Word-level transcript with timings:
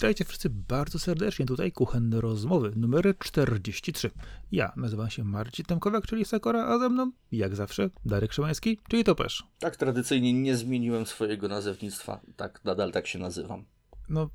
Witajcie 0.00 0.24
wszyscy 0.24 0.50
bardzo 0.50 0.98
serdecznie. 0.98 1.46
Tutaj 1.46 1.72
kuchenne 1.72 2.20
rozmowy 2.20 2.72
numer 2.76 3.18
43. 3.18 4.10
Ja 4.52 4.72
nazywam 4.76 5.10
się 5.10 5.24
Marcin 5.24 5.64
Temkowiak, 5.64 6.06
czyli 6.06 6.24
Sakora, 6.24 6.64
a 6.66 6.78
ze 6.78 6.88
mną, 6.88 7.12
jak 7.32 7.56
zawsze, 7.56 7.90
Darek 8.04 8.32
Szymański, 8.32 8.78
czyli 8.88 9.04
Topesz. 9.04 9.44
Tak, 9.58 9.76
tradycyjnie 9.76 10.32
nie 10.32 10.56
zmieniłem 10.56 11.06
swojego 11.06 11.48
nazewnictwa. 11.48 12.20
Tak, 12.36 12.64
nadal 12.64 12.92
tak 12.92 13.06
się 13.06 13.18
nazywam. 13.18 13.64
No, 14.08 14.30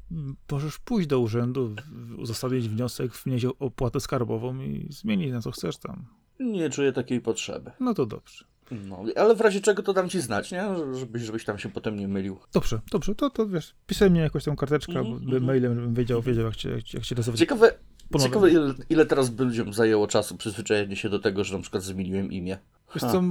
możesz 0.51 0.79
pójść 0.79 1.07
do 1.07 1.19
urzędu, 1.19 1.75
uzasadnić 2.17 2.69
wniosek, 2.69 3.13
wnieść 3.13 3.45
opłatę 3.45 3.99
skarbową 3.99 4.61
i 4.61 4.87
zmienić 4.89 5.31
na 5.31 5.41
co 5.41 5.51
chcesz 5.51 5.77
tam. 5.77 6.05
Nie 6.39 6.69
czuję 6.69 6.93
takiej 6.93 7.21
potrzeby. 7.21 7.71
No 7.79 7.93
to 7.93 8.05
dobrze. 8.05 8.45
No, 8.71 9.03
ale 9.15 9.35
w 9.35 9.41
razie 9.41 9.61
czego 9.61 9.83
to 9.83 9.93
dam 9.93 10.09
ci 10.09 10.21
znać, 10.21 10.51
nie? 10.51 10.65
Żebyś, 10.93 11.21
żebyś 11.21 11.45
tam 11.45 11.59
się 11.59 11.69
potem 11.69 11.99
nie 11.99 12.07
mylił. 12.07 12.37
Dobrze, 12.53 12.81
dobrze, 12.91 13.15
to, 13.15 13.29
to 13.29 13.47
wiesz, 13.47 13.75
pisemnie 13.87 14.21
jakąś 14.21 14.43
tam 14.43 14.55
karteczkę, 14.55 14.97
albo 14.97 15.15
mhm. 15.15 15.43
mailem, 15.43 15.75
żebym 15.75 15.93
wiedział, 15.93 16.21
wiedział 16.21 16.45
jak 16.45 16.55
cię, 16.55 16.69
jak 16.93 17.03
cię 17.03 17.15
nazywać. 17.15 17.39
Ciekawe, 17.39 17.73
Ponownie. 18.11 18.29
ciekawe 18.29 18.51
ile, 18.51 18.73
ile 18.89 19.05
teraz 19.05 19.29
by 19.29 19.43
ludziom 19.43 19.73
zajęło 19.73 20.07
czasu 20.07 20.37
przyzwyczajenie 20.37 20.95
się 20.95 21.09
do 21.09 21.19
tego, 21.19 21.43
że 21.43 21.55
na 21.55 21.61
przykład 21.61 21.83
zmieniłem 21.83 22.31
imię. 22.31 22.57
Wiesz 22.95 23.03
co, 23.11 23.23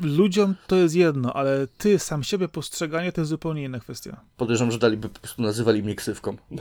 ludziom 0.00 0.54
to 0.66 0.76
jest 0.76 0.94
jedno, 0.94 1.32
ale 1.32 1.66
ty 1.66 1.98
sam 1.98 2.22
siebie 2.22 2.48
postrzeganie 2.48 3.12
to 3.12 3.20
jest 3.20 3.28
zupełnie 3.30 3.64
inna 3.64 3.80
kwestia. 3.80 4.20
Podejrzewam, 4.36 4.72
że 4.72 4.78
daliby 4.78 5.08
po 5.08 5.20
prostu 5.20 5.42
nazywali 5.42 5.82
mnie 5.82 5.94
ksywką. 5.94 6.36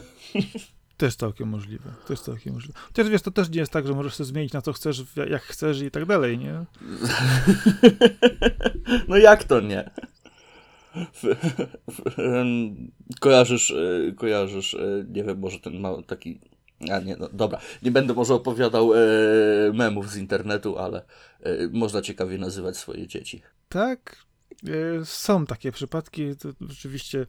Też 0.97 1.15
całkiem 1.15 1.49
możliwe. 1.49 1.93
Też 2.07 2.21
całkiem 2.21 2.53
możliwe. 2.53 2.79
Chociaż 2.87 3.09
wiesz, 3.09 3.21
to 3.21 3.31
też 3.31 3.49
nie 3.49 3.59
jest 3.59 3.71
tak, 3.71 3.87
że 3.87 3.93
możesz 3.93 4.15
sobie 4.15 4.27
zmienić 4.27 4.53
na 4.53 4.61
co 4.61 4.73
chcesz, 4.73 5.03
jak 5.29 5.41
chcesz 5.41 5.81
i 5.81 5.91
tak 5.91 6.05
dalej, 6.05 6.37
nie? 6.37 6.65
No 9.07 9.17
jak 9.17 9.43
to 9.43 9.61
nie? 9.61 9.91
Kojarzysz, 13.19 13.71
e, 13.71 14.11
kojarzysz, 14.11 14.73
e, 14.73 15.05
nie 15.09 15.23
wiem, 15.23 15.39
może 15.39 15.59
ten 15.59 15.79
ma 15.79 16.01
taki... 16.01 16.39
A 16.91 16.99
nie, 16.99 17.15
no 17.15 17.29
dobra, 17.33 17.59
nie 17.83 17.91
będę 17.91 18.13
może 18.13 18.33
opowiadał 18.33 18.93
e, 18.93 18.97
memów 19.73 20.09
z 20.09 20.17
internetu, 20.17 20.77
ale 20.77 21.05
można 21.71 22.01
ciekawie 22.01 22.37
nazywać 22.37 22.77
swoje 22.77 23.07
dzieci. 23.07 23.41
Tak, 23.69 24.25
są 25.03 25.45
takie 25.45 25.71
przypadki, 25.71 26.35
to 26.35 26.49
rzeczywiście 26.69 27.25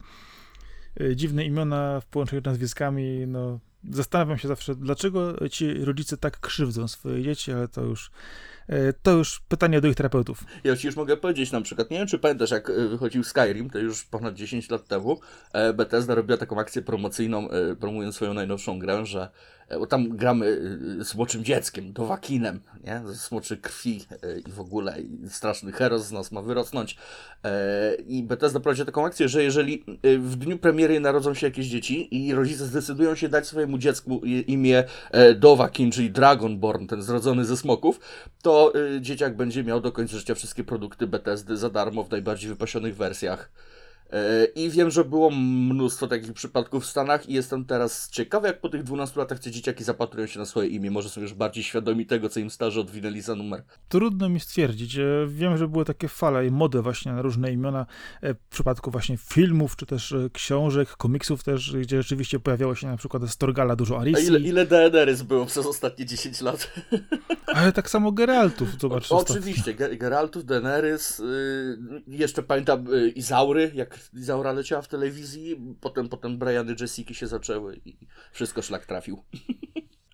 dziwne 1.15 1.45
imiona 1.45 1.99
w 2.01 2.05
połączeniu 2.05 2.41
z 2.41 2.45
nazwiskami, 2.45 3.27
no 3.27 3.59
zastanawiam 3.91 4.37
się 4.37 4.47
zawsze, 4.47 4.75
dlaczego 4.75 5.49
ci 5.49 5.73
rodzice 5.73 6.17
tak 6.17 6.39
krzywdzą 6.39 6.87
swoje 6.87 7.23
dzieci, 7.23 7.51
ale 7.51 7.67
to 7.67 7.81
już, 7.81 8.11
e, 8.67 8.93
to 8.93 9.11
już 9.11 9.41
pytanie 9.47 9.81
do 9.81 9.87
ich 9.87 9.95
terapeutów. 9.95 10.43
Ja 10.63 10.75
ci 10.75 10.87
już 10.87 10.95
mogę 10.95 11.17
powiedzieć 11.17 11.51
na 11.51 11.61
przykład, 11.61 11.91
nie 11.91 11.97
wiem 11.97 12.07
czy 12.07 12.19
pamiętasz 12.19 12.51
jak 12.51 12.69
e, 12.69 12.87
wychodził 12.87 13.23
Skyrim, 13.23 13.69
to 13.69 13.79
już 13.79 14.03
ponad 14.03 14.33
10 14.33 14.69
lat 14.69 14.87
temu, 14.87 15.19
e, 15.53 15.73
Bethesda 15.73 16.15
robiła 16.15 16.37
taką 16.37 16.59
akcję 16.59 16.81
promocyjną, 16.81 17.49
e, 17.49 17.75
promując 17.75 18.15
swoją 18.15 18.33
najnowszą 18.33 18.79
grę, 18.79 19.05
że 19.05 19.21
e, 19.21 19.29
bo 19.69 19.87
tam 19.87 20.09
gramy 20.09 20.61
e, 21.01 21.05
smoczym 21.05 21.43
dzieckiem, 21.43 21.93
dowakinem, 21.93 22.59
nie? 22.83 23.01
Ze 23.05 23.15
smoczy 23.15 23.57
krwi 23.57 24.05
e, 24.23 24.39
i 24.39 24.51
w 24.51 24.59
ogóle 24.59 24.97
straszny 25.29 25.71
heros 25.71 26.05
z 26.05 26.11
nas 26.11 26.31
ma 26.31 26.41
wyrosnąć. 26.41 26.97
E, 27.43 27.95
I 27.95 28.23
Bethesda 28.23 28.59
prowadzi 28.59 28.85
taką 28.85 29.05
akcję, 29.05 29.29
że 29.29 29.43
jeżeli 29.43 29.83
e, 30.03 30.17
w 30.17 30.35
dniu 30.35 30.57
premiery 30.57 30.99
narodzą 30.99 31.33
się 31.33 31.47
jakieś 31.47 31.67
dzieci 31.67 32.27
i 32.27 32.33
rodzice 32.33 32.65
zdecydują 32.65 33.15
się 33.15 33.29
dać 33.29 33.47
swojemu 33.47 33.77
dziecku 33.77 34.21
imię 34.47 34.83
e, 35.11 35.33
Dowakin, 35.33 35.91
czyli 35.91 36.11
Dragonborn, 36.11 36.87
ten 36.87 37.01
zrodzony 37.01 37.45
ze 37.45 37.57
smoków, 37.57 37.99
to 38.41 38.73
dzieciak 39.01 39.35
będzie 39.35 39.63
miał 39.63 39.81
do 39.81 39.91
końca 39.91 40.17
życia 40.17 40.35
wszystkie 40.35 40.63
produkty 40.63 41.07
Bethesdy 41.07 41.57
za 41.57 41.69
darmo 41.69 42.03
w 42.03 42.11
najbardziej 42.11 42.49
wypasionych 42.49 42.95
wersjach. 42.95 43.49
E, 44.13 44.45
I 44.45 44.69
wiem, 44.69 44.91
że 44.91 45.03
było 45.05 45.29
mnóstwo 45.31 46.07
takich 46.07 46.33
przypadków 46.33 46.83
w 46.83 46.87
Stanach 46.87 47.29
i 47.29 47.33
jestem 47.33 47.65
teraz 47.65 48.09
ciekawy, 48.09 48.47
jak 48.47 48.61
po 48.61 48.69
tych 48.69 48.83
12 48.83 49.19
latach 49.19 49.39
te 49.39 49.51
dzieciaki 49.51 49.83
zapatrują 49.83 50.27
się 50.27 50.39
na 50.39 50.45
swoje 50.45 50.67
imię. 50.69 50.91
Może 50.91 51.09
są 51.09 51.21
już 51.21 51.33
bardziej 51.33 51.63
świadomi 51.63 52.05
tego, 52.05 52.29
co 52.29 52.39
im 52.39 52.49
starzy 52.49 52.79
odwinęli 52.79 53.21
za 53.21 53.35
numer. 53.35 53.63
Trudno 53.89 54.29
mi 54.29 54.39
stwierdzić. 54.39 54.97
E, 54.97 55.03
Wiem, 55.27 55.57
że 55.57 55.67
były 55.67 55.85
takie 55.85 56.07
fale 56.07 56.47
i 56.47 56.51
mody 56.51 56.81
właśnie 56.81 57.11
na 57.13 57.21
różne 57.21 57.51
imiona 57.51 57.85
e, 58.21 58.33
w 58.33 58.37
przypadku 58.49 58.91
właśnie 58.91 59.17
filmów, 59.17 59.75
czy 59.75 59.85
też 59.85 60.15
książek, 60.33 60.89
komiksów 60.89 61.43
też, 61.43 61.75
gdzie 61.81 62.01
rzeczywiście 62.01 62.39
pojawiało 62.39 62.75
się 62.75 62.87
na 62.87 62.97
przykład 62.97 63.23
z 63.29 63.37
Torgala 63.37 63.75
dużo 63.75 63.97
A 63.97 64.01
Arisji, 64.01 64.27
ile, 64.27 64.39
ile 64.39 64.65
Daenerys 64.65 65.21
było 65.21 65.45
przez 65.45 65.65
ostatnie 65.65 66.05
10 66.05 66.41
lat? 66.41 66.71
ale 67.57 67.71
tak 67.71 67.89
samo 67.89 68.11
Geraltów, 68.11 68.69
zobacz. 68.79 69.11
O, 69.11 69.17
oczywiście, 69.17 69.73
Ge- 69.75 69.97
Geraltów, 69.97 70.45
Daenerys, 70.45 71.19
y, 71.19 71.77
jeszcze 72.07 72.43
pamiętam 72.43 72.93
y, 72.93 73.09
Izaury, 73.09 73.71
jak 73.75 73.96
Izaura 74.13 74.51
leciała 74.51 74.81
w 74.81 74.87
telewizji, 74.87 75.75
potem, 75.81 76.09
potem 76.09 76.37
Briany 76.37 76.75
Jessica 76.79 77.13
się 77.13 77.27
zaczęły 77.27 77.81
i 77.85 77.97
wszystko 78.31 78.61
szlak 78.61 78.85
trafił. 78.85 79.23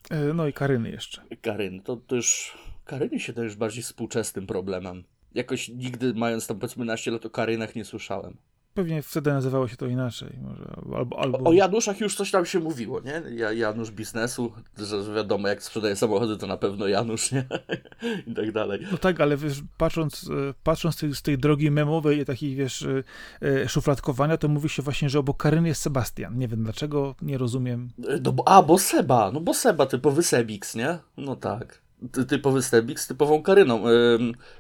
E, 0.09 0.33
No 0.33 0.47
i 0.47 0.53
Karyny 0.53 0.89
jeszcze. 0.91 1.21
Karyn, 1.41 1.81
to, 1.81 2.01
już. 2.11 2.57
Karynie 2.85 3.19
się 3.19 3.33
to 3.33 3.43
już 3.43 3.55
bardziej 3.55 3.83
współczesnym 3.83 4.47
problemem. 4.47 5.03
Jakoś 5.35 5.69
nigdy, 5.69 6.13
mając 6.13 6.47
tam 6.47 6.59
powiedzmy 6.59 6.85
naście 6.85 7.11
lat, 7.11 7.25
o 7.25 7.29
Karynach 7.29 7.75
nie 7.75 7.85
słyszałem. 7.85 8.37
Pewnie 8.73 9.01
wtedy 9.01 9.33
nazywało 9.33 9.67
się 9.67 9.77
to 9.77 9.85
inaczej. 9.85 10.39
Może, 10.41 10.75
albo, 10.97 11.19
albo... 11.19 11.49
O, 11.49 11.53
Januszach 11.53 11.99
już 11.99 12.15
coś 12.15 12.31
tam 12.31 12.45
się 12.45 12.59
mówiło, 12.59 13.01
nie? 13.01 13.21
Ja, 13.35 13.51
Janusz 13.51 13.91
biznesu, 13.91 14.51
że 14.77 15.03
że 15.03 15.13
wiadomo, 15.13 15.47
jak 15.47 15.63
sprzedaje 15.63 15.95
samochody, 15.95 16.37
to 16.37 16.47
na 16.47 16.57
pewno 16.57 16.87
Janusz, 16.87 17.31
nie? 17.31 17.45
I 18.27 18.33
tak 18.33 18.51
dalej. 18.51 18.87
No 18.91 18.97
tak, 18.97 19.21
ale 19.21 19.37
wiesz, 19.37 19.61
patrząc, 19.77 20.29
e, 20.49 20.53
patrząc 20.63 20.95
z 20.95 20.97
tej, 20.97 21.15
z 21.15 21.21
tej 21.21 21.37
drogi 21.37 21.71
memowej 21.71 22.19
i 22.19 22.25
takiej, 22.25 22.55
wiesz, 22.55 22.83
e, 22.83 23.03
e, 23.41 23.69
szufladkowania, 23.69 24.37
to 24.37 24.47
mówi 24.47 24.69
się 24.69 24.83
właśnie, 24.83 25.09
że 25.09 25.19
obok 25.19 25.37
Karyny 25.37 25.67
jest 25.67 25.81
Sebastian. 25.81 26.37
Nie 26.37 26.47
wiem 26.47 26.63
dlaczego, 26.63 27.15
nie 27.21 27.37
rozumiem. 27.37 27.89
No, 28.23 28.31
bo, 28.31 28.47
a, 28.47 28.63
bo 28.63 28.77
Seba, 28.77 29.31
no 29.31 29.39
bo 29.39 29.53
Seba, 29.53 29.85
typowy 29.85 30.23
Sebix, 30.23 30.75
nie? 30.75 30.97
No 31.17 31.35
tak. 31.35 31.82
Ty, 32.11 32.25
typowy 32.25 32.61
Sebix 32.63 33.03
z 33.03 33.07
typową 33.07 33.43
Karyną. 33.43 33.83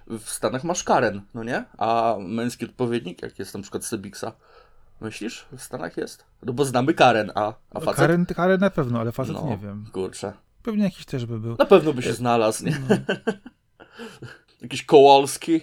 W 0.07 0.23
Stanach 0.29 0.63
masz 0.63 0.83
Karen, 0.83 1.21
no 1.33 1.43
nie? 1.43 1.65
A 1.77 2.15
męski 2.19 2.65
odpowiednik, 2.65 3.21
jak 3.21 3.39
jest 3.39 3.53
na 3.53 3.61
przykład 3.61 3.85
Sebixa? 3.85 4.25
Myślisz? 5.01 5.45
W 5.57 5.61
Stanach 5.61 5.97
jest? 5.97 6.25
No 6.43 6.53
bo 6.53 6.65
znamy 6.65 6.93
Karen, 6.93 7.31
a, 7.35 7.53
a 7.71 7.79
facet? 7.79 7.95
Karen, 7.95 8.25
Karen 8.25 8.59
na 8.59 8.69
pewno, 8.69 8.99
ale 8.99 9.11
facet 9.11 9.35
no, 9.35 9.47
nie 9.49 9.57
wiem. 9.57 9.85
Kurczę. 9.93 10.33
Pewnie 10.63 10.83
jakiś 10.83 11.05
też 11.05 11.25
by 11.25 11.39
był. 11.39 11.55
Na 11.59 11.65
pewno 11.65 11.93
by 11.93 12.01
się 12.01 12.13
znalazł, 12.13 12.65
nie? 12.65 12.77
Jakiś 14.61 14.85
Kołolski. 14.85 15.61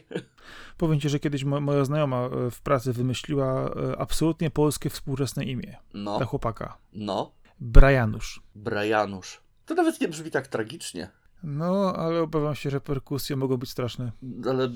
Powiem 0.77 1.01
ci, 1.01 1.09
że 1.09 1.19
kiedyś 1.21 1.45
mo- 1.45 1.61
moja 1.61 1.85
znajoma 1.85 2.17
e, 2.27 2.51
w 2.51 2.61
pracy 2.61 2.93
wymyśliła 2.93 3.65
e, 3.65 3.99
absolutnie 3.99 4.51
polskie 4.51 4.91
współczesne 4.91 5.45
imię 5.45 5.77
No, 5.95 6.17
dla 6.17 6.27
chłopaka. 6.27 6.77
no. 6.93 7.33
Brianusz. 7.61 8.43
Brianusz. 8.55 9.41
To 9.67 9.75
nawet 9.75 10.01
nie 10.01 10.09
brzmi 10.09 10.31
tak 10.31 10.47
tragicznie. 10.47 11.11
No, 11.43 11.97
ale 11.97 12.21
obawiam 12.21 12.55
się, 12.55 12.71
że 12.71 12.77
reperkusje 12.77 13.37
mogą 13.37 13.57
być 13.57 13.71
straszne. 13.71 14.13
Ale 14.51 14.69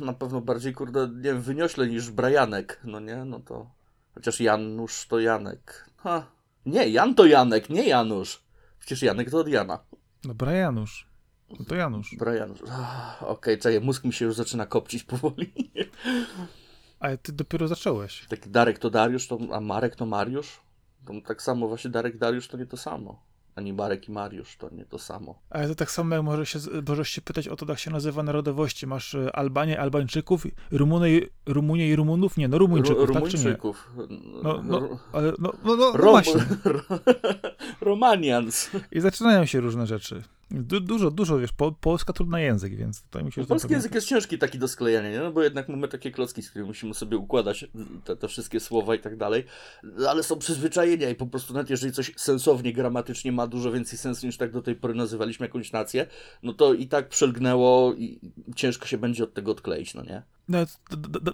na 0.00 0.12
pewno 0.12 0.40
bardziej, 0.40 0.72
kurde, 0.72 1.08
nie 1.08 1.22
wiem, 1.22 1.40
wyniośle 1.40 1.86
niż 1.86 2.10
Brajanek, 2.10 2.80
no 2.84 3.00
nie? 3.00 3.24
No 3.24 3.40
to... 3.40 3.70
Chociaż 4.14 4.40
Janusz 4.40 5.06
to 5.06 5.20
Janek. 5.20 5.90
Ha. 5.96 6.26
Nie, 6.66 6.88
Jan 6.88 7.14
to 7.14 7.26
Janek, 7.26 7.70
nie 7.70 7.88
Janusz. 7.88 8.42
Przecież 8.78 9.02
Janek 9.02 9.30
to 9.30 9.38
od 9.38 9.48
Jana. 9.48 9.78
No, 10.24 10.34
Brianusz. 10.34 11.08
No 11.50 11.64
to 11.64 11.74
Janusz. 11.74 12.14
Brajanusz. 12.18 12.60
Okej, 13.20 13.58
czekaj, 13.58 13.80
mózg 13.80 14.04
mi 14.04 14.12
się 14.12 14.24
już 14.24 14.34
zaczyna 14.34 14.66
kopcić 14.66 15.04
powoli. 15.04 15.52
Ale 17.00 17.18
ty 17.18 17.32
dopiero 17.32 17.68
zacząłeś. 17.68 18.26
Taki 18.28 18.50
Darek 18.50 18.78
to 18.78 18.90
Dariusz, 18.90 19.28
to, 19.28 19.38
a 19.52 19.60
Marek 19.60 19.96
to 19.96 20.06
Mariusz? 20.06 20.60
To 21.06 21.12
tak 21.26 21.42
samo 21.42 21.68
właśnie 21.68 21.90
Darek 21.90 22.18
Dariusz 22.18 22.48
to 22.48 22.56
nie 22.56 22.66
to 22.66 22.76
samo. 22.76 23.22
Ani 23.56 23.72
Marek 23.72 24.08
i 24.08 24.12
Mariusz 24.12 24.56
to 24.56 24.70
nie 24.70 24.84
to 24.84 24.98
samo. 24.98 25.38
Ale 25.50 25.68
to 25.68 25.74
tak 25.74 25.90
samo 25.90 26.14
jak 26.14 26.24
możesz 26.24 26.48
się, 26.50 26.58
możesz 26.88 27.08
się 27.08 27.22
pytać 27.22 27.48
o 27.48 27.56
to, 27.56 27.66
jak 27.68 27.78
się 27.78 27.90
nazywa 27.90 28.22
narodowości. 28.22 28.86
Masz 28.86 29.14
e, 29.14 29.36
Albanię, 29.36 29.80
Albańczyków, 29.80 30.46
Rumunę, 30.70 31.10
i- 31.10 31.26
Rumunię 31.46 31.88
i 31.88 31.96
Rumunów? 31.96 32.36
Nie, 32.36 32.48
no 32.48 32.58
Rumuńczyków, 32.58 33.08
Ru- 33.08 33.14
tak 33.14 33.24
czy 33.28 33.36
nie? 33.36 33.42
Rumuńczyków. 33.42 33.90
No, 34.42 34.62
no, 34.64 34.78
Ru- 34.80 34.98
ale 35.12 35.32
no, 35.38 35.52
no, 35.64 35.76
no, 35.76 35.92
no 35.92 35.92
Rom-. 35.92 36.22
Romanians. 37.80 38.70
I 38.92 39.00
zaczynają 39.00 39.46
się 39.46 39.60
różne 39.60 39.86
rzeczy. 39.86 40.22
Du, 40.50 40.80
dużo, 40.80 41.10
dużo, 41.10 41.38
wiesz, 41.38 41.52
po, 41.52 41.72
Polska 41.72 42.12
trudny 42.12 42.42
język, 42.42 42.76
więc 42.76 43.02
tutaj 43.02 43.24
mi 43.24 43.32
się... 43.32 43.42
że 43.42 43.48
Polski 43.48 43.72
język 43.72 43.94
jest 43.94 44.06
ciężki 44.06 44.38
taki 44.38 44.58
do 44.58 44.68
sklejania, 44.68 45.10
nie? 45.10 45.18
No 45.18 45.32
bo 45.32 45.42
jednak 45.42 45.68
mamy 45.68 45.88
takie 45.88 46.10
klocki, 46.10 46.42
z 46.42 46.50
którymi 46.50 46.68
musimy 46.68 46.94
sobie 46.94 47.16
układać 47.16 47.64
te, 48.04 48.16
te 48.16 48.28
wszystkie 48.28 48.60
słowa 48.60 48.94
i 48.94 48.98
tak 48.98 49.16
dalej, 49.16 49.44
ale 50.08 50.22
są 50.22 50.38
przyzwyczajenia 50.38 51.10
i 51.10 51.14
po 51.14 51.26
prostu 51.26 51.54
nawet 51.54 51.70
jeżeli 51.70 51.92
coś 51.92 52.12
sensownie, 52.16 52.72
gramatycznie 52.72 53.32
ma 53.32 53.46
dużo 53.46 53.72
więcej 53.72 53.98
sensu 53.98 54.26
niż 54.26 54.36
tak 54.36 54.52
do 54.52 54.62
tej 54.62 54.74
pory 54.76 54.94
nazywaliśmy 54.94 55.46
jakąś 55.46 55.72
nację, 55.72 56.06
no 56.42 56.52
to 56.52 56.74
i 56.74 56.86
tak 56.86 57.08
przelgnęło 57.08 57.94
i 57.94 58.20
ciężko 58.56 58.86
się 58.86 58.98
będzie 58.98 59.24
od 59.24 59.34
tego 59.34 59.52
odkleić, 59.52 59.94
no 59.94 60.02
nie? 60.02 60.22
Nawet 60.48 60.78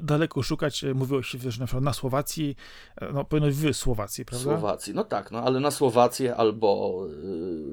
daleko 0.00 0.42
szukać, 0.42 0.84
e, 0.84 0.94
mówiło 0.94 1.22
się, 1.22 1.38
wiesz, 1.38 1.58
na 1.58 1.66
przykład 1.66 1.84
na 1.84 1.92
Słowacji, 1.92 2.56
e, 3.00 3.12
no 3.12 3.24
powinno 3.24 3.46
być 3.46 3.56
w 3.56 3.76
Słowacji, 3.76 4.24
prawda? 4.24 4.44
Słowacji, 4.44 4.94
no 4.94 5.04
tak, 5.04 5.30
no 5.30 5.42
ale 5.42 5.60
na 5.60 5.70
Słowację 5.70 6.36
albo 6.36 7.00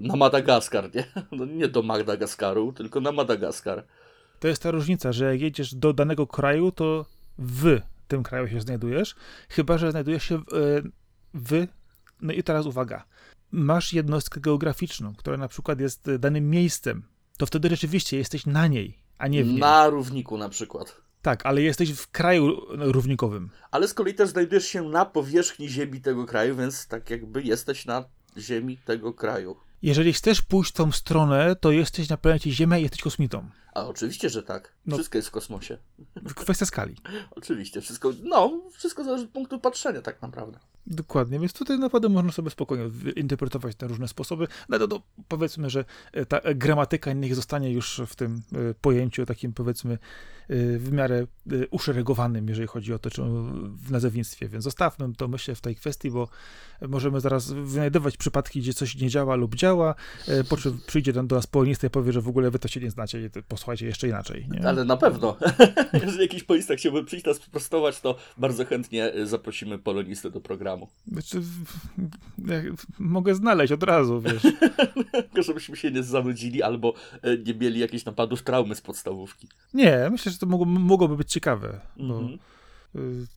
yy, 0.01 0.07
na 0.07 0.15
Madagaskar, 0.15 0.95
nie? 0.95 1.03
No 1.37 1.45
nie 1.45 1.67
do 1.67 1.81
Madagaskaru, 1.81 2.73
tylko 2.73 3.01
na 3.01 3.11
Madagaskar. 3.11 3.85
To 4.39 4.47
jest 4.47 4.63
ta 4.63 4.71
różnica, 4.71 5.11
że 5.11 5.25
jak 5.25 5.41
jedziesz 5.41 5.75
do 5.75 5.93
danego 5.93 6.27
kraju, 6.27 6.71
to 6.71 7.05
w 7.37 7.79
tym 8.07 8.23
kraju 8.23 8.47
się 8.47 8.61
znajdujesz, 8.61 9.15
chyba 9.49 9.77
że 9.77 9.91
znajdujesz 9.91 10.23
się 10.23 10.37
w, 10.37 10.53
e, 10.53 10.89
w 11.33 11.67
no 12.21 12.33
i 12.33 12.43
teraz 12.43 12.65
uwaga, 12.65 13.03
masz 13.51 13.93
jednostkę 13.93 14.39
geograficzną, 14.39 15.15
która 15.15 15.37
na 15.37 15.47
przykład 15.47 15.79
jest 15.79 16.15
danym 16.19 16.49
miejscem, 16.49 17.03
to 17.37 17.45
wtedy 17.45 17.69
rzeczywiście 17.69 18.17
jesteś 18.17 18.45
na 18.45 18.67
niej, 18.67 18.97
a 19.17 19.27
nie 19.27 19.43
w 19.43 19.47
niej. 19.47 19.59
Na 19.59 19.89
równiku 19.89 20.37
na 20.37 20.49
przykład. 20.49 21.08
Tak, 21.21 21.45
ale 21.45 21.61
jesteś 21.61 21.91
w 21.93 22.11
kraju 22.11 22.57
równikowym. 22.69 23.49
Ale 23.71 23.87
z 23.87 23.93
kolei 23.93 24.13
też 24.13 24.29
znajdujesz 24.29 24.65
się 24.65 24.83
na 24.83 25.05
powierzchni 25.05 25.69
ziemi 25.69 26.01
tego 26.01 26.25
kraju, 26.25 26.55
więc 26.55 26.87
tak 26.87 27.09
jakby 27.09 27.43
jesteś 27.43 27.85
na 27.85 28.05
ziemi 28.37 28.77
tego 28.77 29.13
kraju. 29.13 29.55
Jeżeli 29.81 30.13
chcesz 30.13 30.41
pójść 30.41 30.71
tą 30.71 30.91
stronę, 30.91 31.55
to 31.55 31.71
jesteś 31.71 32.09
na 32.09 32.17
planecie 32.17 32.51
Ziemia 32.51 32.77
i 32.77 32.81
jesteś 32.81 33.01
kosmitą. 33.01 33.49
A 33.73 33.87
oczywiście, 33.87 34.29
że 34.29 34.43
tak. 34.43 34.73
No. 34.85 34.95
Wszystko 34.95 35.17
jest 35.17 35.27
w 35.27 35.31
kosmosie. 35.31 35.77
Kwestia 36.35 36.65
skali. 36.65 36.95
Oczywiście, 37.31 37.81
wszystko, 37.81 38.13
no, 38.23 38.61
wszystko 38.73 39.03
zależy 39.03 39.23
od 39.23 39.29
punktu 39.29 39.59
patrzenia 39.59 40.01
tak 40.01 40.21
naprawdę. 40.21 40.59
Dokładnie, 40.87 41.39
więc 41.39 41.53
tutaj 41.53 41.79
naprawdę 41.79 42.09
można 42.09 42.31
sobie 42.31 42.49
spokojnie 42.49 42.87
w- 42.87 43.17
interpretować 43.17 43.79
na 43.79 43.87
różne 43.87 44.07
sposoby. 44.07 44.47
No 44.69 44.79
to, 44.79 44.87
to 44.87 45.01
powiedzmy, 45.27 45.69
że 45.69 45.85
e, 46.13 46.25
ta 46.25 46.41
gramatyka 46.55 47.13
niech 47.13 47.35
zostanie 47.35 47.71
już 47.71 48.01
w 48.07 48.15
tym 48.15 48.41
e, 48.53 48.73
pojęciu 48.81 49.25
takim 49.25 49.53
powiedzmy 49.53 49.97
w 50.77 50.91
miarę 50.91 51.27
e, 51.51 51.67
uszeregowanym, 51.67 52.47
jeżeli 52.49 52.67
chodzi 52.67 52.93
o 52.93 52.99
to, 52.99 53.09
czy 53.09 53.21
w 53.87 53.91
nazewnictwie, 53.91 54.47
więc 54.49 54.63
zostawmy 54.63 55.15
to 55.17 55.27
myślę 55.27 55.55
w 55.55 55.61
tej 55.61 55.75
kwestii, 55.75 56.11
bo 56.11 56.27
możemy 56.87 57.19
zaraz 57.21 57.51
wynajdować 57.51 58.17
przypadki, 58.17 58.59
gdzie 58.59 58.73
coś 58.73 58.95
nie 58.95 59.09
działa 59.09 59.35
lub 59.35 59.55
działa, 59.55 59.95
e, 60.27 60.43
po 60.43 60.57
czym 60.57 60.79
przyjdzie 60.87 61.13
do 61.13 61.23
nas 61.23 61.47
polonista 61.47 61.87
i 61.87 61.89
powie, 61.89 62.11
że 62.11 62.21
w 62.21 62.27
ogóle 62.27 62.51
wy 62.51 62.59
to 62.59 62.67
się 62.67 62.79
nie 62.79 62.91
znacie 62.91 63.29
posłuchajcie 63.47 63.85
jeszcze 63.85 64.07
inaczej. 64.07 64.47
Nie? 64.51 64.67
Ale 64.67 64.85
na 64.85 64.97
pewno. 64.97 65.37
Jeżeli 66.03 66.21
jakiś 66.21 66.43
polista 66.43 66.75
chciałby 66.75 67.03
przyjść 67.05 67.25
nas 67.25 67.37
sprostować, 67.37 68.01
to 68.01 68.15
bardzo 68.37 68.65
chętnie 68.65 69.15
y, 69.15 69.27
zaprosimy 69.27 69.79
polonistę 69.79 70.31
do 70.31 70.41
programu. 70.41 70.89
Znaczy, 71.07 71.41
jak- 72.47 72.65
mogę 72.99 73.35
znaleźć 73.35 73.73
od 73.73 73.83
razu, 73.83 74.21
wiesz. 74.21 74.41
Tylko 75.11 75.43
żebyśmy 75.43 75.77
się 75.77 75.91
nie 75.91 76.03
zanudzili 76.03 76.63
albo 76.63 76.93
nie 77.45 77.53
mieli 77.53 77.79
jakichś 77.79 78.05
napadów 78.05 78.43
traumy 78.43 78.75
z 78.75 78.81
podstawówki. 78.81 79.47
Nie, 79.73 80.07
myślę, 80.11 80.31
że 80.31 80.37
to 80.39 80.45
mogło, 80.45 80.65
mogłoby 80.65 81.17
być 81.17 81.31
ciekawe, 81.31 81.81
bo 81.97 82.19
Mhm. 82.19 82.39
y, 82.95 83.27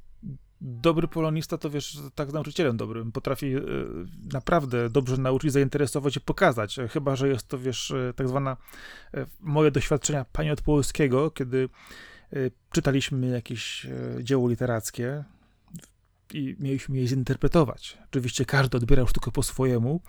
dobry 0.60 1.08
polonista 1.08 1.58
to 1.58 1.70
wiesz, 1.70 1.98
tak 2.14 2.30
z 2.30 2.32
nauczycielem 2.32 2.76
dobrym, 2.76 3.12
potrafi 3.12 3.46
y, 3.56 3.62
naprawdę 4.32 4.90
dobrze 4.90 5.16
nauczyć, 5.16 5.52
zainteresować 5.52 6.16
i 6.16 6.20
pokazać, 6.20 6.76
chyba, 6.90 7.16
że 7.16 7.28
jest 7.28 7.48
to 7.48 7.58
wiesz, 7.58 7.90
e, 7.90 8.12
tak 8.16 8.28
zwana 8.28 8.56
moje 9.40 9.70
doświadczenia 9.70 10.24
pani 10.32 10.50
od 10.50 10.60
polskiego, 10.62 11.30
kiedy 11.30 11.68
czytaliśmy 12.72 13.26
jakieś 13.26 13.86
dzieło 14.20 14.48
literackie 14.48 15.24
i 16.34 16.56
mieliśmy 16.58 16.98
je 16.98 17.06
zinterpretować. 17.06 17.98
Oczywiście 18.10 18.44
każdy 18.44 18.76
odbierał 18.76 19.06
sztukę 19.06 19.30
po 19.30 19.42
swojemu, 19.42 20.00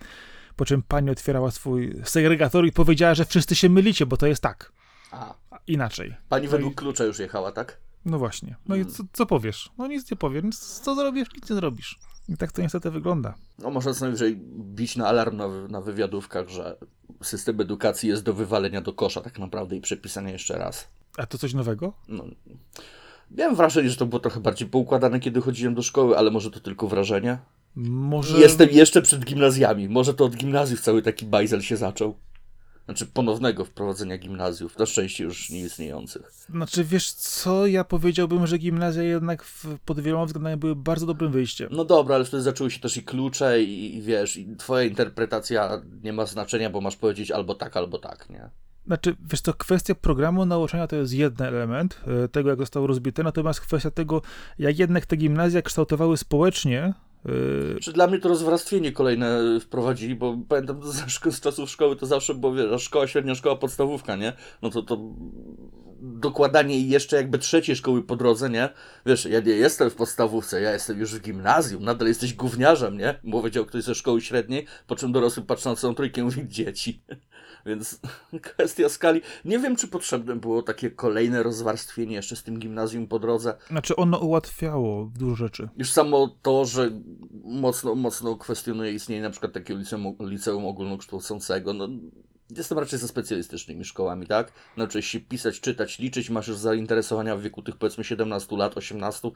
po 0.56 0.64
czym 0.64 0.82
pani 0.82 1.10
otwierała 1.10 1.50
swój 1.50 1.94
segregator 2.04 2.66
i 2.66 2.72
powiedziała, 2.72 3.14
że 3.14 3.24
wszyscy 3.24 3.54
się 3.54 3.68
mylicie, 3.68 4.06
bo 4.06 4.16
to 4.16 4.26
jest 4.26 4.42
tak, 4.42 4.72
a 5.12 5.34
inaczej. 5.66 6.14
pani 6.28 6.44
No 6.46 6.50
według 6.52 6.72
i- 6.72 6.76
klucza 6.76 7.04
już 7.04 7.18
jechała, 7.18 7.52
tak? 7.52 7.80
No 8.04 8.18
właśnie. 8.18 8.56
No 8.68 8.76
i 8.76 8.86
co, 8.86 9.02
co 9.12 9.26
powiesz? 9.26 9.70
No 9.78 9.86
nic 9.86 10.10
nie 10.10 10.16
powiem. 10.16 10.52
Co 10.52 10.94
zrobisz? 10.94 11.28
Nic 11.34 11.50
nie 11.50 11.56
zrobisz. 11.56 11.98
I 12.28 12.36
tak 12.36 12.52
to 12.52 12.62
niestety 12.62 12.90
wygląda. 12.90 13.34
No 13.58 13.70
można 13.70 13.94
co 13.94 14.04
najwyżej 14.04 14.36
bić 14.58 14.96
na 14.96 15.06
alarm 15.08 15.36
na, 15.36 15.48
na 15.68 15.80
wywiadówkach, 15.80 16.48
że 16.48 16.76
system 17.22 17.60
edukacji 17.60 18.08
jest 18.08 18.22
do 18.22 18.34
wywalenia 18.34 18.80
do 18.80 18.92
kosza 18.92 19.20
tak 19.20 19.38
naprawdę 19.38 19.76
i 19.76 19.80
przepisania 19.80 20.30
jeszcze 20.30 20.58
raz. 20.58 20.88
A 21.16 21.26
to 21.26 21.38
coś 21.38 21.54
nowego? 21.54 21.92
No, 22.08 22.24
miałem 23.30 23.54
wrażenie, 23.56 23.90
że 23.90 23.96
to 23.96 24.06
było 24.06 24.20
trochę 24.20 24.40
bardziej 24.40 24.68
poukładane, 24.68 25.20
kiedy 25.20 25.40
chodziłem 25.40 25.74
do 25.74 25.82
szkoły, 25.82 26.18
ale 26.18 26.30
może 26.30 26.50
to 26.50 26.60
tylko 26.60 26.88
wrażenie. 26.88 27.38
Może... 27.76 28.38
Jestem 28.38 28.68
jeszcze 28.70 29.02
przed 29.02 29.24
gimnazjami. 29.24 29.88
Może 29.88 30.14
to 30.14 30.24
od 30.24 30.36
gimnazjów 30.36 30.80
cały 30.80 31.02
taki 31.02 31.26
bajzel 31.26 31.60
się 31.62 31.76
zaczął. 31.76 32.14
Znaczy 32.84 33.06
ponownego 33.06 33.64
wprowadzenia 33.64 34.18
gimnazjów, 34.18 34.78
na 34.78 34.86
szczęście 34.86 35.24
już 35.24 35.50
nieistniejących. 35.50 36.30
Znaczy, 36.50 36.84
wiesz 36.84 37.12
co? 37.12 37.66
Ja 37.66 37.84
powiedziałbym, 37.84 38.46
że 38.46 38.58
gimnazja 38.58 39.02
jednak 39.02 39.42
w, 39.42 39.78
pod 39.84 40.00
wieloma 40.00 40.26
względami 40.26 40.56
były 40.56 40.76
bardzo 40.76 41.06
dobrym 41.06 41.32
wyjściem. 41.32 41.68
No 41.72 41.84
dobra, 41.84 42.14
ale 42.14 42.24
wtedy 42.24 42.42
zaczęły 42.42 42.70
się 42.70 42.80
też 42.80 42.96
i 42.96 43.02
klucze 43.02 43.62
i, 43.62 43.96
i 43.96 44.02
wiesz, 44.02 44.36
i 44.36 44.56
twoja 44.56 44.84
interpretacja 44.84 45.82
nie 46.02 46.12
ma 46.12 46.26
znaczenia, 46.26 46.70
bo 46.70 46.80
masz 46.80 46.96
powiedzieć 46.96 47.30
albo 47.30 47.54
tak, 47.54 47.76
albo 47.76 47.98
tak, 47.98 48.30
nie? 48.30 48.50
Znaczy, 48.86 49.16
wiesz 49.30 49.40
co, 49.40 49.54
kwestia 49.54 49.94
programu 49.94 50.46
nauczania 50.46 50.86
to 50.86 50.96
jest 50.96 51.12
jeden 51.12 51.46
element 51.46 52.00
e, 52.24 52.28
tego, 52.28 52.50
jak 52.50 52.58
zostało 52.58 52.86
rozbite, 52.86 53.22
natomiast 53.22 53.60
kwestia 53.60 53.90
tego, 53.90 54.22
jak 54.58 54.78
jednak 54.78 55.06
te 55.06 55.16
gimnazja 55.16 55.62
kształtowały 55.62 56.16
społecznie, 56.16 56.94
Czy 57.80 57.92
dla 57.92 58.06
mnie 58.06 58.18
to 58.18 58.28
rozwarstwienie 58.28 58.92
kolejne 58.92 59.60
wprowadzili, 59.60 60.14
bo 60.14 60.38
pamiętam 60.48 60.80
z, 61.30 61.40
czasów 61.40 61.70
szkoły 61.70 61.96
to 61.96 62.06
zawsze 62.06 62.34
było, 62.34 62.54
wiesz, 62.54 62.82
szkoła 62.82 63.06
średnia, 63.06 63.34
szkoła 63.34 63.56
podstawówka, 63.56 64.16
nie? 64.16 64.32
No 64.62 64.70
to 64.70 64.82
to 64.82 64.98
dokładanie 66.00 66.80
jeszcze 66.80 67.16
jakby 67.16 67.38
trzeciej 67.38 67.76
szkoły 67.76 68.02
po 68.02 68.16
drodze, 68.16 68.50
nie? 68.50 68.68
Wiesz, 69.06 69.24
ja 69.24 69.40
nie 69.40 69.52
jestem 69.52 69.90
w 69.90 69.94
podstawówce, 69.94 70.60
ja 70.60 70.72
jestem 70.72 71.00
już 71.00 71.14
w 71.14 71.20
gimnazjum, 71.20 71.84
nadal 71.84 72.08
jesteś 72.08 72.34
gówniarzem, 72.34 72.98
nie? 72.98 73.14
Powiedział 73.32 73.66
ktoś 73.66 73.84
ze 73.84 73.94
szkoły 73.94 74.20
średniej, 74.20 74.66
po 74.86 74.96
czym 74.96 75.12
dorosły 75.12 75.42
patrzy 75.42 75.68
na 75.68 75.94
trójkę 75.94 76.24
mówi 76.24 76.48
dzieci. 76.48 77.02
Więc 77.66 78.00
kwestia 78.42 78.88
skali. 78.88 79.20
Nie 79.44 79.58
wiem, 79.58 79.76
czy 79.76 79.88
potrzebne 79.88 80.36
było 80.36 80.62
takie 80.62 80.90
kolejne 80.90 81.42
rozwarstwienie 81.42 82.16
jeszcze 82.16 82.36
z 82.36 82.42
tym 82.42 82.58
gimnazjum 82.58 83.06
po 83.06 83.18
drodze. 83.18 83.54
znaczy 83.70 83.96
ono 83.96 84.18
ułatwiało 84.18 85.10
dużo 85.18 85.36
rzeczy. 85.36 85.68
Już 85.76 85.90
samo 85.92 86.36
to, 86.42 86.64
że 86.64 86.90
mocno, 87.44 87.94
mocno 87.94 88.36
kwestionuje 88.36 88.92
istnienie 88.92 89.22
na 89.22 89.30
przykład 89.30 89.52
takiego 89.52 89.80
liceum, 89.80 90.16
liceum 90.20 90.66
ogólnokształcącego, 90.66 91.72
no 91.72 91.88
jestem 92.50 92.78
raczej 92.78 92.98
ze 92.98 93.08
specjalistycznymi 93.08 93.84
szkołami, 93.84 94.26
tak? 94.26 94.52
Nauczyłeś 94.76 95.06
się 95.06 95.20
pisać, 95.20 95.60
czytać, 95.60 95.98
liczyć, 95.98 96.30
masz 96.30 96.48
już 96.48 96.56
zainteresowania 96.56 97.36
w 97.36 97.42
wieku 97.42 97.62
tych 97.62 97.76
powiedzmy 97.76 98.04
17 98.04 98.56
lat, 98.56 98.76
18. 98.76 99.30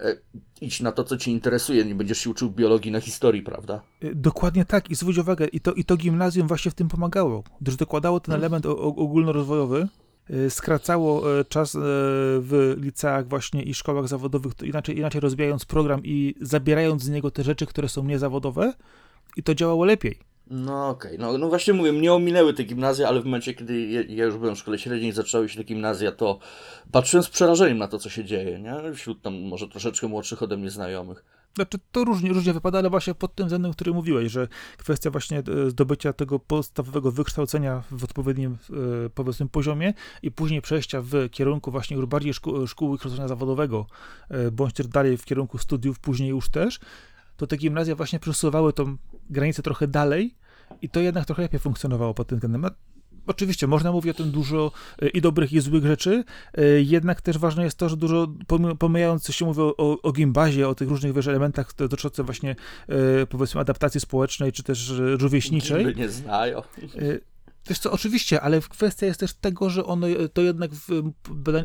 E, 0.00 0.16
idź 0.60 0.80
na 0.80 0.92
to, 0.92 1.04
co 1.04 1.16
cię 1.16 1.30
interesuje, 1.30 1.84
nie 1.84 1.94
będziesz 1.94 2.18
się 2.18 2.30
uczył 2.30 2.50
biologii 2.50 2.90
na 2.90 3.00
historii, 3.00 3.42
prawda? 3.42 3.82
Y, 4.04 4.14
Dokładnie 4.14 4.64
tak 4.64 4.90
i 4.90 4.94
zwróć 4.94 5.18
uwagę, 5.18 5.46
i 5.46 5.60
to, 5.60 5.72
i 5.72 5.84
to 5.84 5.96
gimnazjum 5.96 6.48
właśnie 6.48 6.70
w 6.70 6.74
tym 6.74 6.88
pomagało, 6.88 7.44
gdyż 7.60 7.76
dokładało 7.76 8.20
ten 8.20 8.34
element 8.34 8.66
o, 8.66 8.78
o, 8.78 8.86
ogólnorozwojowy, 8.86 9.88
y, 10.30 10.50
skracało 10.50 11.40
y, 11.40 11.44
czas 11.44 11.76
w 12.40 12.74
liceach 12.80 13.28
właśnie 13.28 13.62
i 13.62 13.74
szkołach 13.74 14.08
zawodowych, 14.08 14.52
inaczej, 14.62 14.98
inaczej 14.98 15.20
rozwijając 15.20 15.64
program 15.64 16.00
i 16.04 16.34
zabierając 16.40 17.02
z 17.02 17.08
niego 17.08 17.30
te 17.30 17.42
rzeczy, 17.42 17.66
które 17.66 17.88
są 17.88 18.04
niezawodowe 18.04 18.72
i 19.36 19.42
to 19.42 19.54
działało 19.54 19.84
lepiej. 19.84 20.33
No 20.46 20.88
okej, 20.88 21.18
no, 21.18 21.38
no 21.38 21.48
właśnie 21.48 21.72
mówię, 21.72 21.92
mnie 21.92 22.12
ominęły 22.12 22.54
te 22.54 22.64
gimnazja, 22.64 23.08
ale 23.08 23.20
w 23.20 23.24
momencie, 23.24 23.54
kiedy 23.54 23.86
ja, 23.86 24.02
ja 24.08 24.24
już 24.24 24.36
byłem 24.36 24.54
w 24.54 24.58
szkole 24.58 24.78
średniej 24.78 25.10
i 25.10 25.12
zaczęły 25.12 25.48
się 25.48 25.56
te 25.56 25.64
gimnazja, 25.64 26.12
to 26.12 26.38
patrzyłem 26.92 27.24
z 27.24 27.28
przerażeniem 27.28 27.78
na 27.78 27.88
to, 27.88 27.98
co 27.98 28.10
się 28.10 28.24
dzieje, 28.24 28.60
nie? 28.60 28.94
Wśród 28.94 29.22
tam 29.22 29.40
może 29.40 29.68
troszeczkę 29.68 30.08
młodszych 30.08 30.42
ode 30.42 30.56
mnie 30.56 30.70
znajomych. 30.70 31.24
Znaczy, 31.54 31.78
to 31.92 32.04
różnie, 32.04 32.32
różnie 32.32 32.52
wypada, 32.52 32.78
ale 32.78 32.90
właśnie 32.90 33.14
pod 33.14 33.34
tym 33.34 33.46
względem, 33.46 33.72
który 33.72 33.92
mówiłeś, 33.92 34.32
że 34.32 34.48
kwestia 34.76 35.10
właśnie 35.10 35.38
e, 35.38 35.70
zdobycia 35.70 36.12
tego 36.12 36.38
podstawowego 36.38 37.12
wykształcenia 37.12 37.82
w 37.90 38.04
odpowiednim, 38.04 38.52
e, 38.52 38.74
powiedzmy, 39.14 39.48
poziomie 39.48 39.94
i 40.22 40.30
później 40.30 40.62
przejścia 40.62 41.02
w 41.02 41.30
kierunku 41.30 41.70
właśnie 41.70 41.96
już 41.96 42.06
bardziej 42.06 42.34
szkół, 42.34 42.66
szkół 42.66 42.96
kształcenia 42.96 43.28
zawodowego, 43.28 43.86
e, 44.28 44.50
bądź 44.50 44.74
też 44.74 44.86
dalej 44.86 45.16
w 45.16 45.24
kierunku 45.24 45.58
studiów, 45.58 45.98
później 45.98 46.28
już 46.28 46.48
też, 46.48 46.80
to 47.36 47.46
te 47.46 47.56
gimnazja 47.56 47.94
właśnie 47.94 48.18
przesuwały 48.18 48.72
tą 48.72 48.96
granicę 49.30 49.62
trochę 49.62 49.88
dalej 49.88 50.34
i 50.82 50.88
to 50.88 51.00
jednak 51.00 51.26
trochę 51.26 51.42
lepiej 51.42 51.60
funkcjonowało 51.60 52.14
pod 52.14 52.28
tym 52.28 52.38
względem. 52.38 52.64
A 52.64 52.70
Oczywiście, 53.26 53.66
można 53.66 53.92
mówić 53.92 54.10
o 54.10 54.14
tym 54.14 54.30
dużo 54.30 54.72
e, 55.02 55.08
i 55.08 55.20
dobrych, 55.20 55.52
i 55.52 55.60
złych 55.60 55.86
rzeczy, 55.86 56.24
e, 56.54 56.64
jednak 56.64 57.20
też 57.20 57.38
ważne 57.38 57.64
jest 57.64 57.78
to, 57.78 57.88
że 57.88 57.96
dużo, 57.96 58.28
pomijając, 58.78 59.22
co 59.22 59.32
się 59.32 59.44
mówi 59.44 59.60
o, 59.60 60.02
o, 60.02 60.12
gimbazie, 60.12 60.68
o 60.68 60.74
tych 60.74 60.88
różnych 60.88 61.12
wiesz, 61.12 61.26
elementach 61.26 61.74
dotyczących 61.76 62.24
właśnie, 62.24 62.56
e, 62.88 63.26
powiedzmy, 63.26 63.60
adaptacji 63.60 64.00
społecznej, 64.00 64.52
czy 64.52 64.62
też 64.62 64.92
rówieśniczej, 64.96 65.84
Gimby 65.84 66.00
nie 66.00 66.08
znają. 66.08 66.62
Wiesz 67.68 67.78
co, 67.78 67.92
oczywiście, 67.92 68.40
ale 68.40 68.60
kwestia 68.60 69.06
jest 69.06 69.20
też 69.20 69.34
tego, 69.34 69.70
że 69.70 69.84
ono, 69.84 70.06
to 70.32 70.42
jednak 70.42 70.70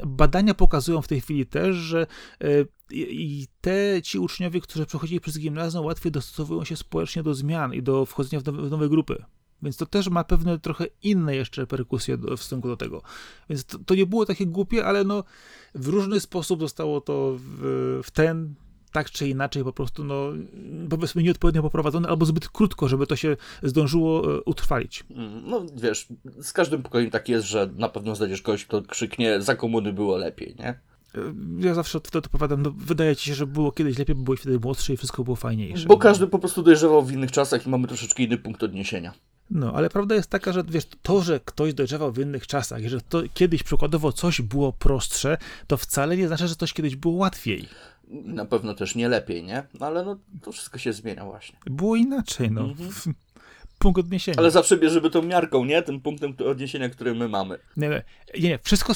badania, 0.06 0.54
pokazują 0.54 1.02
w 1.02 1.08
tej 1.08 1.22
chwili 1.22 1.46
też, 1.46 1.76
że 1.76 2.08
e, 2.42 2.48
i 2.92 3.48
te 3.62 4.02
ci 4.02 4.20
uczniowie, 4.20 4.62
którzy 4.62 4.86
przechodzili 4.86 5.22
przez 5.22 5.40
gimnazjum, 5.40 5.86
łatwiej 5.86 6.12
dostosowują 6.12 6.64
się 6.64 6.76
społecznie 6.76 7.24
do 7.24 7.34
zmian 7.34 7.74
i 7.74 7.84
do 7.84 8.06
wchodzenia 8.06 8.42
w 8.42 8.46
nowe, 8.46 8.62
w 8.62 8.72
nowe 8.72 8.90
grupy. 8.90 9.24
Więc 9.62 9.78
to 9.78 9.86
też 9.86 10.10
ma 10.10 10.24
pewne 10.24 10.60
trochę 10.60 10.86
inne 11.04 11.36
jeszcze 11.36 11.62
reperkusje 11.62 12.18
do, 12.18 12.38
w 12.38 12.44
stosunku 12.44 12.68
do 12.68 12.78
tego. 12.78 13.02
Więc 13.50 13.66
to, 13.66 13.80
to 13.80 13.96
nie 13.96 14.06
było 14.06 14.26
takie 14.26 14.46
głupie, 14.46 14.86
ale 14.86 15.04
no 15.04 15.24
w 15.76 15.88
różny 15.88 16.20
sposób 16.20 16.60
zostało 16.60 17.02
to 17.02 17.38
w, 17.40 18.02
w 18.04 18.12
ten, 18.12 18.56
tak 18.92 19.12
czy 19.12 19.28
inaczej 19.30 19.64
po 19.64 19.74
prostu, 19.74 20.04
no 20.04 20.34
powiedzmy 20.90 21.24
nieodpowiednio 21.24 21.62
poprowadzone, 21.62 22.10
albo 22.10 22.26
zbyt 22.26 22.50
krótko, 22.50 22.88
żeby 22.88 23.08
to 23.08 23.16
się 23.16 23.38
zdążyło 23.64 24.36
e, 24.36 24.42
utrwalić. 24.42 25.04
Mm, 25.10 25.50
No 25.50 25.66
wiesz, 25.76 26.08
z 26.42 26.54
każdym 26.54 26.84
pokojem 26.84 27.10
tak 27.10 27.30
jest, 27.30 27.48
że 27.48 27.70
na 27.76 27.90
pewno 27.90 28.16
znajdziesz 28.16 28.42
kogoś, 28.42 28.66
kto 28.66 28.82
krzyknie, 28.82 29.42
za 29.42 29.56
komuny 29.56 29.94
było 29.94 30.18
lepiej, 30.18 30.56
nie? 30.60 30.80
Ja 31.60 31.74
zawsze 31.74 32.00
wtedy 32.00 32.18
odpowiadam, 32.18 32.62
no 32.62 32.72
wydaje 32.78 33.16
ci 33.16 33.30
się, 33.30 33.36
że 33.36 33.48
było 33.48 33.72
kiedyś 33.72 33.98
lepiej, 33.98 34.16
bo 34.16 34.24
byłeś 34.24 34.40
wtedy 34.40 34.60
młodszy 34.60 34.94
i 34.94 34.98
wszystko 34.98 35.24
było 35.24 35.36
fajniejsze. 35.36 35.88
Bo 35.88 35.98
każdy 35.98 36.28
po 36.28 36.40
prostu 36.40 36.64
dojrzewał 36.64 37.04
w 37.04 37.12
innych 37.12 37.32
czasach 37.32 37.68
i 37.68 37.70
mamy 37.70 37.88
troszeczkę 37.88 38.24
inny 38.24 38.38
punkt 38.38 38.64
odniesienia. 38.64 39.14
No, 39.52 39.74
ale 39.74 39.90
prawda 39.90 40.16
jest 40.16 40.30
taka, 40.30 40.54
że 40.54 40.64
wiesz, 40.64 40.84
to, 41.02 41.22
że 41.22 41.40
ktoś 41.40 41.74
dojrzewał 41.74 42.12
w 42.12 42.20
innych 42.20 42.48
czasach 42.48 42.88
że 42.88 43.02
to 43.02 43.22
kiedyś 43.34 43.64
przykładowo 43.64 44.12
coś 44.12 44.42
było 44.42 44.74
prostsze, 44.74 45.38
to 45.68 45.78
wcale 45.78 46.18
nie 46.18 46.28
znaczy, 46.28 46.48
że 46.48 46.56
coś 46.56 46.74
kiedyś 46.74 46.96
było 46.96 47.16
łatwiej. 47.16 47.68
Na 48.10 48.46
pewno 48.46 48.74
też 48.74 48.96
nie 48.96 49.10
lepiej, 49.10 49.44
nie? 49.44 49.64
No 49.80 49.86
ale 49.86 50.06
no, 50.06 50.18
to 50.42 50.52
wszystko 50.52 50.78
się 50.78 50.94
zmienia 50.94 51.26
właśnie. 51.26 51.60
Było 51.66 51.96
inaczej, 51.96 52.52
no. 52.52 52.62
Mhm. 52.62 52.90
Punkt 53.80 54.00
odniesienia. 54.00 54.38
Ale 54.38 54.52
zawsze 54.52 54.78
bierzemy 54.78 55.10
tą 55.10 55.22
miarką, 55.22 55.66
nie? 55.66 55.82
Tym 55.82 56.02
punktem 56.02 56.36
odniesienia, 56.46 56.90
który 56.90 57.16
my 57.16 57.28
mamy. 57.28 57.60
Nie, 57.78 57.90
nie, 57.90 58.04
nie. 58.40 58.60
Wszystko, 58.64 58.94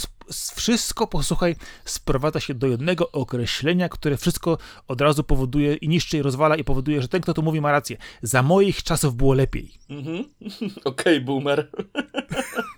wszystko, 0.56 1.08
posłuchaj, 1.08 1.56
sprowadza 1.86 2.40
się 2.40 2.54
do 2.54 2.68
jednego 2.68 3.12
określenia, 3.12 3.90
które 3.90 4.18
wszystko 4.18 4.58
od 4.88 5.02
razu 5.02 5.24
powoduje 5.24 5.75
i 5.75 5.88
niszczy 5.88 6.18
i 6.18 6.22
rozwala 6.22 6.56
i 6.56 6.63
powoduje, 6.63 7.02
że 7.02 7.08
ten, 7.08 7.22
kto 7.22 7.34
to 7.34 7.42
mówi, 7.42 7.62
ma 7.62 7.72
rację. 7.72 7.98
Za 8.22 8.44
moich 8.44 8.84
czasów 8.84 9.16
było 9.16 9.34
lepiej. 9.34 9.72
Mhm. 9.90 10.24
Okej, 10.86 11.22
boomer. 11.22 11.68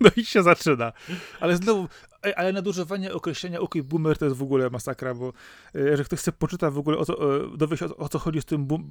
No 0.00 0.10
i 0.16 0.24
się 0.24 0.42
zaczyna. 0.42 0.92
Ale 1.40 1.56
znowu, 1.56 1.88
ale 2.36 2.52
nadużywanie 2.52 3.12
określenia 3.12 3.60
OK 3.60 3.74
boomer 3.84 4.18
to 4.18 4.24
jest 4.24 4.36
w 4.36 4.42
ogóle 4.42 4.70
masakra, 4.70 5.14
bo 5.14 5.32
e, 5.74 5.96
że 5.96 6.04
ktoś 6.04 6.18
chce 6.18 6.32
poczytać 6.32 6.74
w 6.74 6.78
ogóle 6.78 6.98
o 6.98 7.04
co, 7.04 7.36
e, 7.36 7.56
dowie 7.56 7.76
się 7.76 7.86
o, 7.86 7.96
o 7.96 8.08
co 8.08 8.18
chodzi 8.18 8.40
z 8.40 8.44
tym 8.44 8.66
boom, 8.66 8.90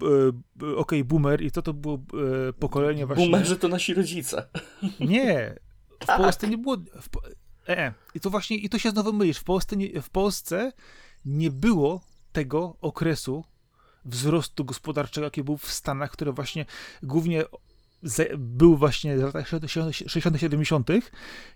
e, 0.63 0.75
OK 0.75 0.91
boomer 1.05 1.41
i 1.41 1.51
co 1.51 1.62
to 1.62 1.74
było 1.74 2.00
pokolenie 2.60 3.05
właśnie... 3.05 3.29
Boomerzy 3.29 3.55
to 3.57 3.67
nasi 3.67 3.93
rodzice. 3.93 4.48
Nie, 5.00 5.55
w 6.00 6.05
Tak. 6.05 6.17
Polsce 6.17 6.48
nie 6.48 6.57
było. 6.57 6.77
W, 6.77 7.10
e, 7.67 7.93
I 8.15 8.19
to 8.19 8.29
właśnie, 8.29 8.57
i 8.57 8.69
tu 8.69 8.79
się 8.79 8.89
znowu 8.89 9.13
mylisz. 9.13 9.38
W 9.38 9.43
Polsce, 9.43 9.75
nie, 9.75 10.01
w 10.01 10.10
Polsce 10.10 10.72
nie 11.25 11.51
było 11.51 12.01
tego 12.31 12.77
okresu 12.81 13.43
wzrostu 14.05 14.65
gospodarczego, 14.65 15.25
jaki 15.25 15.43
był 15.43 15.57
w 15.57 15.72
Stanach, 15.72 16.12
który 16.12 16.31
właśnie 16.31 16.65
głównie 17.03 17.43
był 18.37 18.77
właśnie 18.77 19.17
w 19.17 19.21
latach 19.21 19.47
60., 19.47 19.95
70., 20.37 20.89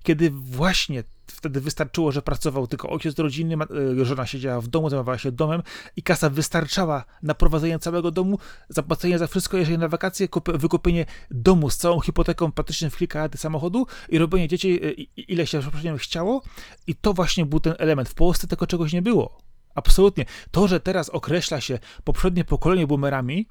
kiedy 0.03 0.29
właśnie 0.31 1.03
wtedy 1.27 1.61
wystarczyło, 1.61 2.11
że 2.11 2.21
pracował 2.21 2.67
tylko 2.67 2.89
ojciec 2.89 3.19
rodziny, 3.19 3.55
e, 4.01 4.05
żona 4.05 4.25
siedziała 4.25 4.61
w 4.61 4.67
domu, 4.67 4.89
zajmowała 4.89 5.17
się 5.17 5.31
domem 5.31 5.63
i 5.95 6.03
kasa 6.03 6.29
wystarczała 6.29 7.05
na 7.23 7.33
prowadzenie 7.33 7.79
całego 7.79 8.11
domu, 8.11 8.39
zapłacenie 8.69 9.19
za 9.19 9.27
wszystko, 9.27 9.57
jeżeli 9.57 9.77
na 9.77 9.87
wakacje, 9.87 10.27
kup- 10.27 10.57
wykupienie 10.57 11.05
domu 11.31 11.69
z 11.69 11.77
całą 11.77 11.99
hipoteką 11.99 12.51
praktycznie 12.51 12.89
w 12.89 12.97
kilka 12.97 13.19
lat 13.19 13.39
samochodu 13.39 13.85
i 14.09 14.17
robienie 14.17 14.47
dzieci 14.47 14.79
e, 14.85 14.91
ile 15.17 15.47
się 15.47 15.61
chciało 15.97 16.41
i 16.87 16.95
to 16.95 17.13
właśnie 17.13 17.45
był 17.45 17.59
ten 17.59 17.73
element. 17.77 18.09
W 18.09 18.13
Polsce 18.13 18.47
tego 18.47 18.67
czegoś 18.67 18.93
nie 18.93 19.01
było. 19.01 19.37
Absolutnie. 19.75 20.25
To, 20.51 20.67
że 20.67 20.79
teraz 20.79 21.09
określa 21.09 21.61
się 21.61 21.79
poprzednie 22.03 22.45
pokolenie 22.45 22.87
boomerami, 22.87 23.47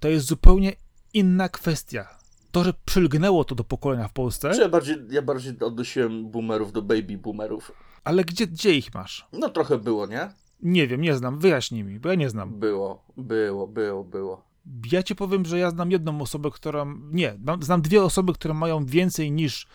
to 0.00 0.08
jest 0.08 0.26
zupełnie 0.26 0.72
inna 1.14 1.48
kwestia. 1.48 2.08
To, 2.50 2.64
że 2.64 2.72
przylgnęło 2.84 3.44
to 3.44 3.54
do 3.54 3.64
pokolenia 3.64 4.08
w 4.08 4.12
Polsce, 4.12 4.52
Ja 4.60 4.68
bardziej, 4.68 4.96
ja 5.10 5.22
bardziej 5.22 5.58
odnosiłem 5.60 6.30
boomerów 6.30 6.72
do 6.72 6.82
baby 6.82 7.18
boomerów. 7.18 7.72
ale 8.04 8.24
gdzie, 8.24 8.46
gdzie 8.46 8.74
ich 8.74 8.94
masz? 8.94 9.26
No 9.32 9.48
trochę 9.48 9.78
było, 9.78 10.06
nie? 10.06 10.28
Nie 10.62 10.86
wiem, 10.86 11.00
nie 11.00 11.16
znam, 11.16 11.38
wyjaśnij 11.38 11.84
mi, 11.84 12.00
bo 12.00 12.08
ja 12.08 12.14
nie 12.14 12.30
znam. 12.30 12.58
Było, 12.58 13.04
było, 13.16 13.66
było, 13.66 14.04
było. 14.04 14.44
Ja 14.92 15.02
ci 15.02 15.14
powiem, 15.14 15.44
że 15.44 15.58
ja 15.58 15.70
znam 15.70 15.90
jedną 15.90 16.20
osobę, 16.20 16.50
która. 16.50 16.86
Nie, 17.12 17.38
znam 17.60 17.82
dwie 17.82 18.02
osoby, 18.02 18.32
które 18.32 18.54
mają 18.54 18.86
więcej 18.86 19.32
niż 19.32 19.66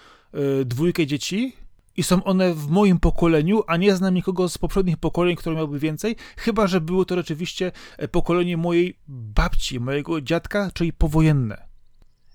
y, 0.61 0.65
dwójkę 0.65 1.07
dzieci. 1.07 1.55
I 1.97 2.03
są 2.03 2.23
one 2.23 2.53
w 2.53 2.67
moim 2.67 2.99
pokoleniu, 2.99 3.63
a 3.67 3.77
nie 3.77 3.95
znam 3.95 4.13
nikogo 4.13 4.49
z 4.49 4.57
poprzednich 4.57 4.97
pokoleń, 4.97 5.35
które 5.35 5.55
miałby 5.55 5.79
więcej, 5.79 6.15
chyba 6.37 6.67
że 6.67 6.81
było 6.81 7.05
to 7.05 7.15
rzeczywiście 7.15 7.71
e, 7.97 8.07
pokolenie 8.07 8.57
mojej 8.57 8.99
babci, 9.07 9.79
mojego 9.79 10.21
dziadka, 10.21 10.71
czyli 10.73 10.93
powojenne. 10.93 11.67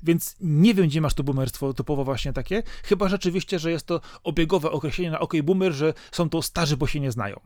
Więc 0.03 0.37
nie 0.41 0.75
wiem, 0.75 0.87
gdzie 0.87 1.01
masz 1.01 1.15
to 1.15 1.23
boomerstwo 1.23 1.75
typowo 1.75 2.05
właśnie 2.05 2.33
takie, 2.33 2.63
chyba 2.85 3.09
rzeczywiście, 3.09 3.59
że 3.59 3.71
jest 3.71 3.87
to 3.87 4.01
obiegowe 4.25 4.71
określenie 4.71 5.11
na 5.11 5.21
OK 5.21 5.33
boomer, 5.45 5.73
że 5.73 5.95
są 6.13 6.29
to 6.31 6.43
starzy, 6.43 6.77
bo 6.77 6.87
się 6.87 7.01
nie 7.01 7.13
znają. 7.13 7.41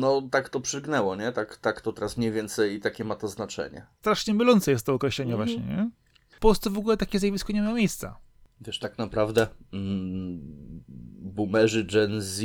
No 0.00 0.22
tak 0.30 0.48
to 0.48 0.60
przygnęło, 0.60 1.16
nie? 1.16 1.32
Tak, 1.32 1.56
tak 1.56 1.80
to 1.80 1.92
teraz 1.92 2.16
mniej 2.16 2.32
więcej 2.32 2.74
i 2.74 2.80
takie 2.80 3.04
ma 3.04 3.14
to 3.16 3.28
znaczenie. 3.28 3.86
Strasznie 4.00 4.34
mylące 4.34 4.70
jest 4.70 4.86
to 4.86 4.94
określenie 4.94 5.32
Mhm. 5.32 5.48
właśnie, 5.48 5.74
nie? 5.76 5.90
W 6.36 6.38
Polsce 6.40 6.70
w 6.70 6.78
ogóle 6.78 6.96
takie 6.96 7.18
zjawisko 7.18 7.52
nie 7.52 7.62
ma 7.62 7.72
miejsca. 7.72 8.16
Wiesz, 8.60 8.78
tak 8.78 8.98
naprawdę 8.98 9.46
mm, 9.72 10.40
boomerzy 11.34 11.84
Gen 11.84 12.20
Z, 12.20 12.42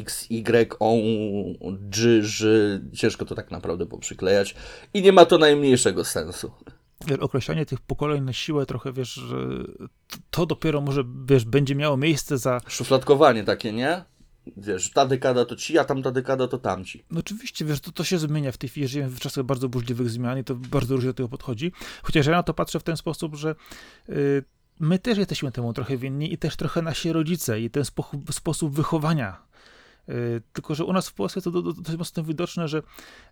X, 0.00 0.26
Y, 0.30 0.76
O, 0.80 0.94
G, 1.72 2.22
Ż, 2.22 2.80
ciężko 2.92 3.24
to 3.24 3.34
tak 3.34 3.50
naprawdę 3.50 3.86
poprzyklejać 3.86 4.54
i 4.94 5.02
nie 5.02 5.12
ma 5.12 5.24
to 5.24 5.38
najmniejszego 5.38 6.04
sensu. 6.04 6.50
określanie 7.20 7.66
tych 7.66 7.80
pokoleń 7.80 8.24
na 8.24 8.32
siłę 8.32 8.66
trochę, 8.66 8.92
wiesz, 8.92 9.20
to, 10.30 10.46
dopiero 10.46 10.80
może, 10.80 11.04
wiesz, 11.26 11.44
będzie 11.44 11.74
miało 11.74 11.96
miejsce 11.96 12.38
za... 12.38 12.60
Szufladkowanie 12.68 13.44
takie, 13.44 13.72
nie? 13.72 14.04
Wiesz, 14.56 14.90
ta 14.90 15.06
dekada 15.06 15.44
to 15.44 15.56
ci, 15.56 15.78
a 15.78 15.84
tamta 15.84 16.10
dekada 16.10 16.48
to 16.48 16.58
tamci. 16.58 17.04
No 17.10 17.20
oczywiście, 17.20 17.64
wiesz, 17.64 17.80
to, 17.80 17.92
to 17.92 18.04
się 18.04 18.18
zmienia 18.18 18.52
w 18.52 18.58
tej 18.58 18.70
chwili, 18.70 18.88
żyjemy 18.88 19.10
w 19.10 19.20
czasach 19.20 19.44
bardzo 19.44 19.68
burzliwych 19.68 20.10
zmian 20.10 20.38
i 20.38 20.44
to 20.44 20.54
bardzo 20.54 20.94
różnie 20.94 21.10
do 21.10 21.14
tego 21.14 21.28
podchodzi. 21.28 21.72
Chociaż 22.02 22.26
ja 22.26 22.32
na 22.32 22.42
to 22.42 22.54
patrzę 22.54 22.80
w 22.80 22.82
ten 22.82 22.96
sposób, 22.96 23.34
że 23.36 23.54
y, 24.08 24.44
my 24.80 24.98
też 24.98 25.18
jesteśmy 25.18 25.52
temu 25.52 25.72
trochę 25.72 25.96
winni 25.96 26.32
i 26.32 26.38
też 26.38 26.56
trochę 26.56 26.82
nasi 26.82 27.12
rodzice 27.12 27.60
i 27.60 27.70
ten 27.70 27.84
spo, 27.84 28.10
sposób 28.30 28.74
wychowania. 28.74 29.42
Y, 30.08 30.42
Tylko, 30.52 30.74
że 30.74 30.84
u 30.84 30.92
nas 30.92 31.08
w 31.08 31.14
Polsce 31.14 31.40
to 31.42 31.50
do- 31.50 31.62
do- 31.62 31.72
dość 31.72 31.98
mocno 31.98 32.22
widoczne, 32.24 32.68
że 32.68 32.82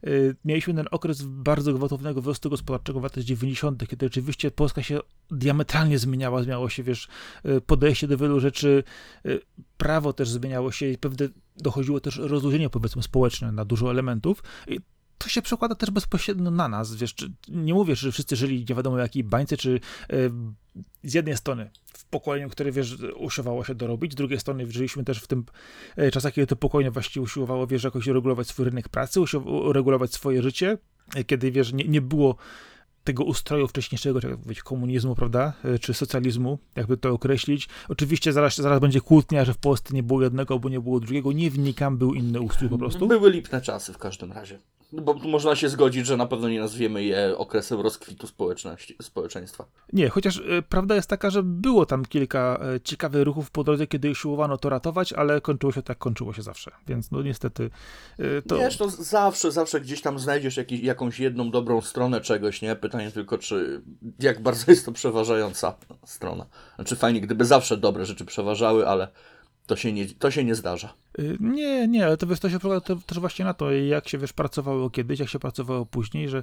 y, 0.06 0.36
mieliśmy 0.44 0.74
ten 0.74 0.86
okres 0.90 1.22
bardzo 1.22 1.72
gwałtownego 1.72 2.20
wzrostu 2.22 2.50
gospodarczego 2.50 3.00
w 3.00 3.02
latach 3.02 3.24
90., 3.24 3.86
kiedy 3.86 4.06
rzeczywiście 4.06 4.50
Polska 4.50 4.82
się 4.82 4.98
diametralnie 5.30 5.98
zmieniała, 5.98 6.42
zmieniało 6.42 6.68
się, 6.68 6.82
wiesz, 6.82 7.08
y, 7.46 7.60
podejście 7.60 8.08
do 8.08 8.16
wielu 8.18 8.40
rzeczy, 8.40 8.84
prawo 9.76 10.12
też 10.12 10.28
zmieniało 10.28 10.72
się 10.72 10.86
i 10.86 10.98
pewne 10.98 11.28
dochodziło 11.56 12.00
też 12.00 12.16
rozluźnienie, 12.16 12.70
powiedzmy, 12.70 13.02
społeczne 13.02 13.52
na 13.52 13.64
dużo 13.64 13.90
elementów. 13.90 14.42
I 14.66 14.80
to 15.18 15.28
się 15.28 15.42
przekłada 15.42 15.74
też 15.74 15.90
bezpośrednio 15.90 16.50
na 16.50 16.68
nas, 16.68 16.94
wiesz, 16.94 17.14
nie 17.48 17.74
mówię, 17.74 17.96
że 17.96 18.12
wszyscy 18.12 18.36
żyli 18.36 18.66
nie 18.68 18.74
wiadomo 18.74 18.98
jakiej 18.98 19.24
bańce, 19.24 19.56
czy 19.56 19.80
y, 20.12 20.30
z 21.04 21.14
jednej 21.14 21.36
strony 21.36 21.70
w 21.84 22.04
pokoleniu, 22.04 22.48
które, 22.48 22.72
wiesz, 22.72 22.96
usiłowało 23.16 23.64
się 23.64 23.74
dorobić, 23.74 24.12
z 24.12 24.14
drugiej 24.14 24.40
strony 24.40 24.72
żyliśmy 24.72 25.04
też 25.04 25.18
w 25.18 25.26
tym 25.26 25.44
e, 25.96 26.10
czasach, 26.10 26.34
kiedy 26.34 26.46
to 26.46 26.56
pokolenie 26.56 26.90
właściwie 26.90 27.24
usiłowało, 27.24 27.66
wiesz, 27.66 27.84
jakoś 27.84 28.06
regulować 28.06 28.48
swój 28.48 28.64
rynek 28.64 28.88
pracy, 28.88 29.20
regulować 29.72 30.12
swoje 30.12 30.42
życie, 30.42 30.78
e, 31.14 31.24
kiedy, 31.24 31.50
wiesz, 31.50 31.72
nie, 31.72 31.84
nie 31.84 32.00
było 32.00 32.36
tego 33.04 33.24
ustroju 33.24 33.68
wcześniejszego, 33.68 34.20
jak 34.22 34.38
powiedzieć, 34.38 34.62
komunizmu, 34.62 35.14
prawda, 35.14 35.52
czy 35.80 35.94
socjalizmu, 35.94 36.58
jakby 36.76 36.96
to 36.96 37.10
określić. 37.10 37.68
Oczywiście 37.88 38.32
zaraz, 38.32 38.56
zaraz 38.56 38.80
będzie 38.80 39.00
kłótnia, 39.00 39.44
że 39.44 39.54
w 39.54 39.58
Polsce 39.58 39.94
nie 39.94 40.02
było 40.02 40.22
jednego, 40.22 40.58
bo 40.58 40.68
nie 40.68 40.80
było 40.80 41.00
drugiego, 41.00 41.32
nie 41.32 41.50
wnikam, 41.50 41.98
był 41.98 42.14
inny 42.14 42.40
ustrój 42.40 42.70
po 42.70 42.78
prostu. 42.78 43.08
Były 43.08 43.30
lipne 43.30 43.60
czasy 43.60 43.92
w 43.92 43.98
każdym 43.98 44.32
razie. 44.32 44.58
No 44.92 45.02
Bo 45.02 45.14
można 45.14 45.56
się 45.56 45.68
zgodzić, 45.68 46.06
że 46.06 46.16
na 46.16 46.26
pewno 46.26 46.48
nie 46.48 46.60
nazwiemy 46.60 47.04
je 47.04 47.38
okresem 47.38 47.80
rozkwitu 47.80 48.26
społeczności, 48.26 48.96
społeczeństwa. 49.02 49.64
Nie, 49.92 50.08
chociaż 50.08 50.38
e, 50.38 50.62
prawda 50.62 50.94
jest 50.94 51.08
taka, 51.08 51.30
że 51.30 51.42
było 51.42 51.86
tam 51.86 52.04
kilka 52.04 52.60
e, 52.74 52.80
ciekawych 52.80 53.22
ruchów 53.22 53.50
po 53.50 53.64
drodze, 53.64 53.86
kiedy 53.86 54.10
usiłowano 54.10 54.56
to 54.56 54.68
ratować, 54.68 55.12
ale 55.12 55.40
kończyło 55.40 55.72
się 55.72 55.82
tak, 55.82 55.98
kończyło 55.98 56.32
się 56.32 56.42
zawsze. 56.42 56.70
Więc 56.86 57.10
no 57.10 57.22
niestety 57.22 57.70
e, 58.18 58.42
to... 58.42 58.58
Wiesz, 58.58 58.76
to 58.76 58.88
zawsze, 58.88 59.52
zawsze 59.52 59.80
gdzieś 59.80 60.00
tam 60.00 60.18
znajdziesz 60.18 60.56
jakiś, 60.56 60.80
jakąś 60.80 61.20
jedną 61.20 61.50
dobrą 61.50 61.80
stronę 61.80 62.20
czegoś, 62.20 62.62
nie? 62.62 62.76
Pytanie 62.76 63.10
tylko, 63.10 63.38
czy 63.38 63.82
jak 64.20 64.42
bardzo 64.42 64.70
jest 64.70 64.86
to 64.86 64.92
przeważająca 64.92 65.76
strona. 66.04 66.46
Znaczy 66.74 66.96
fajnie, 66.96 67.20
gdyby 67.20 67.44
zawsze 67.44 67.76
dobre 67.76 68.06
rzeczy 68.06 68.24
przeważały, 68.24 68.88
ale 68.88 69.08
to 69.68 69.76
się 69.76 69.92
nie, 69.92 70.06
to 70.06 70.30
się 70.30 70.44
nie 70.44 70.54
zdarza. 70.54 70.94
Y, 71.18 71.36
Nie, 71.40 71.88
nie, 71.88 72.06
ale 72.06 72.16
to 72.16 72.26
wiesz, 72.26 72.40
to 72.40 72.50
się 72.50 72.58
przekłada 72.58 72.80
to, 72.80 72.96
też 72.96 73.18
właśnie 73.18 73.44
na 73.44 73.54
to, 73.54 73.72
jak 73.72 74.08
się 74.08 74.18
wiesz, 74.18 74.32
pracowało 74.32 74.90
kiedyś, 74.90 75.20
jak 75.20 75.28
się 75.28 75.38
pracowało 75.38 75.86
później, 75.86 76.28
że 76.28 76.42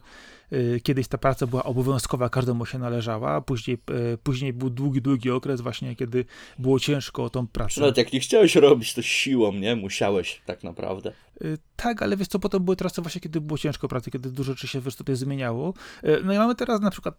y, 0.53 0.79
kiedyś 0.84 1.08
ta 1.08 1.17
praca 1.17 1.48
była 1.48 1.63
obowiązkowa, 1.63 2.29
każdemu 2.29 2.65
się 2.65 2.79
należała, 2.79 3.32
a 3.32 3.41
później, 3.41 3.77
y, 4.13 4.17
później 4.17 4.53
był 4.53 4.70
długi, 4.70 5.01
długi 5.01 5.32
okres 5.32 5.62
właśnie, 5.62 5.96
kiedy 5.96 6.25
było 6.60 6.79
ciężko 6.79 7.24
o 7.24 7.29
tą 7.29 7.48
pracę. 7.48 7.82
Nawet 7.82 7.98
jak 7.98 8.13
nie 8.13 8.20
chciałeś 8.20 8.55
robić, 8.55 8.94
to 8.94 9.01
siłą, 9.01 9.53
nie? 9.53 9.75
Musiałeś 9.75 10.41
tak 10.46 10.63
naprawdę. 10.63 11.12
Y, 11.41 11.58
Tak, 11.75 12.01
ale 12.01 12.17
wiesz 12.17 12.27
co, 12.27 12.39
potem 12.39 12.63
były 12.63 12.75
trasy 12.75 13.01
właśnie, 13.01 13.22
kiedy 13.22 13.41
było 13.41 13.58
ciężko 13.58 13.88
pracy, 13.88 14.12
kiedy 14.12 14.32
dużo 14.32 14.51
rzeczy 14.51 14.67
się 14.67 14.82
wiesz, 14.82 14.96
tutaj 14.96 15.15
zmieniało. 15.15 15.74
Y, 16.03 16.22
No 16.24 16.34
i 16.34 16.38
mamy 16.38 16.55
teraz 16.55 16.82
na 16.82 16.91
przykład, 16.91 17.15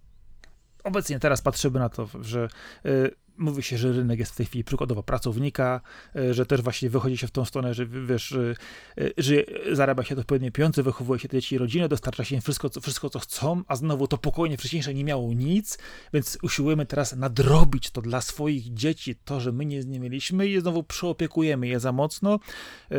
obecnie 0.84 1.18
teraz 1.20 1.42
patrzymy 1.42 1.78
na 1.78 1.88
to, 1.88 2.08
że 2.20 2.48
mówi 3.38 3.62
się, 3.62 3.78
że 3.78 3.92
rynek 3.92 4.18
jest 4.18 4.32
w 4.32 4.36
tej 4.36 4.46
chwili 4.46 4.64
przykładowo 4.64 5.02
pracownika, 5.02 5.80
e, 6.16 6.34
że 6.34 6.46
też 6.46 6.62
właśnie 6.62 6.90
wychodzi 6.90 7.16
się 7.16 7.26
w 7.26 7.30
tą 7.30 7.44
stronę, 7.44 7.74
że 7.74 7.86
wiesz, 7.86 8.32
e, 8.32 8.54
że 9.18 9.34
zarabia 9.72 10.04
się 10.04 10.16
odpowiednie 10.16 10.52
pieniądze, 10.52 10.82
wychowuje 10.82 11.20
się 11.20 11.28
te 11.28 11.36
dzieci 11.36 11.54
i 11.54 11.58
rodziny, 11.58 11.88
dostarcza 11.88 12.24
się 12.24 12.34
im 12.34 12.40
wszystko, 12.40 12.70
co, 12.70 12.80
wszystko, 12.80 13.10
co 13.10 13.18
chcą, 13.18 13.62
a 13.68 13.76
znowu 13.76 14.08
to 14.08 14.18
pokolenie 14.18 14.56
wcześniejsze 14.56 14.94
nie 14.94 15.04
miało 15.04 15.32
nic, 15.32 15.78
więc 16.12 16.38
usiłujemy 16.42 16.86
teraz 16.86 17.16
nadrobić 17.16 17.90
to 17.90 18.02
dla 18.02 18.20
swoich 18.20 18.74
dzieci, 18.74 19.14
to, 19.24 19.40
że 19.40 19.52
my 19.52 19.66
nie, 19.66 19.80
nie 19.80 20.00
mieliśmy 20.00 20.48
i 20.48 20.60
znowu 20.60 20.82
przeopiekujemy 20.82 21.68
je 21.68 21.80
za 21.80 21.92
mocno. 21.92 22.38
E, 22.90 22.98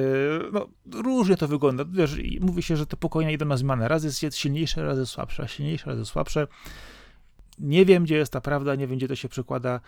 no, 0.52 0.68
różnie 0.94 1.38
to 1.38 1.48
wygląda. 1.48 1.86
Wiesz, 1.86 2.18
mówi 2.40 2.64
się, 2.64 2.78
że 2.78 2.86
te 2.86 2.98
pokolenia 2.98 3.32
idą 3.32 3.46
na 3.46 3.58
zmianę. 3.58 3.88
Raz 3.88 4.22
jest 4.22 4.38
silniejsze, 4.38 4.84
raz 4.84 4.98
jest 4.98 5.12
słabsze, 5.12 5.48
silniejsze, 5.48 5.86
raz 5.86 6.00
jest 6.00 6.12
słabsze. 6.12 6.48
Nie 7.60 7.86
wiem, 7.86 8.04
gdzie 8.04 8.16
jest 8.16 8.34
ta 8.34 8.42
prawda, 8.42 8.76
nie 8.76 8.88
wiem, 8.88 8.98
gdzie 8.98 9.08
to 9.08 9.16
się 9.16 9.30
przekłada 9.30 9.80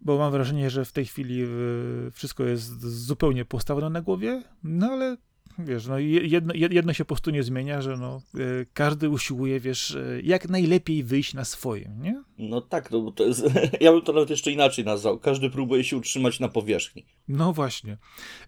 bo 0.00 0.18
mam 0.18 0.32
wrażenie, 0.32 0.70
że 0.70 0.84
w 0.84 0.92
tej 0.92 1.06
chwili 1.06 1.42
y, 1.42 2.10
wszystko 2.12 2.44
jest 2.44 2.80
zupełnie 2.80 3.44
postawione 3.44 3.90
na 3.90 4.00
głowie, 4.00 4.42
no 4.62 4.86
ale 4.90 5.16
wiesz, 5.58 5.86
no 5.86 5.98
jedno, 5.98 6.54
jedno 6.54 6.92
się 6.92 7.04
po 7.04 7.08
prostu 7.08 7.30
nie 7.30 7.42
zmienia, 7.42 7.82
że 7.82 7.96
no, 7.96 8.22
y, 8.34 8.66
każdy 8.74 9.08
usiłuje, 9.08 9.60
wiesz, 9.60 9.90
y, 9.90 10.20
jak 10.24 10.48
najlepiej 10.48 11.04
wyjść 11.04 11.34
na 11.34 11.44
swoim, 11.44 12.02
nie? 12.02 12.22
No 12.38 12.60
tak, 12.60 12.90
no 12.90 13.00
bo 13.00 13.12
to 13.12 13.24
jest, 13.24 13.46
ja 13.80 13.92
bym 13.92 14.02
to 14.02 14.12
nawet 14.12 14.30
jeszcze 14.30 14.50
inaczej 14.50 14.84
nazwał. 14.84 15.18
Każdy 15.18 15.50
próbuje 15.50 15.84
się 15.84 15.96
utrzymać 15.96 16.40
na 16.40 16.48
powierzchni. 16.48 17.04
No 17.28 17.52
właśnie. 17.52 17.98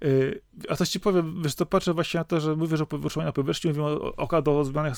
Y, 0.04 0.42
a 0.68 0.76
coś 0.76 0.88
ci 0.88 1.00
powiem, 1.00 1.42
wiesz, 1.42 1.54
to 1.54 1.66
patrzę 1.66 1.94
właśnie 1.94 2.20
na 2.20 2.24
to, 2.24 2.40
że 2.40 2.56
mówię, 2.56 2.76
że 2.76 2.84
utrzymaniu 2.84 3.28
na 3.28 3.32
powierzchni, 3.32 3.68
mówimy 3.68 3.86
o, 3.86 4.16
o, 4.16 4.58
o 4.58 4.64
zmianach 4.64 4.96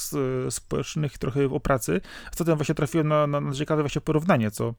społecznych, 0.50 1.18
trochę 1.18 1.44
o 1.46 1.60
pracy. 1.60 2.00
Ostatnio 2.32 2.56
właśnie 2.56 2.74
trafiłem 2.74 3.08
na, 3.08 3.26
na, 3.26 3.40
na 3.40 3.52
ciekawe 3.54 3.82
właśnie 3.82 4.00
porównanie, 4.00 4.50
co 4.50 4.74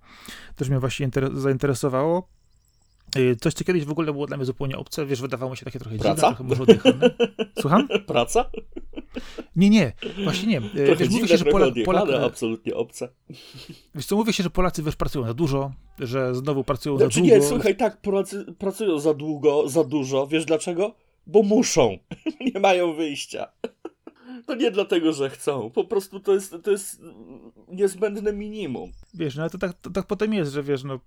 też 0.55 0.69
mnie 0.69 0.79
właśnie 0.79 1.09
zainteresowało 1.33 2.38
coś, 3.41 3.53
co 3.53 3.63
kiedyś 3.63 3.85
w 3.85 3.91
ogóle 3.91 4.13
było 4.13 4.27
dla 4.27 4.37
mnie 4.37 4.45
zupełnie 4.45 4.77
obce, 4.77 5.05
wiesz, 5.05 5.21
wydawało 5.21 5.51
mi 5.51 5.57
się 5.57 5.65
takie 5.65 5.79
trochę 5.79 5.97
Praca? 5.97 6.35
dziwne, 6.37 6.55
trochę 6.55 6.93
może. 6.93 7.09
Słucham? 7.59 7.87
Praca? 8.07 8.49
Nie, 9.55 9.69
nie, 9.69 9.93
właśnie 10.23 10.47
nie. 10.47 10.57
Y, 10.57 10.85
trochę 10.85 10.95
wiesz, 10.95 11.09
mówi 11.09 11.27
się, 11.27 11.37
że 11.37 11.45
Polak, 11.45 11.73
Polak, 11.85 12.09
absolutnie 12.09 12.75
obce. 12.75 13.09
Wiesz 13.95 14.05
co, 14.05 14.15
mówi 14.15 14.33
się, 14.33 14.43
że 14.43 14.49
Polacy, 14.49 14.83
wiesz, 14.83 14.95
pracują 14.95 15.25
za 15.25 15.33
dużo, 15.33 15.71
że 15.99 16.35
znowu 16.35 16.63
pracują 16.63 16.97
znaczy, 16.97 17.15
za 17.15 17.21
długo. 17.21 17.35
nie, 17.35 17.41
słuchaj, 17.41 17.77
tak, 17.77 18.01
Polacy 18.01 18.45
pracują 18.57 18.99
za 18.99 19.13
długo, 19.13 19.69
za 19.69 19.83
dużo, 19.83 20.27
wiesz 20.27 20.45
dlaczego? 20.45 20.95
Bo 21.27 21.43
muszą, 21.43 21.97
nie 22.53 22.59
mają 22.59 22.93
wyjścia. 22.93 23.51
To 24.45 24.55
nie 24.55 24.71
dlatego, 24.71 25.13
że 25.13 25.29
chcą, 25.29 25.69
po 25.69 25.83
prostu 25.83 26.19
to 26.19 26.33
jest, 26.33 26.55
to 26.63 26.71
jest 26.71 27.01
niezbędne 27.67 28.33
minimum. 28.33 28.91
Wiesz, 29.13 29.35
no 29.35 29.41
ale 29.41 29.49
to 29.49 29.57
tak, 29.57 29.73
to 29.73 29.89
tak 29.89 30.07
potem 30.07 30.33
jest, 30.33 30.53
że 30.53 30.63
wiesz, 30.63 30.83
no... 30.83 30.99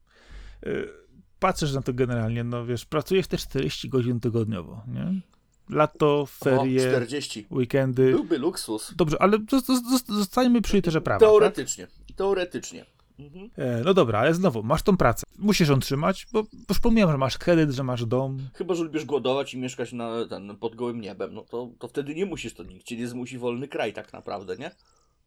Patrzysz 1.42 1.72
na 1.72 1.82
to 1.82 1.92
generalnie, 1.92 2.44
no 2.44 2.66
wiesz, 2.66 2.84
pracujesz 2.84 3.26
te 3.26 3.38
40 3.38 3.88
godzin 3.88 4.20
tygodniowo, 4.20 4.82
nie? 4.88 5.20
Lato, 5.70 6.26
ferie, 6.26 6.88
o, 6.88 6.90
40. 6.90 7.46
weekendy. 7.50 8.12
Byłby 8.12 8.38
luksus. 8.38 8.94
Dobrze, 8.96 9.22
ale 9.22 9.38
zostańmy 10.08 10.62
przy 10.62 10.76
literze 10.76 11.00
prawa. 11.00 11.20
Teoretycznie, 11.20 11.86
tak? 11.86 12.16
teoretycznie. 12.16 12.86
Mhm. 13.18 13.50
E, 13.56 13.82
no 13.84 13.94
dobra, 13.94 14.18
ale 14.18 14.34
znowu, 14.34 14.62
masz 14.62 14.82
tą 14.82 14.96
pracę. 14.96 15.26
Musisz 15.38 15.68
ją 15.68 15.80
trzymać, 15.80 16.26
bo 16.32 16.42
już 16.68 16.80
pomijam, 16.80 17.10
że 17.10 17.18
masz 17.18 17.38
kredyt, 17.38 17.70
że 17.70 17.82
masz 17.82 18.06
dom. 18.06 18.38
Chyba, 18.54 18.74
że 18.74 18.84
lubisz 18.84 19.04
głodować 19.04 19.54
i 19.54 19.58
mieszkać 19.58 19.92
na, 19.92 20.28
ten, 20.28 20.56
pod 20.56 20.74
gołym 20.74 21.00
niebem, 21.00 21.34
no 21.34 21.42
to, 21.42 21.70
to 21.78 21.88
wtedy 21.88 22.14
nie 22.14 22.26
musisz, 22.26 22.54
to 22.54 22.62
nikt 22.62 22.86
cię 22.86 22.96
nie 22.96 23.08
zmusi 23.08 23.38
wolny 23.38 23.68
kraj 23.68 23.92
tak 23.92 24.12
naprawdę, 24.12 24.56
nie? 24.56 24.70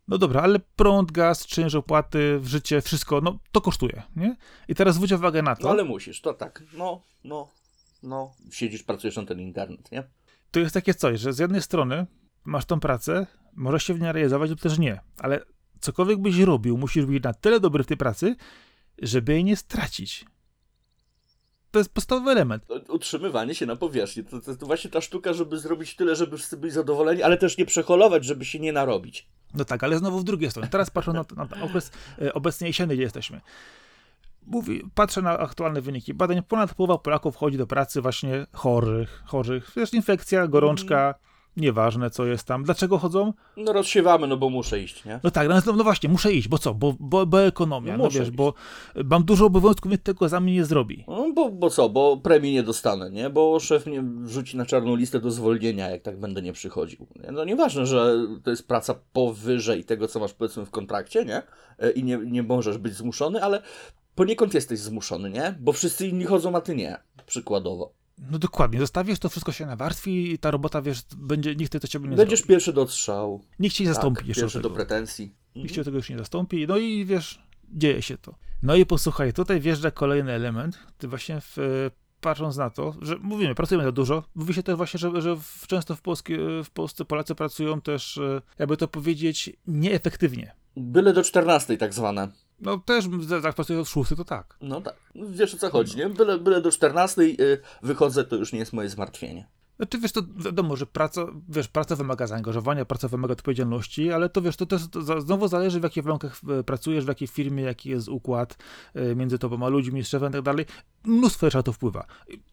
No 0.08 0.18
dobra, 0.18 0.42
ale 0.42 0.60
prąd, 0.76 1.12
gaz, 1.12 1.46
czynsz, 1.46 1.76
opłaty, 1.76 2.40
życie, 2.44 2.82
wszystko, 2.82 3.22
no 3.22 3.40
to 3.52 3.62
kosztuje, 3.62 4.04
nie? 4.16 4.36
I 4.68 4.76
teraz 4.76 4.96
zwróć 4.96 5.12
uwagę 5.12 5.42
na 5.42 5.56
to. 5.56 5.64
No 5.64 5.70
ale 5.70 5.84
musisz, 5.84 6.22
to 6.22 6.34
tak, 6.34 6.64
no, 6.74 7.02
no, 7.24 7.52
no, 8.04 8.32
siedzisz, 8.52 8.84
pracujesz 8.84 9.16
na 9.16 9.26
ten 9.26 9.40
internet, 9.40 9.92
nie? 9.92 10.04
To 10.52 10.60
jest 10.60 10.74
takie 10.74 10.94
coś, 10.94 11.20
że 11.20 11.34
z 11.34 11.40
jednej 11.40 11.62
strony 11.62 12.06
masz 12.46 12.66
tą 12.66 12.80
pracę, 12.80 13.28
możesz 13.54 13.84
się 13.84 13.94
w 13.94 14.02
niej 14.02 14.12
realizować 14.12 14.50
lub 14.50 14.62
też 14.62 14.80
nie, 14.80 15.00
ale 15.18 15.46
cokolwiek 15.80 16.20
byś 16.20 16.39
robił, 16.39 16.78
musisz 16.78 17.06
być 17.06 17.24
na 17.24 17.34
tyle 17.34 17.60
dobry 17.60 17.84
w 17.84 17.88
tej 17.88 17.98
pracy, 17.98 18.36
żeby 19.02 19.34
jej 19.34 19.44
nie 19.44 19.56
stracić. 19.56 20.26
To 21.72 21.80
jest 21.80 21.94
podstawowy 21.94 22.32
element. 22.32 22.65
Utrzymywanie 22.89 23.56
się 23.56 23.65
na 23.65 23.76
powierzchni. 23.76 24.24
To, 24.24 24.41
to, 24.41 24.56
to, 24.56 24.65
właśnie 24.65 24.89
ta 24.89 25.02
sztuka, 25.02 25.34
żeby 25.34 25.60
zrobić 25.60 25.96
tyle, 25.96 26.15
żeby 26.15 26.38
wszyscy 26.38 26.58
byli 26.58 26.72
zadowoleni, 26.72 27.24
ale 27.24 27.38
też 27.38 27.58
nie 27.58 27.65
przeholować, 27.65 28.26
żeby 28.26 28.46
się 28.46 28.60
nie 28.60 28.74
narobić. 28.74 29.28
No 29.56 29.65
tak, 29.65 29.84
ale 29.84 29.98
znowu 29.98 30.20
w 30.20 30.24
drugiej 30.24 30.52
stronie. 30.52 30.70
Teraz 30.70 30.89
patrzę 30.89 31.13
na, 31.13 31.26
na 31.36 31.63
okres 31.63 31.91
e, 32.22 32.34
obecnej 32.34 32.68
jesienny, 32.68 32.94
gdzie 32.94 33.04
jesteśmy. 33.04 33.41
Mówi, 34.46 34.84
patrzę 34.96 35.22
na 35.22 35.39
aktualne 35.39 35.82
wyniki 35.82 36.13
badań. 36.13 36.44
Ponad 36.44 36.74
połowa 36.74 36.98
Polaków 36.98 37.36
chodzi 37.36 37.58
do 37.58 37.68
pracy 37.68 38.02
właśnie 38.02 38.46
chorych. 38.54 39.24
chorych. 39.26 39.72
Wiesz, 39.76 39.94
infekcja, 39.94 40.48
gorączka. 40.48 41.02
Mm 41.02 41.15
Nieważne, 41.58 42.10
co 42.10 42.26
jest 42.26 42.48
tam. 42.48 42.63
Dlaczego 42.63 42.98
chodzą? 42.98 43.34
No 43.58 43.74
rozsiewamy, 43.74 44.28
no 44.28 44.38
bo 44.38 44.50
muszę 44.50 44.80
iść, 44.80 45.06
nie? 45.06 45.20
No 45.24 45.32
tak, 45.32 45.48
no, 45.48 45.74
no 45.74 45.84
właśnie, 45.84 46.10
muszę 46.10 46.34
iść, 46.34 46.48
bo 46.48 46.58
co? 46.58 46.74
Bo, 46.74 46.96
bo, 47.00 47.26
bo 47.26 47.41
ekonomia, 47.41 47.98
no, 47.98 48.04
no 48.04 48.10
wiesz, 48.10 48.28
iść. 48.28 48.32
bo 48.32 48.54
mam 49.06 49.24
dużo 49.24 49.46
obowiązków, 49.46 49.91
więc 49.91 50.04
tego 50.04 50.30
za 50.30 50.39
mnie 50.39 50.54
nie 50.54 50.65
zrobi. 50.65 51.04
No 51.08 51.32
bo, 51.34 51.50
bo 51.50 51.70
co? 51.70 51.89
Bo 51.89 52.18
premii 52.18 52.54
nie 52.54 52.63
dostanę, 52.63 53.12
nie? 53.12 53.30
Bo 53.30 53.60
szef 53.60 53.86
mnie 53.86 54.04
wrzuci 54.22 54.58
na 54.58 54.65
czarną 54.65 54.96
listę 54.96 55.20
do 55.20 55.32
zwolnienia, 55.32 55.89
jak 55.89 56.02
tak 56.02 56.20
będę 56.20 56.41
nie 56.41 56.54
przychodził. 56.54 57.08
No 57.32 57.46
nieważne, 57.46 57.86
że 57.86 58.15
to 58.44 58.50
jest 58.50 58.68
praca 58.68 58.96
powyżej 59.13 59.84
tego, 59.84 60.08
co 60.08 60.20
masz 60.20 60.34
powiedzmy 60.34 60.65
w 60.65 60.72
kontrakcie, 60.72 61.26
nie? 61.26 61.41
E, 61.80 61.91
I 61.91 62.04
nie, 62.04 62.18
nie 62.18 62.44
możesz 62.44 62.78
być 62.78 62.94
zmuszony, 62.94 63.44
ale 63.44 63.62
poniekąd 64.15 64.54
jesteś 64.54 64.80
zmuszony, 64.80 65.30
nie? 65.30 65.56
Bo 65.60 65.72
wszyscy 65.72 66.08
inni 66.08 66.26
chodzą, 66.26 66.56
a 66.56 66.62
ty 66.62 66.76
nie, 66.76 66.98
przykładowo. 67.26 67.94
No 68.17 68.39
dokładnie, 68.39 68.80
zostawisz 68.80 69.19
to 69.19 69.30
wszystko 69.30 69.51
się 69.51 69.65
nawarstwi 69.65 70.32
i 70.32 70.38
ta 70.38 70.51
robota, 70.51 70.82
wiesz, 70.82 71.01
będzie, 71.17 71.56
nikt 71.56 71.82
to 71.82 71.88
ciebie 71.88 72.10
nie 72.10 72.15
Będziesz 72.15 72.39
zrobi. 72.39 72.49
pierwszy 72.49 72.73
do 72.73 72.82
odstrzału. 72.82 73.41
Nikt 73.60 73.75
cię 73.75 73.84
nie 73.84 73.93
zastąpi 73.93 74.17
tak, 74.17 74.28
jeszcze 74.28 74.41
pierwszy 74.41 74.62
do 74.62 74.69
pretensji. 74.69 75.36
Nikt 75.56 75.75
cię 75.75 75.84
tego 75.84 75.97
już 75.97 76.10
nie 76.10 76.17
zastąpi, 76.17 76.67
no 76.67 76.78
i 76.78 77.06
wiesz, 77.06 77.41
dzieje 77.73 78.01
się 78.01 78.17
to. 78.17 78.36
No 78.63 78.75
i 78.75 78.86
posłuchaj, 78.86 79.34
tutaj 79.34 79.60
wjeżdża 79.62 79.91
kolejny 79.91 80.32
element, 80.32 80.80
ty 80.97 81.08
właśnie 81.08 81.41
w, 81.41 81.58
patrząc 82.21 82.58
na 82.58 82.69
to, 82.69 82.95
że 83.01 83.15
mówimy, 83.21 83.56
pracujemy 83.56 83.84
za 83.84 83.91
dużo, 83.91 84.23
mówi 84.36 84.54
się 84.54 84.63
też 84.63 84.75
właśnie, 84.75 84.97
że, 84.97 85.21
że 85.21 85.38
często 85.67 85.95
w, 85.95 86.01
Polskie, 86.01 86.38
w 86.63 86.69
Polsce 86.69 87.06
Polacy 87.06 87.36
pracują 87.36 87.82
też, 87.82 88.17
e, 88.17 88.41
jakby 88.60 88.78
to 88.78 88.88
powiedzieć, 88.88 89.54
nieefektywnie. 89.67 90.56
Byle 90.78 91.13
do 91.13 91.23
14 91.23 91.78
tak 91.78 91.93
zwane. 91.93 92.28
No 92.60 92.78
też, 92.78 93.06
jak 93.44 93.56
pracuję 93.56 93.80
od 93.80 93.89
6, 93.89 94.10
to 94.18 94.26
tak. 94.26 94.58
No 94.62 94.82
tak. 94.82 94.96
Wiesz 95.15 95.56
o 95.56 95.58
co 95.58 95.70
chodzi, 95.70 95.98
nie? 95.98 96.10
Byle, 96.10 96.38
byle 96.38 96.62
do 96.62 96.72
14 96.72 97.22
y, 97.22 97.62
wychodzę, 97.84 98.24
to 98.24 98.36
już 98.36 98.54
nie 98.54 98.60
jest 98.60 98.74
moje 98.74 98.89
zmartwienie. 98.89 99.48
Znaczy, 99.78 100.00
wiesz, 100.00 100.12
to 100.12 100.22
wiadomo, 100.38 100.76
że 100.76 100.86
praca, 100.86 101.26
wiesz, 101.50 101.68
praca 101.68 101.96
wymaga 101.96 102.28
zaangażowania, 102.28 102.86
praca 102.86 103.08
wymaga 103.08 103.32
odpowiedzialności, 103.32 104.12
ale 104.12 104.30
to 104.30 104.41
wiesz, 104.41 104.56
to 104.56 104.65
też 104.65 104.88
to 104.88 105.22
znowu 105.22 105.48
zależy 105.48 105.80
w 105.80 105.84
jakich 105.84 106.04
warunkach 106.04 106.41
pracujesz, 106.65 107.06
w 107.06 107.08
jakiej 107.08 107.28
firmie, 107.28 107.63
jaki 107.63 107.89
jest 107.89 108.10
układ 108.10 108.58
e, 108.94 109.15
między 109.15 109.39
tobą 109.39 109.65
a 109.65 109.70
ludźmi, 109.70 110.04
z 110.04 110.08
szefem 110.08 110.30
i 110.30 110.34
tak 110.34 110.41
dalej. 110.41 110.65
Mnóstwo 111.04 111.46
rzeczy 111.46 111.58
na 111.58 111.63
to 111.63 111.74
wpływa. 111.74 112.06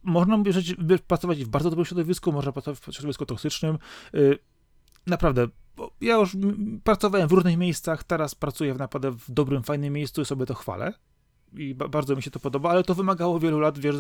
Można 0.02 0.38
wiesz, 0.78 1.00
pracować 1.06 1.44
w 1.44 1.48
bardzo 1.48 1.70
dobrym 1.70 1.86
środowisku, 1.86 2.32
można 2.32 2.52
pracować 2.52 2.80
w 2.80 2.92
środowisku 2.92 3.26
toksycznym. 3.26 3.78
E, 4.14 4.18
naprawdę, 5.06 5.48
ja 6.00 6.14
już 6.14 6.36
pracowałem 6.84 7.28
w 7.28 7.32
różnych 7.32 7.58
miejscach, 7.58 8.04
teraz 8.04 8.34
pracuję 8.34 8.74
naprawdę 8.74 9.10
w 9.10 9.30
dobrym, 9.30 9.62
fajnym 9.62 9.92
miejscu 9.92 10.22
i 10.22 10.24
sobie 10.24 10.46
to 10.46 10.54
chwalę. 10.54 10.92
I 11.56 11.74
ba 11.74 11.88
bardzo 11.88 12.16
mi 12.16 12.22
się 12.22 12.30
to 12.30 12.40
podoba, 12.40 12.70
ale 12.70 12.82
to 12.82 12.94
wymagało 12.94 13.40
wielu 13.40 13.60
lat, 13.60 13.78
wiesz, 13.78 13.96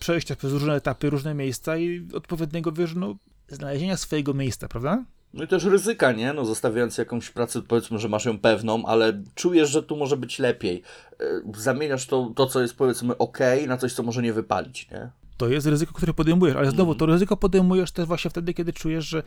przejścia 0.00 0.36
przez 0.36 0.52
różne 0.52 0.74
etapy, 0.74 1.10
różne 1.10 1.34
miejsca 1.34 1.76
i 1.76 2.08
odpowiedniego, 2.14 2.72
wiesz, 2.72 2.94
no, 2.94 3.16
znalezienia 3.48 3.96
swojego 3.96 4.34
miejsca, 4.34 4.68
prawda? 4.68 5.04
No 5.34 5.44
i 5.44 5.48
też 5.48 5.64
ryzyka, 5.64 6.12
nie? 6.12 6.32
No 6.32 6.44
zostawiając 6.44 6.98
jakąś 6.98 7.30
pracę, 7.30 7.62
powiedzmy, 7.62 7.98
że 7.98 8.08
masz 8.08 8.24
ją 8.24 8.38
pewną, 8.38 8.86
ale 8.86 9.22
czujesz, 9.34 9.70
że 9.70 9.82
tu 9.82 9.96
może 9.96 10.16
być 10.16 10.38
lepiej. 10.38 10.82
E, 11.20 11.24
zamieniasz 11.56 12.06
to, 12.06 12.32
to 12.36 12.46
co 12.46 12.60
jest 12.60 12.76
powiedzmy 12.76 13.18
ok, 13.18 13.38
na 13.66 13.76
coś, 13.76 13.92
co 13.92 14.02
może 14.02 14.22
nie 14.22 14.32
wypalić, 14.32 14.90
nie? 14.90 15.10
To 15.36 15.48
jest 15.48 15.66
ryzyko, 15.66 15.94
które 15.94 16.14
podejmujesz, 16.14 16.56
ale 16.56 16.70
znowu 16.70 16.94
to 16.94 17.06
ryzyko 17.06 17.36
podejmujesz 17.36 17.92
też 17.92 18.06
właśnie 18.06 18.30
wtedy, 18.30 18.54
kiedy 18.54 18.72
czujesz, 18.72 19.04
że 19.04 19.22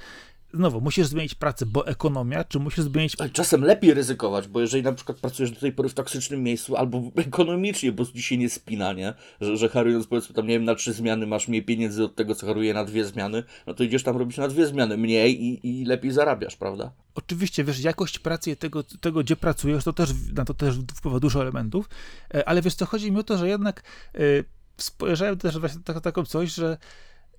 znowu 0.56 0.82
musisz 0.82 1.08
zmienić 1.08 1.36
pracę, 1.36 1.65
bo 1.65 1.88
ekonomia, 1.88 2.44
czy 2.44 2.60
musisz 2.60 2.86
zmienić. 2.86 3.15
Czasem 3.34 3.62
lepiej 3.62 3.94
ryzykować, 3.94 4.48
bo 4.48 4.62
jeżeli 4.62 4.84
na 4.84 4.94
przykład 4.94 5.18
pracujesz 5.18 5.52
do 5.52 5.60
tej 5.60 5.72
pory 5.72 5.89
w 5.89 5.94
toksycznym 5.94 6.44
miejscu, 6.44 6.76
albo 6.76 7.02
ekonomicznie, 7.15 7.91
bo 7.91 8.06
dzisiaj 8.13 8.38
nie 8.38 8.50
spina, 8.50 8.94
nie? 8.94 9.13
Że, 9.41 9.58
że 9.58 9.70
harując 9.70 10.08
powiedzmy 10.08 10.36
tam, 10.36 10.48
nie 10.48 10.54
wiem, 10.54 10.63
na 10.63 10.76
trzy 10.76 10.94
zmiany 10.94 11.28
masz 11.28 11.48
mniej 11.48 11.63
pieniędzy 11.63 12.04
od 12.04 12.15
tego, 12.15 12.36
co 12.36 12.46
haruje 12.46 12.74
na 12.74 12.86
dwie 12.86 13.06
zmiany, 13.06 13.44
no 13.68 13.74
to 13.74 13.84
idziesz 13.84 14.04
tam 14.04 14.18
robić 14.18 14.38
na 14.38 14.48
dwie 14.48 14.68
zmiany 14.68 14.98
mniej 14.98 15.44
i, 15.44 15.82
i 15.82 15.86
lepiej 15.86 16.12
zarabiasz, 16.12 16.56
prawda? 16.56 16.91
Oczywiście, 17.15 17.63
wiesz, 17.63 17.80
jakość 17.80 18.20
pracy 18.20 18.56
tego, 18.56 18.84
tego, 18.84 19.24
gdzie 19.24 19.36
pracujesz, 19.36 19.84
to 19.84 19.94
też, 19.94 20.10
na 20.34 20.46
to 20.46 20.54
też 20.54 20.76
wpływa 20.96 21.20
dużo 21.20 21.41
elementów, 21.41 21.89
e, 22.34 22.50
ale 22.50 22.62
wiesz 22.62 22.76
co, 22.76 22.86
chodzi 22.86 23.12
mi 23.12 23.20
o 23.20 23.24
to, 23.24 23.38
że 23.38 23.48
jednak. 23.48 23.84
Yy, 24.13 24.46
spojrzałem 24.78 25.38
też 25.38 25.60
właśnie 25.60 25.82
tak, 25.84 26.02
taką 26.02 26.26
coś, 26.26 26.54
że 26.54 26.78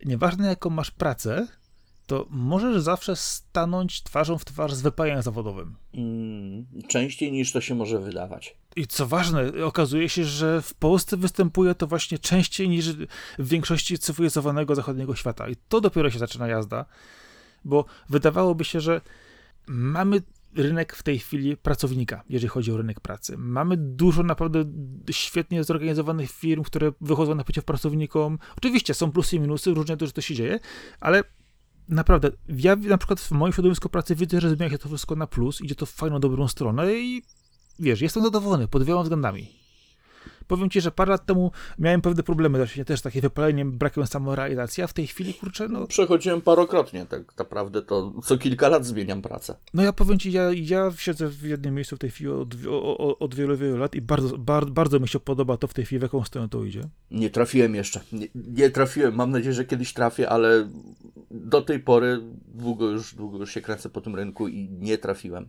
nieważne 0.05 0.49
jaką 0.49 0.71
masz 0.71 0.91
pracę, 0.91 1.47
to 2.07 2.27
możesz 2.31 2.83
zawsze 2.83 3.17
stanąć 3.17 4.03
twarzą 4.03 4.39
w 4.39 4.45
twarz 4.45 4.75
z 4.75 4.83
wypaleniem 4.83 5.23
zawodowym. 5.23 5.77
Mm, 5.95 6.67
częściej 6.89 7.33
niż 7.33 7.53
to 7.53 7.61
się 7.61 7.75
może 7.75 8.01
wydawać. 8.01 8.57
I 8.77 8.87
co 8.87 9.07
ważne, 9.07 9.65
okazuje 9.65 10.09
się, 10.09 10.25
że 10.25 10.63
w 10.63 10.75
Polsce 10.75 11.17
występuje 11.17 11.75
to 11.75 11.87
właśnie 11.87 12.19
częściej 12.19 12.69
niż 12.69 12.93
w 13.39 13.49
większości 13.49 13.99
cywilizowanego 13.99 14.75
zachodniego 14.75 15.17
świata. 15.17 15.49
I 15.49 15.57
to 15.69 15.81
dopiero 15.81 16.11
się 16.11 16.19
zaczyna 16.19 16.49
jazda, 16.49 16.85
bo 17.65 17.85
wydawałoby 18.09 18.65
się, 18.65 18.81
że 18.81 19.01
mamy 19.67 20.23
rynek 20.57 20.97
w 20.97 21.03
tej 21.03 21.19
chwili 21.19 21.57
pracownika, 21.57 22.23
jeżeli 22.29 22.49
chodzi 22.49 22.73
o 22.73 22.77
rynek 22.77 23.01
pracy. 23.01 23.37
Mamy 23.39 23.77
dużo 23.77 24.23
naprawdę 24.23 24.65
świetnie 25.11 25.65
zorganizowanych 25.65 26.31
firm, 26.31 26.63
które 26.63 26.93
wychodzą 27.01 27.35
naprzeciw 27.35 27.65
pracownikom. 27.65 28.39
Oczywiście 28.57 28.95
są 28.95 29.13
plusy 29.13 29.37
i 29.37 29.41
minusy, 29.41 29.75
różnie 29.75 29.97
to, 29.97 30.07
że 30.07 30.13
to 30.13 30.21
się 30.21 30.35
dzieje, 30.35 30.59
ale 31.01 31.23
naprawdę, 31.89 32.31
ja 32.49 32.77
na 32.77 32.99
przykład 32.99 33.21
w 33.21 33.31
moim 33.31 33.53
środowisku 33.53 33.89
pracy 33.89 34.15
widzę, 34.15 34.41
że 34.41 34.51
zmienia 34.51 34.71
się 34.71 34.79
to 34.79 34.89
wszystko 34.89 35.17
na 35.17 35.27
plus, 35.27 35.61
idzie 35.61 35.75
to 35.75 35.87
w 35.87 35.91
fajną, 35.91 36.21
dobrą 36.21 36.49
stronę 36.49 36.95
i 36.95 37.23
wiesz, 37.79 38.01
jestem 38.01 38.23
zadowolony 38.23 38.69
pod 38.69 38.85
wieloma 38.85 39.03
względami. 39.03 39.66
Powiem 40.47 40.71
ci, 40.71 40.81
że 40.81 40.91
parę 40.91 41.11
lat 41.11 41.27
temu 41.27 41.51
miałem 41.79 42.01
pewne 42.01 42.23
problemy 42.23 42.59
właśnie 42.59 42.85
też 42.85 43.03
takie 43.03 43.21
wypaleniem, 43.21 43.79
brakiem 43.79 44.07
samorealizacji, 44.07 44.83
a 44.83 44.87
w 44.87 44.93
tej 44.93 45.07
chwili, 45.07 45.35
kurczę, 45.35 45.69
no... 45.69 45.87
Przechodziłem 45.87 46.41
parokrotnie, 46.41 47.07
tak 47.07 47.39
naprawdę 47.39 47.83
to 47.83 48.13
co 48.25 48.39
kilka 48.39 48.69
lat 48.69 48.87
zmieniam 48.87 49.23
pracę. 49.23 49.57
No 49.75 49.83
ja 49.83 49.93
powiem 49.93 50.19
ci, 50.19 50.33
ja, 50.33 50.51
ja 50.55 50.93
siedzę 50.97 51.29
w 51.29 51.43
jednym 51.43 51.75
miejscu 51.75 51.97
w 51.97 51.99
tej 51.99 52.11
chwili 52.11 52.31
od, 52.31 52.55
od, 52.71 53.17
od 53.23 53.35
wielu, 53.35 53.57
wielu 53.57 53.77
lat 53.77 53.95
i 53.95 54.01
bardzo, 54.01 54.39
bardzo, 54.39 54.71
bardzo 54.71 55.01
mi 55.01 55.09
się 55.09 55.21
podoba 55.21 55.57
to 55.57 55.67
w 55.67 55.75
tej 55.75 55.85
chwili, 55.85 55.99
w 55.99 56.03
jaką 56.03 56.25
stronę 56.25 56.49
to 56.49 56.65
idzie. 56.65 56.83
Nie 57.11 57.31
trafiłem 57.31 57.75
jeszcze. 57.75 58.01
Nie, 58.13 58.27
nie 58.35 58.71
trafiłem, 58.71 59.15
mam 59.15 59.31
nadzieję, 59.31 59.53
że 59.53 59.65
kiedyś 59.65 59.93
trafię, 59.93 60.29
ale 60.29 60.69
do 61.31 61.63
tej 61.63 61.81
pory 61.81 62.21
długo 62.55 62.91
już, 62.91 63.15
długo 63.15 63.39
już 63.39 63.55
się 63.55 63.61
kręcę 63.61 63.89
po 63.89 64.01
tym 64.01 64.17
rynku 64.17 64.49
i 64.49 64.69
nie 64.71 64.99
trafiłem. 64.99 65.49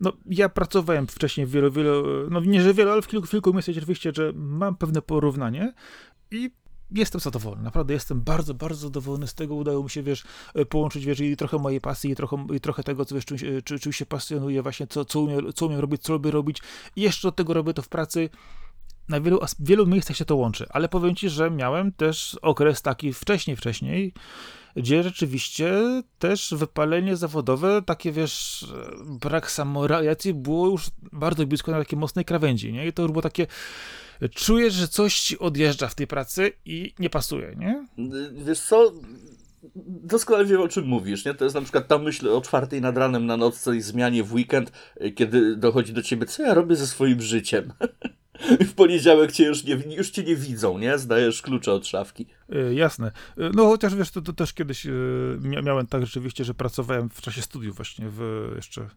No, 0.00 0.12
ja 0.26 0.48
pracowałem 0.48 1.06
wcześniej 1.06 1.46
w 1.46 1.50
wielu, 1.50 1.70
wielu, 1.70 2.02
no 2.30 2.40
nie, 2.40 2.62
że 2.62 2.74
wielu, 2.74 2.90
ale 2.90 3.02
w 3.02 3.08
kilku, 3.08 3.26
kilku 3.26 3.52
miejscach 3.52 3.76
oczywiście, 3.76 4.12
że 4.16 4.32
mam 4.34 4.76
pewne 4.76 5.02
porównanie 5.02 5.72
i 6.30 6.50
jestem 6.90 7.20
zadowolony, 7.20 7.62
naprawdę 7.62 7.94
jestem 7.94 8.20
bardzo, 8.20 8.54
bardzo 8.54 8.80
zadowolony 8.80 9.26
z 9.26 9.34
tego, 9.34 9.54
udało 9.54 9.82
mi 9.82 9.90
się, 9.90 10.02
wiesz, 10.02 10.24
połączyć, 10.68 11.04
wiesz, 11.04 11.20
i 11.20 11.36
trochę 11.36 11.58
mojej 11.58 11.80
pasji, 11.80 12.10
i 12.10 12.16
trochę, 12.16 12.46
i 12.54 12.60
trochę 12.60 12.82
tego, 12.82 13.04
co, 13.04 13.14
wiesz, 13.14 13.24
czym, 13.24 13.38
czy, 13.64 13.78
czym 13.78 13.92
się 13.92 14.06
pasjonuje, 14.06 14.62
właśnie, 14.62 14.86
co, 14.86 15.04
co, 15.04 15.20
umiem, 15.20 15.52
co 15.52 15.66
umiem 15.66 15.80
robić, 15.80 16.02
co 16.02 16.12
lubię 16.12 16.30
robić. 16.30 16.62
I 16.96 17.02
jeszcze 17.02 17.28
do 17.28 17.32
tego 17.32 17.54
robię 17.54 17.74
to 17.74 17.82
w 17.82 17.88
pracy, 17.88 18.30
na 19.08 19.20
wielu, 19.20 19.40
wielu 19.60 19.86
miejscach 19.86 20.16
się 20.16 20.24
to 20.24 20.36
łączy, 20.36 20.66
ale 20.70 20.88
powiem 20.88 21.14
ci, 21.14 21.28
że 21.28 21.50
miałem 21.50 21.92
też 21.92 22.38
okres 22.42 22.82
taki 22.82 23.12
wcześniej, 23.12 23.56
wcześniej, 23.56 24.12
gdzie 24.78 25.02
rzeczywiście 25.02 25.72
też 26.18 26.54
wypalenie 26.56 27.16
zawodowe, 27.16 27.82
takie 27.86 28.12
wiesz, 28.12 28.66
brak 29.04 29.50
samorealizacji 29.50 30.34
było 30.34 30.66
już 30.66 30.86
bardzo 31.12 31.46
blisko 31.46 31.72
na 31.72 31.78
takiej 31.78 31.98
mocnej 31.98 32.24
krawędzi, 32.24 32.72
nie? 32.72 32.86
I 32.86 32.92
to 32.92 33.02
już 33.02 33.10
było 33.10 33.22
takie, 33.22 33.46
czujesz, 34.34 34.74
że 34.74 34.88
coś 34.88 35.20
ci 35.20 35.38
odjeżdża 35.38 35.88
w 35.88 35.94
tej 35.94 36.06
pracy 36.06 36.52
i 36.64 36.94
nie 36.98 37.10
pasuje, 37.10 37.56
nie? 37.58 37.86
Wiesz 38.32 38.60
co, 38.60 38.92
doskonale 39.86 40.44
wiem, 40.44 40.60
o 40.60 40.68
czym 40.68 40.86
mówisz, 40.86 41.24
nie? 41.24 41.34
To 41.34 41.44
jest 41.44 41.54
na 41.54 41.62
przykład 41.62 41.88
ta 41.88 41.98
myśl 41.98 42.28
o 42.28 42.40
czwartej 42.40 42.80
nad 42.80 42.96
ranem 42.96 43.26
na 43.26 43.36
nocce 43.36 43.76
i 43.76 43.80
zmianie 43.80 44.24
w 44.24 44.32
weekend, 44.34 44.72
kiedy 45.14 45.56
dochodzi 45.56 45.92
do 45.92 46.02
ciebie, 46.02 46.26
co 46.26 46.42
ja 46.42 46.54
robię 46.54 46.76
ze 46.76 46.86
swoim 46.86 47.22
życiem. 47.22 47.72
w 48.68 48.74
poniedziałek 48.74 49.32
cię 49.32 49.44
już, 49.44 49.64
nie, 49.64 49.74
już 49.74 50.10
cię 50.10 50.22
nie 50.22 50.36
widzą, 50.36 50.78
nie? 50.78 50.98
Zdajesz 50.98 51.42
klucze 51.42 51.72
od 51.72 51.86
szafki. 51.86 52.26
Yy, 52.48 52.74
jasne. 52.74 53.12
Yy, 53.36 53.50
no 53.54 53.66
chociaż 53.66 53.94
wiesz, 53.94 54.10
to, 54.10 54.22
to 54.22 54.32
też 54.32 54.52
kiedyś 54.52 54.84
yy, 54.84 55.62
miałem 55.62 55.86
tak 55.86 56.06
rzeczywiście, 56.06 56.44
że 56.44 56.54
pracowałem 56.54 57.08
w 57.08 57.20
czasie 57.20 57.42
studiów 57.42 57.76
właśnie 57.76 58.06
w, 58.08 58.50
jeszcze 58.56 58.88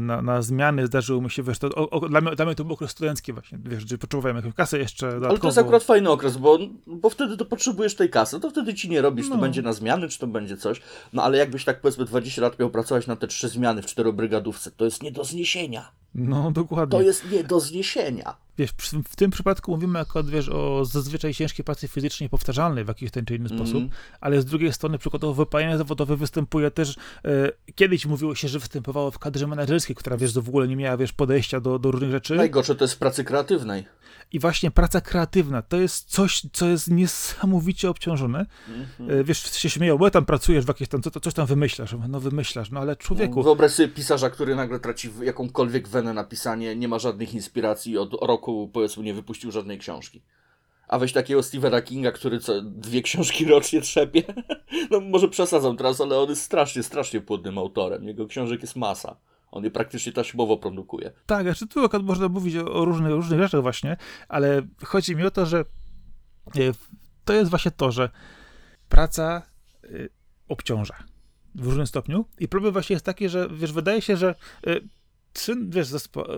na, 0.00 0.22
na 0.22 0.42
zmiany. 0.42 0.86
Zdarzyło 0.86 1.20
mi 1.20 1.30
się, 1.30 1.42
wiesz, 1.42 1.58
to, 1.58 1.68
o, 1.68 1.90
o, 1.90 2.08
dla, 2.08 2.20
mnie, 2.20 2.36
dla 2.36 2.44
mnie 2.44 2.54
to 2.54 2.64
był 2.64 2.74
okres 2.74 2.90
studencki 2.90 3.32
właśnie, 3.32 3.58
wiesz, 3.64 3.84
gdzie 3.84 3.98
potrzebowałem 3.98 4.36
jakąś 4.36 4.54
kasę 4.54 4.78
jeszcze 4.78 5.06
dodatkowo. 5.06 5.30
Ale 5.30 5.38
to 5.38 5.46
jest 5.46 5.58
akurat 5.58 5.84
fajny 5.84 6.10
okres, 6.10 6.36
bo, 6.36 6.58
bo 6.86 7.10
wtedy 7.10 7.36
to 7.36 7.44
potrzebujesz 7.44 7.94
tej 7.94 8.10
kasy, 8.10 8.40
to 8.40 8.50
wtedy 8.50 8.74
ci 8.74 8.88
nie 8.88 9.02
robisz, 9.02 9.28
no. 9.28 9.34
to 9.34 9.40
będzie 9.40 9.62
na 9.62 9.72
zmiany, 9.72 10.08
czy 10.08 10.18
to 10.18 10.26
będzie 10.26 10.56
coś. 10.56 10.80
No 11.12 11.22
ale 11.22 11.38
jakbyś 11.38 11.64
tak 11.64 11.80
powiedzmy 11.80 12.04
20 12.04 12.42
lat 12.42 12.58
miał 12.58 12.70
pracować 12.70 13.06
na 13.06 13.16
te 13.16 13.26
trzy 13.26 13.48
zmiany 13.48 13.82
w 13.82 13.86
czterobrygadówce, 13.86 14.70
to 14.70 14.84
jest 14.84 15.02
nie 15.02 15.12
do 15.12 15.24
zniesienia. 15.24 15.90
No, 16.14 16.50
dokładnie. 16.50 16.98
To 16.98 17.04
jest 17.04 17.30
nie 17.30 17.44
do 17.44 17.60
zniesienia. 17.60 18.45
Wiesz, 18.58 18.70
w 19.08 19.16
tym 19.16 19.30
przypadku 19.30 19.70
mówimy 19.70 19.98
akurat, 19.98 20.30
wiesz, 20.30 20.48
o 20.48 20.84
zazwyczaj 20.84 21.34
ciężkiej 21.34 21.64
pracy 21.64 21.88
fizycznej 21.88 22.28
powtarzalnej 22.28 22.84
w 22.84 22.88
jakiś 22.88 23.10
ten 23.10 23.24
czy 23.24 23.36
inny 23.36 23.50
mm. 23.50 23.58
sposób, 23.58 23.84
ale 24.20 24.40
z 24.40 24.44
drugiej 24.44 24.72
strony 24.72 24.98
przykładowo 24.98 25.34
wypalenie 25.34 25.78
zawodowe 25.78 26.16
występuje 26.16 26.70
też, 26.70 26.96
e, 27.24 27.52
kiedyś 27.74 28.06
mówiło 28.06 28.34
się, 28.34 28.48
że 28.48 28.58
występowało 28.58 29.10
w 29.10 29.18
kadrze 29.18 29.46
menedżerskiej, 29.46 29.96
która, 29.96 30.16
wiesz, 30.16 30.34
w 30.34 30.48
ogóle 30.48 30.68
nie 30.68 30.76
miała, 30.76 30.96
wiesz, 30.96 31.12
podejścia 31.12 31.60
do, 31.60 31.78
do 31.78 31.90
różnych 31.90 32.10
rzeczy. 32.10 32.34
Najgorsze 32.34 32.74
to 32.74 32.84
jest 32.84 32.94
w 32.94 32.98
pracy 32.98 33.24
kreatywnej. 33.24 33.86
I 34.32 34.38
właśnie 34.38 34.70
praca 34.70 35.00
kreatywna 35.00 35.62
to 35.62 35.76
jest 35.76 36.10
coś, 36.10 36.42
co 36.52 36.68
jest 36.68 36.90
niesamowicie 36.90 37.90
obciążone. 37.90 38.46
Mm-hmm. 38.68 39.24
Wiesz, 39.24 39.52
się 39.52 39.70
śmieją, 39.70 39.98
bo 39.98 40.10
tam 40.10 40.24
pracujesz 40.24 40.64
w 40.64 40.68
jakieś 40.68 40.88
tam, 40.88 41.02
co, 41.02 41.20
coś 41.20 41.34
tam 41.34 41.46
wymyślasz. 41.46 41.94
No 42.08 42.20
wymyślasz, 42.20 42.70
no 42.70 42.80
ale 42.80 42.96
człowieku. 42.96 43.42
Wyobraź 43.42 43.72
sobie 43.72 43.88
pisarza, 43.88 44.30
który 44.30 44.56
nagle 44.56 44.80
traci 44.80 45.10
jakąkolwiek 45.22 45.88
wenę 45.88 46.12
na 46.12 46.24
pisanie, 46.24 46.76
nie 46.76 46.88
ma 46.88 46.98
żadnych 46.98 47.34
inspiracji, 47.34 47.98
od 47.98 48.12
roku 48.22 48.45
powiedzmy 48.72 49.02
nie 49.02 49.14
wypuścił 49.14 49.50
żadnej 49.50 49.78
książki. 49.78 50.22
A 50.88 50.98
weź 50.98 51.12
takiego 51.12 51.42
Stephena 51.42 51.82
Kinga, 51.82 52.12
który 52.12 52.40
co, 52.40 52.62
dwie 52.62 53.02
książki 53.02 53.44
rocznie 53.54 53.80
trzepie. 53.80 54.22
No 54.90 55.00
może 55.00 55.28
przesadzam 55.28 55.76
teraz, 55.76 56.00
ale 56.00 56.18
on 56.18 56.28
jest 56.28 56.42
strasznie, 56.42 56.82
strasznie 56.82 57.20
płodnym 57.20 57.58
autorem. 57.58 58.04
Jego 58.04 58.26
książek 58.26 58.62
jest 58.62 58.76
masa. 58.76 59.16
On 59.50 59.64
je 59.64 59.70
praktycznie 59.70 60.12
taśmowo 60.12 60.56
produkuje. 60.56 61.12
Tak, 61.26 61.42
znaczy 61.42 61.66
tu 61.66 61.84
akurat 61.84 62.06
można 62.06 62.28
mówić 62.28 62.56
o, 62.56 62.84
różnych, 62.84 63.10
różnych 63.10 63.40
rzeczach 63.40 63.62
właśnie, 63.62 63.96
ale 64.28 64.62
chodzi 64.84 65.16
mi 65.16 65.24
o 65.24 65.30
to, 65.30 65.46
że 65.46 65.58
e, 65.58 66.72
to 67.24 67.32
jest 67.32 67.50
właśnie 67.50 67.70
to, 67.70 67.92
że 67.92 68.10
praca 68.88 69.42
e, 69.84 69.88
obciąża 70.48 70.94
w 71.54 71.66
różnym 71.66 71.86
stopniu 71.86 72.24
i 72.38 72.48
problem 72.48 72.72
właśnie 72.72 72.94
jest 72.94 73.06
taki, 73.06 73.28
że 73.28 73.48
wiesz, 73.52 73.72
wydaje 73.72 74.02
się, 74.02 74.16
że 74.16 74.34
e, 75.48 75.54
wiesz, 75.68 75.88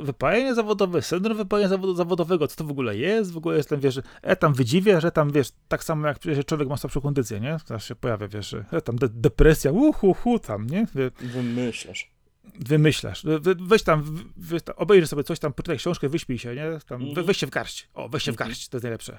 wypalenie 0.03 0.55
zawodowe, 0.55 1.03
syndrom 1.03 1.37
wypalenia 1.37 1.69
zawodowego, 1.95 2.49
co 2.49 2.57
to 2.57 2.65
w 2.65 2.71
ogóle 2.71 2.97
jest? 2.97 3.33
W 3.33 3.37
ogóle 3.37 3.57
jestem, 3.57 3.81
wiesz, 3.81 4.01
e 4.23 4.37
tam 4.37 4.55
wydziwia, 4.55 5.01
że 5.01 5.11
tam, 5.13 5.33
wiesz, 5.33 5.49
tak 5.69 5.85
samo 5.85 6.09
jak 6.09 6.19
przecież 6.19 6.45
człowiek 6.45 6.69
ma 6.69 6.77
słabszą 6.77 7.01
kondycję, 7.01 7.41
nie? 7.41 7.57
Teraz 7.67 7.85
się 7.85 7.95
pojawia, 7.95 8.29
wiesz, 8.29 8.55
e 8.55 8.81
tam 8.81 8.97
de 8.97 9.09
depresja, 9.09 9.73
uhu, 9.73 10.15
hu, 10.15 10.39
tam, 10.39 10.67
nie? 10.67 10.87
Wymyślasz 11.21 12.19
wymyślasz. 12.61 13.25
Weź 13.59 13.83
tam, 13.83 14.03
we, 14.37 14.77
obejrzyj 14.77 15.09
sobie 15.09 15.25
coś 15.25 15.39
tam, 15.39 15.53
poczytaj 15.53 15.79
książkę, 15.79 16.09
wyśpij 16.09 16.39
się, 16.39 16.55
nie? 16.55 16.79
Tam, 16.87 17.03
mm. 17.03 17.25
Weź 17.25 17.37
się 17.37 17.47
w 17.47 17.51
garść. 17.51 17.89
O, 17.95 18.09
weź 18.09 18.23
się 18.23 18.33
w 18.33 18.35
mhm. 18.35 18.49
garść, 18.49 18.69
to 18.69 18.77
jest 18.77 18.83
najlepsze. 18.83 19.19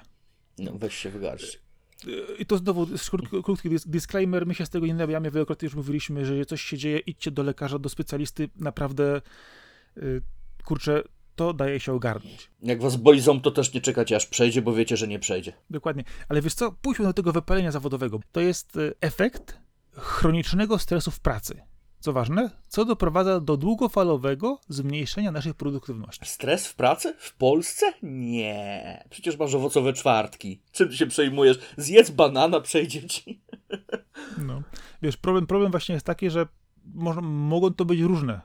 No, 0.58 0.72
weź 0.78 0.94
się 0.94 1.10
w 1.10 1.20
garść. 1.20 1.60
I 2.38 2.46
to 2.46 2.56
znowu 2.56 2.86
krótki 3.42 3.68
disclaimer, 3.86 4.46
my 4.46 4.54
się 4.54 4.66
z 4.66 4.70
tego 4.70 4.86
nie 4.86 4.94
nawijamy, 4.94 5.30
wielokrotnie 5.30 5.66
już 5.66 5.74
mówiliśmy, 5.74 6.24
że 6.24 6.32
jeżeli 6.32 6.46
coś 6.46 6.62
się 6.62 6.78
dzieje, 6.78 6.98
idźcie 6.98 7.30
do 7.30 7.42
lekarza, 7.42 7.78
do 7.78 7.88
specjalisty, 7.88 8.48
naprawdę, 8.56 9.20
kurczę, 10.64 11.02
to 11.36 11.52
daje 11.52 11.80
się 11.80 11.92
ogarnąć. 11.92 12.50
Jak 12.62 12.82
was 12.82 12.96
boli 12.96 13.20
ząb, 13.20 13.44
to 13.44 13.50
też 13.50 13.74
nie 13.74 13.80
czekacie 13.80 14.16
aż 14.16 14.26
przejdzie, 14.26 14.62
bo 14.62 14.72
wiecie, 14.72 14.96
że 14.96 15.08
nie 15.08 15.18
przejdzie. 15.18 15.52
Dokładnie. 15.70 16.04
Ale 16.28 16.42
wiesz 16.42 16.54
co, 16.54 16.72
pójdźmy 16.72 17.04
do 17.04 17.12
tego 17.12 17.32
wypalenia 17.32 17.70
zawodowego. 17.70 18.20
To 18.32 18.40
jest 18.40 18.76
y, 18.76 18.94
efekt 19.00 19.58
chronicznego 19.92 20.78
stresu 20.78 21.10
w 21.10 21.20
pracy 21.20 21.62
co 22.00 22.12
ważne, 22.12 22.50
co 22.68 22.84
doprowadza 22.84 23.40
do 23.40 23.56
długofalowego 23.56 24.60
zmniejszenia 24.68 25.32
naszej 25.32 25.54
produktywności. 25.54 26.26
Stres 26.26 26.66
w 26.66 26.74
pracy? 26.74 27.14
W 27.18 27.36
Polsce? 27.36 27.92
Nie. 28.02 29.04
Przecież 29.10 29.38
masz 29.38 29.54
owocowe 29.54 29.92
czwartki. 29.92 30.62
Czym 30.72 30.88
ty 30.88 30.96
się 30.96 31.06
przejmujesz? 31.06 31.58
Zjedz 31.76 32.10
banana, 32.10 32.60
przejdzie 32.60 33.06
ci. 33.06 33.40
No. 34.38 34.62
Wiesz, 35.02 35.16
problem, 35.16 35.46
problem 35.46 35.70
właśnie 35.70 35.92
jest 35.92 36.06
taki, 36.06 36.30
że 36.30 36.46
może, 36.94 37.20
mogą 37.20 37.74
to 37.74 37.84
być 37.84 38.00
różne 38.00 38.40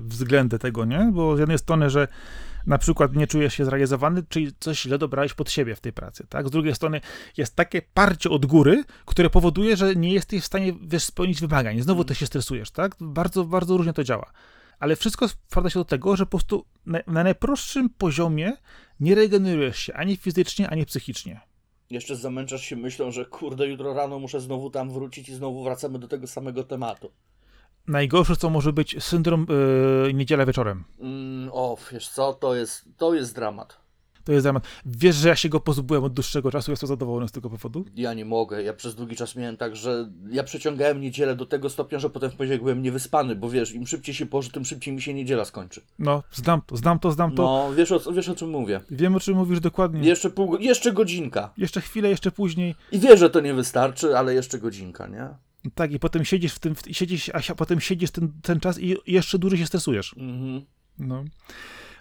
względy 0.00 0.58
tego, 0.58 0.84
nie? 0.84 1.10
Bo 1.12 1.36
z 1.36 1.38
jednej 1.40 1.58
strony, 1.58 1.90
że 1.90 2.08
na 2.66 2.78
przykład 2.78 3.16
nie 3.16 3.26
czujesz 3.26 3.54
się 3.54 3.64
zrealizowany, 3.64 4.22
czyli 4.28 4.52
coś 4.60 4.80
źle 4.82 4.98
dobrałeś 4.98 5.34
pod 5.34 5.50
siebie 5.50 5.74
w 5.74 5.80
tej 5.80 5.92
pracy, 5.92 6.26
tak? 6.28 6.48
Z 6.48 6.50
drugiej 6.50 6.74
strony 6.74 7.00
jest 7.36 7.56
takie 7.56 7.82
parcie 7.94 8.30
od 8.30 8.46
góry, 8.46 8.84
które 9.04 9.30
powoduje, 9.30 9.76
że 9.76 9.96
nie 9.96 10.12
jesteś 10.12 10.42
w 10.42 10.46
stanie, 10.46 10.72
wiesz, 10.82 11.04
spełnić 11.04 11.40
wymagań. 11.40 11.80
Znowu 11.80 12.04
ty 12.04 12.14
się 12.14 12.26
stresujesz, 12.26 12.70
tak? 12.70 12.96
Bardzo, 13.00 13.44
bardzo 13.44 13.76
różnie 13.76 13.92
to 13.92 14.04
działa. 14.04 14.32
Ale 14.78 14.96
wszystko 14.96 15.28
sprowadza 15.28 15.70
się 15.70 15.80
do 15.80 15.84
tego, 15.84 16.16
że 16.16 16.26
po 16.26 16.30
prostu 16.30 16.66
na, 16.86 16.98
na 17.06 17.24
najprostszym 17.24 17.88
poziomie 17.90 18.52
nie 19.00 19.14
regenerujesz 19.14 19.78
się 19.78 19.94
ani 19.94 20.16
fizycznie, 20.16 20.70
ani 20.70 20.86
psychicznie. 20.86 21.40
Jeszcze 21.90 22.16
zamęczasz 22.16 22.64
się 22.64 22.76
myślą, 22.76 23.10
że 23.10 23.24
kurde, 23.24 23.66
jutro 23.66 23.94
rano 23.94 24.18
muszę 24.18 24.40
znowu 24.40 24.70
tam 24.70 24.90
wrócić 24.90 25.28
i 25.28 25.34
znowu 25.34 25.64
wracamy 25.64 25.98
do 25.98 26.08
tego 26.08 26.26
samego 26.26 26.64
tematu. 26.64 27.12
Najgorsze, 27.88 28.36
co 28.36 28.50
może 28.50 28.72
być 28.72 29.04
syndrom 29.04 29.46
yy, 30.06 30.14
niedziela 30.14 30.46
wieczorem. 30.46 30.84
Mm, 31.00 31.50
o, 31.52 31.76
wiesz 31.92 32.08
co, 32.08 32.32
to 32.32 32.54
jest, 32.54 32.84
to 32.96 33.14
jest 33.14 33.34
dramat. 33.34 33.84
To 34.24 34.32
jest 34.32 34.44
dramat. 34.44 34.64
Wiesz, 34.86 35.16
że 35.16 35.28
ja 35.28 35.36
się 35.36 35.48
go 35.48 35.60
pozbyłem 35.60 36.04
od 36.04 36.12
dłuższego 36.12 36.50
czasu, 36.50 36.70
jestem 36.70 36.88
zadowolony 36.88 37.28
z 37.28 37.32
tego 37.32 37.50
powodu? 37.50 37.84
Ja 37.96 38.14
nie 38.14 38.24
mogę. 38.24 38.62
Ja 38.62 38.72
przez 38.74 38.94
długi 38.94 39.16
czas 39.16 39.36
miałem 39.36 39.56
tak, 39.56 39.76
że 39.76 40.10
ja 40.30 40.44
przeciągałem 40.44 41.00
niedzielę 41.00 41.36
do 41.36 41.46
tego 41.46 41.70
stopnia, 41.70 41.98
że 41.98 42.10
potem 42.10 42.30
w 42.30 42.34
poniedziałek 42.34 42.62
byłem 42.62 42.82
niewyspany, 42.82 43.36
bo 43.36 43.50
wiesz, 43.50 43.72
im 43.72 43.86
szybciej 43.86 44.14
się 44.14 44.26
położę, 44.26 44.50
tym 44.50 44.64
szybciej 44.64 44.94
mi 44.94 45.02
się 45.02 45.14
niedziela 45.14 45.44
skończy. 45.44 45.80
No, 45.98 46.22
znam 46.32 46.62
to, 46.66 46.76
znam 46.76 46.98
to, 46.98 47.12
znam 47.12 47.34
to. 47.34 47.42
No, 47.42 47.74
wiesz 47.74 47.92
o, 47.92 48.12
wiesz 48.12 48.28
o 48.28 48.34
czym 48.34 48.50
mówię. 48.50 48.80
Wiem, 48.90 49.16
o 49.16 49.20
czym 49.20 49.36
mówisz 49.36 49.60
dokładnie. 49.60 50.08
Jeszcze 50.08 50.30
pół, 50.30 50.56
jeszcze 50.56 50.92
godzinka. 50.92 51.52
Jeszcze 51.56 51.80
chwilę, 51.80 52.08
jeszcze 52.08 52.30
później. 52.30 52.74
I 52.92 52.98
wiesz, 52.98 53.20
że 53.20 53.30
to 53.30 53.40
nie 53.40 53.54
wystarczy, 53.54 54.18
ale 54.18 54.34
jeszcze 54.34 54.58
godzinka, 54.58 55.06
nie? 55.06 55.28
Tak, 55.74 55.92
i 55.92 55.98
potem 55.98 56.24
siedzisz 56.24 56.52
w 56.52 56.58
tym, 56.58 56.74
w, 56.74 56.82
siedzisz, 56.90 57.30
a 57.34 57.54
potem 57.54 57.80
siedzisz 57.80 58.10
ten, 58.10 58.32
ten 58.42 58.60
czas 58.60 58.78
i 58.80 58.96
jeszcze 59.06 59.38
dłużej 59.38 59.58
się 59.58 59.66
stresujesz. 59.66 60.14
Mhm. 60.18 60.64
No. 60.98 61.24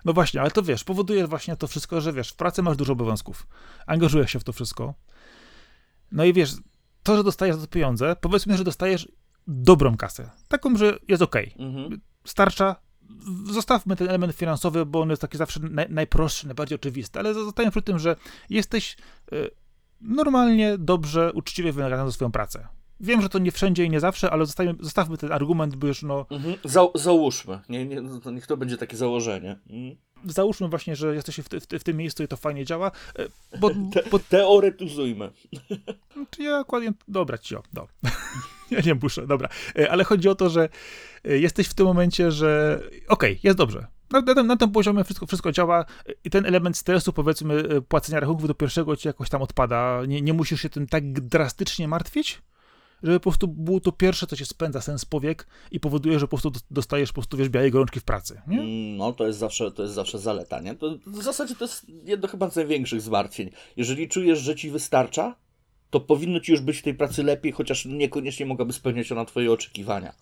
No 0.06 0.14
właśnie, 0.14 0.42
ale 0.42 0.52
to 0.52 0.64
wiesz, 0.64 0.84
powoduje 0.84 1.28
właśnie 1.28 1.56
to 1.56 1.68
wszystko, 1.68 2.02
że 2.02 2.14
wiesz, 2.14 2.30
w 2.30 2.36
pracy 2.36 2.64
masz 2.64 2.78
dużo 2.78 2.94
obowiązków, 2.94 3.48
angażujesz 3.88 4.32
się 4.32 4.40
w 4.40 4.44
to 4.44 4.54
wszystko. 4.54 4.94
No 6.12 6.26
i 6.26 6.34
wiesz, 6.34 6.52
to, 7.04 7.18
że 7.18 7.24
dostajesz 7.24 7.56
za 7.56 7.62
to 7.62 7.68
pieniądze, 7.68 8.16
powiedzmy, 8.22 8.58
że 8.58 8.64
dostajesz 8.64 9.08
dobrą 9.48 9.98
kasę. 9.98 10.30
Taką, 10.48 10.78
że 10.78 10.98
jest 11.08 11.24
okej. 11.24 11.56
Mhm. 11.60 12.02
Starcza. 12.26 12.76
Zostawmy 13.52 13.96
ten 13.96 14.10
element 14.10 14.36
finansowy, 14.36 14.86
bo 14.86 15.02
on 15.02 15.10
jest 15.10 15.22
taki 15.22 15.38
zawsze 15.38 15.60
naj, 15.60 15.90
najprostszy, 15.90 16.48
najbardziej 16.48 16.76
oczywisty, 16.76 17.20
ale 17.20 17.34
zostajemy 17.34 17.72
przy 17.72 17.82
tym, 17.82 18.00
że 18.00 18.16
jesteś 18.50 18.98
y, 19.34 19.50
normalnie, 20.02 20.78
dobrze, 20.78 21.34
uczciwie 21.34 21.72
wynagradzany 21.72 22.10
za 22.10 22.14
swoją 22.14 22.32
pracę. 22.32 22.68
Wiem, 23.00 23.22
że 23.22 23.30
to 23.30 23.40
nie 23.40 23.52
wszędzie 23.52 23.86
i 23.86 23.90
nie 23.90 24.00
zawsze, 24.00 24.32
ale 24.32 24.46
zostawmy, 24.46 24.76
zostawmy 24.80 25.18
ten 25.18 25.32
argument, 25.32 25.76
bo 25.76 25.88
już 25.88 26.04
no, 26.04 26.26
Mhm. 26.30 26.56
Za, 26.64 26.88
załóżmy. 26.96 27.60
Nie, 27.70 27.86
nie, 27.86 28.02
no 28.02 28.20
to 28.20 28.32
niech 28.32 28.48
to 28.48 28.58
będzie 28.58 28.78
takie 28.78 28.98
założenie. 28.98 29.60
Mhm. 29.70 29.96
załóżmy 30.26 30.68
właśnie, 30.68 30.96
że 30.96 31.16
jesteś 31.16 31.36
w, 31.40 31.44
w, 31.50 31.80
w 31.80 31.84
tym 31.84 31.98
miejscu 31.98 32.24
i 32.24 32.28
to 32.28 32.38
fajnie 32.38 32.66
działa, 32.66 32.92
e, 33.20 33.58
bo, 33.60 33.70
bo 34.12 34.20
Teoretyzujmy. 34.20 35.32
czy 36.32 36.44
ja 36.44 36.58
dokładnie, 36.58 36.94
dobra, 37.08 37.38
cio, 37.38 37.64
no. 37.74 37.88
ja 38.72 38.80
nie 38.86 38.96
muszę, 38.96 39.28
dobra, 39.28 39.50
E, 39.80 39.92
ale 39.92 40.04
chodzi 40.04 40.30
o 40.30 40.36
to, 40.36 40.50
że 40.50 40.70
e, 41.26 41.38
jesteś 41.38 41.68
w 41.68 41.74
tym 41.74 41.86
momencie, 41.86 42.32
że 42.32 42.80
okej, 43.08 43.40
jest 43.44 43.58
dobrze. 43.58 43.88
Na, 44.12 44.22
na, 44.22 44.36
tym- 44.36 44.48
na 44.48 44.58
tym 44.58 44.72
poziomie 44.72 45.04
wszystko, 45.04 45.26
wszystko 45.26 45.52
działa 45.52 45.86
i 46.24 46.30
ten 46.30 46.46
element 46.46 46.78
stresu, 46.78 47.14
powiedzmy, 47.14 47.82
płacenia 47.82 48.20
rachunków 48.20 48.48
do 48.48 48.54
pierwszego 48.54 48.96
ci 48.96 49.08
jakoś 49.08 49.30
tam 49.30 49.42
odpada. 49.42 50.02
Nie, 50.08 50.22
nie 50.22 50.34
musisz 50.34 50.62
się 50.62 50.70
tym 50.70 50.88
tak 50.88 51.14
drastycznie 51.14 51.88
martwić, 51.88 52.42
żeby 53.04 53.20
po 53.20 53.30
prostu 53.30 53.48
było 53.48 53.80
to 53.80 53.92
pierwsze, 53.92 54.28
co 54.28 54.36
cię 54.36 54.46
spędza 54.46 54.82
sens 54.82 55.06
powiek 55.06 55.48
i 55.72 55.80
powoduje, 55.80 56.20
że 56.20 56.28
po 56.28 56.38
prostu 56.38 56.52
dostajesz 56.72 57.10
po 57.10 57.14
prostu, 57.14 57.38
wiesz, 57.38 57.50
białej 57.50 57.72
gorączki 57.72 58.00
w 58.00 58.04
pracy, 58.04 58.42
nie? 58.48 58.60
Mm, 58.60 58.98
No, 58.98 59.14
to 59.14 59.28
jest 59.28 59.40
zawsze, 59.40 59.72
to 59.72 59.82
jest 59.84 59.96
zawsze 59.96 60.20
zaleta, 60.20 60.60
nie? 60.62 60.76
To 60.76 60.98
w 61.08 61.24
zasadzie 61.24 61.56
to 61.56 61.66
jest 61.66 61.86
jedno 62.06 62.28
chyba 62.28 62.50
z 62.50 62.56
największych 62.56 63.02
zmartwień. 63.02 63.50
Jeżeli 63.78 64.08
czujesz, 64.08 64.40
że 64.40 64.56
ci 64.56 64.70
wystarcza, 64.70 65.36
to 65.90 66.00
powinno 66.00 66.40
ci 66.40 66.52
już 66.52 66.62
być 66.62 66.78
w 66.78 66.82
tej 66.82 66.94
pracy 66.94 67.24
lepiej, 67.24 67.52
chociaż 67.52 67.86
niekoniecznie 67.86 68.46
mogłaby 68.46 68.74
spełniać 68.74 69.12
ona 69.12 69.26
twoje 69.26 69.52
oczekiwania. 69.52 70.14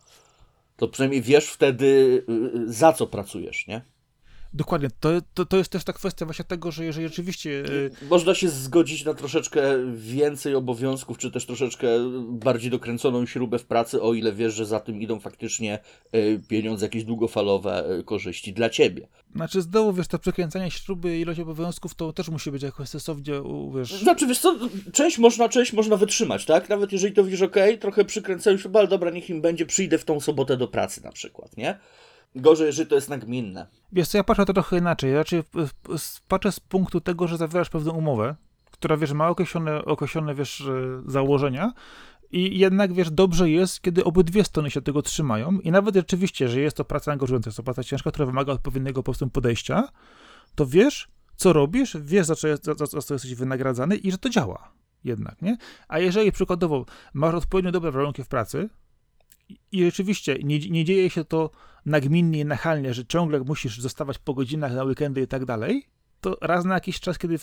To 0.78 0.88
przynajmniej 0.88 1.22
wiesz 1.22 1.46
wtedy, 1.46 1.86
y, 2.30 2.34
y, 2.58 2.74
za 2.74 2.94
co 2.94 3.08
pracujesz, 3.08 3.68
nie? 3.68 3.82
Dokładnie. 4.54 4.90
To, 5.00 5.10
to, 5.34 5.46
to 5.46 5.58
jest 5.58 5.72
też 5.72 5.84
ta 5.84 5.94
kwestia 5.94 6.26
właśnie 6.26 6.46
tego, 6.46 6.72
że 6.72 6.86
jeżeli 6.86 7.08
rzeczywiście... 7.08 7.64
e, 8.04 8.06
Można 8.06 8.36
się 8.36 8.50
zgodzić 8.50 9.06
na 9.06 9.14
troszeczkę 9.14 9.62
więcej 9.94 10.56
obowiązków, 10.56 11.18
czy 11.18 11.32
też 11.32 11.46
troszeczkę 11.46 11.88
bardziej 12.30 12.72
dokręconą 12.72 13.26
śrubę 13.26 13.60
w 13.60 13.66
pracy, 13.66 14.02
o 14.02 14.14
ile 14.14 14.34
wiesz, 14.34 14.54
że 14.54 14.66
za 14.66 14.80
tym 14.80 15.02
idą 15.02 15.20
faktycznie 15.20 15.80
y, 16.16 16.42
pieniądze, 16.48 16.86
jakieś 16.86 17.04
długofalowe 17.04 18.00
y, 18.00 18.04
korzyści 18.04 18.54
dla 18.54 18.70
ciebie. 18.70 19.08
Znaczy, 19.36 19.62
znowu, 19.62 19.94
wiesz, 19.94 20.08
to 20.08 20.20
przekręcanie 20.20 20.72
śruby 20.72 21.18
i 21.18 21.22
ilość 21.22 21.40
obowiązków, 21.40 21.96
to 21.96 22.14
też 22.14 22.30
musi 22.30 22.52
być 22.52 22.64
jakoś 22.64 22.90
sensownie, 22.90 23.34
wiesz... 23.76 23.94
Znaczy, 23.94 24.28
wiesz 24.28 24.40
co, 24.40 24.56
część 24.94 25.18
można, 25.18 25.50
część 25.50 25.74
można 25.74 25.98
wytrzymać, 25.98 26.46
tak? 26.46 26.70
Nawet 26.70 26.92
jeżeli 26.92 27.14
to 27.14 27.24
widzisz, 27.24 27.42
ok, 27.42 27.56
trochę 27.80 28.06
przykręcałem 28.06 28.60
śrubę, 28.60 28.80
ale 28.80 28.88
dobra, 28.88 29.12
niech 29.12 29.30
im 29.30 29.42
będzie, 29.42 29.66
przyjdę 29.66 29.98
w 29.98 30.06
tą 30.06 30.20
sobotę 30.20 30.58
do 30.58 30.68
pracy 30.68 31.04
na 31.04 31.12
przykład, 31.12 31.58
nie? 31.58 31.80
Gorzej, 32.36 32.66
jeżeli 32.68 32.90
to 32.90 32.96
jest 32.96 33.10
nagminne. 33.10 33.68
Wiesz 33.92 34.08
co, 34.08 34.18
ja 34.18 34.24
patrzę 34.24 34.46
to 34.46 34.54
trochę 34.54 34.78
inaczej. 34.78 35.14
Raczej 35.14 35.44
patrzę 36.28 36.52
z 36.52 36.60
punktu 36.60 37.02
tego, 37.02 37.28
że 37.28 37.38
zawierasz 37.38 37.70
pewną 37.70 37.92
umowę, 37.94 38.36
która, 38.72 38.98
wiesz, 38.98 39.12
ma 39.14 39.28
określone, 39.30 39.86
określone 39.86 40.36
wiesz, 40.36 40.62
e, 40.62 41.02
założenia 41.12 41.74
i 42.32 42.60
jednak, 42.60 42.94
wiesz, 42.94 43.12
dobrze 43.12 43.50
jest, 43.50 43.82
kiedy 43.82 44.04
obydwie 44.04 44.44
strony 44.44 44.72
się 44.72 44.82
tego 44.82 45.02
trzymają 45.02 45.60
i 45.60 45.72
nawet 45.72 45.96
rzeczywiście, 45.96 46.48
że 46.48 46.60
jest 46.62 46.78
to 46.78 46.86
praca 46.86 47.12
angażująca, 47.12 47.48
jest 47.48 47.58
to 47.58 47.64
praca 47.64 47.84
ciężka, 47.84 48.12
która 48.12 48.26
wymaga 48.26 48.54
odpowiedniego 48.54 49.04
po 49.04 49.14
podejścia, 49.34 49.88
to 50.56 50.66
wiesz, 50.66 51.08
co 51.36 51.54
robisz, 51.54 51.98
wiesz, 52.02 52.26
za 52.26 52.36
co, 52.36 52.48
jest, 52.48 52.66
za, 52.66 52.74
za 52.74 52.88
co 53.02 53.14
jesteś 53.14 53.36
wynagradzany 53.36 53.96
i 53.96 54.12
że 54.12 54.18
to 54.18 54.30
działa 54.30 54.72
jednak, 55.04 55.42
nie? 55.42 55.58
A 55.88 56.00
jeżeli 56.00 56.32
przykładowo 56.32 56.86
masz 57.14 57.36
odpowiednio 57.36 57.72
dobre 57.72 57.92
warunki 57.92 58.24
w 58.24 58.28
pracy 58.28 58.70
i- 59.50 59.60
i 59.72 59.86
rzeczywiście 59.86 60.38
nie, 60.44 60.60
nie 60.60 60.86
dzieje 60.86 61.10
się 61.10 61.26
to 61.26 61.50
nagminnie 61.86 62.40
i 62.40 62.46
nachalnie, 62.46 62.94
że 62.94 63.06
ciągle 63.06 63.40
musisz 63.40 63.82
zostawać 63.82 64.18
po 64.18 64.34
godzinach 64.34 64.74
na 64.74 64.84
weekendy 64.84 65.22
i 65.22 65.28
tak 65.28 65.46
dalej, 65.46 65.86
to 66.22 66.38
raz 66.42 66.66
na 66.66 66.74
jakiś 66.74 67.00
czas, 67.00 67.18
kiedy 67.18 67.40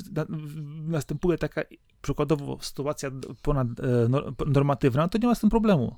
następuje 0.86 1.38
taka 1.38 1.62
przykładowo 2.02 2.58
sytuacja 2.60 3.10
ponad 3.42 3.68
e, 3.68 4.08
no- 4.08 4.22
normatywna, 4.46 5.08
to 5.08 5.18
nie 5.18 5.28
ma 5.28 5.34
z 5.34 5.40
tym 5.40 5.50
problemu. 5.50 5.96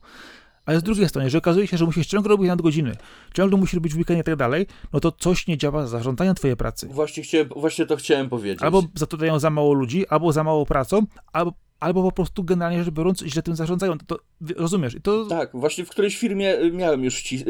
Ale 0.67 0.81
z 0.81 0.83
drugiej 0.83 1.09
strony, 1.09 1.27
jeżeli 1.27 1.39
okazuje 1.39 1.67
się, 1.67 1.77
że 1.77 1.85
musisz 1.85 2.07
ciągle 2.07 2.29
robić 2.29 2.49
nadgodziny, 2.49 2.97
ciągle 3.35 3.59
musisz 3.59 3.75
robić 3.75 3.95
w 3.95 3.97
weekend 3.97 4.21
i 4.21 4.25
tak 4.25 4.37
dalej, 4.37 4.67
no 4.93 5.01
to 5.01 5.13
coś 5.13 5.47
nie 5.47 5.59
działa 5.59 5.87
z 5.87 5.91
zarządzaniem 5.91 6.35
twojej 6.35 6.57
pracy. 6.57 6.89
Właśnie, 6.91 7.23
chciałem, 7.23 7.49
właśnie 7.57 7.87
to 7.87 7.97
chciałem 7.97 8.29
powiedzieć. 8.29 8.63
Albo 8.63 8.83
zatrudniają 8.95 9.39
za 9.39 9.51
mało 9.51 9.73
ludzi, 9.73 10.09
albo 10.09 10.33
za 10.33 10.45
mało 10.45 10.67
pracą, 10.67 11.07
albo, 11.33 11.53
albo 11.81 12.03
po 12.03 12.13
prostu 12.13 12.45
generalnie 12.45 12.85
rzecz 12.85 12.95
biorąc 12.95 13.23
źle 13.25 13.43
tym 13.43 13.57
zarządzają. 13.57 13.99
To, 13.99 14.05
to, 14.05 14.19
rozumiesz? 14.57 14.95
I 14.95 15.01
to 15.01 15.25
Tak, 15.25 15.51
właśnie 15.55 15.85
w 15.85 15.91
którejś 15.91 16.19
firmie 16.19 16.59
y, 16.59 16.73
miałem 16.73 17.05
już 17.05 17.23
ci, 17.23 17.45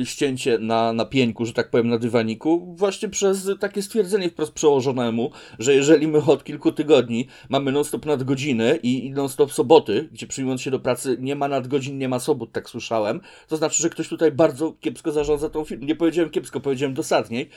y, 0.00 0.06
ścięcie 0.06 0.58
na, 0.58 0.92
na 0.92 1.04
pieńku, 1.04 1.46
że 1.46 1.52
tak 1.52 1.70
powiem, 1.70 1.88
na 1.88 1.98
dywaniku, 1.98 2.74
właśnie 2.76 3.08
przez 3.08 3.50
takie 3.60 3.82
stwierdzenie 3.82 4.30
wprost 4.30 4.52
przełożonemu, 4.52 5.30
że 5.58 5.74
jeżeli 5.74 6.08
my 6.08 6.18
od 6.24 6.44
kilku 6.44 6.72
tygodni 6.72 7.26
mamy 7.48 7.72
non-stop 7.72 8.06
nadgodziny 8.06 8.78
i, 8.82 9.06
i 9.06 9.10
non-stop 9.10 9.52
soboty, 9.52 10.08
gdzie 10.12 10.26
przyjmując 10.26 10.62
się 10.62 10.70
do 10.70 10.80
pracy 10.80 11.16
nie 11.20 11.36
ma 11.36 11.48
nadgodzin, 11.48 11.98
nie 11.98 12.08
ma 12.08 12.20
sobot, 12.20 12.52
tak 12.52 12.70
słyszałem, 12.70 13.20
to 13.48 13.56
znaczy, 13.56 13.82
że 13.82 13.90
ktoś 13.90 14.08
tutaj 14.08 14.32
bardzo 14.32 14.72
kiepsko 14.80 15.12
zarządza 15.12 15.50
tą 15.50 15.64
firmą. 15.64 15.86
Nie 15.86 15.96
powiedziałem 15.96 16.30
kiepsko, 16.30 16.60
powiedziałem 16.60 16.94
dosadniej. 16.94 17.50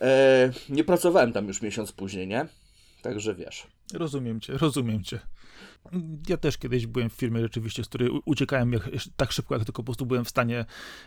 E, 0.00 0.50
nie 0.68 0.84
pracowałem 0.84 1.32
tam 1.32 1.48
już 1.48 1.62
miesiąc 1.62 1.92
później, 1.92 2.26
nie? 2.26 2.46
Także 3.02 3.34
wiesz. 3.34 3.66
Rozumiem 3.94 4.40
cię, 4.40 4.52
rozumiem 4.58 5.04
cię. 5.04 5.18
Ja 6.28 6.36
też 6.36 6.58
kiedyś 6.58 6.86
byłem 6.86 7.10
w 7.10 7.12
firmie 7.12 7.40
rzeczywiście, 7.40 7.84
z 7.84 7.88
której 7.88 8.10
uciekałem 8.24 8.72
jak, 8.72 8.90
tak 9.16 9.32
szybko, 9.32 9.54
jak 9.54 9.64
tylko 9.64 9.82
po 9.82 9.86
prostu 9.86 10.06
byłem 10.06 10.24
w 10.24 10.28
stanie 10.28 10.58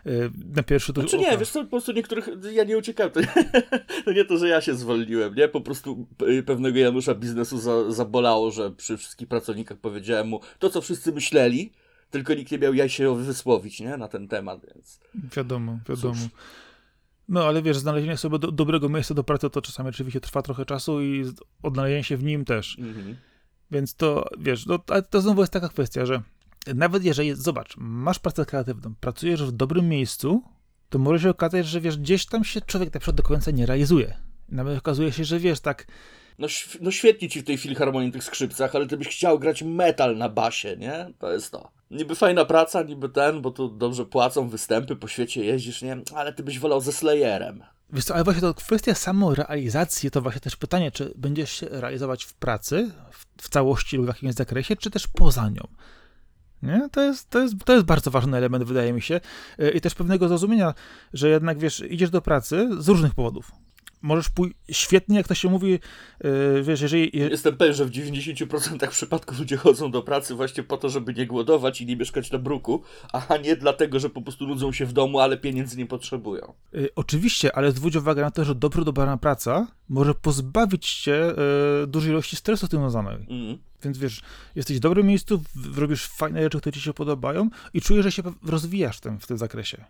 e, 0.05 0.09
na 0.55 0.63
pierwszy 0.63 0.91
Znaczy 0.91 1.17
nie, 1.17 1.37
wiesz 1.37 1.49
co, 1.49 1.63
po 1.63 1.69
prostu 1.69 1.91
niektórych, 1.91 2.29
ja 2.53 2.63
nie 2.63 2.77
uciekałem, 2.77 3.11
to, 3.11 3.19
to 4.05 4.11
nie 4.11 4.25
to, 4.25 4.37
że 4.37 4.47
ja 4.47 4.61
się 4.61 4.75
zwolniłem, 4.75 5.35
nie, 5.35 5.47
po 5.47 5.61
prostu 5.61 6.07
p- 6.17 6.43
pewnego 6.43 6.79
Janusza 6.79 7.15
biznesu 7.15 7.57
za, 7.57 7.91
zabolało, 7.91 8.51
że 8.51 8.71
przy 8.71 8.97
wszystkich 8.97 9.27
pracownikach 9.27 9.77
powiedziałem 9.77 10.27
mu 10.27 10.39
to, 10.59 10.69
co 10.69 10.81
wszyscy 10.81 11.11
myśleli, 11.11 11.71
tylko 12.09 12.33
nikt 12.33 12.51
nie 12.51 12.57
miał 12.57 12.73
jaj 12.73 12.89
się 12.89 13.15
wysłowić, 13.15 13.79
nie, 13.79 13.97
na 13.97 14.07
ten 14.07 14.27
temat, 14.27 14.65
więc... 14.75 14.99
Wiadomo, 15.35 15.79
wiadomo. 15.89 16.13
Cóż. 16.13 16.29
No 17.29 17.43
ale 17.45 17.61
wiesz, 17.61 17.77
znalezienie 17.77 18.17
sobie 18.17 18.39
do, 18.39 18.51
dobrego 18.51 18.89
miejsca 18.89 19.13
do 19.13 19.23
pracy 19.23 19.49
to 19.49 19.61
czasami 19.61 19.89
oczywiście 19.89 20.21
trwa 20.21 20.41
trochę 20.41 20.65
czasu 20.65 21.01
i 21.01 21.25
odnalezienie 21.63 22.03
się 22.03 22.17
w 22.17 22.23
nim 22.23 22.45
też. 22.45 22.79
Mhm. 22.79 23.15
Więc 23.71 23.95
to, 23.95 24.29
wiesz, 24.39 24.65
no, 24.65 24.79
to 25.09 25.21
znowu 25.21 25.41
jest 25.41 25.53
taka 25.53 25.69
kwestia, 25.69 26.05
że 26.05 26.21
nawet 26.75 27.03
jeżeli, 27.03 27.35
zobacz, 27.35 27.73
masz 27.77 28.19
pracę 28.19 28.45
kreatywną, 28.45 28.93
pracujesz 28.99 29.43
w 29.43 29.51
dobrym 29.51 29.89
miejscu, 29.89 30.43
to 30.89 30.99
może 30.99 31.19
się 31.23 31.29
okazać, 31.29 31.67
że 31.67 31.81
wiesz, 31.81 31.97
gdzieś 31.97 32.25
tam 32.25 32.43
się 32.43 32.61
człowiek 32.61 32.93
na 32.93 32.99
przykład 32.99 33.17
do 33.17 33.23
końca 33.23 33.51
nie 33.51 33.65
realizuje. 33.65 34.17
Nawet 34.49 34.77
okazuje 34.77 35.11
się, 35.11 35.23
że 35.23 35.39
wiesz, 35.39 35.59
tak, 35.59 35.87
No, 36.39 36.47
no 36.81 36.91
świetnie 36.91 37.29
ci 37.29 37.41
w 37.41 37.43
tej 37.43 37.57
filharmonii 37.57 38.11
tych 38.11 38.23
skrzypcach, 38.23 38.75
ale 38.75 38.87
ty 38.87 38.97
byś 38.97 39.07
chciał 39.07 39.39
grać 39.39 39.63
metal 39.63 40.17
na 40.17 40.29
basie, 40.29 40.77
nie? 40.77 41.13
To 41.19 41.33
jest 41.33 41.51
to. 41.51 41.71
Niby 41.91 42.15
fajna 42.15 42.45
praca, 42.45 42.83
niby 42.83 43.09
ten, 43.09 43.41
bo 43.41 43.51
tu 43.51 43.69
dobrze 43.69 44.05
płacą, 44.05 44.49
występy, 44.49 44.95
po 44.95 45.07
świecie 45.07 45.45
jeździsz, 45.45 45.81
nie? 45.81 45.97
Ale 46.15 46.33
ty 46.33 46.43
byś 46.43 46.59
wolał 46.59 46.81
ze 46.81 46.91
Slayerem. 46.91 47.63
Wiesz 47.93 48.05
co, 48.05 48.13
ale 48.15 48.23
właśnie 48.23 48.41
to 48.41 48.53
kwestia 48.53 48.95
samorealizacji, 48.95 50.11
to 50.11 50.21
właśnie 50.21 50.41
też 50.41 50.55
pytanie, 50.55 50.91
czy 50.91 51.13
będziesz 51.15 51.51
się 51.51 51.67
realizować 51.69 52.23
w 52.23 52.33
pracy, 52.33 52.91
w, 53.11 53.43
w 53.43 53.49
całości 53.49 53.97
lub 53.97 54.05
w 54.05 54.07
jakimś 54.07 54.33
zakresie, 54.33 54.75
czy 54.75 54.91
też 54.91 55.07
poza 55.07 55.49
nią. 55.49 55.67
Nie? 56.63 56.89
To, 56.91 57.01
jest, 57.01 57.29
to, 57.29 57.39
jest, 57.39 57.55
to 57.65 57.73
jest 57.73 57.85
bardzo 57.85 58.11
ważny 58.11 58.37
element, 58.37 58.63
wydaje 58.63 58.93
mi 58.93 59.01
się. 59.01 59.21
Yy, 59.57 59.69
I 59.71 59.81
też 59.81 59.95
pewnego 59.95 60.27
zrozumienia, 60.27 60.73
że 61.13 61.29
jednak, 61.29 61.59
wiesz, 61.59 61.83
idziesz 61.89 62.09
do 62.09 62.21
pracy 62.21 62.69
z 62.79 62.87
różnych 62.87 63.15
powodów. 63.15 63.51
Możesz 64.01 64.29
pójść 64.29 64.55
świetnie, 64.71 65.17
jak 65.17 65.27
to 65.27 65.33
się 65.33 65.49
mówi, 65.49 65.71
yy, 65.71 66.63
wiesz, 66.63 66.81
jeżeli... 66.81 67.11
Jestem 67.13 67.57
pewien, 67.57 67.73
że 67.73 67.85
w 67.85 67.91
90% 67.91 68.89
przypadków 68.89 69.39
ludzie 69.39 69.57
chodzą 69.57 69.91
do 69.91 70.01
pracy 70.01 70.35
właśnie 70.35 70.63
po 70.63 70.77
to, 70.77 70.89
żeby 70.89 71.13
nie 71.13 71.27
głodować 71.27 71.81
i 71.81 71.85
nie 71.85 71.95
mieszkać 71.95 72.31
na 72.31 72.39
bruku, 72.39 72.83
a 73.11 73.37
nie 73.37 73.55
dlatego, 73.55 73.99
że 73.99 74.09
po 74.09 74.21
prostu 74.21 74.47
nudzą 74.47 74.71
się 74.71 74.85
w 74.85 74.93
domu, 74.93 75.19
ale 75.19 75.37
pieniędzy 75.37 75.77
nie 75.77 75.85
potrzebują. 75.85 76.53
Yy, 76.73 76.89
oczywiście, 76.95 77.55
ale 77.55 77.71
zwróć 77.71 77.95
uwagę 77.95 78.21
na 78.21 78.31
to, 78.31 78.45
że 78.45 78.55
dobrze 78.55 78.85
dobrana 78.85 79.17
praca 79.17 79.67
może 79.89 80.15
pozbawić 80.15 80.93
cię 80.93 81.33
yy, 81.81 81.87
dużej 81.87 82.11
ilości 82.11 82.35
stresu 82.35 82.67
tym 82.67 82.79
związanej. 82.79 83.15
Mm. 83.29 83.57
Więc 83.83 83.97
wiesz, 83.97 84.21
jesteś 84.55 84.77
w 84.77 84.79
dobrym 84.79 85.07
miejscu, 85.07 85.43
robisz 85.75 86.07
fajne 86.07 86.43
rzeczy, 86.43 86.59
które 86.59 86.73
ci 86.73 86.81
się 86.81 86.93
podobają 86.93 87.49
i 87.73 87.81
czujesz, 87.81 88.03
że 88.03 88.11
się 88.11 88.23
rozwijasz 88.43 88.97
w 88.97 89.01
tym, 89.01 89.19
w 89.19 89.27
tym 89.27 89.37
zakresie. 89.37 89.85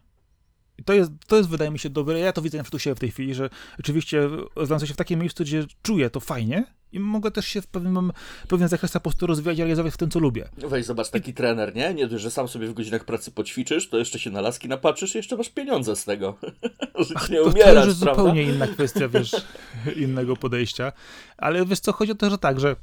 I 0.81 0.83
to 0.83 0.93
jest, 0.93 1.11
to 1.27 1.37
jest, 1.37 1.49
wydaje 1.49 1.71
mi 1.71 1.79
się, 1.79 1.89
dobre. 1.89 2.19
Ja 2.19 2.33
to 2.33 2.41
widzę 2.41 2.57
na 2.57 2.63
przykład 2.63 2.81
u 2.81 2.83
siebie 2.83 2.95
w 2.95 2.99
tej 2.99 3.11
chwili, 3.11 3.33
że 3.33 3.49
rzeczywiście 3.77 4.29
znalazłem 4.55 4.87
się 4.87 4.93
w 4.93 4.97
takim 4.97 5.19
miejscu, 5.19 5.43
gdzie 5.43 5.65
czuję 5.81 6.09
to 6.09 6.19
fajnie 6.19 6.63
i 6.91 6.99
mogę 6.99 7.31
też 7.31 7.47
się 7.47 7.61
w 7.61 7.67
pewnym, 7.67 8.11
pewien 8.47 8.67
zakres 8.67 8.91
po 8.91 8.99
prostu 8.99 9.27
rozwijać 9.27 9.57
i 9.57 9.61
realizować 9.61 9.93
w 9.93 9.97
tym, 9.97 10.09
co 10.09 10.19
lubię. 10.19 10.49
Weź, 10.57 10.85
zobacz, 10.85 11.09
taki 11.09 11.31
I... 11.31 11.33
trener, 11.33 11.75
nie? 11.75 11.93
Nie 11.93 12.19
że 12.19 12.31
sam 12.31 12.47
sobie 12.47 12.67
w 12.67 12.73
godzinach 12.73 13.05
pracy 13.05 13.31
poćwiczysz, 13.31 13.89
to 13.89 13.97
jeszcze 13.97 14.19
się 14.19 14.31
na 14.31 14.41
laski 14.41 14.67
napatrzysz 14.67 15.15
i 15.15 15.17
jeszcze 15.17 15.37
masz 15.37 15.49
pieniądze 15.49 15.95
z 15.95 16.05
tego. 16.05 16.37
że 17.07 17.13
Ach, 17.15 17.29
nie 17.29 17.41
umierasz, 17.43 17.73
to, 17.73 17.81
to 17.81 17.87
już 17.87 17.99
prawda? 17.99 18.21
zupełnie 18.21 18.43
inna 18.43 18.67
kwestia, 18.67 19.07
wiesz, 19.07 19.35
innego 20.05 20.37
podejścia. 20.37 20.91
Ale 21.37 21.65
wiesz 21.65 21.79
co, 21.79 21.93
chodzi 21.93 22.11
o 22.11 22.15
to, 22.15 22.29
że 22.29 22.37
tak, 22.37 22.59
że 22.59 22.75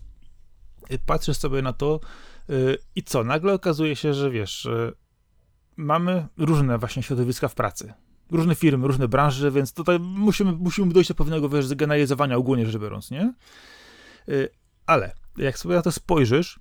patrzysz 1.06 1.36
sobie 1.36 1.62
na 1.62 1.72
to 1.72 2.00
yy, 2.48 2.78
i 2.96 3.02
co, 3.02 3.24
nagle 3.24 3.52
okazuje 3.52 3.96
się, 3.96 4.14
że 4.14 4.30
wiesz... 4.30 4.68
Mamy 5.78 6.26
różne 6.36 6.78
właśnie 6.78 7.02
środowiska 7.02 7.48
w 7.48 7.54
pracy. 7.54 7.92
Różne 8.30 8.54
firmy, 8.54 8.86
różne 8.86 9.08
branże, 9.08 9.50
więc 9.50 9.72
tutaj 9.72 9.98
musimy, 10.00 10.52
musimy 10.52 10.92
dojść 10.92 11.08
do 11.08 11.14
pewnego 11.14 11.48
wiesz, 11.48 11.66
zgeneralizowania 11.66 12.36
ogólnie 12.36 12.66
rzecz 12.66 12.82
biorąc, 12.82 13.10
nie? 13.10 13.34
Y, 14.28 14.48
ale 14.86 15.12
jak 15.36 15.58
sobie 15.58 15.74
na 15.74 15.82
to 15.82 15.92
spojrzysz, 15.92 16.60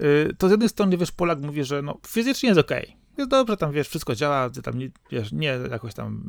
y, 0.00 0.34
to 0.38 0.48
z 0.48 0.50
jednej 0.50 0.68
strony, 0.68 0.96
wiesz, 0.96 1.12
Polak 1.12 1.40
mówi, 1.40 1.64
że 1.64 1.82
no, 1.82 1.98
fizycznie 2.06 2.48
jest 2.48 2.60
okej. 2.60 2.84
Okay. 2.84 2.96
Jest 3.18 3.30
dobrze, 3.30 3.56
tam 3.56 3.72
wiesz, 3.72 3.88
wszystko 3.88 4.14
działa, 4.14 4.50
tam 4.50 4.78
nie, 4.78 4.90
wiesz, 5.10 5.32
nie 5.32 5.58
jakoś 5.70 5.94
tam 5.94 6.22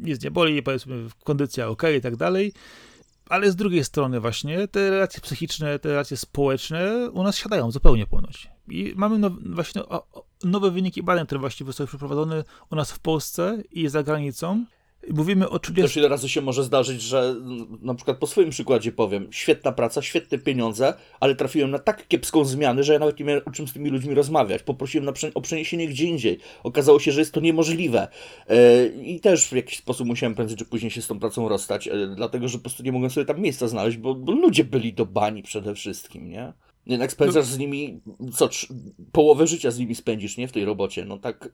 nic 0.00 0.22
nie 0.22 0.30
boli, 0.30 0.62
powiedzmy, 0.62 1.06
kondycja 1.24 1.68
ok 1.68 1.82
i 1.98 2.00
tak 2.00 2.16
dalej. 2.16 2.52
Ale 3.28 3.50
z 3.50 3.56
drugiej 3.56 3.84
strony 3.84 4.20
właśnie 4.20 4.68
te 4.68 4.90
relacje 4.90 5.20
psychiczne, 5.20 5.78
te 5.78 5.88
relacje 5.88 6.16
społeczne 6.16 7.10
u 7.10 7.22
nas 7.22 7.36
siadają 7.36 7.70
zupełnie 7.70 8.06
ponoć. 8.06 8.50
I 8.68 8.92
mamy 8.96 9.30
właśnie 9.30 9.82
nowe 10.44 10.70
wyniki 10.70 11.02
badań, 11.02 11.26
które 11.26 11.38
właściwie 11.38 11.68
zostały 11.68 11.88
przeprowadzone 11.88 12.44
u 12.70 12.76
nas 12.76 12.92
w 12.92 12.98
Polsce 12.98 13.62
i 13.70 13.88
za 13.88 14.02
granicą. 14.02 14.64
Mówimy 15.14 15.48
o 15.48 15.58
30... 15.58 15.82
Też 15.82 15.96
ile 15.96 16.08
razy 16.08 16.28
się 16.28 16.40
może 16.40 16.64
zdarzyć, 16.64 17.02
że 17.02 17.34
na 17.82 17.94
przykład 17.94 18.18
po 18.18 18.26
swoim 18.26 18.50
przykładzie 18.50 18.92
powiem, 18.92 19.28
świetna 19.30 19.72
praca, 19.72 20.02
świetne 20.02 20.38
pieniądze, 20.38 20.94
ale 21.20 21.34
trafiłem 21.34 21.70
na 21.70 21.78
tak 21.78 22.08
kiepską 22.08 22.44
zmianę, 22.44 22.84
że 22.84 22.92
ja 22.92 22.98
nawet 22.98 23.18
nie 23.18 23.24
miałem 23.24 23.42
o 23.44 23.50
czym 23.50 23.68
z 23.68 23.72
tymi 23.72 23.90
ludźmi 23.90 24.14
rozmawiać. 24.14 24.62
Poprosiłem 24.62 25.12
prze... 25.12 25.34
o 25.34 25.40
przeniesienie 25.40 25.88
gdzie 25.88 26.04
indziej. 26.04 26.38
Okazało 26.62 27.00
się, 27.00 27.12
że 27.12 27.20
jest 27.20 27.32
to 27.32 27.40
niemożliwe. 27.40 28.08
Yy, 28.48 28.56
I 29.02 29.20
też 29.20 29.46
w 29.48 29.52
jakiś 29.52 29.78
sposób 29.78 30.06
musiałem 30.06 30.34
prędzej 30.34 30.56
czy 30.56 30.64
później 30.64 30.90
się 30.90 31.02
z 31.02 31.06
tą 31.06 31.18
pracą 31.18 31.48
rozstać, 31.48 31.86
yy, 31.86 32.14
dlatego 32.16 32.48
że 32.48 32.58
po 32.58 32.62
prostu 32.62 32.82
nie 32.82 32.92
mogłem 32.92 33.10
sobie 33.10 33.26
tam 33.26 33.40
miejsca 33.40 33.68
znaleźć, 33.68 33.96
bo, 33.96 34.14
bo 34.14 34.32
ludzie 34.32 34.64
byli 34.64 34.92
do 34.92 35.06
bani 35.06 35.42
przede 35.42 35.74
wszystkim, 35.74 36.28
nie? 36.28 36.52
Jednak 36.86 37.12
spędzasz 37.12 37.46
no. 37.46 37.54
z 37.54 37.58
nimi, 37.58 38.00
co, 38.34 38.48
połowę 39.12 39.46
życia 39.46 39.70
z 39.70 39.78
nimi 39.78 39.94
spędzisz, 39.94 40.36
nie? 40.36 40.48
W 40.48 40.52
tej 40.52 40.64
robocie. 40.64 41.04
No 41.04 41.18
tak 41.18 41.48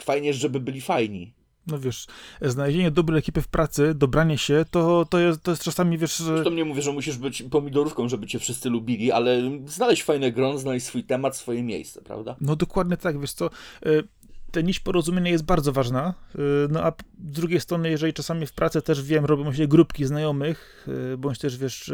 fajnie, 0.00 0.34
żeby 0.34 0.60
byli 0.60 0.80
fajni. 0.80 1.32
No 1.68 1.78
wiesz, 1.78 2.06
znalezienie 2.42 2.90
dobrej 2.90 3.18
ekipy 3.18 3.42
w 3.42 3.48
pracy, 3.48 3.94
dobranie 3.94 4.38
się, 4.38 4.64
to, 4.70 5.06
to, 5.10 5.18
jest, 5.18 5.42
to 5.42 5.50
jest 5.50 5.62
czasami, 5.62 5.98
wiesz... 5.98 6.18
Zresztą 6.18 6.50
nie 6.50 6.64
mówię, 6.64 6.82
że 6.82 6.92
musisz 6.92 7.16
być 7.16 7.42
pomidorówką, 7.42 8.08
żeby 8.08 8.26
cię 8.26 8.38
wszyscy 8.38 8.70
lubili, 8.70 9.12
ale 9.12 9.42
znaleźć 9.66 10.02
fajne 10.02 10.32
gron, 10.32 10.58
znaleźć 10.58 10.86
swój 10.86 11.04
temat, 11.04 11.36
swoje 11.36 11.62
miejsce, 11.62 12.02
prawda? 12.02 12.36
No 12.40 12.56
dokładnie 12.56 12.96
tak, 12.96 13.20
wiesz 13.20 13.32
co... 13.32 13.50
Y, 13.86 14.02
ta 14.50 14.60
nić 14.60 14.80
porozumienia 14.80 15.30
jest 15.30 15.44
bardzo 15.44 15.72
ważna, 15.72 16.14
y, 16.34 16.38
no 16.70 16.84
a 16.84 16.92
z 17.30 17.32
drugiej 17.32 17.60
strony, 17.60 17.90
jeżeli 17.90 18.12
czasami 18.12 18.46
w 18.46 18.52
pracy 18.52 18.82
też 18.82 19.02
wiem, 19.02 19.24
robią 19.24 19.52
się 19.52 19.66
grupki 19.66 20.04
znajomych, 20.04 20.88
y, 21.12 21.16
bądź 21.16 21.38
też 21.38 21.56
wiesz, 21.56 21.92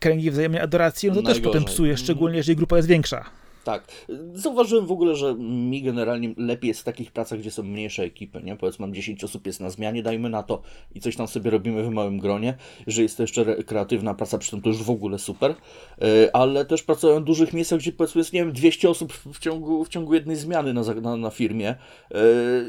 kręgi 0.00 0.30
wzajemnej 0.30 0.60
adoracji, 0.60 1.08
no 1.08 1.14
to 1.14 1.22
Najgorzej. 1.22 1.42
też 1.42 1.52
potem 1.52 1.64
psuje, 1.64 1.96
szczególnie 1.96 2.36
jeżeli 2.36 2.56
grupa 2.56 2.76
jest 2.76 2.88
większa. 2.88 3.24
Tak. 3.66 4.06
Zauważyłem 4.32 4.86
w 4.86 4.92
ogóle, 4.92 5.14
że 5.14 5.34
mi 5.34 5.82
generalnie 5.82 6.34
lepiej 6.36 6.68
jest 6.68 6.80
w 6.80 6.84
takich 6.84 7.12
pracach, 7.12 7.38
gdzie 7.38 7.50
są 7.50 7.62
mniejsze 7.62 8.02
ekipy, 8.02 8.42
nie? 8.42 8.56
Powiedzmy, 8.56 8.86
mam 8.86 8.94
10 8.94 9.24
osób 9.24 9.46
jest 9.46 9.60
na 9.60 9.70
zmianie, 9.70 10.02
dajmy 10.02 10.30
na 10.30 10.42
to 10.42 10.62
i 10.94 11.00
coś 11.00 11.16
tam 11.16 11.28
sobie 11.28 11.50
robimy 11.50 11.82
w 11.82 11.90
małym 11.90 12.18
gronie. 12.18 12.54
Jeżeli 12.86 13.02
jest 13.02 13.16
to 13.16 13.22
jeszcze 13.22 13.62
kreatywna 13.64 14.14
praca, 14.14 14.38
przy 14.38 14.50
tym 14.50 14.62
to 14.62 14.68
już 14.68 14.82
w 14.82 14.90
ogóle 14.90 15.18
super. 15.18 15.54
E, 16.02 16.36
ale 16.36 16.64
też 16.64 16.82
pracuję 16.82 17.20
w 17.20 17.24
dużych 17.24 17.52
miejscach, 17.52 17.78
gdzie 17.78 17.92
powiedzmy 17.92 18.18
jest, 18.18 18.32
nie 18.32 18.40
wiem, 18.40 18.52
200 18.52 18.90
osób 18.90 19.12
w 19.12 19.38
ciągu, 19.38 19.84
w 19.84 19.88
ciągu 19.88 20.14
jednej 20.14 20.36
zmiany 20.36 20.74
na, 20.74 20.82
na, 20.82 21.16
na 21.16 21.30
firmie 21.30 21.74
e, 22.10 22.18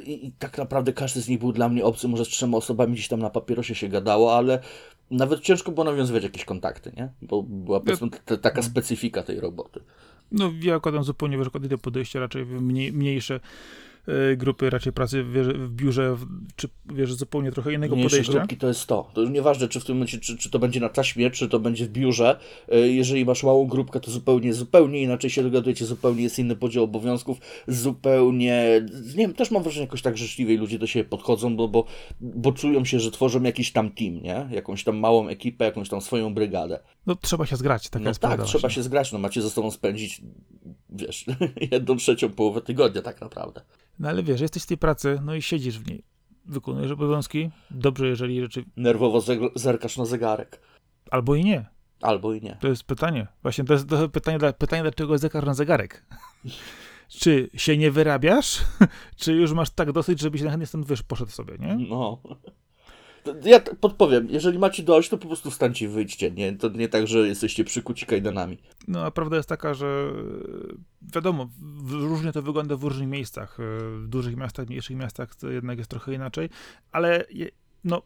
I, 0.05 0.27
i 0.27 0.31
tak 0.31 0.57
naprawdę 0.57 0.93
każdy 0.93 1.21
z 1.21 1.27
nich 1.27 1.39
był 1.39 1.51
dla 1.51 1.69
mnie 1.69 1.85
obcy, 1.85 2.07
może 2.07 2.25
z 2.25 2.27
trzema 2.27 2.57
osobami 2.57 2.93
gdzieś 2.93 3.07
tam 3.07 3.19
na 3.19 3.29
papierosie 3.29 3.75
się 3.75 3.87
gadało, 3.87 4.35
ale 4.35 4.59
nawet 5.11 5.39
ciężko 5.41 5.71
było 5.71 5.83
nawiązywać 5.83 6.23
jakieś 6.23 6.45
kontakty, 6.45 6.91
nie? 6.97 7.09
Bo 7.21 7.43
była 7.43 7.79
powiedzmy 7.79 8.09
taka 8.41 8.61
specyfika 8.61 9.23
tej 9.23 9.39
roboty. 9.39 9.79
No 10.31 10.51
ja 10.61 10.77
układam 10.77 11.03
zupełnie 11.03 11.37
inne 11.63 11.77
podejście, 11.77 12.19
raczej 12.19 12.45
mniej, 12.45 12.93
mniejsze 12.93 13.39
grupy 14.37 14.69
raczej 14.69 14.93
pracy 14.93 15.23
w, 15.23 15.69
biurze, 15.75 16.17
czy 16.55 16.69
wiesz, 16.85 17.13
zupełnie 17.13 17.51
trochę 17.51 17.73
innego 17.73 17.95
Mniejsze 17.95 18.09
podejścia. 18.09 18.33
grupki 18.33 18.57
to 18.57 18.67
jest 18.67 18.85
to. 18.85 19.09
To 19.13 19.21
już 19.21 19.29
nieważne, 19.29 19.67
czy 19.67 19.79
w 19.79 19.85
tym 19.85 19.95
momencie, 19.95 20.17
czy, 20.19 20.37
czy 20.37 20.49
to 20.49 20.59
będzie 20.59 20.79
na 20.79 20.89
taśmie, 20.89 21.31
czy 21.31 21.49
to 21.49 21.59
będzie 21.59 21.85
w 21.85 21.89
biurze. 21.89 22.39
E, 22.69 22.79
jeżeli 22.79 23.25
masz 23.25 23.43
małą 23.43 23.67
grupkę, 23.67 23.99
to 23.99 24.11
zupełnie, 24.11 24.53
zupełnie 24.53 25.01
inaczej 25.01 25.29
się 25.29 25.43
dogadujecie, 25.43 25.85
zupełnie 25.85 26.23
jest 26.23 26.39
inny 26.39 26.55
podział 26.55 26.83
obowiązków, 26.83 27.37
zupełnie, 27.67 28.81
nie 29.07 29.17
wiem, 29.17 29.33
też 29.33 29.51
mam 29.51 29.63
wrażenie, 29.63 29.85
jakoś 29.85 30.01
tak 30.01 30.17
życzliwej 30.17 30.57
ludzie 30.57 30.79
do 30.79 30.87
siebie 30.87 31.09
podchodzą, 31.09 31.55
bo, 31.55 31.67
bo, 31.67 31.85
bo 32.21 32.51
czują 32.51 32.85
się, 32.85 32.99
że 32.99 33.11
tworzą 33.11 33.43
jakiś 33.43 33.71
tam 33.71 33.91
team, 33.91 34.21
nie? 34.21 34.47
Jakąś 34.51 34.83
tam 34.83 34.97
małą 34.97 35.27
ekipę, 35.27 35.65
jakąś 35.65 35.89
tam 35.89 36.01
swoją 36.01 36.33
brygadę. 36.33 36.79
No 37.05 37.15
trzeba 37.15 37.45
się 37.45 37.55
zgrać, 37.55 37.89
taka 37.89 38.05
no 38.05 38.15
tak, 38.15 38.43
trzeba 38.43 38.69
się 38.69 38.83
zgrać, 38.83 39.11
no 39.11 39.19
macie 39.19 39.41
ze 39.41 39.49
sobą 39.49 39.71
spędzić, 39.71 40.21
wiesz, 40.97 41.25
jedną 41.71 41.95
trzecią 41.97 42.29
połowę 42.29 42.61
tygodnia 42.61 43.01
tak 43.01 43.21
naprawdę. 43.21 43.61
No 43.99 44.09
ale 44.09 44.23
wiesz, 44.23 44.41
jesteś 44.41 44.63
w 44.63 44.65
tej 44.65 44.77
pracy, 44.77 45.19
no 45.23 45.35
i 45.35 45.41
siedzisz 45.41 45.79
w 45.79 45.89
niej. 45.89 46.03
Wykonujesz 46.45 46.91
obowiązki, 46.91 47.49
dobrze, 47.71 48.07
jeżeli 48.07 48.41
rzeczy... 48.41 48.63
Nerwowo 48.77 49.21
zerkasz 49.55 49.97
na 49.97 50.05
zegarek. 50.05 50.61
Albo 51.11 51.35
i 51.35 51.43
nie. 51.43 51.65
Albo 52.01 52.33
i 52.33 52.41
nie. 52.41 52.57
To 52.61 52.67
jest 52.67 52.83
pytanie. 52.83 53.27
Właśnie 53.41 53.63
to 53.63 53.73
jest 53.73 53.89
to 53.89 54.09
pytanie, 54.09 54.39
pytanie, 54.57 54.81
dlaczego 54.81 55.17
zerkasz 55.17 55.45
na 55.45 55.53
zegarek. 55.53 56.05
Czy 57.07 57.49
się 57.53 57.77
nie 57.77 57.91
wyrabiasz, 57.91 58.61
czy 59.21 59.33
już 59.33 59.53
masz 59.53 59.69
tak 59.69 59.91
dosyć, 59.91 60.19
żebyś 60.19 60.41
chętnie 60.41 60.65
stąd 60.65 60.87
wiesz, 60.87 61.03
poszedł 61.03 61.31
sobie, 61.31 61.57
nie? 61.59 61.77
No. 61.89 62.21
Ja 63.43 63.59
podpowiem, 63.59 64.27
jeżeli 64.29 64.59
macie 64.59 64.83
dość, 64.83 65.09
to 65.09 65.17
po 65.17 65.27
prostu 65.27 65.51
wstańcie 65.51 65.85
i 65.85 65.87
wyjdźcie. 65.87 66.31
Nie, 66.31 66.53
to 66.53 66.69
nie 66.69 66.89
tak, 66.89 67.07
że 67.07 67.27
jesteście 67.27 67.63
przykuci 67.63 68.05
kajdanami. 68.05 68.57
No, 68.87 69.05
a 69.05 69.11
prawda 69.11 69.37
jest 69.37 69.49
taka, 69.49 69.73
że 69.73 70.11
wiadomo, 71.01 71.49
różnie 71.89 72.31
to 72.31 72.41
wygląda 72.41 72.75
w 72.75 72.83
różnych 72.83 73.09
miejscach. 73.09 73.57
W 73.97 74.07
dużych 74.07 74.35
miastach, 74.35 74.67
mniejszych 74.67 74.97
miastach 74.97 75.35
to 75.35 75.49
jednak 75.49 75.77
jest 75.77 75.89
trochę 75.89 76.13
inaczej, 76.13 76.49
ale 76.91 77.25
no, 77.83 78.01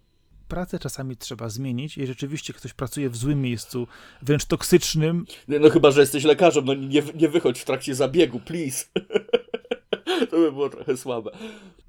pracę 0.48 0.80
czasami 0.80 1.18
trzeba 1.18 1.50
zmienić 1.50 1.98
i 1.98 2.08
rzeczywiście 2.08 2.54
ktoś 2.54 2.74
pracuje 2.74 3.10
w 3.10 3.16
złym 3.16 3.42
miejscu, 3.42 3.88
wręcz 4.22 4.46
toksycznym. 4.46 5.26
No 5.48 5.70
chyba, 5.70 5.92
że 5.92 6.02
jesteś 6.02 6.24
lekarzem, 6.24 6.66
no 6.66 6.74
nie, 6.74 7.04
nie 7.16 7.30
wychodź 7.30 7.60
w 7.60 7.66
trakcie 7.66 7.96
zabiegu, 7.96 8.40
please. 8.40 8.86
to 10.30 10.38
by 10.38 10.52
było 10.52 10.69
trochę 10.69 10.97
słabe. 10.97 11.32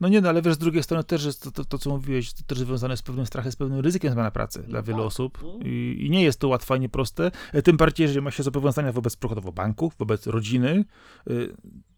No 0.00 0.08
nie, 0.08 0.20
no 0.20 0.28
ale 0.28 0.42
wiesz, 0.42 0.54
z 0.54 0.58
drugiej 0.58 0.82
strony 0.82 1.04
też 1.04 1.24
jest 1.24 1.42
to, 1.42 1.50
to, 1.50 1.64
to 1.64 1.78
co 1.78 1.90
mówiłeś, 1.90 2.32
to 2.32 2.42
też 2.46 2.58
związane 2.58 2.96
z 2.96 3.02
pewnym 3.02 3.26
strachem, 3.26 3.52
z 3.52 3.56
pewnym 3.56 3.80
ryzykiem 3.80 4.12
zmiany 4.12 4.30
pracy 4.30 4.58
no 4.62 4.68
dla 4.68 4.82
wielu 4.82 4.98
tak. 4.98 5.06
osób 5.06 5.38
no. 5.42 5.58
I, 5.64 5.96
I, 6.00 6.10
nie 6.10 6.22
jest 6.22 6.40
to 6.40 6.48
łatwe 6.48 6.74
ani 6.74 6.88
proste, 6.88 7.30
e, 7.52 7.62
tym 7.62 7.76
bardziej, 7.76 8.04
jeżeli 8.04 8.22
ma 8.22 8.30
się 8.30 8.42
zobowiązania 8.42 8.92
wobec 8.92 9.16
przykładowo 9.16 9.52
banków, 9.52 9.94
wobec 9.98 10.26
rodziny, 10.26 10.84
y, 11.30 11.56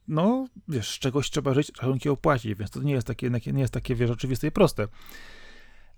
no 0.09 0.47
wiesz, 0.69 0.91
z 0.91 0.99
czegoś 0.99 1.31
trzeba 1.31 1.55
żyć, 1.55 1.73
rachunki 1.81 2.09
opłacić, 2.09 2.55
więc 2.55 2.71
to 2.71 2.83
nie 2.83 2.93
jest 2.93 3.07
takie, 3.07 3.31
nie 3.31 3.61
jest 3.61 3.75
takie 3.75 3.95
wiesz, 3.95 4.11
oczywiste 4.11 4.47
i 4.47 4.51
proste. 4.51 4.89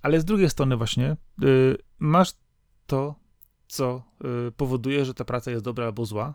Ale 0.02 0.20
z 0.20 0.24
drugiej 0.24 0.50
strony 0.50 0.76
właśnie 0.76 1.16
y, 1.42 1.76
masz 1.98 2.32
to, 2.86 3.14
co 3.68 4.02
powoduje, 4.56 5.04
że 5.04 5.14
ta 5.14 5.24
praca 5.24 5.50
jest 5.50 5.64
dobra 5.64 5.86
albo 5.86 6.06
zła, 6.06 6.34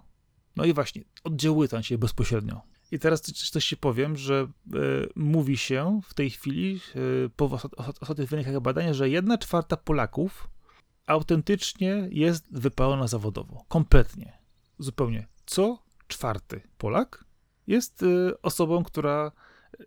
no 0.56 0.66
i 0.66 0.74
właśnie 0.74 1.04
oddziałuje 1.24 1.70
na 1.72 1.84
siebie 1.84 2.00
bezpośrednio. 2.00 2.62
I 2.92 3.00
teraz 3.00 3.22
coś, 3.22 3.66
się 3.66 3.78
powiem, 3.78 4.18
że 4.18 4.48
y, 4.76 5.10
mówi 5.16 5.58
się 5.58 6.02
w 6.04 6.14
tej 6.14 6.30
chwili 6.30 6.80
y, 6.96 7.30
po 7.36 7.60
ostatnich 8.02 8.30
wynikach 8.30 8.60
badania, 8.60 8.94
że 8.94 9.10
jedna 9.10 9.38
czwarta 9.38 9.78
Polaków 9.78 10.48
autentycznie 11.06 12.08
jest 12.12 12.46
wypalona 12.52 13.08
zawodowo. 13.08 13.66
Kompletnie. 13.68 14.38
Zupełnie. 14.80 15.28
Co 15.46 15.84
czwarty 16.08 16.62
Polak 16.78 17.26
jest 17.68 18.04
y, 18.04 18.42
osobą, 18.42 18.84
która 18.84 19.32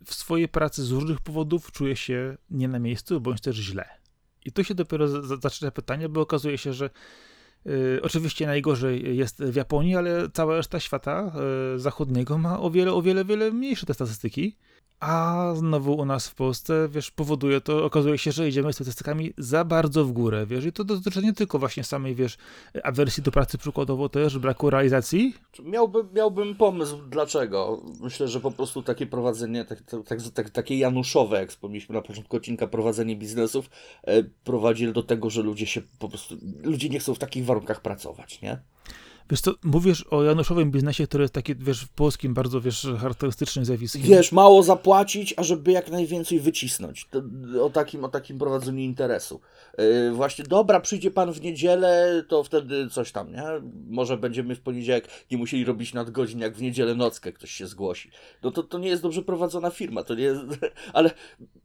w 0.04 0.14
swojej 0.14 0.48
pracy 0.48 0.84
z 0.84 0.90
różnych 0.90 1.20
powodów 1.20 1.72
czuje 1.72 1.96
się 1.96 2.36
nie 2.50 2.68
na 2.68 2.78
miejscu, 2.78 3.20
bądź 3.20 3.40
też 3.40 3.56
źle. 3.56 3.88
I 4.44 4.52
tu 4.52 4.64
się 4.64 4.74
dopiero 4.74 5.08
zaczyna 5.36 5.70
pytanie, 5.70 6.08
bo 6.08 6.20
okazuje 6.20 6.58
się, 6.58 6.72
że 6.72 6.90
oczywiście 8.02 8.46
najgorzej 8.46 9.16
jest 9.16 9.44
w 9.44 9.54
Japonii, 9.54 9.96
ale 9.96 10.30
cała 10.32 10.56
reszta 10.56 10.80
świata 10.80 11.32
y, 11.74 11.78
zachodniego 11.78 12.38
ma 12.38 12.60
o 12.60 12.70
wiele, 12.70 12.92
o 12.92 13.02
wiele, 13.02 13.24
wiele 13.24 13.50
mniejsze 13.50 13.86
te 13.86 13.94
statystyki. 13.94 14.56
A 15.00 15.52
znowu 15.54 15.96
u 15.96 16.04
nas 16.04 16.28
w 16.28 16.34
Polsce, 16.34 16.88
wiesz, 16.90 17.10
powoduje 17.10 17.60
to, 17.60 17.84
okazuje 17.84 18.18
się, 18.18 18.32
że 18.32 18.48
idziemy 18.48 18.72
statystykami 18.72 19.32
za 19.38 19.64
bardzo 19.64 20.04
w 20.04 20.12
górę, 20.12 20.46
wiesz, 20.46 20.64
i 20.64 20.72
to 20.72 20.84
dotyczy 20.84 21.22
nie 21.22 21.32
tylko 21.32 21.58
właśnie 21.58 21.84
samej, 21.84 22.14
wiesz, 22.14 22.36
awersji 22.82 23.22
do 23.22 23.32
pracy 23.32 23.58
przykładowo 23.58 24.08
też, 24.08 24.38
braku 24.38 24.70
realizacji. 24.70 25.34
Miałbym, 25.62 26.08
miałbym 26.12 26.54
pomysł, 26.54 26.98
dlaczego. 27.10 27.82
Myślę, 28.00 28.28
że 28.28 28.40
po 28.40 28.50
prostu 28.50 28.82
takie 28.82 29.06
prowadzenie, 29.06 29.64
tak, 29.64 29.82
tak, 29.82 30.18
tak, 30.34 30.50
takie 30.50 30.78
januszowe, 30.78 31.38
jak 31.40 31.50
wspomnieliśmy 31.50 31.94
na 31.94 32.02
początku 32.02 32.36
odcinka, 32.36 32.66
prowadzenie 32.66 33.16
biznesów 33.16 33.70
e, 34.02 34.22
prowadzi 34.22 34.92
do 34.92 35.02
tego, 35.02 35.30
że 35.30 35.42
ludzie 35.42 35.66
się 35.66 35.82
po 35.98 36.08
prostu, 36.08 36.36
ludzie 36.62 36.88
nie 36.88 36.98
chcą 36.98 37.14
w 37.14 37.18
takich 37.18 37.44
warunkach 37.44 37.82
pracować, 37.82 38.42
nie? 38.42 38.73
Wiesz 39.30 39.40
co, 39.40 39.54
mówisz 39.64 40.06
o 40.10 40.22
januszowym 40.22 40.70
biznesie, 40.70 41.06
który 41.06 41.24
jest 41.24 41.34
taki, 41.34 41.54
wiesz, 41.54 41.84
w 41.84 41.88
polskim 41.88 42.34
bardzo, 42.34 42.60
wiesz, 42.60 42.86
charakterystycznym 42.98 43.64
zjawiskiem. 43.64 44.02
Wiesz, 44.02 44.32
mało 44.32 44.62
zapłacić, 44.62 45.34
a 45.36 45.42
żeby 45.42 45.72
jak 45.72 45.90
najwięcej 45.90 46.40
wycisnąć. 46.40 47.08
To, 47.10 47.22
o, 47.64 47.70
takim, 47.70 48.04
o 48.04 48.08
takim 48.08 48.38
prowadzeniu 48.38 48.78
interesu. 48.78 49.40
Yy, 49.78 50.12
właśnie, 50.12 50.44
dobra, 50.44 50.80
przyjdzie 50.80 51.10
pan 51.10 51.32
w 51.32 51.40
niedzielę, 51.40 52.22
to 52.28 52.44
wtedy 52.44 52.90
coś 52.90 53.12
tam, 53.12 53.32
nie? 53.32 53.44
Może 53.88 54.16
będziemy 54.16 54.56
w 54.56 54.60
poniedziałek 54.60 55.08
nie 55.30 55.38
musieli 55.38 55.64
robić 55.64 55.94
nadgodzin, 55.94 56.40
jak 56.40 56.56
w 56.56 56.62
niedzielę 56.62 56.94
nockę 56.94 57.32
ktoś 57.32 57.50
się 57.50 57.66
zgłosi. 57.66 58.10
No 58.42 58.50
to, 58.50 58.62
to 58.62 58.78
nie 58.78 58.88
jest 58.88 59.02
dobrze 59.02 59.22
prowadzona 59.22 59.70
firma, 59.70 60.02
to 60.04 60.14
nie 60.14 60.22
jest... 60.22 60.42
Ale 60.92 61.10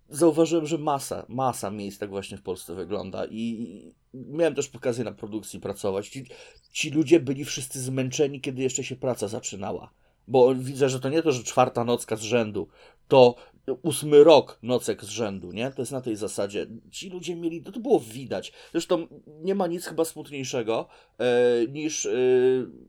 zauważyłem, 0.09 0.65
że 0.65 0.77
masa, 0.77 1.25
masa 1.29 1.71
miejsc 1.71 1.99
tak 1.99 2.09
właśnie 2.09 2.37
w 2.37 2.41
Polsce 2.41 2.75
wygląda 2.75 3.25
i 3.25 3.93
miałem 4.13 4.55
też 4.55 4.75
okazję 4.75 5.03
na 5.03 5.11
produkcji 5.11 5.59
pracować. 5.59 6.09
Ci, 6.09 6.25
ci 6.71 6.89
ludzie 6.89 7.19
byli 7.19 7.45
wszyscy 7.45 7.81
zmęczeni, 7.81 8.41
kiedy 8.41 8.61
jeszcze 8.61 8.83
się 8.83 8.95
praca 8.95 9.27
zaczynała. 9.27 9.89
Bo 10.27 10.55
widzę, 10.55 10.89
że 10.89 10.99
to 10.99 11.09
nie 11.09 11.23
to, 11.23 11.31
że 11.31 11.43
czwarta 11.43 11.83
nocka 11.83 12.15
z 12.15 12.21
rzędu, 12.21 12.67
to 13.07 13.35
ósmy 13.81 14.23
rok 14.23 14.59
nocek 14.63 15.03
z 15.03 15.07
rzędu, 15.07 15.51
nie? 15.51 15.71
To 15.71 15.81
jest 15.81 15.91
na 15.91 16.01
tej 16.01 16.15
zasadzie. 16.15 16.67
Ci 16.91 17.09
ludzie 17.09 17.35
mieli, 17.35 17.63
to, 17.63 17.71
to 17.71 17.79
było 17.79 17.99
widać. 17.99 18.53
Zresztą 18.71 19.07
nie 19.27 19.55
ma 19.55 19.67
nic 19.67 19.85
chyba 19.85 20.05
smutniejszego 20.05 20.87
e, 21.17 21.67
niż 21.67 22.05
e, 22.05 22.11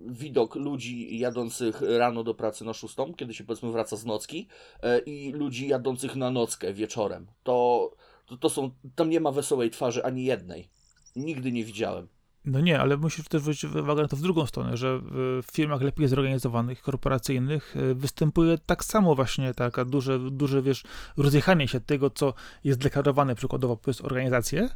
widok 0.07 0.55
ludzi 0.55 1.18
jadących 1.18 1.83
rano 1.83 2.25
do 2.25 2.35
pracy 2.35 2.64
na 2.64 2.73
szóstą, 2.73 3.14
kiedy 3.14 3.35
się 3.35 3.45
powiedzmy 3.45 3.73
wraca 3.73 3.97
z 3.97 4.05
nocki 4.05 4.49
e, 4.83 4.99
i 4.99 5.33
ludzi 5.33 5.68
jadących 5.68 6.16
na 6.16 6.31
nockę 6.31 6.75
wieczorem. 6.75 7.27
To, 7.43 7.91
to, 8.27 8.37
to 8.37 8.51
są, 8.51 8.71
tam 8.95 9.11
nie 9.11 9.21
ma 9.21 9.33
wesołej 9.33 9.71
twarzy 9.71 10.05
ani 10.05 10.25
jednej. 10.25 10.68
Nigdy 11.16 11.52
nie 11.52 11.64
widziałem. 11.64 12.08
No 12.44 12.61
nie, 12.61 12.80
ale 12.80 12.96
musisz 12.96 13.28
też 13.28 13.40
zwrócić 13.40 13.64
uwagę 13.64 14.02
na 14.02 14.08
to 14.08 14.16
w 14.16 14.20
drugą 14.20 14.46
stronę, 14.46 14.76
że 14.76 15.00
w 15.42 15.46
firmach 15.52 15.82
lepiej 15.82 16.08
zorganizowanych, 16.08 16.82
korporacyjnych 16.82 17.76
e, 17.76 17.94
występuje 17.94 18.58
tak 18.58 18.84
samo 18.84 19.14
właśnie 19.14 19.54
taka 19.54 19.84
duże, 19.84 20.18
duże 20.30 20.62
wiesz, 20.62 20.82
rozjechanie 21.16 21.68
się 21.68 21.80
tego, 21.80 22.11
co 22.11 22.34
jest 22.64 22.78
deklarowane 22.78 23.34
przykładowo 23.34 23.76
przez 23.76 24.00
organizację, 24.00 24.68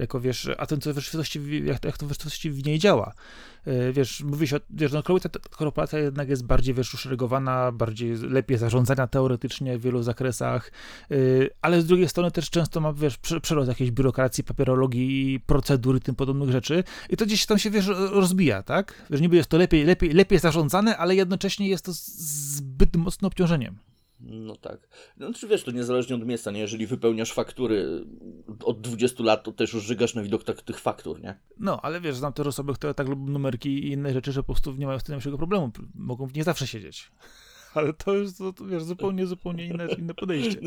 jako 0.00 0.20
wiesz, 0.20 0.48
a 0.58 0.66
ten 0.66 0.80
co 0.80 0.92
rzeczywistości, 0.92 1.64
jak, 1.64 1.84
jak 1.84 1.98
to 1.98 2.06
w 2.06 2.08
rzeczywistości 2.08 2.50
w 2.50 2.66
niej 2.66 2.78
działa. 2.78 3.14
E, 3.66 3.92
wiesz, 3.92 4.22
mówi 4.22 4.48
się, 4.48 4.56
wiesz, 4.70 4.92
no 4.92 5.02
korporacja 5.50 5.98
jednak 5.98 6.28
jest 6.28 6.44
bardziej, 6.44 6.74
wiesz, 6.74 6.94
uszeregowana, 6.94 7.72
bardziej, 7.72 8.16
lepiej 8.16 8.58
zarządzana 8.58 9.06
teoretycznie 9.06 9.78
w 9.78 9.82
wielu 9.82 10.02
zakresach, 10.02 10.72
e, 11.10 11.14
ale 11.62 11.82
z 11.82 11.86
drugiej 11.86 12.08
strony 12.08 12.30
też 12.30 12.50
często 12.50 12.80
ma, 12.80 12.92
wiesz, 12.92 13.18
przerost 13.42 13.68
jakiejś 13.68 13.90
biurokracji, 13.90 14.44
papierologii, 14.44 15.40
procedur 15.46 15.96
i 15.96 16.00
tym 16.00 16.14
podobnych 16.14 16.50
rzeczy 16.50 16.84
i 17.10 17.16
to 17.16 17.26
gdzieś 17.26 17.46
tam 17.46 17.58
się, 17.58 17.70
wiesz, 17.70 17.86
rozbija, 18.12 18.62
tak? 18.62 18.94
Wiesz, 19.10 19.20
niby 19.20 19.36
jest 19.36 19.48
to 19.48 19.56
lepiej, 19.58 19.84
lepiej, 19.84 20.12
lepiej 20.12 20.38
zarządzane, 20.38 20.96
ale 20.96 21.14
jednocześnie 21.14 21.68
jest 21.68 21.84
to 21.84 21.92
zbyt 21.94 22.96
mocno 22.96 23.28
obciążeniem. 23.28 23.89
No 24.22 24.56
tak. 24.56 24.88
No 25.16 25.32
czy 25.32 25.48
wiesz, 25.48 25.64
to 25.64 25.70
niezależnie 25.70 26.16
od 26.16 26.26
miejsca, 26.26 26.50
nie? 26.50 26.60
Jeżeli 26.60 26.86
wypełniasz 26.86 27.32
faktury 27.32 28.04
od 28.64 28.80
20 28.80 29.24
lat, 29.24 29.44
to 29.44 29.52
też 29.52 29.72
już 29.72 29.84
żygasz 29.84 30.14
na 30.14 30.22
widok 30.22 30.44
tak, 30.44 30.62
tych 30.62 30.80
faktur, 30.80 31.20
nie? 31.20 31.38
No, 31.58 31.80
ale 31.82 32.00
wiesz, 32.00 32.16
znam 32.16 32.32
te 32.32 32.42
osoby, 32.42 32.74
które 32.74 32.94
tak 32.94 33.08
lubią 33.08 33.32
numerki 33.32 33.68
i 33.68 33.92
inne 33.92 34.12
rzeczy, 34.12 34.32
że 34.32 34.42
po 34.42 34.46
prostu 34.46 34.72
nie 34.72 34.86
mają 34.86 34.98
z 34.98 35.02
tym 35.02 35.12
najmniejszego 35.12 35.38
problemu. 35.38 35.70
Mogą 35.94 36.26
w 36.26 36.34
nie 36.34 36.44
zawsze 36.44 36.66
siedzieć. 36.66 37.10
Ale 37.74 37.92
to 37.92 38.14
jest, 38.14 38.38
to, 38.38 38.66
wiesz, 38.66 38.82
zupełnie, 38.82 39.26
zupełnie 39.26 39.66
inne, 39.66 39.86
inne 39.86 40.14
podejście. 40.14 40.60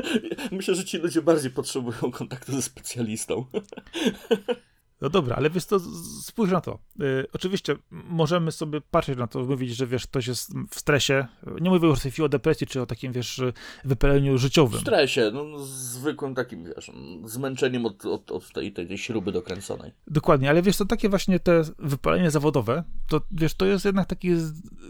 Myślę, 0.52 0.74
że 0.74 0.84
ci 0.84 0.98
ludzie 0.98 1.22
bardziej 1.22 1.50
potrzebują 1.50 2.12
kontaktu 2.12 2.52
ze 2.52 2.62
specjalistą. 2.62 3.44
No 5.00 5.10
dobra, 5.10 5.36
ale 5.36 5.50
wiesz 5.50 5.66
to, 5.66 5.80
spójrz 6.22 6.50
na 6.52 6.60
to. 6.60 6.78
Yy, 6.98 7.26
oczywiście 7.32 7.76
możemy 7.90 8.52
sobie 8.52 8.80
patrzeć 8.80 9.18
na 9.18 9.26
to, 9.26 9.44
mówić, 9.44 9.76
że 9.76 9.86
wiesz, 9.86 10.06
ktoś 10.06 10.26
jest 10.26 10.52
w 10.70 10.78
stresie. 10.78 11.26
Nie 11.60 11.70
mówię 11.70 11.88
już 11.88 11.98
w 11.98 12.02
tej 12.02 12.12
chwili 12.12 12.26
o 12.26 12.28
depresji, 12.28 12.66
czy 12.66 12.82
o 12.82 12.86
takim, 12.86 13.12
wiesz, 13.12 13.42
wypaleniu 13.84 14.38
życiowym. 14.38 14.78
W 14.78 14.82
stresie, 14.82 15.30
no 15.34 15.58
zwykłym 15.64 16.34
takim, 16.34 16.64
wiesz, 16.64 16.90
zmęczeniem 17.24 17.86
od, 17.86 18.06
od, 18.06 18.32
od 18.32 18.52
tej, 18.52 18.72
tej, 18.72 18.88
tej 18.88 18.98
śruby 18.98 19.32
dokręconej. 19.32 19.92
Dokładnie, 20.06 20.50
ale 20.50 20.62
wiesz, 20.62 20.76
to 20.76 20.84
takie 20.84 21.08
właśnie 21.08 21.40
te 21.40 21.62
wypalenie 21.78 22.30
zawodowe, 22.30 22.84
to 23.08 23.20
wiesz, 23.30 23.54
to 23.54 23.66
jest 23.66 23.84
jednak 23.84 24.06
taki 24.06 24.30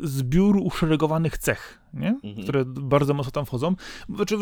zbiór 0.02 0.56
uszeregowanych 0.56 1.38
cech, 1.38 1.80
nie? 1.94 2.20
Mhm. 2.24 2.42
które 2.42 2.64
bardzo 2.64 3.14
mocno 3.14 3.32
tam 3.32 3.46
wchodzą. 3.46 3.74
Znaczy, 4.08 4.36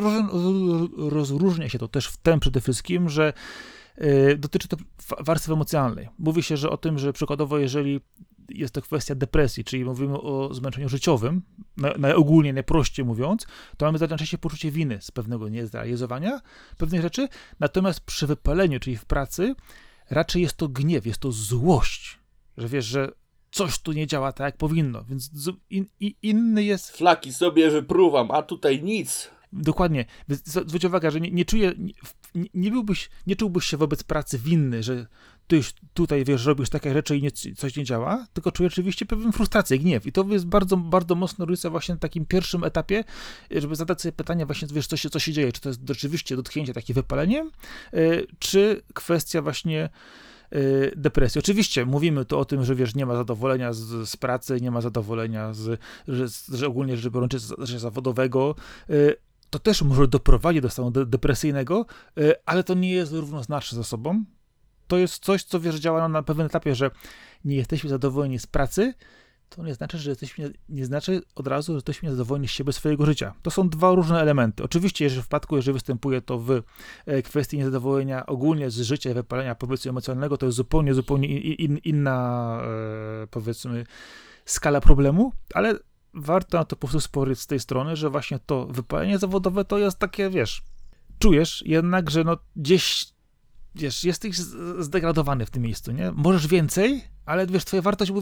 rozróżnia 0.97 1.69
się 1.69 1.79
to 1.79 1.89
też 1.89 2.07
w 2.07 2.17
tym 2.17 2.41
przede 2.41 2.61
wszystkim, 2.61 3.09
że 3.09 3.33
dotyczy 4.39 4.69
to 4.69 4.77
warstwy 5.21 5.53
emocjonalnej. 5.53 6.09
Mówi 6.19 6.43
się, 6.43 6.57
że 6.57 6.71
o 6.71 6.77
tym, 6.77 6.99
że 6.99 7.13
przykładowo, 7.13 7.59
jeżeli 7.59 8.01
jest 8.49 8.75
to 8.75 8.83
kwestia 8.83 9.15
depresji, 9.15 9.65
czyli 9.65 9.85
mówimy 9.85 10.21
o 10.21 10.55
zmęczeniu 10.55 10.89
życiowym, 10.89 11.43
najogólniej, 11.99 12.55
najprościej 12.55 13.05
mówiąc, 13.05 13.47
to 13.77 13.87
mamy 13.87 13.99
najczęściej 13.99 14.41
poczucie 14.41 14.71
winy 14.71 14.99
z 15.01 15.11
pewnego 15.11 15.49
niezrealizowania 15.49 16.41
pewnych 16.79 17.03
rzeczy, 17.03 17.29
natomiast 17.61 18.01
przy 18.01 18.27
wypaleniu, 18.27 18.81
czyli 18.81 18.97
w 18.97 19.05
pracy, 19.05 19.55
raczej 20.11 20.43
jest 20.43 20.57
to 20.57 20.69
gniew, 20.69 21.07
jest 21.07 21.19
to 21.19 21.33
złość, 21.33 22.19
że 22.57 22.69
wiesz, 22.69 22.85
że 22.85 23.13
coś 23.51 23.79
tu 23.79 23.93
nie 23.93 24.07
działa 24.07 24.33
tak, 24.33 24.45
jak 24.45 24.57
powinno, 24.57 25.05
więc 25.05 25.31
in, 25.71 25.87
in, 26.01 26.13
inny 26.23 26.65
jest... 26.65 26.91
Flaki 26.91 27.33
sobie 27.33 27.71
wypruwam, 27.71 28.31
a 28.31 28.43
tutaj 28.43 28.83
nic. 28.83 29.31
Dokładnie. 29.53 30.05
Zwróć 30.45 30.85
uwagę, 30.85 31.11
że 31.11 31.21
nie, 31.21 31.31
nie 31.31 31.45
czuję, 31.45 31.73
nie, 32.55 32.71
byłbyś, 32.71 33.11
nie 33.27 33.37
czułbyś 33.37 33.65
się 33.65 33.77
wobec 33.77 34.03
pracy 34.03 34.39
winny, 34.39 34.83
że 34.83 35.07
ty 35.47 35.57
już 35.57 35.73
tutaj, 35.95 36.25
wiesz, 36.25 36.47
robisz 36.47 36.69
takie 36.69 36.93
rzeczy 36.93 37.17
i 37.17 37.23
nie, 37.23 37.31
coś 37.31 37.77
nie 37.77 37.85
działa, 37.85 38.27
tylko 38.33 38.53
czuję 38.53 38.67
oczywiście 38.67 39.07
pewną 39.07 39.33
frustrację, 39.33 39.79
gniew. 39.79 40.07
I 40.07 40.13
to 40.13 40.25
jest 40.29 40.47
bardzo, 40.47 40.77
bardzo 40.77 41.15
mocno 41.15 41.45
rysuje 41.45 41.71
właśnie 41.71 41.95
na 41.95 41.99
takim 41.99 42.27
pierwszym 42.27 42.65
etapie, 42.65 43.05
żeby 43.51 43.77
zadać 43.77 44.03
sobie 44.03 44.13
pytanie 44.13 44.47
właśnie, 44.47 44.69
wiesz, 44.73 44.87
co 44.87 44.97
się, 44.97 45.11
co 45.11 45.19
się 45.19 45.33
dzieje, 45.33 45.53
czy 45.53 45.61
to 45.61 45.69
jest 45.69 45.81
rzeczywiście 45.89 46.37
dotknięcie 46.37 46.75
takie 46.75 46.95
wypaleniem, 46.95 47.51
yy, 47.93 48.27
czy 48.39 48.83
kwestia 48.95 49.43
właśnie 49.43 49.91
yy, 50.53 50.93
depresji. 50.97 51.39
Oczywiście 51.39 51.87
mówimy 51.87 52.25
tu 52.25 52.39
o 52.39 52.45
tym, 52.45 52.65
że 52.65 52.75
wiesz, 52.75 52.95
nie 52.95 53.07
ma 53.07 53.17
zadowolenia 53.17 53.73
z, 53.73 54.09
z 54.09 54.17
pracy, 54.17 54.61
nie 54.61 54.71
ma 54.71 54.81
zadowolenia 54.81 55.55
z, 55.55 55.81
że, 56.09 56.27
że 56.59 56.67
ogólnie 56.67 56.97
rzecz 56.97 57.13
biorąc, 57.13 57.33
życia 57.59 57.79
zawodowego, 57.79 58.55
yy, 58.89 59.17
to 59.53 59.59
też 59.59 59.83
może 59.83 60.09
doprowadzić 60.09 60.63
do 60.63 60.71
stanu 60.71 60.91
de 60.91 61.07
depresyjnego, 61.07 61.87
e, 62.19 62.35
ale 62.47 62.65
to 62.65 62.75
nie 62.75 62.93
jest 62.93 63.13
równoznaczne 63.13 63.77
ze 63.77 63.85
sobą. 63.85 64.25
To 64.87 64.99
jest 64.99 65.25
coś, 65.25 65.45
co 65.45 65.61
wiesz, 65.61 65.77
działa 65.77 66.09
na 66.09 66.23
pewnym 66.23 66.47
etapie, 66.47 66.75
że 66.75 66.91
nie 67.45 67.57
jesteśmy 67.57 67.91
zadowoleni 67.91 68.39
z 68.39 68.47
pracy, 68.47 68.95
to 69.49 69.63
nie 69.63 69.75
znaczy, 69.75 69.99
że 69.99 70.11
jesteśmy, 70.11 70.53
nie 70.69 70.85
znaczy 70.85 71.23
od 71.35 71.47
razu, 71.47 71.73
że 71.73 71.77
jesteśmy 71.77 72.07
niezadowoleni 72.07 72.49
z 72.49 72.51
siebie, 72.51 72.73
swojego 72.73 73.07
życia. 73.07 73.35
To 73.43 73.51
są 73.51 73.69
dwa 73.69 73.95
różne 73.95 74.21
elementy. 74.21 74.63
Oczywiście, 74.63 75.05
jeżeli 75.05 75.23
w 75.23 75.25
przypadku, 75.25 75.57
jeżeli 75.57 75.73
występuje 75.73 76.21
to 76.21 76.39
w 76.39 76.63
e, 77.07 77.23
kwestii 77.23 77.59
niezadowolenia 77.59 78.27
ogólnie 78.27 78.71
z 78.71 78.77
życia 78.77 79.15
wypalenia, 79.15 79.55
powiedzmy, 79.55 79.89
emocjonalnego, 79.89 80.37
to 80.37 80.47
jest 80.47 80.57
zupełnie, 80.57 80.95
zupełnie 80.95 81.29
in, 81.41 81.79
inna, 81.85 82.61
e, 83.23 83.27
powiedzmy, 83.27 83.87
skala 84.45 84.81
problemu, 84.81 85.33
ale 85.55 85.79
warto 86.15 86.59
na 86.59 86.65
to 86.65 86.77
po 86.77 86.81
prostu 86.81 87.01
spojrzeć 87.01 87.41
z 87.41 87.47
tej 87.47 87.61
strony, 87.61 87.97
że 87.97 88.11
właśnie 88.11 88.39
to 88.39 88.67
wypalenie 88.67 89.19
zawodowe 89.19 89.65
to 89.65 89.79
jest 89.79 89.99
takie, 89.99 90.31
wiesz, 90.31 90.63
czujesz 91.19 91.63
jednak, 91.67 92.11
że 92.11 92.25
no 92.25 92.37
gdzieś, 92.57 93.07
wiesz, 93.75 94.05
jesteś 94.05 94.37
zdegradowany 94.79 95.47
w 95.47 95.51
tym 95.51 95.63
miejscu, 95.63 95.93
nie? 95.93 96.13
Możesz 96.13 96.47
więcej, 96.47 97.05
ale 97.27 97.47
wiesz, 97.47 97.65
twoja 97.65 97.83
wartość, 97.83 98.13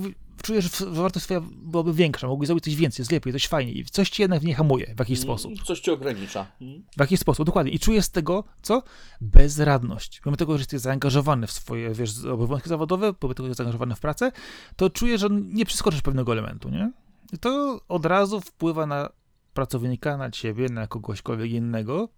czujesz, 0.42 0.78
że 0.78 0.86
wartość 0.86 1.24
twoja 1.24 1.40
byłaby 1.40 1.92
większa, 1.92 2.28
mogłeś 2.28 2.46
zrobić 2.46 2.64
coś 2.64 2.74
więcej, 2.76 3.02
jest 3.02 3.12
lepiej, 3.12 3.32
coś 3.32 3.46
fajniej. 3.46 3.84
Coś 3.84 4.10
ci 4.10 4.22
jednak 4.22 4.40
w 4.40 4.44
niej 4.44 4.54
hamuje 4.54 4.94
w 4.96 4.98
jakiś 4.98 5.18
mm, 5.18 5.22
sposób. 5.22 5.62
Coś 5.64 5.80
ci 5.80 5.90
ogranicza. 5.90 6.46
Mm. 6.60 6.82
W 6.96 7.00
jakiś 7.00 7.20
sposób, 7.20 7.46
dokładnie. 7.46 7.72
I 7.72 7.78
czujesz 7.78 8.04
z 8.04 8.10
tego, 8.10 8.44
co? 8.62 8.82
Bezradność. 9.20 10.22
Mimo 10.26 10.36
tego, 10.36 10.52
że 10.52 10.60
jesteś 10.60 10.80
zaangażowany 10.80 11.46
w 11.46 11.52
swoje, 11.52 11.94
wiesz, 11.94 12.24
obowiązki 12.24 12.68
zawodowe, 12.68 13.12
pomimo 13.12 13.34
tego, 13.34 13.46
że 13.46 13.48
jesteś 13.48 13.64
zaangażowany 13.64 13.94
w 13.94 14.00
pracę, 14.00 14.32
to 14.76 14.90
czujesz, 14.90 15.20
że 15.20 15.28
nie 15.30 15.66
przeskoczysz 15.66 16.02
pewnego 16.02 16.32
elementu, 16.32 16.68
nie? 16.68 16.92
To 17.40 17.80
od 17.88 18.06
razu 18.06 18.40
wpływa 18.40 18.86
na 18.86 19.08
pracownika, 19.54 20.16
na 20.16 20.30
ciebie, 20.30 20.68
na 20.68 20.86
kogośkolwiek 20.86 21.50
innego. 21.50 22.08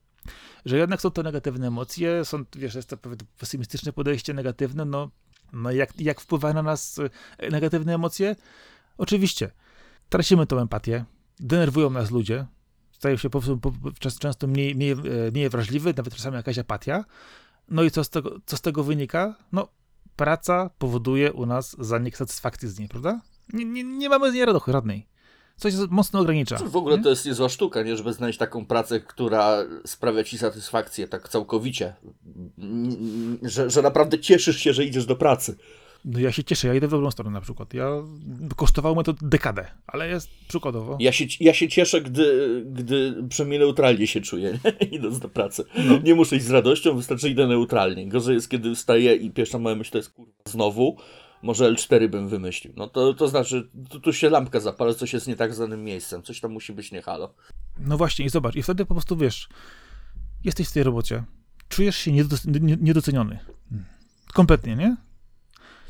że 0.64 0.76
jednak 0.76 1.00
są 1.00 1.10
to 1.10 1.22
negatywne 1.22 1.66
emocje, 1.66 2.24
są, 2.24 2.44
wiesz, 2.56 2.74
jest 2.74 2.88
to 2.88 2.96
pewne 2.96 3.18
pesymistyczne 3.38 3.92
podejście 3.92 4.34
negatywne, 4.34 4.84
no, 4.84 5.10
no 5.52 5.70
jak, 5.70 6.00
jak 6.00 6.20
wpływają 6.20 6.54
na 6.54 6.62
nas 6.62 7.00
e, 7.38 7.50
negatywne 7.50 7.94
emocje? 7.94 8.36
Oczywiście, 8.98 9.50
tracimy 10.08 10.46
tą 10.46 10.58
empatię, 10.58 11.04
denerwują 11.40 11.90
nas 11.90 12.10
ludzie, 12.10 12.46
stają 12.92 13.16
się 13.16 13.30
po 13.30 13.40
prostu 13.40 13.60
często 14.18 14.46
mniej, 14.46 14.74
mniej, 14.74 14.92
e, 14.92 14.96
mniej 15.32 15.48
wrażliwy, 15.48 15.94
nawet 15.96 16.14
czasami 16.14 16.36
jakaś 16.36 16.58
apatia. 16.58 17.04
No 17.68 17.82
i 17.82 17.90
co 17.90 18.04
z 18.04 18.10
tego, 18.10 18.38
co 18.46 18.56
z 18.56 18.60
tego 18.60 18.84
wynika? 18.84 19.36
No, 19.52 19.68
praca 20.16 20.70
powoduje 20.78 21.32
u 21.32 21.46
nas 21.46 21.76
zanik 21.78 22.16
satysfakcji 22.16 22.68
z 22.68 22.78
niej, 22.78 22.88
prawda? 22.88 23.20
Nie, 23.52 23.64
nie, 23.64 23.84
nie 23.84 24.08
mamy 24.08 24.30
z 24.30 24.34
niej 24.34 24.44
radości 24.44 24.72
żadnej. 24.72 25.06
Coś 25.56 25.74
mocno 25.90 26.20
ogranicza. 26.20 26.56
W 26.56 26.76
ogóle 26.76 26.96
nie? 26.96 27.02
to 27.02 27.10
jest 27.10 27.26
niezła 27.26 27.48
sztuka, 27.48 27.82
nie? 27.82 27.96
Żeby 27.96 28.12
znaleźć 28.12 28.38
taką 28.38 28.66
pracę, 28.66 29.00
która 29.00 29.58
sprawia 29.86 30.24
ci 30.24 30.38
satysfakcję 30.38 31.08
tak 31.08 31.28
całkowicie. 31.28 31.94
Że, 33.42 33.70
że 33.70 33.82
naprawdę 33.82 34.18
cieszysz 34.18 34.56
się, 34.56 34.72
że 34.72 34.84
idziesz 34.84 35.06
do 35.06 35.16
pracy. 35.16 35.56
No 36.04 36.20
ja 36.20 36.32
się 36.32 36.44
cieszę, 36.44 36.68
ja 36.68 36.74
idę 36.74 36.88
w 36.88 36.90
dobrą 36.90 37.10
stronę 37.10 37.30
na 37.30 37.40
przykład. 37.40 37.74
Ja 37.74 37.88
kosztowało 38.56 38.94
mnie 38.94 39.04
to 39.04 39.14
dekadę, 39.22 39.66
ale 39.86 40.08
jest 40.08 40.30
przykładowo. 40.48 40.96
Ja 41.00 41.12
się, 41.12 41.24
ja 41.40 41.54
się 41.54 41.68
cieszę, 41.68 42.00
gdy, 42.00 42.62
gdy 42.66 43.14
przynajmniej 43.28 43.60
neutralnie 43.60 44.06
się 44.06 44.20
czuję, 44.20 44.58
idąc 44.90 45.18
do 45.18 45.28
pracy. 45.28 45.64
No. 45.84 45.98
Nie 45.98 46.14
muszę 46.14 46.36
iść 46.36 46.44
z 46.44 46.50
radością, 46.50 46.96
wystarczy 46.96 47.28
idę 47.28 47.46
neutralnie. 47.46 48.08
Gorzej 48.08 48.34
jest, 48.34 48.50
kiedy 48.50 48.74
wstaję 48.74 49.14
i 49.14 49.30
pierwsza 49.30 49.58
moja 49.58 49.76
myśl 49.76 49.90
to 49.90 49.98
jest 49.98 50.10
kurwa 50.10 50.32
znowu, 50.44 50.96
może 51.42 51.72
L4 51.72 52.08
bym 52.08 52.28
wymyślił. 52.28 52.72
No 52.76 52.88
to, 52.88 53.14
to 53.14 53.28
znaczy, 53.28 53.70
tu, 53.90 54.00
tu 54.00 54.12
się 54.12 54.30
lampka 54.30 54.60
zapala, 54.60 54.94
coś 54.94 55.12
jest 55.12 55.28
nie 55.28 55.36
tak 55.36 55.54
z 55.54 55.58
danym 55.58 55.84
miejscem, 55.84 56.22
coś 56.22 56.40
tam 56.40 56.52
musi 56.52 56.72
być 56.72 56.92
nie 56.92 57.02
halo. 57.02 57.34
No 57.78 57.96
właśnie 57.96 58.24
i 58.24 58.28
zobacz, 58.28 58.56
i 58.56 58.62
wtedy 58.62 58.86
po 58.86 58.94
prostu 58.94 59.16
wiesz, 59.16 59.48
jesteś 60.44 60.68
w 60.68 60.72
tej 60.72 60.82
robocie, 60.82 61.24
czujesz 61.68 61.96
się 61.96 62.12
niedoceniony. 62.80 63.38
Kompletnie, 64.32 64.76
nie? 64.76 64.96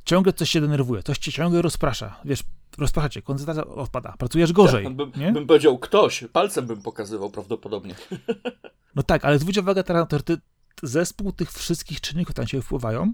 ciągle 0.04 0.32
coś 0.32 0.50
się 0.50 0.60
denerwuje, 0.60 1.02
coś 1.02 1.18
cię 1.18 1.32
ciągle 1.32 1.62
rozprasza. 1.62 2.20
Wiesz, 2.24 2.42
rozprasza 2.78 3.08
cię, 3.08 3.22
koncentracja 3.22 3.66
odpada, 3.66 4.14
pracujesz 4.18 4.52
gorzej. 4.52 4.84
Tak, 4.84 4.96
bym, 4.96 5.12
nie? 5.16 5.32
bym 5.32 5.46
powiedział 5.46 5.78
ktoś, 5.78 6.24
palcem 6.32 6.66
bym 6.66 6.82
pokazywał 6.82 7.30
prawdopodobnie. 7.30 7.94
No 8.94 9.02
tak, 9.02 9.24
ale 9.24 9.38
zwróć 9.38 9.58
uwagę 9.58 9.84
teraz, 9.84 10.08
to 10.08 10.34
zespół 10.82 11.32
tych 11.32 11.52
wszystkich 11.52 12.00
czynników, 12.00 12.36
na 12.36 12.46
ciebie 12.46 12.62
wpływają, 12.62 13.12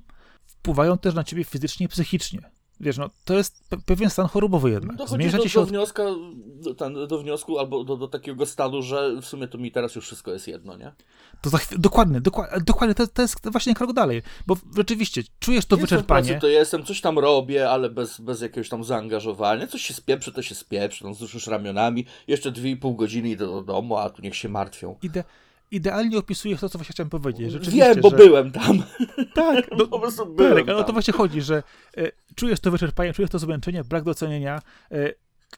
wpływają 0.69 0.99
też 0.99 1.15
na 1.15 1.25
ciebie 1.25 1.45
fizycznie 1.45 1.87
i 1.87 1.89
psychicznie. 1.89 2.41
Wiesz, 2.81 2.99
no, 2.99 3.11
to 3.25 3.35
jest 3.35 3.69
pe 3.69 3.77
pewien 3.87 4.11
stan 4.11 4.27
chorobowy 4.27 4.71
jednak. 4.71 4.97
Dochodzi 4.97 5.31
do, 5.31 5.49
się 5.49 5.61
do, 5.61 5.67
wnioska, 5.67 6.05
do, 6.37 6.75
ten, 6.75 7.07
do 7.07 7.19
wniosku 7.19 7.59
albo 7.59 7.85
do, 7.85 7.97
do 7.97 8.09
takiego 8.09 8.47
stanu, 8.47 8.83
że 8.83 9.21
w 9.23 9.27
sumie 9.27 9.49
to 9.49 9.59
mi 9.59 9.73
teraz 9.73 9.95
już 9.95 10.05
wszystko 10.05 10.33
jest 10.33 10.49
jedno, 10.49 10.77
nie? 10.77 10.93
To 11.41 11.51
za 11.51 11.59
dokładnie, 11.79 12.21
dokładnie, 12.21 12.61
dokładnie 12.61 12.95
to, 12.95 13.07
to, 13.07 13.23
jest 13.23 13.51
właśnie 13.51 13.75
krok 13.75 13.93
dalej, 13.93 14.23
bo 14.47 14.57
rzeczywiście 14.77 15.23
czujesz 15.41 15.67
to 15.67 15.77
jestem 15.77 15.79
wyczerpanie. 15.79 16.29
Pracy, 16.29 16.41
to 16.41 16.49
jestem, 16.49 16.85
coś 16.85 17.01
tam 17.01 17.19
robię, 17.19 17.71
ale 17.71 17.91
bez, 17.91 18.21
bez 18.21 18.41
jakiegoś 18.41 18.69
tam 18.69 18.85
zaangażowania. 18.85 19.67
Coś 19.67 19.83
się 19.83 19.95
spieprzy, 19.95 20.33
to 20.33 20.43
się 20.43 20.55
spieprzy, 20.55 21.05
no, 21.05 21.11
wzruszysz 21.11 21.47
ramionami, 21.47 22.07
jeszcze 22.27 22.51
dwie 22.53 22.71
i 22.71 22.77
pół 22.77 22.95
godziny 22.95 23.29
idę 23.29 23.47
do 23.47 23.63
domu, 23.63 23.97
a 23.97 24.11
tu 24.11 24.23
niech 24.23 24.37
się 24.37 24.49
martwią. 24.49 24.97
Idę, 25.03 25.25
idealnie 25.71 26.19
opisujesz 26.19 26.61
to, 26.61 26.69
co 26.69 26.79
właśnie 26.79 26.93
chciałem 26.93 27.11
powiedzieć. 27.11 27.69
Wiem, 27.69 28.01
bo 28.01 28.11
że... 28.11 28.17
byłem 28.17 28.53
tam. 28.53 28.83
Tak, 29.35 29.71
no, 29.79 29.87
po 29.97 30.01
prostu 30.01 30.27
byłem 30.27 30.57
tak, 30.57 30.69
ale 30.69 30.79
o 30.79 30.85
to 30.85 30.93
właśnie 30.93 31.13
chodzi, 31.13 31.43
że 31.43 31.63
e, 31.97 32.13
czujesz 32.35 32.61
to 32.61 32.71
wyczerpanie, 32.71 33.13
czujesz 33.13 33.31
to 33.31 33.39
zmęczenie, 33.39 33.85
brak 33.85 34.05
docenienia, 34.05 34.63
e, 34.91 35.13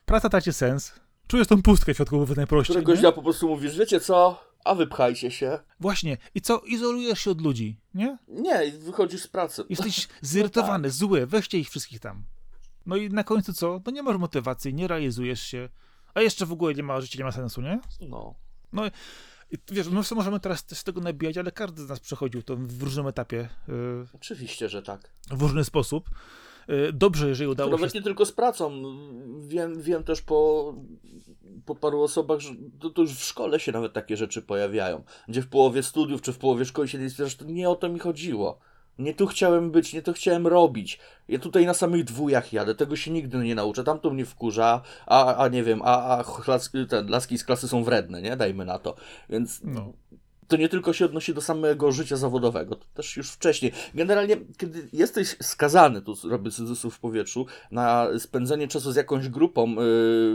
praca 0.04 0.28
traci 0.28 0.52
sens, 0.52 0.92
czujesz 1.26 1.46
tą 1.46 1.62
pustkę 1.62 1.94
w 1.94 1.96
środku 1.96 2.16
głowy 2.16 2.36
najprościej. 2.36 2.76
Któregoś 2.76 3.00
dnia 3.00 3.12
po 3.12 3.22
prostu 3.22 3.48
mówisz, 3.48 3.78
wiecie 3.78 4.00
co, 4.00 4.44
a 4.64 4.74
wypchajcie 4.74 5.30
się. 5.30 5.58
Właśnie. 5.80 6.16
I 6.34 6.40
co? 6.40 6.58
Izolujesz 6.58 7.20
się 7.20 7.30
od 7.30 7.40
ludzi, 7.40 7.80
nie? 7.94 8.18
Nie, 8.28 8.72
wychodzisz 8.78 9.22
z 9.22 9.28
pracy. 9.28 9.64
Jesteś 9.68 10.08
zirytowany, 10.22 10.88
no 10.88 10.92
tak. 10.92 10.92
zły, 10.92 11.26
weźcie 11.26 11.58
ich 11.58 11.70
wszystkich 11.70 12.00
tam. 12.00 12.24
No 12.86 12.96
i 12.96 13.08
na 13.08 13.24
końcu 13.24 13.52
co? 13.52 13.80
No 13.86 13.92
nie 13.92 14.02
masz 14.02 14.16
motywacji, 14.16 14.74
nie 14.74 14.88
realizujesz 14.88 15.42
się, 15.42 15.68
a 16.14 16.20
jeszcze 16.20 16.46
w 16.46 16.52
ogóle 16.52 16.74
nie 16.74 16.82
ma, 16.82 17.00
życie 17.00 17.18
nie 17.18 17.24
ma 17.24 17.32
sensu, 17.32 17.62
nie? 17.62 17.80
No. 18.00 18.34
No 18.72 18.82
i 19.52 19.58
wiesz, 19.70 19.88
my 19.88 20.00
możemy 20.14 20.40
teraz 20.40 20.64
z 20.72 20.84
tego 20.84 21.00
nabijać, 21.00 21.38
ale 21.38 21.52
każdy 21.52 21.82
z 21.82 21.88
nas 21.88 22.00
przechodził 22.00 22.42
to 22.42 22.56
w 22.56 22.82
różnym 22.82 23.06
etapie. 23.06 23.48
Yy, 23.68 24.06
Oczywiście, 24.14 24.68
że 24.68 24.82
tak. 24.82 25.10
W 25.30 25.42
różny 25.42 25.64
sposób. 25.64 26.10
Yy, 26.68 26.92
dobrze, 26.92 27.28
jeżeli 27.28 27.50
udało 27.50 27.70
Nawet 27.70 27.92
się... 27.92 27.98
nie 27.98 28.04
tylko 28.04 28.26
z 28.26 28.32
pracą. 28.32 28.82
Wiem, 29.40 29.82
wiem 29.82 30.04
też 30.04 30.22
po, 30.22 30.74
po 31.66 31.74
paru 31.74 32.02
osobach, 32.02 32.40
że 32.40 32.50
to, 32.80 32.90
to, 32.90 33.02
już 33.02 33.12
w 33.12 33.24
szkole 33.24 33.60
się 33.60 33.72
nawet 33.72 33.92
takie 33.92 34.16
rzeczy 34.16 34.42
pojawiają. 34.42 35.04
Gdzie 35.28 35.42
w 35.42 35.48
połowie 35.48 35.82
studiów 35.82 36.22
czy 36.22 36.32
w 36.32 36.38
połowie 36.38 36.64
szkoły 36.64 36.88
się 36.88 36.98
nie 36.98 37.08
że 37.08 37.36
to 37.36 37.44
nie 37.44 37.70
o 37.70 37.76
to 37.76 37.88
mi 37.88 37.98
chodziło. 37.98 38.58
Nie 39.00 39.14
tu 39.14 39.26
chciałem 39.26 39.70
być, 39.70 39.92
nie 39.92 40.02
to 40.02 40.12
chciałem 40.12 40.46
robić. 40.46 40.98
Ja 41.28 41.38
tutaj 41.38 41.66
na 41.66 41.74
samych 41.74 42.04
dwójach 42.04 42.52
jadę, 42.52 42.74
tego 42.74 42.96
się 42.96 43.10
nigdy 43.10 43.38
nie 43.38 43.54
nauczę. 43.54 43.84
Tamto 43.84 44.10
mnie 44.10 44.24
wkurza, 44.24 44.82
a, 45.06 45.36
a 45.36 45.48
nie 45.48 45.62
wiem, 45.62 45.82
a, 45.84 46.18
a 46.18 46.24
ten, 46.88 47.08
laski 47.08 47.38
z 47.38 47.44
klasy 47.44 47.68
są 47.68 47.84
wredne, 47.84 48.22
nie? 48.22 48.36
Dajmy 48.36 48.64
na 48.64 48.78
to. 48.78 48.96
Więc 49.28 49.60
no 49.64 49.92
to 50.50 50.56
nie 50.56 50.68
tylko 50.68 50.92
się 50.92 51.04
odnosi 51.04 51.34
do 51.34 51.40
samego 51.40 51.92
życia 51.92 52.16
zawodowego, 52.16 52.76
to 52.76 52.84
też 52.94 53.16
już 53.16 53.30
wcześniej. 53.30 53.72
Generalnie, 53.94 54.36
kiedy 54.56 54.88
jesteś 54.92 55.36
skazany, 55.42 56.02
tu 56.02 56.14
robię 56.24 56.50
cudzysłów 56.50 56.94
w 56.94 57.00
powietrzu, 57.00 57.46
na 57.70 58.06
spędzenie 58.18 58.68
czasu 58.68 58.92
z 58.92 58.96
jakąś 58.96 59.28
grupą 59.28 59.70
yy, 59.70 59.76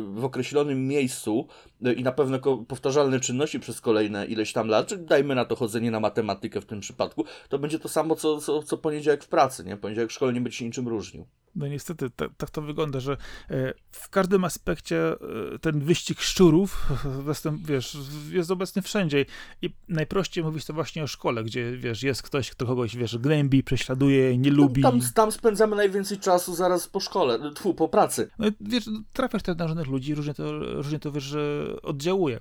w 0.01 0.22
określonym 0.24 0.88
miejscu 0.88 1.47
yy, 1.82 1.93
i 1.93 2.03
na 2.03 2.11
pewno 2.11 2.39
powtarzalne 2.68 3.20
czynności 3.20 3.59
przez 3.59 3.82
kolejne 3.82 4.26
ileś 4.26 4.53
tam 4.53 4.68
lat, 4.68 4.88
czy 4.88 4.97
dajmy 4.97 5.36
na 5.36 5.45
to 5.45 5.55
chodzenie 5.55 5.91
na 5.91 5.99
matematykę 5.99 6.61
w 6.61 6.66
tym 6.66 6.80
przypadku, 6.80 7.26
to 7.49 7.59
będzie 7.59 7.80
to 7.80 7.89
samo, 7.89 8.16
co, 8.16 8.41
co, 8.41 8.63
co 8.63 8.78
poniedziałek 8.78 9.24
w 9.24 9.28
pracy, 9.28 9.63
nie? 9.63 9.78
Poniedziałek 9.78 10.09
w 10.09 10.13
szkole 10.13 10.34
nie 10.34 10.41
będzie 10.41 10.57
się 10.57 10.66
niczym 10.66 10.88
różnił. 10.88 11.26
No 11.56 11.68
niestety, 11.68 12.10
tak, 12.10 12.32
tak 12.38 12.49
to 12.49 12.62
wygląda, 12.62 12.99
że 12.99 13.18
e, 13.49 13.74
w 13.91 14.10
każdym 14.10 14.43
aspekcie 14.43 15.12
e, 15.12 15.60
ten 15.60 15.80
wyścig 15.80 16.22
szczurów, 16.22 16.89
wiesz, 17.70 17.97
jest 18.32 18.51
obecny 18.51 18.82
wszędzie 18.82 19.26
i 19.62 19.70
najprościej 19.88 20.43
mówić 20.43 20.66
to 20.66 20.74
właśnie 20.74 21.03
o 21.03 21.08
szkole, 21.08 21.43
gdzie, 21.43 21.78
wiesz, 21.78 22.03
jest 22.03 22.24
ktoś, 22.24 22.51
kto 22.51 22.66
kogoś, 22.66 22.95
wiesz, 22.97 23.18
gnębi, 23.18 23.64
prześladuje, 23.64 24.38
nie 24.38 24.51
lubi. 24.51 24.82
Tam, 24.82 24.99
tam 25.14 25.32
spędzamy 25.32 25.76
najwięcej 25.76 26.20
czasu 26.20 26.56
zaraz 26.56 26.88
po 26.88 26.99
szkole, 26.99 27.51
tfu, 27.51 27.74
po 27.74 27.89
pracy. 27.89 28.30
No 28.39 28.47
wiesz, 28.62 28.86
trafiasz 29.14 29.43
też 29.43 29.58
na 29.58 29.68
różnych 29.68 29.88
ludzi, 29.88 30.16
różnie 30.16 30.34
to, 30.34 30.60
różnie 30.60 30.99
to, 30.99 31.12
wiesz, 31.12 31.36
oddziałuje. 31.84 32.39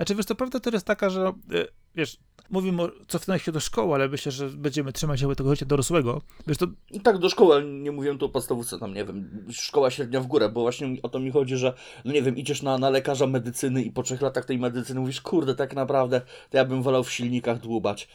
Znaczy, 0.00 0.14
wiesz, 0.14 0.26
to 0.26 0.34
prawda 0.34 0.60
to 0.60 0.70
jest 0.70 0.86
taka, 0.86 1.10
że, 1.10 1.26
e, 1.26 1.66
wiesz, 1.94 2.18
mówimy 2.50 2.82
o 2.82 2.90
cofnąć 3.08 3.42
się 3.42 3.52
do 3.52 3.60
szkoły, 3.60 3.94
ale 3.94 4.08
myślę, 4.08 4.32
że 4.32 4.48
będziemy 4.48 4.92
trzymać 4.92 5.20
się 5.20 5.34
tego 5.34 5.50
życia 5.50 5.66
dorosłego. 5.66 6.22
Wiesz, 6.46 6.56
to... 6.56 6.66
I 6.90 7.00
tak 7.00 7.18
do 7.18 7.28
szkoły, 7.28 7.64
nie 7.64 7.92
mówiłem 7.92 8.18
tu 8.18 8.26
o 8.26 8.28
podstawówce, 8.28 8.78
tam 8.78 8.94
nie 8.94 9.04
wiem, 9.04 9.46
szkoła 9.50 9.90
średnia 9.90 10.20
w 10.20 10.26
górę, 10.26 10.48
bo 10.48 10.60
właśnie 10.60 10.96
o 11.02 11.08
to 11.08 11.20
mi 11.20 11.30
chodzi, 11.30 11.56
że 11.56 11.74
no 12.04 12.12
nie 12.12 12.22
wiem, 12.22 12.36
idziesz 12.36 12.62
na, 12.62 12.78
na 12.78 12.90
lekarza 12.90 13.26
medycyny 13.26 13.82
i 13.82 13.90
po 13.90 14.02
trzech 14.02 14.20
latach 14.20 14.44
tej 14.44 14.58
medycyny 14.58 15.00
mówisz, 15.00 15.20
kurde, 15.20 15.54
tak 15.54 15.74
naprawdę 15.74 16.20
to 16.50 16.56
ja 16.56 16.64
bym 16.64 16.82
wolał 16.82 17.04
w 17.04 17.12
silnikach 17.12 17.60
dłubać. 17.60 18.08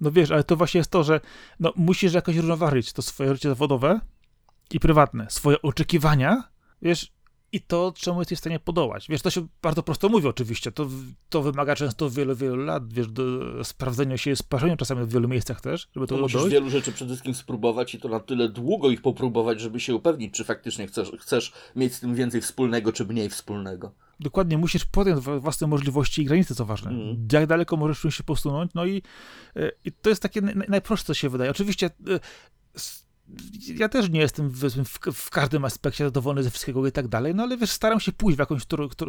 No 0.00 0.10
wiesz, 0.10 0.30
ale 0.30 0.44
to 0.44 0.56
właśnie 0.56 0.78
jest 0.78 0.90
to, 0.90 1.04
że 1.04 1.20
no, 1.60 1.72
musisz 1.76 2.12
jakoś 2.12 2.36
równoważyć 2.36 2.92
to 2.92 3.02
swoje 3.02 3.34
życie 3.34 3.48
zawodowe 3.48 4.00
i 4.70 4.80
prywatne, 4.80 5.26
swoje 5.30 5.62
oczekiwania, 5.62 6.48
wiesz, 6.82 7.12
i 7.52 7.60
to, 7.60 7.92
czemu 7.96 8.20
jesteś 8.20 8.38
w 8.38 8.40
stanie 8.40 8.60
podołać. 8.60 9.06
Wiesz, 9.08 9.22
to 9.22 9.30
się 9.30 9.46
bardzo 9.62 9.82
prosto 9.82 10.08
mówi 10.08 10.28
oczywiście, 10.28 10.72
to, 10.72 10.88
to 11.28 11.42
wymaga 11.42 11.76
często 11.76 12.10
wielu, 12.10 12.36
wielu 12.36 12.56
lat, 12.56 12.92
wiesz, 12.92 13.08
do 13.08 13.24
sprawdzenia 13.64 14.16
się, 14.16 14.36
sparzenia 14.36 14.76
czasami 14.76 15.06
w 15.06 15.12
wielu 15.12 15.28
miejscach 15.28 15.60
też, 15.60 15.88
żeby 15.94 16.06
to, 16.06 16.16
to 16.16 16.22
Musisz 16.22 16.48
wielu 16.48 16.70
rzeczy 16.70 16.92
przede 16.92 17.08
wszystkim 17.08 17.34
spróbować 17.34 17.94
i 17.94 18.00
to 18.00 18.08
na 18.08 18.20
tyle 18.20 18.48
długo 18.48 18.90
ich 18.90 19.02
popróbować, 19.02 19.60
żeby 19.60 19.80
się 19.80 19.94
upewnić, 19.94 20.34
czy 20.34 20.44
faktycznie 20.44 20.86
chcesz, 20.86 21.12
chcesz 21.20 21.52
mieć 21.76 21.94
z 21.94 22.00
tym 22.00 22.14
więcej 22.14 22.40
wspólnego, 22.40 22.92
czy 22.92 23.04
mniej 23.04 23.28
wspólnego. 23.28 23.92
Dokładnie, 24.20 24.58
musisz 24.58 24.84
podjąć 24.84 25.24
własne 25.24 25.66
możliwości 25.66 26.22
i 26.22 26.24
granice, 26.24 26.54
co 26.54 26.64
ważne. 26.64 26.90
Mm. 26.90 27.28
Jak 27.32 27.46
daleko 27.46 27.76
możesz 27.76 28.14
się 28.14 28.24
posunąć, 28.24 28.70
no 28.74 28.86
i, 28.86 29.02
e, 29.56 29.70
i 29.84 29.92
to 29.92 30.10
jest 30.10 30.22
takie 30.22 30.40
najprostsze, 30.68 31.06
co 31.06 31.14
się 31.14 31.28
wydaje. 31.28 31.50
Oczywiście 31.50 31.86
e, 31.86 32.20
ja 33.74 33.88
też 33.88 34.10
nie 34.10 34.20
jestem 34.20 34.50
w, 34.50 34.64
w, 34.64 35.12
w, 35.12 35.30
każdym 35.30 35.64
aspekcie 35.64 36.04
zadowolony 36.04 36.42
ze 36.42 36.50
wszystkiego 36.50 36.86
i 36.86 36.92
tak 36.92 37.08
dalej, 37.08 37.34
no 37.34 37.42
ale 37.42 37.56
wiesz, 37.56 37.70
staram 37.70 38.00
się 38.00 38.12
pójść 38.12 38.36
w 38.36 38.38
jakąś 38.38 38.62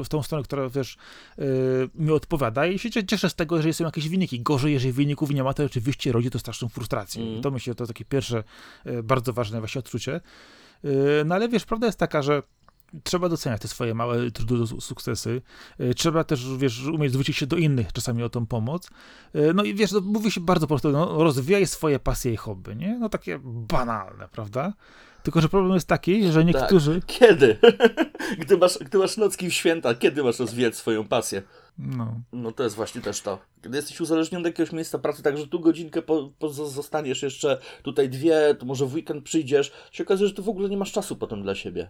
w 0.04 0.10
tą 0.10 0.24
stronę, 0.24 0.44
która 0.44 0.70
wiesz, 0.70 0.98
yy, 1.38 1.90
mi 1.96 2.12
odpowiada 2.12 2.68
i 2.68 2.80
się 2.80 2.90
cieszę 3.06 3.30
z 3.30 3.36
tego, 3.36 3.62
że 3.62 3.74
są 3.74 3.86
jakieś 3.86 4.10
wyniki. 4.10 4.40
Gorzej, 4.40 4.74
jeżeli 4.74 4.94
wyników 4.94 5.30
nie 5.30 5.44
ma, 5.44 5.54
to 5.54 5.64
oczywiście 5.64 6.12
rodzi 6.12 6.30
to 6.30 6.40
straszną 6.40 6.70
frustrację. 6.70 7.24
Mm. 7.24 7.42
To 7.42 7.52
myślę, 7.52 7.76
to 7.76 7.88
takie 7.88 8.06
pierwsze, 8.06 8.44
yy, 8.86 9.04
bardzo 9.04 9.34
ważne 9.34 9.60
właśnie 9.60 9.80
odczucie. 9.80 10.22
Yy, 10.84 10.92
no 11.26 11.36
ale 11.36 11.50
wiesz, 11.50 11.66
prawda 11.66 11.88
jest 11.88 12.00
taka, 12.00 12.22
że 12.22 12.44
trzeba 13.04 13.30
doceniać 13.30 13.62
te 13.62 13.68
swoje 13.68 13.94
małe 13.94 14.32
trudy, 14.32 14.82
sukcesy. 14.82 15.42
E, 15.80 15.94
trzeba 15.94 16.24
też, 16.24 16.58
wiesz, 16.58 16.86
umieć 16.86 17.12
zwrócić 17.12 17.38
się 17.38 17.48
do 17.48 17.58
innych 17.58 17.94
czasami 17.94 18.24
o 18.24 18.30
tą 18.30 18.46
pomoc. 18.46 18.90
E, 19.34 19.54
no 19.54 19.64
i 19.64 19.76
wiesz, 19.76 19.92
no, 19.92 20.02
mówi 20.02 20.32
się 20.32 20.42
bardzo 20.42 20.68
prosto, 20.68 20.90
no, 20.90 21.24
rozwijaj 21.24 21.68
swoje 21.68 22.00
pasje 22.00 22.34
i 22.34 22.38
hobby, 22.38 22.76
nie? 22.76 22.98
No 23.00 23.10
takie 23.10 23.40
banalne, 23.44 24.28
prawda? 24.32 24.74
Tylko, 25.24 25.42
że 25.42 25.50
problem 25.50 25.74
jest 25.74 25.88
taki, 25.88 26.32
że 26.32 26.46
niektórzy... 26.46 27.02
Tak. 27.02 27.06
Kiedy? 27.06 27.58
gdy, 28.42 28.58
masz, 28.58 28.78
gdy 28.78 28.98
masz 28.98 29.18
nocki 29.18 29.50
w 29.50 29.54
święta, 29.54 29.96
kiedy 29.96 30.24
masz 30.24 30.40
rozwijać 30.40 30.76
swoją 30.76 31.08
pasję? 31.08 31.42
No. 31.80 32.22
No 32.32 32.52
to 32.52 32.64
jest 32.64 32.76
właśnie 32.76 33.02
też 33.02 33.22
to. 33.22 33.40
Kiedy 33.64 33.78
jesteś 33.78 34.02
uzależniony 34.02 34.42
od 34.42 34.46
jakiegoś 34.46 34.72
miejsca 34.72 35.00
pracy, 35.00 35.24
także 35.24 35.48
tu 35.48 35.60
godzinkę 35.60 36.02
po, 36.02 36.32
po 36.40 36.50
zostaniesz 36.50 37.24
jeszcze, 37.24 37.58
tutaj 37.84 38.10
dwie, 38.10 38.56
to 38.60 38.66
może 38.66 38.86
w 38.86 38.94
weekend 38.94 39.24
przyjdziesz, 39.24 39.72
się 39.92 40.04
okazuje, 40.04 40.28
że 40.28 40.36
ty 40.36 40.42
w 40.42 40.50
ogóle 40.50 40.70
nie 40.70 40.78
masz 40.78 40.92
czasu 40.92 41.16
potem 41.16 41.44
dla 41.44 41.56
siebie. 41.56 41.90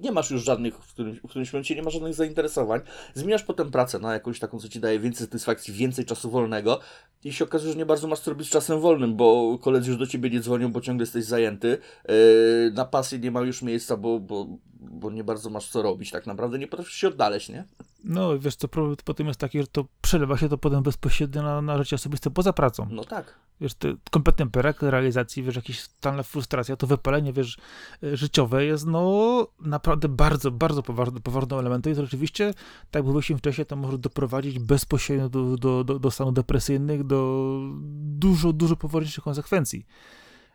Nie 0.00 0.12
masz 0.12 0.30
już 0.30 0.44
żadnych, 0.44 0.74
w, 0.74 0.92
którym, 0.92 1.14
w 1.14 1.28
którymś 1.28 1.52
momencie 1.52 1.74
nie 1.74 1.82
ma 1.82 1.90
żadnych 1.90 2.14
zainteresowań. 2.14 2.80
Zmieniasz 3.14 3.42
potem 3.42 3.70
pracę 3.70 3.98
na 3.98 4.12
jakąś 4.12 4.38
taką, 4.38 4.58
co 4.58 4.68
ci 4.68 4.80
daje 4.80 5.00
więcej 5.00 5.26
satysfakcji, 5.26 5.74
więcej 5.74 6.04
czasu 6.04 6.30
wolnego 6.30 6.80
i 7.24 7.32
się 7.32 7.44
okazuje, 7.44 7.72
że 7.72 7.78
nie 7.78 7.86
bardzo 7.86 8.08
masz 8.08 8.20
co 8.20 8.30
robić 8.30 8.48
z 8.48 8.50
czasem 8.50 8.80
wolnym, 8.80 9.16
bo 9.16 9.58
koledzy 9.58 9.90
już 9.90 9.98
do 9.98 10.06
ciebie 10.06 10.30
nie 10.30 10.40
dzwonią, 10.40 10.72
bo 10.72 10.80
ciągle 10.80 11.02
jesteś 11.02 11.24
zajęty. 11.24 11.78
Yy, 12.08 12.72
na 12.74 12.84
pasję 12.84 13.18
nie 13.18 13.30
ma 13.30 13.40
już 13.40 13.62
miejsca, 13.62 13.96
bo, 13.96 14.20
bo, 14.20 14.46
bo 14.80 15.10
nie 15.10 15.24
bardzo 15.24 15.50
masz 15.50 15.68
co 15.68 15.82
robić 15.82 16.10
tak 16.10 16.26
naprawdę, 16.26 16.58
nie 16.58 16.66
potrafisz 16.66 16.94
się 16.94 17.08
odnaleźć, 17.08 17.48
nie? 17.48 17.64
No 18.04 18.38
wiesz 18.38 18.56
co, 18.56 18.68
problem 18.68 18.96
potem 19.04 19.26
jest 19.26 19.40
taki, 19.40 19.60
że 19.60 19.66
to 19.66 19.84
przelewa 20.00 20.38
się 20.38 20.48
to 20.48 20.58
potem 20.58 20.82
bezpośrednio 20.82 21.42
na, 21.42 21.62
na 21.62 21.78
życie 21.78 21.96
osobiste 21.96 22.30
poza 22.30 22.52
pracą. 22.52 22.88
No 22.90 23.04
tak. 23.04 23.34
Wiesz, 23.60 23.74
to 23.74 23.88
kompletny 24.10 24.46
brak 24.46 24.82
realizacji, 24.82 25.42
wiesz, 25.42 25.56
jakieś 25.56 25.88
totalna 25.88 26.22
frustracja, 26.22 26.76
to 26.76 26.86
wypalenie, 26.86 27.32
wiesz, 27.32 27.58
życiowe 28.02 28.64
jest, 28.64 28.86
no, 28.86 29.46
naprawdę 29.60 30.08
bardzo, 30.08 30.50
bardzo 30.50 30.82
poważnym, 30.82 31.22
poważnym 31.22 31.58
elementem 31.58 31.92
i 31.92 31.96
to 31.96 32.02
rzeczywiście, 32.02 32.54
tak 32.90 33.00
jak 33.00 33.04
mówiliśmy 33.04 33.38
wcześniej, 33.38 33.66
to 33.66 33.76
może 33.76 33.98
doprowadzić 33.98 34.58
bezpośrednio 34.58 35.28
do, 35.28 35.56
do, 35.56 35.84
do, 35.84 35.98
do 35.98 36.10
stanów 36.10 36.34
depresyjnych, 36.34 37.04
do 37.04 37.60
dużo, 38.00 38.52
dużo 38.52 38.76
poważniejszych 38.76 39.24
konsekwencji. 39.24 39.86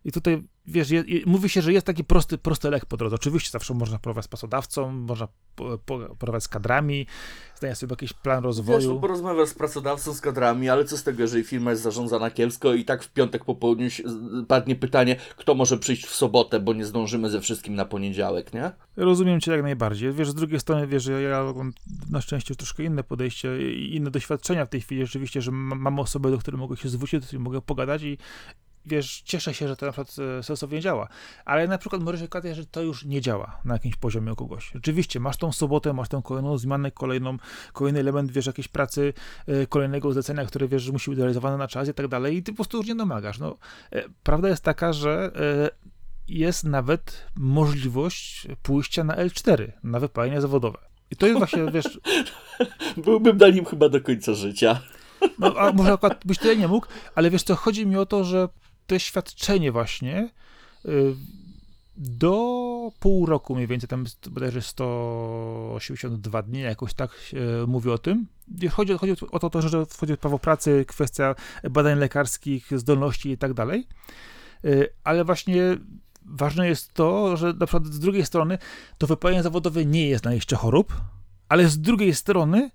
I 0.05 0.11
tutaj, 0.11 0.43
wiesz, 0.65 0.89
je, 0.89 1.03
je, 1.07 1.21
mówi 1.25 1.49
się, 1.49 1.61
że 1.61 1.73
jest 1.73 1.85
taki 1.85 2.03
prosty, 2.03 2.37
prosty 2.37 2.69
lek 2.69 2.85
po 2.85 2.97
drodze. 2.97 3.15
Oczywiście 3.15 3.51
zawsze 3.51 3.73
można 3.73 3.99
porozmawiać 3.99 4.25
z 4.25 4.27
pracodawcą, 4.27 4.91
można 4.91 5.27
porozmawiać 6.17 6.43
z 6.43 6.47
kadrami, 6.47 7.07
znaleźć 7.59 7.79
sobie 7.79 7.93
jakiś 7.93 8.13
plan 8.13 8.43
rozwoju. 8.43 8.79
Wiesz, 8.79 8.87
no, 8.87 8.95
porozmawiać 8.95 9.49
z 9.49 9.53
pracodawcą, 9.53 10.13
z 10.13 10.21
kadrami, 10.21 10.69
ale 10.69 10.85
co 10.85 10.97
z 10.97 11.03
tego, 11.03 11.21
jeżeli 11.21 11.43
firma 11.43 11.71
jest 11.71 11.83
zarządzana 11.83 12.31
kiepsko 12.31 12.73
i 12.73 12.85
tak 12.85 13.03
w 13.03 13.09
piątek 13.13 13.45
po 13.45 13.55
południu 13.55 13.89
padnie 14.47 14.75
pytanie, 14.75 15.15
kto 15.37 15.55
może 15.55 15.77
przyjść 15.77 16.05
w 16.05 16.15
sobotę, 16.15 16.59
bo 16.59 16.73
nie 16.73 16.85
zdążymy 16.85 17.29
ze 17.29 17.41
wszystkim 17.41 17.75
na 17.75 17.85
poniedziałek, 17.85 18.53
nie? 18.53 18.71
Rozumiem 18.95 19.41
cię 19.41 19.51
jak 19.51 19.61
najbardziej. 19.63 20.13
Wiesz, 20.13 20.29
z 20.29 20.35
drugiej 20.35 20.59
strony, 20.59 20.87
wiesz, 20.87 21.05
ja 21.05 21.53
mam 21.55 21.73
na 22.09 22.21
szczęście 22.21 22.55
troszkę 22.55 22.83
inne 22.83 23.03
podejście 23.03 23.73
i 23.73 23.95
inne 23.95 24.11
doświadczenia 24.11 24.65
w 24.65 24.69
tej 24.69 24.81
chwili. 24.81 25.05
Rzeczywiście, 25.05 25.41
że 25.41 25.51
mam 25.51 25.99
osoby, 25.99 26.31
do 26.31 26.37
których 26.37 26.59
mogę 26.59 26.77
się 26.77 26.89
zwrócić, 26.89 27.19
do 27.19 27.27
których 27.27 27.43
mogę 27.43 27.61
pogadać 27.61 28.03
i 28.03 28.17
wiesz, 28.85 29.21
cieszę 29.21 29.53
się, 29.53 29.67
że 29.67 29.75
to 29.75 29.85
na 29.85 29.91
przykład 29.91 30.15
e, 30.39 30.43
sensownie 30.43 30.81
działa, 30.81 31.07
ale 31.45 31.67
na 31.67 31.77
przykład 31.77 32.01
może 32.01 32.17
się 32.17 32.25
okazać, 32.25 32.55
że 32.55 32.65
to 32.65 32.81
już 32.81 33.05
nie 33.05 33.21
działa 33.21 33.59
na 33.65 33.73
jakimś 33.73 33.95
poziomie 33.95 34.33
u 34.33 34.35
kogoś. 34.35 34.71
Rzeczywiście, 34.73 35.19
masz 35.19 35.37
tą 35.37 35.51
sobotę, 35.51 35.93
masz 35.93 36.09
tą 36.09 36.21
kolejną 36.21 36.57
zmianę, 36.57 36.91
kolejną, 36.91 37.37
kolejny 37.73 37.99
element, 37.99 38.31
wiesz, 38.31 38.45
jakiejś 38.45 38.67
pracy, 38.67 39.13
e, 39.47 39.67
kolejnego 39.67 40.13
zlecenia, 40.13 40.45
które 40.45 40.67
wiesz, 40.67 40.83
że 40.83 40.91
musi 40.91 41.09
być 41.09 41.19
realizowane 41.19 41.57
na 41.57 41.67
czas 41.67 41.89
i 41.89 41.93
tak 41.93 42.07
dalej 42.07 42.37
i 42.37 42.43
ty 42.43 42.51
po 42.51 42.55
prostu 42.55 42.77
już 42.77 42.87
nie 42.87 42.95
domagasz. 42.95 43.39
No, 43.39 43.57
e, 43.91 44.03
prawda 44.23 44.49
jest 44.49 44.63
taka, 44.63 44.93
że 44.93 45.31
jest 46.27 46.63
nawet 46.63 47.27
możliwość 47.35 48.47
pójścia 48.63 49.03
na 49.03 49.15
L4, 49.15 49.71
na 49.83 49.99
wypalenie 49.99 50.41
zawodowe. 50.41 50.77
I 51.11 51.15
to 51.15 51.27
jest 51.27 51.37
właśnie, 51.37 51.65
wiesz... 51.73 51.99
Byłbym 52.97 53.37
na 53.37 53.49
nim 53.49 53.65
chyba 53.65 53.89
do 53.89 54.01
końca 54.01 54.33
życia. 54.33 54.81
No, 55.39 55.53
a 55.57 55.73
może 55.73 55.93
akurat 55.93 56.21
byś 56.25 56.37
tyle 56.37 56.57
nie 56.57 56.67
mógł, 56.67 56.87
ale 57.15 57.29
wiesz 57.29 57.43
co, 57.43 57.55
chodzi 57.55 57.87
mi 57.87 57.97
o 57.97 58.05
to, 58.05 58.23
że 58.23 58.49
doświadczenie 58.93 59.71
właśnie 59.71 60.29
y, 60.85 61.15
do 61.97 62.91
pół 62.99 63.25
roku 63.25 63.55
mniej 63.55 63.67
więcej, 63.67 63.89
tam 63.89 64.05
bodajże 64.29 64.61
182 64.61 66.41
dni, 66.41 66.61
jakoś 66.61 66.93
tak 66.93 67.11
mówi 67.67 67.89
o 67.89 67.97
tym. 67.97 68.27
Chodzi, 68.71 68.93
chodzi 68.93 69.13
o 69.31 69.49
to, 69.49 69.61
że 69.61 69.85
wchodzi 69.85 70.17
prawo 70.17 70.39
pracy, 70.39 70.85
kwestia 70.87 71.35
badań 71.71 71.99
lekarskich, 71.99 72.79
zdolności 72.79 73.29
i 73.29 73.37
tak 73.37 73.53
dalej. 73.53 73.87
Y, 74.65 74.89
ale 75.03 75.25
właśnie 75.25 75.77
ważne 76.25 76.67
jest 76.67 76.93
to, 76.93 77.37
że 77.37 77.53
na 77.53 77.65
przykład 77.65 77.87
z 77.87 77.99
drugiej 77.99 78.25
strony 78.25 78.57
to 78.97 79.07
wypalenie 79.07 79.43
zawodowe 79.43 79.85
nie 79.85 80.07
jest 80.07 80.25
na 80.25 80.33
jeszcze 80.33 80.55
chorób, 80.55 81.01
ale 81.49 81.69
z 81.69 81.81
drugiej 81.81 82.15
strony 82.15 82.71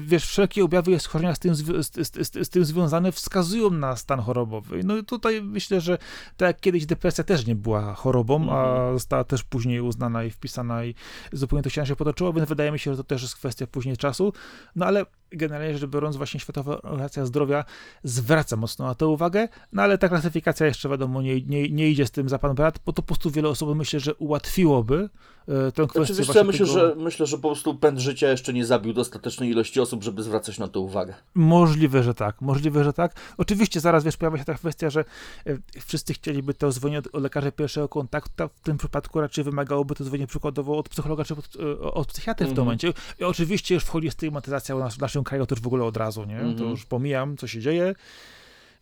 wiesz, 0.00 0.26
wszelkie 0.26 0.64
objawy 0.64 1.00
schorzenia 1.00 1.34
z 1.34 1.38
tym, 1.38 1.54
z, 1.54 1.64
z, 1.96 2.46
z, 2.46 2.48
tym 2.48 2.64
związane 2.64 3.12
wskazują 3.12 3.70
na 3.70 3.96
stan 3.96 4.20
chorobowy. 4.20 4.80
No 4.84 4.96
i 4.96 5.04
tutaj 5.04 5.42
myślę, 5.42 5.80
że 5.80 5.98
tak 6.36 6.46
jak 6.46 6.60
kiedyś 6.60 6.86
depresja 6.86 7.24
też 7.24 7.46
nie 7.46 7.54
była 7.54 7.94
chorobą, 7.94 8.36
mm 8.36 8.48
-hmm. 8.48 8.52
a 8.52 8.70
mhm. 8.70 8.94
została 8.98 9.24
też 9.24 9.44
później 9.44 9.80
uznana 9.80 10.24
i 10.24 10.30
wpisana 10.30 10.84
i 10.84 10.94
zupełnie 11.32 11.62
to 11.62 11.70
się 11.70 11.96
potoczyło, 11.96 12.32
więc 12.32 12.48
wydaje 12.48 12.72
mi 12.72 12.78
się, 12.78 12.90
że 12.90 12.96
to 12.96 13.04
też 13.04 13.22
jest 13.22 13.34
kwestia 13.34 13.66
później 13.66 13.96
czasu. 13.96 14.32
No 14.76 14.86
ale 14.86 15.06
generalnie 15.32 15.78
rzecz 15.78 15.90
biorąc, 15.90 16.16
właśnie 16.16 16.40
Światowa 16.40 16.82
Organizacja 16.82 17.26
Zdrowia 17.26 17.64
zwraca 18.04 18.56
mocno 18.56 18.86
na 18.86 18.94
to 18.94 19.10
uwagę, 19.10 19.48
no 19.72 19.82
ale 19.82 19.98
ta 19.98 20.08
klasyfikacja 20.08 20.66
jeszcze 20.66 20.88
wiadomo 20.88 21.22
nie, 21.22 21.42
nie, 21.42 21.70
nie 21.70 21.88
idzie 21.88 22.06
z 22.06 22.10
tym 22.10 22.28
za 22.28 22.38
pan 22.38 22.54
brat, 22.54 22.78
bo 22.86 22.92
to 22.92 23.02
po 23.02 23.06
prostu 23.06 23.30
wiele 23.30 23.48
osób 23.48 23.76
myślę, 23.76 24.00
że 24.00 24.14
ułatwiłoby 24.14 25.08
e, 25.48 25.72
tę 25.72 25.86
kwestię. 25.86 26.14
Znaczy, 26.14 26.38
ja 26.38 26.44
myślę, 26.44 26.66
tego... 26.66 26.78
że, 26.78 26.94
myślę, 26.96 27.26
że 27.26 27.36
po 27.36 27.48
prostu 27.48 27.74
pęd 27.74 27.98
życia 27.98 28.30
jeszcze 28.30 28.52
nie 28.52 28.64
zabił 28.64 28.92
dostatecznej 28.92 29.50
ilości 29.50 29.80
osób, 29.80 30.04
żeby 30.04 30.22
zwracać 30.22 30.58
na 30.58 30.68
to 30.68 30.80
uwagę. 30.80 31.14
Możliwe, 31.34 32.02
że 32.02 32.14
tak, 32.14 32.40
możliwe, 32.40 32.84
że 32.84 32.92
tak. 32.92 33.14
Oczywiście 33.38 33.80
zaraz, 33.80 34.04
wiesz, 34.04 34.16
pojawia 34.16 34.38
się 34.38 34.44
ta 34.44 34.54
kwestia, 34.54 34.90
że 34.90 35.04
e, 35.46 35.58
wszyscy 35.80 36.14
chcieliby 36.14 36.54
to 36.54 36.72
dzwonić 36.72 36.98
od, 36.98 37.22
lekarza 37.22 37.52
pierwszego 37.52 37.88
kontaktu, 37.88 38.48
w 38.54 38.60
tym 38.60 38.78
przypadku 38.78 39.20
raczej 39.20 39.44
wymagałoby 39.44 39.94
to 39.94 40.04
dzwonienie 40.04 40.26
przykładowo 40.26 40.78
od 40.78 40.88
psychologa 40.88 41.24
czy 41.24 41.34
od, 41.34 41.48
e, 41.56 41.80
od 41.80 42.08
psychiatry 42.08 42.46
mm 42.46 42.50
-hmm. 42.50 42.54
w 42.54 42.56
tym 42.56 42.62
mhm. 42.62 42.64
momencie. 42.64 42.92
I 43.18 43.24
oczywiście 43.24 43.74
już 43.74 43.84
wchodzi 43.84 44.10
stygmatyzacja 44.10 44.76
w 44.76 44.98
naszym 44.98 45.19
kraju 45.24 45.46
też 45.46 45.60
w 45.60 45.66
ogóle 45.66 45.84
od 45.84 45.96
razu, 45.96 46.24
nie? 46.24 46.38
Mm 46.38 46.54
-hmm. 46.54 46.58
To 46.58 46.64
już 46.64 46.86
pomijam, 46.86 47.36
co 47.36 47.46
się 47.46 47.60
dzieje. 47.60 47.94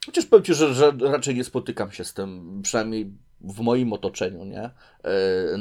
Chociaż 0.06 0.26
powiem 0.26 0.44
Ci, 0.44 0.54
że, 0.54 0.74
że 0.74 0.92
raczej 1.00 1.34
nie 1.34 1.44
spotykam 1.44 1.92
się 1.92 2.04
z 2.04 2.14
tym, 2.14 2.60
przynajmniej 2.62 3.12
w 3.40 3.60
moim 3.60 3.92
otoczeniu, 3.92 4.44
nie? 4.44 4.62
E, 4.62 4.72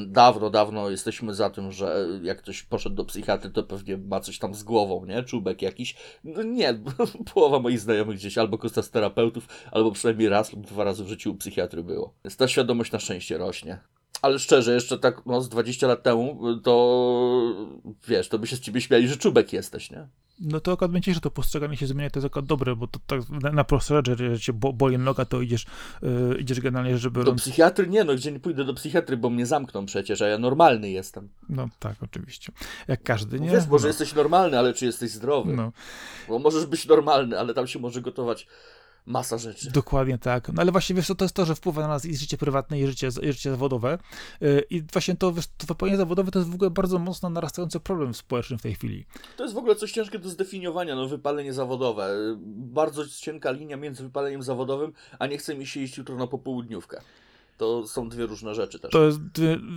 dawno, 0.08 0.50
dawno 0.50 0.90
jesteśmy 0.90 1.34
za 1.34 1.50
tym, 1.50 1.72
że 1.72 2.08
jak 2.24 2.38
ktoś 2.38 2.64
poszedł 2.64 2.96
do 2.96 3.06
psychiatry, 3.06 3.50
to 3.50 3.64
pewnie 3.64 3.98
ma 3.98 4.20
coś 4.20 4.40
tam 4.40 4.56
z 4.56 4.64
głową, 4.64 5.06
nie? 5.06 5.24
Czubek 5.24 5.62
jakiś. 5.62 5.96
No 6.24 6.44
nie, 6.44 6.80
połowa 7.34 7.60
moich 7.60 7.80
znajomych 7.80 8.18
gdzieś 8.18 8.38
albo 8.38 8.58
korzysta 8.58 8.82
z 8.82 8.92
terapeutów, 8.92 9.48
albo 9.72 9.92
przynajmniej 9.92 10.30
raz 10.30 10.54
lub 10.54 10.68
dwa 10.68 10.84
razy 10.84 11.04
w 11.04 11.08
życiu 11.08 11.32
u 11.32 11.36
psychiatry 11.36 11.84
było. 11.84 12.14
Więc 12.26 12.38
ta 12.38 12.48
świadomość 12.48 12.92
na 12.92 13.00
szczęście 13.00 13.38
rośnie. 13.38 13.80
Ale 14.22 14.40
szczerze, 14.40 14.74
jeszcze 14.74 14.98
tak 14.98 15.26
no, 15.26 15.42
z 15.42 15.50
20 15.50 15.88
lat 15.88 16.04
temu, 16.04 16.40
to 16.64 17.68
wiesz, 18.08 18.30
to 18.30 18.40
by 18.40 18.48
się 18.48 18.56
z 18.56 18.60
ciebie 18.60 18.82
śmiali, 18.82 19.08
że 19.08 19.18
czubek 19.18 19.54
jesteś, 19.54 19.92
nie? 19.92 20.08
No 20.40 20.60
to 20.60 20.72
akurat 20.72 20.92
będzie, 20.92 21.14
że 21.14 21.20
to 21.20 21.32
postrzeganie 21.32 21.78
się 21.78 21.88
zmienia, 21.88 22.10
to 22.10 22.20
jest 22.20 22.26
akurat 22.26 22.46
dobre, 22.46 22.76
bo 22.76 22.88
to 22.88 23.00
tak 23.08 23.22
na, 23.30 23.52
na 23.52 23.66
rzeczy, 24.06 24.36
że 24.36 24.40
cię 24.40 24.54
bo, 24.54 24.74
boli 24.74 24.98
noga, 24.98 25.26
to 25.26 25.42
idziesz, 25.42 25.66
yy, 26.02 26.38
idziesz 26.40 26.60
generalnie, 26.60 26.98
żeby... 26.98 27.24
Do 27.24 27.36
psychiatry? 27.36 27.88
Nie, 27.88 28.04
no 28.04 28.16
gdzie 28.16 28.32
nie 28.32 28.40
pójdę 28.40 28.66
do 28.66 28.74
psychiatry, 28.74 29.18
bo 29.18 29.30
mnie 29.30 29.46
zamkną 29.46 29.86
przecież, 29.86 30.22
a 30.22 30.28
ja 30.28 30.38
normalny 30.38 30.90
jestem. 30.90 31.30
No 31.50 31.70
tak, 31.80 31.96
oczywiście. 32.04 32.52
Jak 32.88 33.04
każdy, 33.04 33.40
nie? 33.40 33.50
Wiesz, 33.50 33.68
może 33.68 33.84
no. 33.84 33.88
jesteś 33.88 34.14
normalny, 34.14 34.60
ale 34.60 34.74
czy 34.74 34.86
jesteś 34.86 35.12
zdrowy? 35.12 35.54
No. 35.54 35.72
Bo 36.28 36.40
możesz 36.40 36.66
być 36.66 36.86
normalny, 36.86 37.40
ale 37.40 37.54
tam 37.54 37.68
się 37.68 37.80
może 37.80 38.02
gotować 38.02 38.48
masa 39.08 39.38
rzeczy. 39.38 39.72
Dokładnie 39.72 40.18
tak. 40.18 40.50
No 40.54 40.62
ale 40.62 40.72
właśnie 40.72 40.96
wiesz, 40.96 41.08
to 41.08 41.26
jest 41.26 41.36
to, 41.36 41.46
że 41.46 41.56
wpływa 41.56 41.82
na 41.82 41.88
nas 41.88 42.06
i 42.06 42.18
życie 42.18 42.38
prywatne, 42.38 42.80
i 42.80 42.88
życie, 42.88 43.08
i 43.08 43.34
życie 43.34 43.52
zawodowe. 43.52 43.98
Y, 44.42 44.64
I 44.70 44.82
właśnie 44.82 45.16
to, 45.16 45.34
wiesz, 45.34 45.48
to 45.58 45.68
wypełnienie 45.68 45.98
zawodowe 45.98 46.32
to 46.32 46.40
jest 46.40 46.52
w 46.52 46.56
ogóle 46.56 46.70
bardzo 46.70 47.00
mocno 47.00 47.30
narastający 47.30 47.80
problem 47.80 48.14
społeczny 48.14 48.58
w 48.58 48.62
tej 48.62 48.76
chwili. 48.76 49.06
To 49.38 49.44
jest 49.44 49.56
w 49.56 49.58
ogóle 49.58 49.76
coś 49.76 49.92
ciężkie 49.92 50.20
do 50.20 50.30
zdefiniowania, 50.30 50.96
no 50.96 51.08
wypalenie 51.08 51.54
zawodowe. 51.54 52.16
Bardzo 52.56 53.08
cienka 53.08 53.52
linia 53.52 53.78
między 53.78 54.04
wypaleniem 54.04 54.44
zawodowym, 54.44 54.94
a 55.20 55.28
nie 55.28 55.38
chce 55.38 55.56
mi 55.56 55.66
się 55.66 55.80
iść 55.80 55.98
jutro 55.98 56.16
na 56.16 56.28
popołudniówkę 56.28 57.02
to 57.58 57.88
są 57.88 58.10
dwie 58.10 58.26
różne 58.26 58.56
rzeczy 58.56 58.80
też. 58.80 58.92
To 58.92 59.06
jest 59.06 59.20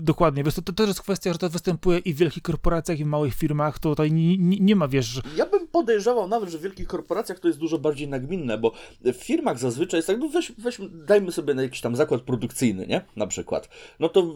dokładnie, 0.02 0.44
wiesz, 0.44 0.54
to, 0.54 0.62
to 0.62 0.72
też 0.72 0.88
jest 0.88 1.02
kwestia, 1.02 1.32
że 1.32 1.38
to 1.38 1.48
występuje 1.48 1.98
i 1.98 2.14
w 2.14 2.16
wielkich 2.16 2.42
korporacjach, 2.42 3.00
i 3.00 3.04
w 3.04 3.06
małych 3.06 3.34
firmach, 3.34 3.78
to 3.78 3.88
tutaj 3.88 4.12
nie, 4.12 4.38
nie, 4.38 4.56
nie 4.60 4.76
ma, 4.76 4.88
wiesz... 4.88 5.20
Ja 5.36 5.46
bym 5.46 5.68
podejrzewał 5.68 6.28
nawet, 6.28 6.50
że 6.50 6.58
w 6.58 6.62
wielkich 6.62 6.86
korporacjach 6.86 7.38
to 7.38 7.48
jest 7.48 7.60
dużo 7.60 7.78
bardziej 7.78 8.08
nagminne, 8.08 8.58
bo 8.58 8.72
w 9.04 9.12
firmach 9.12 9.58
zazwyczaj 9.58 9.98
jest 9.98 10.06
tak, 10.06 10.18
no 10.18 10.28
weź, 10.28 10.52
weź 10.58 10.78
dajmy 11.06 11.32
sobie 11.32 11.54
na 11.54 11.62
jakiś 11.62 11.80
tam 11.80 11.96
zakład 11.96 12.20
produkcyjny, 12.20 12.86
nie? 12.86 13.04
Na 13.16 13.26
przykład. 13.26 13.68
No 14.00 14.08
to 14.08 14.34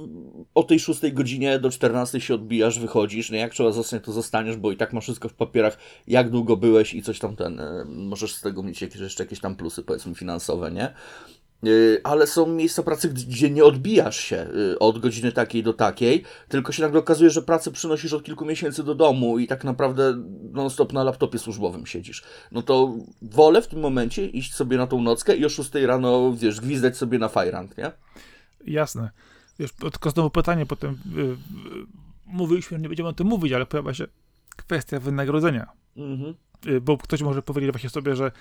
o 0.54 0.62
tej 0.62 0.80
6 0.80 1.00
godzinie 1.12 1.58
do 1.58 1.70
14 1.70 2.20
się 2.20 2.34
odbijasz, 2.34 2.78
wychodzisz, 2.78 3.30
nie? 3.30 3.38
Jak 3.38 3.52
trzeba 3.52 3.72
zostać, 3.72 4.04
to 4.04 4.12
zostaniesz, 4.12 4.56
bo 4.56 4.72
i 4.72 4.76
tak 4.76 4.92
masz 4.92 5.04
wszystko 5.04 5.28
w 5.28 5.34
papierach, 5.34 5.78
jak 6.06 6.30
długo 6.30 6.56
byłeś 6.56 6.94
i 6.94 7.02
coś 7.02 7.18
tam 7.18 7.36
ten, 7.36 7.60
e, 7.60 7.84
możesz 7.88 8.34
z 8.34 8.40
tego 8.40 8.62
mieć 8.62 8.82
jakieś, 8.82 9.00
jeszcze 9.00 9.22
jakieś 9.22 9.40
tam 9.40 9.56
plusy, 9.56 9.82
powiedzmy, 9.82 10.14
finansowe, 10.14 10.70
nie? 10.70 10.94
Y, 11.66 12.00
ale 12.04 12.26
są 12.26 12.46
miejsca 12.46 12.82
pracy, 12.82 13.08
gdzie 13.08 13.50
nie 13.50 13.64
odbijasz 13.64 14.16
się 14.16 14.46
y, 14.72 14.78
od 14.78 14.98
godziny 14.98 15.32
takiej 15.32 15.62
do 15.62 15.72
takiej, 15.72 16.24
tylko 16.48 16.72
się 16.72 16.82
nagle 16.82 17.00
okazuje, 17.00 17.30
że 17.30 17.42
pracę 17.42 17.70
przynosisz 17.70 18.12
od 18.12 18.24
kilku 18.24 18.44
miesięcy 18.44 18.84
do 18.84 18.94
domu 18.94 19.38
i 19.38 19.46
tak 19.46 19.64
naprawdę 19.64 20.14
non-stop 20.52 20.92
na 20.92 21.04
laptopie 21.04 21.38
służbowym 21.38 21.86
siedzisz. 21.86 22.24
No 22.52 22.62
to 22.62 22.94
wolę 23.22 23.62
w 23.62 23.68
tym 23.68 23.80
momencie 23.80 24.26
iść 24.26 24.54
sobie 24.54 24.76
na 24.76 24.86
tą 24.86 25.02
nockę 25.02 25.36
i 25.36 25.44
o 25.44 25.48
6 25.48 25.74
rano, 25.74 26.32
wiesz, 26.36 26.60
gwizdać 26.60 26.96
sobie 26.96 27.18
na 27.18 27.28
fajrant, 27.28 27.78
nie? 27.78 27.92
Jasne. 28.66 29.10
Wiesz, 29.58 29.72
tylko 29.72 30.10
znowu 30.10 30.30
pytanie 30.30 30.66
potem, 30.66 30.98
yy, 31.16 31.36
mówiliśmy, 32.26 32.78
nie 32.78 32.88
będziemy 32.88 33.08
o 33.08 33.12
tym 33.12 33.26
mówić, 33.26 33.52
ale 33.52 33.66
pojawia 33.66 33.94
się 33.94 34.06
kwestia 34.56 35.00
wynagrodzenia. 35.00 35.66
Mhm. 35.96 36.34
y, 36.66 36.80
bo 36.80 36.98
ktoś 36.98 37.22
może 37.22 37.42
powiedzieć 37.42 37.70
właśnie 37.70 37.90
sobie, 37.90 38.16
że 38.16 38.32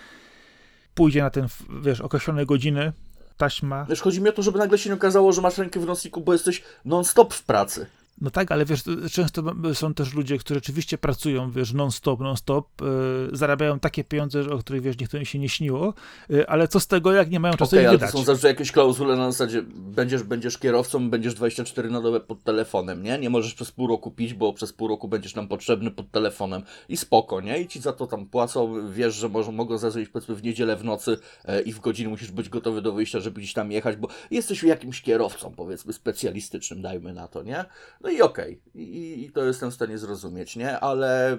pójdzie 0.96 1.22
na 1.22 1.30
ten, 1.30 1.48
wiesz, 1.84 2.02
określone 2.02 2.46
godziny, 2.46 2.94
taśma. 3.38 3.86
Wiesz, 3.90 4.02
chodzi 4.02 4.22
mi 4.22 4.30
o 4.30 4.32
to, 4.32 4.42
żeby 4.42 4.60
nagle 4.60 4.78
się 4.78 4.90
nie 4.90 4.96
okazało, 4.96 5.32
że 5.32 5.42
masz 5.42 5.58
rękę 5.58 5.80
w 5.80 5.86
nocniku, 5.86 6.22
bo 6.22 6.34
jesteś 6.34 6.64
non-stop 6.86 7.34
w 7.34 7.44
pracy. 7.44 7.86
No 8.22 8.30
tak, 8.30 8.52
ale 8.52 8.66
wiesz, 8.66 8.84
często 9.12 9.44
są 9.74 9.94
też 9.94 10.14
ludzie, 10.14 10.38
którzy 10.38 10.56
rzeczywiście 10.56 10.98
pracują, 10.98 11.52
wiesz, 11.52 11.74
non-stop, 11.74 12.20
non-stop, 12.20 12.82
yy, 12.82 12.88
zarabiają 13.32 13.80
takie 13.80 14.04
pieniądze, 14.04 14.50
o 14.50 14.58
których, 14.58 14.82
wiesz, 14.82 15.00
niektórym 15.00 15.26
się 15.26 15.40
nie 15.40 15.50
śniło, 15.50 15.94
yy, 16.30 16.48
ale 16.48 16.68
co 16.68 16.80
z 16.80 16.88
tego, 16.88 17.14
jak 17.14 17.32
nie 17.32 17.40
mają 17.40 17.54
czasu 17.54 17.76
okay, 17.76 17.88
ale 17.88 17.98
wydać? 17.98 18.12
to 18.12 18.18
są 18.18 18.24
zawsze 18.24 18.48
jakieś 18.48 18.72
klauzule 18.72 19.16
na 19.16 19.32
zasadzie, 19.32 19.64
będziesz, 19.76 20.24
będziesz 20.24 20.58
kierowcą, 20.58 21.10
będziesz 21.10 21.34
24 21.34 21.90
na 21.90 22.02
dobę 22.02 22.20
pod 22.20 22.44
telefonem, 22.44 23.04
nie? 23.04 23.20
Nie 23.20 23.30
możesz 23.30 23.54
przez 23.54 23.72
pół 23.72 23.88
roku 23.88 24.12
pić, 24.12 24.34
bo 24.34 24.54
przez 24.54 24.74
pół 24.74 24.88
roku 24.88 25.08
będziesz 25.08 25.36
nam 25.36 25.48
potrzebny 25.48 25.92
pod 25.92 26.12
telefonem 26.12 26.64
i 26.90 26.98
spoko, 26.98 27.42
nie? 27.42 27.62
I 27.62 27.68
ci 27.68 27.80
za 27.80 27.94
to 27.94 28.08
tam 28.08 28.26
płacą, 28.26 28.92
wiesz, 28.92 29.16
że 29.16 29.30
może, 29.30 29.52
mogą 29.52 29.78
zadzwonić 29.78 30.10
powiedzmy 30.10 30.36
w 30.36 30.44
niedzielę 30.44 30.76
w 30.76 30.84
nocy 30.84 31.18
yy, 31.48 31.62
i 31.62 31.74
w 31.74 31.80
godzinie 31.80 32.10
musisz 32.10 32.32
być 32.32 32.50
gotowy 32.50 32.82
do 32.82 32.92
wyjścia, 32.92 33.20
żeby 33.20 33.42
gdzieś 33.42 33.54
tam 33.54 33.72
jechać, 33.72 33.96
bo 33.96 34.08
jesteś 34.32 34.64
jakimś 34.64 35.02
kierowcą, 35.02 35.54
powiedzmy, 35.56 35.94
specjalistycznym, 35.94 36.82
dajmy 36.82 37.14
na 37.14 37.28
to, 37.28 37.44
nie? 37.44 37.66
No 38.04 38.10
i 38.10 38.22
okej. 38.22 38.62
Okay 38.62 38.64
i, 38.76 39.26
i 39.26 39.32
to 39.32 39.44
jestem 39.44 39.72
w 39.72 39.74
stanie 39.74 39.98
zrozumieć, 39.98 40.56
nie? 40.56 40.80
Ale 40.80 41.38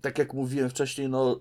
tak 0.00 0.18
jak 0.18 0.34
mówiłem 0.34 0.70
wcześniej, 0.70 1.08
no 1.08 1.40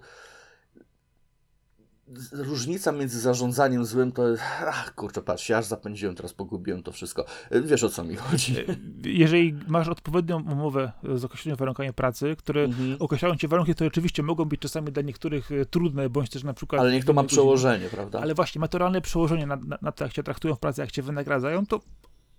różnica 2.32 2.92
między 2.92 3.20
zarządzaniem 3.20 3.86
złym 3.86 4.12
to 4.12 4.30
jest. 4.30 4.44
Ach, 4.68 4.96
kurczę, 4.96 5.22
patrz, 5.22 5.50
ja 5.50 5.58
aż 5.58 5.66
zapędziłem, 5.66 6.16
teraz 6.16 6.34
pogubiłem 6.34 6.84
to 6.84 6.92
wszystko. 6.92 7.26
Wiesz 7.52 7.84
o 7.84 7.90
co 7.90 8.04
mi 8.04 8.16
chodzi. 8.16 8.60
E, 8.60 8.76
jeżeli 9.04 9.54
masz 9.68 9.88
odpowiednią 9.88 10.52
umowę 10.52 10.92
z 11.16 11.26
określonymi 11.26 11.58
warunkami 11.58 11.94
pracy, 11.94 12.36
które 12.38 12.64
mhm. 12.64 12.96
określają 13.00 13.36
ci 13.36 13.48
warunki, 13.48 13.76
które 13.76 13.88
oczywiście 13.88 14.24
mogą 14.24 14.46
być 14.46 14.62
czasami 14.62 14.92
dla 14.92 15.04
niektórych 15.04 15.52
e, 15.52 15.66
trudne, 15.66 16.10
bądź 16.10 16.30
też 16.30 16.44
na 16.44 16.54
przykład. 16.54 16.82
Ale 16.82 16.92
niech 16.92 17.06
to 17.06 17.14
ma 17.14 17.24
przełożenie, 17.24 17.90
prawda? 17.90 18.20
Ale 18.20 18.34
właśnie, 18.34 18.62
naturalne 18.62 19.02
przełożenie 19.02 19.46
na, 19.46 19.56
na, 19.56 19.78
na 19.82 19.92
to, 19.92 20.04
jak 20.04 20.14
cię 20.14 20.24
traktują 20.24 20.56
w 20.56 20.60
pracy, 20.60 20.82
jak 20.82 20.92
cię 20.92 21.02
wynagradzają, 21.02 21.66
to 21.66 21.80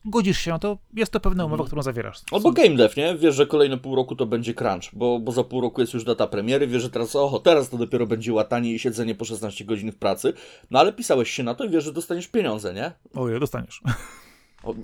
godzisz 0.04 0.38
się, 0.38 0.58
to 0.58 0.78
jest 0.94 1.12
to 1.12 1.20
pewna 1.20 1.44
umowa, 1.44 1.54
mhm. 1.54 1.66
którą 1.66 1.82
zawierasz. 1.82 2.20
Albo 2.32 2.52
game 2.52 2.76
dev, 2.76 2.94
nie? 2.96 3.14
Wiesz, 3.14 3.34
że 3.34 3.46
kolejne 3.46 3.78
pół 3.78 3.96
roku 3.96 4.16
to 4.16 4.26
będzie 4.26 4.54
crunch, 4.54 4.84
bo, 4.92 5.18
bo 5.18 5.32
za 5.32 5.44
pół 5.44 5.60
roku 5.60 5.80
jest 5.80 5.94
już 5.94 6.04
data 6.04 6.26
premiery, 6.26 6.66
wiesz, 6.66 6.82
że 6.82 6.90
teraz, 6.90 7.16
oho, 7.16 7.38
teraz 7.38 7.70
to 7.70 7.76
dopiero 7.76 8.06
będzie 8.06 8.32
łatanie 8.32 8.72
i 8.72 8.78
siedzenie 8.78 9.14
po 9.14 9.24
16 9.24 9.64
godzin 9.64 9.92
w 9.92 9.96
pracy, 9.96 10.32
no 10.70 10.78
ale 10.78 10.92
pisałeś 10.92 11.30
się 11.30 11.42
na 11.42 11.54
to 11.54 11.64
i 11.64 11.70
wiesz, 11.70 11.84
że 11.84 11.92
dostaniesz 11.92 12.28
pieniądze, 12.28 12.74
nie? 12.74 12.92
Ojej, 13.14 13.40
dostaniesz. 13.40 13.80
O, 14.62 14.74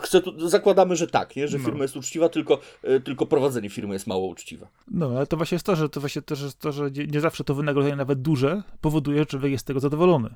chcę 0.00 0.20
tu, 0.20 0.48
zakładamy, 0.48 0.96
że 0.96 1.06
tak, 1.06 1.36
nie? 1.36 1.48
że 1.48 1.58
no. 1.58 1.64
firma 1.64 1.82
jest 1.82 1.96
uczciwa, 1.96 2.28
tylko, 2.28 2.58
y, 2.84 3.00
tylko 3.00 3.26
prowadzenie 3.26 3.70
firmy 3.70 3.94
jest 3.94 4.06
mało 4.06 4.26
uczciwe. 4.26 4.66
No, 4.88 5.10
ale 5.16 5.26
to 5.26 5.36
właśnie 5.36 5.54
jest 5.54 5.66
to, 5.66 5.76
że 5.76 5.88
to 5.88 6.00
właśnie 6.00 6.22
też 6.22 6.42
jest 6.42 6.58
to, 6.58 6.72
że 6.72 6.90
nie, 6.90 7.06
nie 7.06 7.20
zawsze 7.20 7.44
to 7.44 7.54
wynagrodzenie 7.54 7.96
nawet 7.96 8.22
duże 8.22 8.62
powoduje, 8.80 9.18
że 9.18 9.26
człowiek 9.26 9.52
jest 9.52 9.62
z 9.62 9.66
tego 9.66 9.80
zadowolony. 9.80 10.34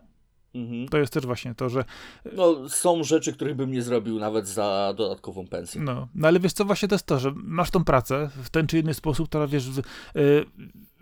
Mhm. 0.54 0.88
To 0.88 0.98
jest 0.98 1.12
też 1.12 1.26
właśnie 1.26 1.54
to, 1.54 1.68
że. 1.68 1.84
No, 2.32 2.68
są 2.68 3.04
rzeczy, 3.04 3.32
których 3.32 3.56
bym 3.56 3.72
nie 3.72 3.82
zrobił 3.82 4.18
nawet 4.18 4.48
za 4.48 4.94
dodatkową 4.96 5.46
pensję. 5.46 5.80
No, 5.80 6.08
no 6.14 6.28
ale 6.28 6.40
wiesz 6.40 6.52
co, 6.52 6.64
właśnie 6.64 6.88
to 6.88 6.94
jest 6.94 7.06
to, 7.06 7.18
że 7.18 7.32
masz 7.36 7.70
tą 7.70 7.84
pracę 7.84 8.30
w 8.42 8.50
ten 8.50 8.66
czy 8.66 8.78
inny 8.78 8.94
sposób, 8.94 9.28
która 9.28 9.46
wiesz. 9.46 9.70
W, 9.70 9.82
yy, 10.14 10.46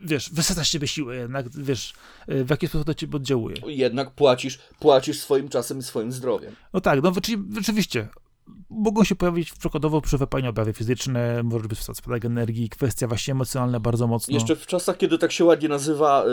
wiesz, 0.02 0.30
wysadza 0.30 0.64
z 0.64 0.68
ciebie 0.68 0.88
siłę 0.88 1.16
jednak, 1.16 1.48
wiesz, 1.48 1.94
e, 2.28 2.44
w 2.44 2.50
jaki 2.50 2.68
sposób 2.68 2.86
to 2.86 2.94
ci 2.94 3.08
oddziałuje. 3.14 3.56
Jednak 3.66 4.10
płacisz, 4.10 4.58
płacisz 4.78 5.20
swoim 5.20 5.48
czasem 5.48 5.78
i 5.78 5.82
swoim 5.82 6.12
zdrowiem. 6.12 6.54
No 6.72 6.80
tak, 6.80 7.02
no 7.02 7.12
rzeczywiście, 7.56 8.08
mogą 8.70 9.04
się 9.04 9.14
pojawić 9.14 9.52
przykładowo 9.52 10.00
przy 10.00 10.18
wypaleniu 10.18 10.50
objawy 10.50 10.72
fizyczne, 10.72 11.42
może 11.42 11.68
być 11.68 11.78
spadek 11.78 12.24
energii, 12.24 12.68
kwestia 12.68 13.06
właśnie 13.06 13.32
emocjonalna 13.32 13.80
bardzo 13.80 14.06
mocno. 14.06 14.34
Jeszcze 14.34 14.56
w 14.56 14.66
czasach, 14.66 14.96
kiedy 14.96 15.18
tak 15.18 15.32
się 15.32 15.44
ładnie 15.44 15.68
nazywa 15.68 16.24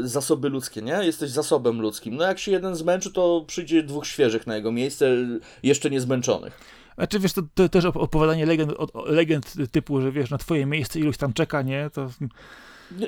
yy, 0.00 0.08
zasoby 0.08 0.48
ludzkie, 0.48 0.82
nie? 0.82 1.04
Jesteś 1.04 1.30
zasobem 1.30 1.80
ludzkim. 1.80 2.16
No 2.16 2.24
jak 2.24 2.38
się 2.38 2.52
jeden 2.52 2.74
zmęczy, 2.74 3.12
to 3.12 3.44
przyjdzie 3.46 3.82
dwóch 3.82 4.06
świeżych 4.06 4.46
na 4.46 4.56
jego 4.56 4.72
miejsce, 4.72 5.16
jeszcze 5.62 5.90
nie 5.90 6.00
zmęczonych. 6.00 6.82
Znaczy, 6.94 7.18
wiesz, 7.18 7.32
to, 7.32 7.42
to 7.54 7.68
też 7.68 7.84
opowiadanie 7.84 8.46
legend, 8.46 8.72
legend 9.06 9.54
typu, 9.72 10.00
że 10.00 10.12
wiesz, 10.12 10.30
na 10.30 10.38
twoje 10.38 10.66
miejsce 10.66 11.00
iluś 11.00 11.16
tam 11.16 11.32
czeka, 11.32 11.62
nie? 11.62 11.90
To... 11.92 12.10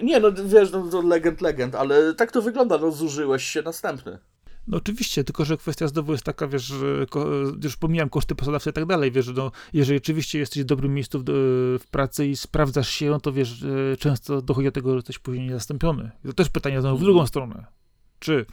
Nie, 0.02 0.20
no 0.20 0.32
wiesz, 0.32 0.70
no, 0.72 0.86
to 0.86 1.02
legend, 1.02 1.40
legend, 1.40 1.74
ale 1.74 2.14
tak 2.14 2.32
to 2.32 2.42
wygląda, 2.42 2.78
no 2.78 2.90
zużyłeś 2.90 3.44
się 3.44 3.62
następny. 3.62 4.18
No 4.68 4.76
oczywiście, 4.76 5.24
tylko 5.24 5.44
że 5.44 5.56
kwestia 5.56 5.88
znowu 5.88 6.12
jest 6.12 6.24
taka, 6.24 6.48
wiesz, 6.48 6.62
że 6.62 7.06
już 7.64 7.76
pomijam 7.76 8.10
koszty 8.10 8.34
pracodawcy 8.34 8.70
i 8.70 8.72
tak 8.72 8.86
dalej, 8.86 9.12
wiesz, 9.12 9.28
no, 9.34 9.52
jeżeli 9.72 9.96
rzeczywiście 9.96 10.38
jesteś 10.38 10.62
w 10.62 10.66
dobrym 10.66 10.94
miejscu 10.94 11.18
w, 11.18 11.24
w 11.82 11.86
pracy 11.90 12.26
i 12.26 12.36
sprawdzasz 12.36 12.88
się, 12.88 13.10
no 13.10 13.20
to 13.20 13.32
wiesz, 13.32 13.64
często 13.98 14.42
dochodzi 14.42 14.68
do 14.68 14.72
tego, 14.72 14.90
że 14.90 14.96
jesteś 14.96 15.18
później 15.18 15.46
niezastąpiony. 15.46 16.10
I 16.24 16.28
to 16.28 16.32
też 16.34 16.48
pytanie 16.48 16.80
znowu 16.80 16.96
w 16.96 17.00
drugą 17.00 17.20
mhm. 17.20 17.28
stronę. 17.28 17.66
Czy 18.18 18.46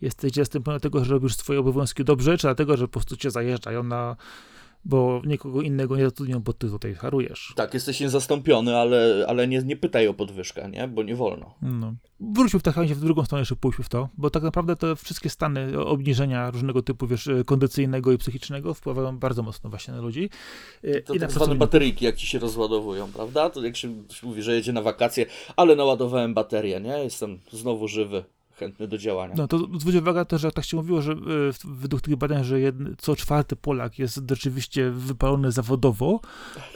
jesteś 0.00 0.32
zastąpiony 0.32 0.74
dlatego, 0.74 1.04
że 1.04 1.12
robisz 1.12 1.36
swoje 1.36 1.60
obowiązki 1.60 2.04
dobrze, 2.04 2.38
czy 2.38 2.46
dlatego, 2.46 2.76
że 2.76 2.88
po 2.88 2.92
prostu 2.92 3.16
cię 3.16 3.30
zajeżdżają 3.30 3.82
na 3.82 4.16
bo 4.84 5.22
nikogo 5.26 5.62
innego 5.62 5.96
nie 5.96 6.04
zatrudnią, 6.04 6.40
bo 6.40 6.52
ty 6.52 6.70
tutaj 6.70 6.94
harujesz. 6.94 7.52
Tak, 7.56 7.74
jesteś 7.74 8.00
niezastąpiony, 8.00 8.76
ale, 8.76 9.24
ale 9.28 9.48
nie, 9.48 9.62
nie 9.62 9.76
pytaj 9.76 10.08
o 10.08 10.14
podwyżkę, 10.14 10.70
nie? 10.70 10.88
Bo 10.88 11.02
nie 11.02 11.16
wolno. 11.16 11.54
No. 11.62 11.94
Wróćmy 12.20 12.60
w 12.60 12.62
takim 12.62 12.82
razie 12.82 12.94
w 12.94 13.00
drugą 13.00 13.24
stronę, 13.24 13.40
jeszcze 13.40 13.56
pójdźmy 13.56 13.84
w 13.84 13.88
to, 13.88 14.08
bo 14.18 14.30
tak 14.30 14.42
naprawdę 14.42 14.76
te 14.76 14.96
wszystkie 14.96 15.30
stany 15.30 15.80
obniżenia 15.80 16.50
różnego 16.50 16.82
typu, 16.82 17.06
wiesz, 17.06 17.28
kondycyjnego 17.46 18.12
i 18.12 18.18
psychicznego 18.18 18.74
wpływają 18.74 19.18
bardzo 19.18 19.42
mocno 19.42 19.70
właśnie 19.70 19.94
na 19.94 20.00
ludzi. 20.00 20.30
To 21.04 21.14
I 21.14 21.20
tak 21.20 21.32
zwane 21.32 21.54
bateryjki, 21.54 22.04
jak 22.04 22.16
ci 22.16 22.26
się 22.26 22.38
rozładowują, 22.38 23.12
prawda? 23.12 23.50
To 23.50 23.64
jak 23.64 23.76
się 23.76 23.94
mówi, 24.22 24.42
że 24.42 24.54
jedzie 24.54 24.72
na 24.72 24.82
wakacje, 24.82 25.26
ale 25.56 25.76
naładowałem 25.76 26.34
baterię, 26.34 26.80
nie? 26.80 27.04
Jestem 27.04 27.38
znowu 27.52 27.88
żywy 27.88 28.24
chętny 28.62 28.88
do 28.88 28.98
działania. 28.98 29.34
No 29.36 29.48
to 29.48 29.58
zwróć 29.58 29.96
uwagę 29.96 30.24
to, 30.24 30.38
że 30.38 30.52
tak 30.52 30.64
się 30.64 30.76
mówiło, 30.76 31.02
że 31.02 31.12
e, 31.12 31.16
według 31.64 32.02
tych 32.02 32.16
badań, 32.16 32.44
że 32.44 32.60
jedny, 32.60 32.94
co 32.98 33.16
czwarty 33.16 33.56
Polak 33.56 33.98
jest 33.98 34.20
rzeczywiście 34.30 34.90
wypalony 34.90 35.52
zawodowo. 35.52 36.20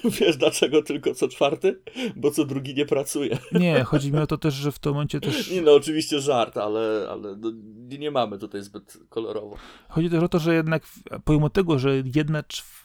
Wiesz 0.21 0.37
dlaczego 0.37 0.83
tylko 0.83 1.15
co 1.15 1.29
czwarty? 1.29 1.81
Bo 2.17 2.31
co 2.31 2.45
drugi 2.45 2.75
nie 2.75 2.87
pracuje. 2.87 3.39
Nie, 3.53 3.85
chodzi 3.85 4.13
mi 4.13 4.19
o 4.19 4.27
to 4.27 4.39
też, 4.39 4.55
że 4.55 4.73
w 4.73 4.79
tym 4.79 4.93
momencie 4.93 5.21
też... 5.21 5.51
Nie 5.51 5.63
no, 5.63 5.75
oczywiście 5.75 6.21
żart, 6.21 6.57
ale, 6.57 7.07
ale 7.11 7.37
no, 7.37 7.53
nie, 7.89 7.99
nie 7.99 8.11
mamy 8.11 8.39
tutaj 8.39 8.63
zbyt 8.63 8.99
kolorowo. 9.09 9.57
Chodzi 9.89 10.11
też 10.11 10.23
o 10.23 10.29
to, 10.29 10.39
że 10.39 10.55
jednak 10.55 10.83
pomimo 11.25 11.51
tego, 11.51 11.79
że 11.79 12.03
jedna, 12.15 12.43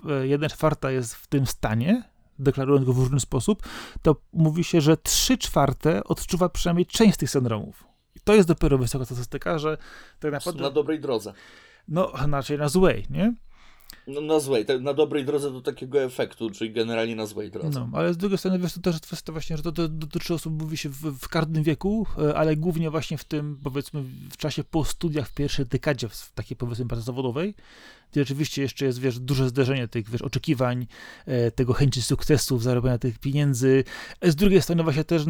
e, 0.09 0.27
jedna 0.27 0.49
czwarta 0.49 0.91
jest 0.91 1.15
w 1.15 1.27
tym 1.27 1.45
stanie, 1.45 2.03
deklarując 2.39 2.85
go 2.85 2.93
w 2.93 2.99
różny 2.99 3.19
sposób, 3.19 3.63
to 4.01 4.15
mówi 4.33 4.63
się, 4.63 4.81
że 4.81 4.97
trzy 4.97 5.37
czwarte 5.37 6.03
odczuwa 6.03 6.49
przynajmniej 6.49 6.85
część 6.85 7.13
z 7.13 7.17
tych 7.17 7.29
syndromów. 7.29 7.90
To 8.23 8.35
jest 8.35 8.47
dopiero 8.47 8.77
wysoka 8.77 9.05
statystyka, 9.05 9.59
że 9.59 9.77
tak 10.19 10.31
naprawdę... 10.31 10.61
Na 10.61 10.71
dobrej 10.71 10.99
drodze. 10.99 11.33
No, 11.87 12.11
znaczy 12.25 12.57
na 12.57 12.69
złej, 12.69 13.05
nie? 13.09 13.33
No, 14.07 14.21
na 14.21 14.39
złej, 14.39 14.65
na 14.81 14.93
dobrej 14.93 15.25
drodze 15.25 15.51
do 15.51 15.61
takiego 15.61 16.03
efektu, 16.03 16.49
czyli 16.49 16.71
generalnie 16.71 17.15
na 17.15 17.25
złej 17.25 17.51
drodze. 17.51 17.79
No, 17.79 17.97
ale 17.99 18.13
z 18.13 18.17
drugiej 18.17 18.37
strony, 18.37 18.59
wiesz, 18.59 18.73
to 18.73 18.81
też 18.81 18.99
kwestia 18.99 19.31
właśnie, 19.31 19.57
że 19.57 19.63
to, 19.63 19.71
to 19.71 19.87
dotyczy 19.87 20.33
osób, 20.33 20.61
mówi 20.61 20.77
się 20.77 20.89
w, 20.89 20.95
w 20.95 21.29
każdym 21.29 21.63
wieku, 21.63 22.07
e, 22.17 22.37
ale 22.37 22.55
głównie 22.55 22.89
właśnie 22.89 23.17
w 23.17 23.23
tym, 23.23 23.59
powiedzmy, 23.63 24.03
w 24.31 24.37
czasie 24.37 24.63
po 24.63 24.85
studiach 24.85 25.27
w 25.27 25.33
pierwszej 25.33 25.65
dekadzie 25.65 26.09
w 26.09 26.31
takiej, 26.31 26.57
powiedzmy, 26.57 26.85
pracy 26.85 27.03
zawodowej, 27.03 27.55
gdzie 28.11 28.21
rzeczywiście 28.21 28.61
jeszcze 28.61 28.85
jest, 28.85 28.99
wiesz, 28.99 29.19
duże 29.19 29.49
zderzenie 29.49 29.87
tych, 29.87 30.09
wiesz, 30.09 30.21
oczekiwań, 30.21 30.87
e, 31.25 31.51
tego 31.51 31.73
chęci 31.73 32.01
sukcesu, 32.01 32.59
zarobienia 32.59 32.97
tych 32.97 33.19
pieniędzy. 33.19 33.83
Z 34.21 34.35
drugiej 34.35 34.61
strony 34.61 34.83
właśnie 34.83 35.03
też 35.03 35.25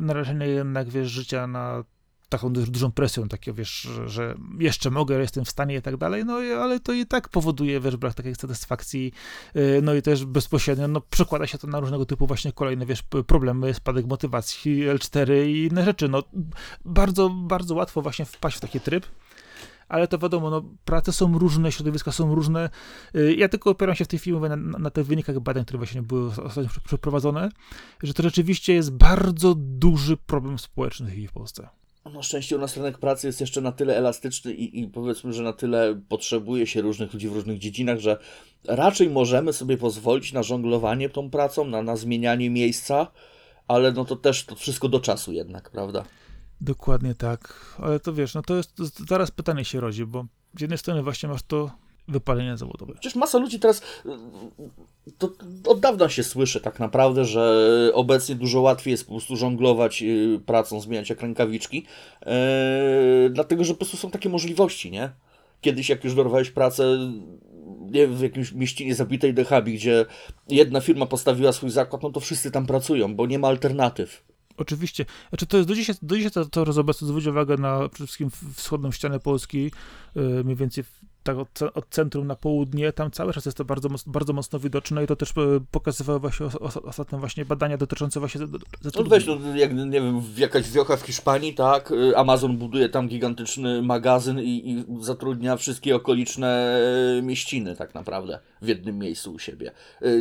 narażenie 0.00 0.46
jednak, 0.46 0.88
wiesz, 0.88 1.08
życia 1.08 1.46
na 1.46 1.84
taką 2.28 2.52
dużą 2.52 2.92
presją, 2.92 3.28
takie 3.28 3.52
wiesz, 3.52 3.88
że 4.06 4.34
jeszcze 4.58 4.90
mogę, 4.90 5.18
jestem 5.20 5.44
w 5.44 5.50
stanie 5.50 5.74
i 5.74 5.82
tak 5.82 5.96
dalej, 5.96 6.24
no 6.24 6.34
ale 6.34 6.80
to 6.80 6.92
i 6.92 7.06
tak 7.06 7.28
powoduje, 7.28 7.80
wiesz, 7.80 7.96
brak 7.96 8.14
takiej 8.14 8.34
satysfakcji, 8.34 9.12
y, 9.56 9.80
no 9.82 9.94
i 9.94 10.02
też 10.02 10.24
bezpośrednio, 10.24 10.88
no 10.88 11.00
przekłada 11.00 11.46
się 11.46 11.58
to 11.58 11.66
na 11.66 11.80
różnego 11.80 12.06
typu 12.06 12.26
właśnie 12.26 12.52
kolejne, 12.52 12.86
wiesz, 12.86 13.02
problemy, 13.26 13.74
spadek 13.74 14.06
motywacji, 14.06 14.88
L4 14.88 15.46
i 15.46 15.64
inne 15.64 15.84
rzeczy, 15.84 16.08
no 16.08 16.22
bardzo, 16.84 17.28
bardzo 17.28 17.74
łatwo 17.74 18.02
właśnie 18.02 18.24
wpaść 18.24 18.56
w 18.56 18.60
taki 18.60 18.80
tryb, 18.80 19.06
ale 19.88 20.08
to 20.08 20.18
wiadomo, 20.18 20.50
no, 20.50 20.62
prace 20.84 21.12
są 21.12 21.38
różne, 21.38 21.72
środowiska 21.72 22.12
są 22.12 22.34
różne. 22.34 22.70
Y, 23.16 23.34
ja 23.34 23.48
tylko 23.48 23.70
opieram 23.70 23.94
się 23.94 24.04
w 24.04 24.08
tej 24.08 24.18
chwili 24.18 24.40
na, 24.40 24.56
na, 24.56 24.78
na 24.78 24.90
tych 24.90 25.06
wynikach 25.06 25.40
badań, 25.40 25.64
które 25.64 25.78
właśnie 25.78 26.02
były 26.02 26.30
ostatnio 26.42 26.70
przeprowadzone, 26.84 27.48
że 28.02 28.14
to 28.14 28.22
rzeczywiście 28.22 28.74
jest 28.74 28.92
bardzo 28.92 29.54
duży 29.56 30.16
problem 30.16 30.58
społeczny 30.58 31.28
w 31.28 31.32
Polsce 31.32 31.68
na 32.10 32.22
szczęście 32.22 32.56
u 32.56 32.58
nas 32.58 32.76
rynek 32.76 32.98
pracy 32.98 33.26
jest 33.26 33.40
jeszcze 33.40 33.60
na 33.60 33.72
tyle 33.72 33.96
elastyczny 33.96 34.52
i, 34.54 34.80
i, 34.80 34.88
powiedzmy, 34.88 35.32
że 35.32 35.42
na 35.42 35.52
tyle 35.52 36.00
potrzebuje 36.08 36.66
się 36.66 36.80
różnych 36.80 37.14
ludzi 37.14 37.28
w 37.28 37.32
różnych 37.32 37.58
dziedzinach, 37.58 37.98
że 37.98 38.18
raczej 38.64 39.10
możemy 39.10 39.52
sobie 39.52 39.76
pozwolić 39.78 40.32
na 40.32 40.42
żonglowanie 40.42 41.08
tą 41.08 41.30
pracą, 41.30 41.64
na, 41.64 41.82
na 41.82 41.96
zmienianie 41.96 42.50
miejsca, 42.50 43.06
ale 43.68 43.92
no 43.92 44.04
to 44.04 44.16
też 44.16 44.44
to 44.44 44.54
wszystko 44.54 44.88
do 44.88 45.00
czasu 45.00 45.32
jednak, 45.32 45.70
prawda? 45.70 46.04
Dokładnie 46.60 47.14
tak, 47.14 47.74
ale 47.78 48.00
to 48.00 48.12
wiesz, 48.12 48.34
no 48.34 48.42
to 48.42 48.56
jest, 48.56 48.74
to 48.74 48.84
zaraz 49.08 49.30
pytanie 49.30 49.64
się 49.64 49.80
rodzi, 49.80 50.06
bo 50.06 50.26
z 50.58 50.60
jednej 50.60 50.78
strony 50.78 51.02
właśnie 51.02 51.28
masz 51.28 51.42
to 51.42 51.70
wypalenia 52.08 52.56
zawodowe. 52.56 52.92
Przecież 52.92 53.14
masa 53.14 53.38
ludzi 53.38 53.60
teraz, 53.60 53.82
to 55.18 55.30
od 55.66 55.80
dawna 55.80 56.08
się 56.08 56.24
słyszy 56.24 56.60
tak 56.60 56.80
naprawdę, 56.80 57.24
że 57.24 57.90
obecnie 57.94 58.34
dużo 58.34 58.60
łatwiej 58.60 58.90
jest 58.92 59.04
po 59.04 59.10
prostu 59.12 59.36
żonglować 59.36 60.02
y, 60.02 60.40
pracą, 60.46 60.80
zmieniać 60.80 61.10
jak 61.10 61.20
rękawiczki, 61.20 61.86
yy, 62.26 63.30
dlatego 63.30 63.64
że 63.64 63.72
po 63.72 63.78
prostu 63.78 63.96
są 63.96 64.10
takie 64.10 64.28
możliwości, 64.28 64.90
nie? 64.90 65.10
Kiedyś 65.60 65.88
jak 65.88 66.04
już 66.04 66.14
dorwałeś 66.14 66.50
pracę 66.50 66.98
nie 67.80 68.06
w 68.06 68.20
jakimś 68.20 68.52
mieścinie 68.52 68.94
zabitej 68.94 69.34
dechabi, 69.34 69.74
gdzie 69.74 70.06
jedna 70.48 70.80
firma 70.80 71.06
postawiła 71.06 71.52
swój 71.52 71.70
zakład, 71.70 72.02
no 72.02 72.10
to 72.10 72.20
wszyscy 72.20 72.50
tam 72.50 72.66
pracują, 72.66 73.14
bo 73.14 73.26
nie 73.26 73.38
ma 73.38 73.48
alternatyw. 73.48 74.24
Oczywiście. 74.56 75.06
Znaczy 75.28 75.46
to 75.46 75.56
jest 75.56 75.68
do 75.68 75.74
dzisiaj, 75.74 75.96
do 76.02 76.16
dzisiaj 76.16 76.30
to, 76.30 76.44
to 76.44 76.80
obecnie 76.80 77.08
zwróć 77.08 77.26
uwagę 77.26 77.56
na 77.56 77.88
przede 77.88 78.06
wszystkim 78.06 78.30
wschodnią 78.54 78.90
ścianę 78.90 79.20
Polski, 79.20 79.70
yy, 80.14 80.44
mniej 80.44 80.56
więcej 80.56 80.84
tak 81.26 81.38
od, 81.38 81.62
od, 81.74 81.88
centrum 81.90 82.26
na 82.26 82.36
południe, 82.36 82.92
tam 82.92 83.10
cały 83.10 83.32
czas 83.32 83.44
jest 83.44 83.58
to 83.58 83.64
bardzo, 83.64 83.88
bardzo 84.06 84.32
mocno 84.32 84.58
widoczne 84.58 85.04
i 85.04 85.06
to 85.06 85.16
też 85.16 85.30
e, 85.30 85.32
pokazywały 85.70 86.20
właśnie 86.20 86.46
ostatnio 86.84 87.18
właśnie 87.18 87.44
badania 87.44 87.76
dotyczące 87.76 88.20
właśnie 88.20 88.40
zatrudnienia. 88.80 89.26
No 89.26 89.36
weź, 89.36 89.44
no, 89.44 89.56
jak, 89.56 89.74
nie 89.74 90.00
wiem, 90.00 90.22
jakaś 90.36 90.70
wiocha 90.70 90.96
w 90.96 91.02
Hiszpanii, 91.02 91.54
tak, 91.54 91.90
y, 91.90 92.16
Amazon 92.16 92.56
buduje 92.56 92.88
tam 92.88 93.08
gigantyczny 93.08 93.82
magazyn 93.82 94.40
i, 94.40 94.70
i 94.70 95.04
zatrudnia 95.04 95.56
wszystkie 95.56 95.96
okoliczne 95.96 96.80
e, 97.18 97.22
mieściny 97.22 97.76
tak 97.76 97.94
naprawdę 97.94 98.38
w 98.62 98.68
jednym 98.68 98.98
miejscu 98.98 99.32
u 99.32 99.38
siebie. 99.38 99.72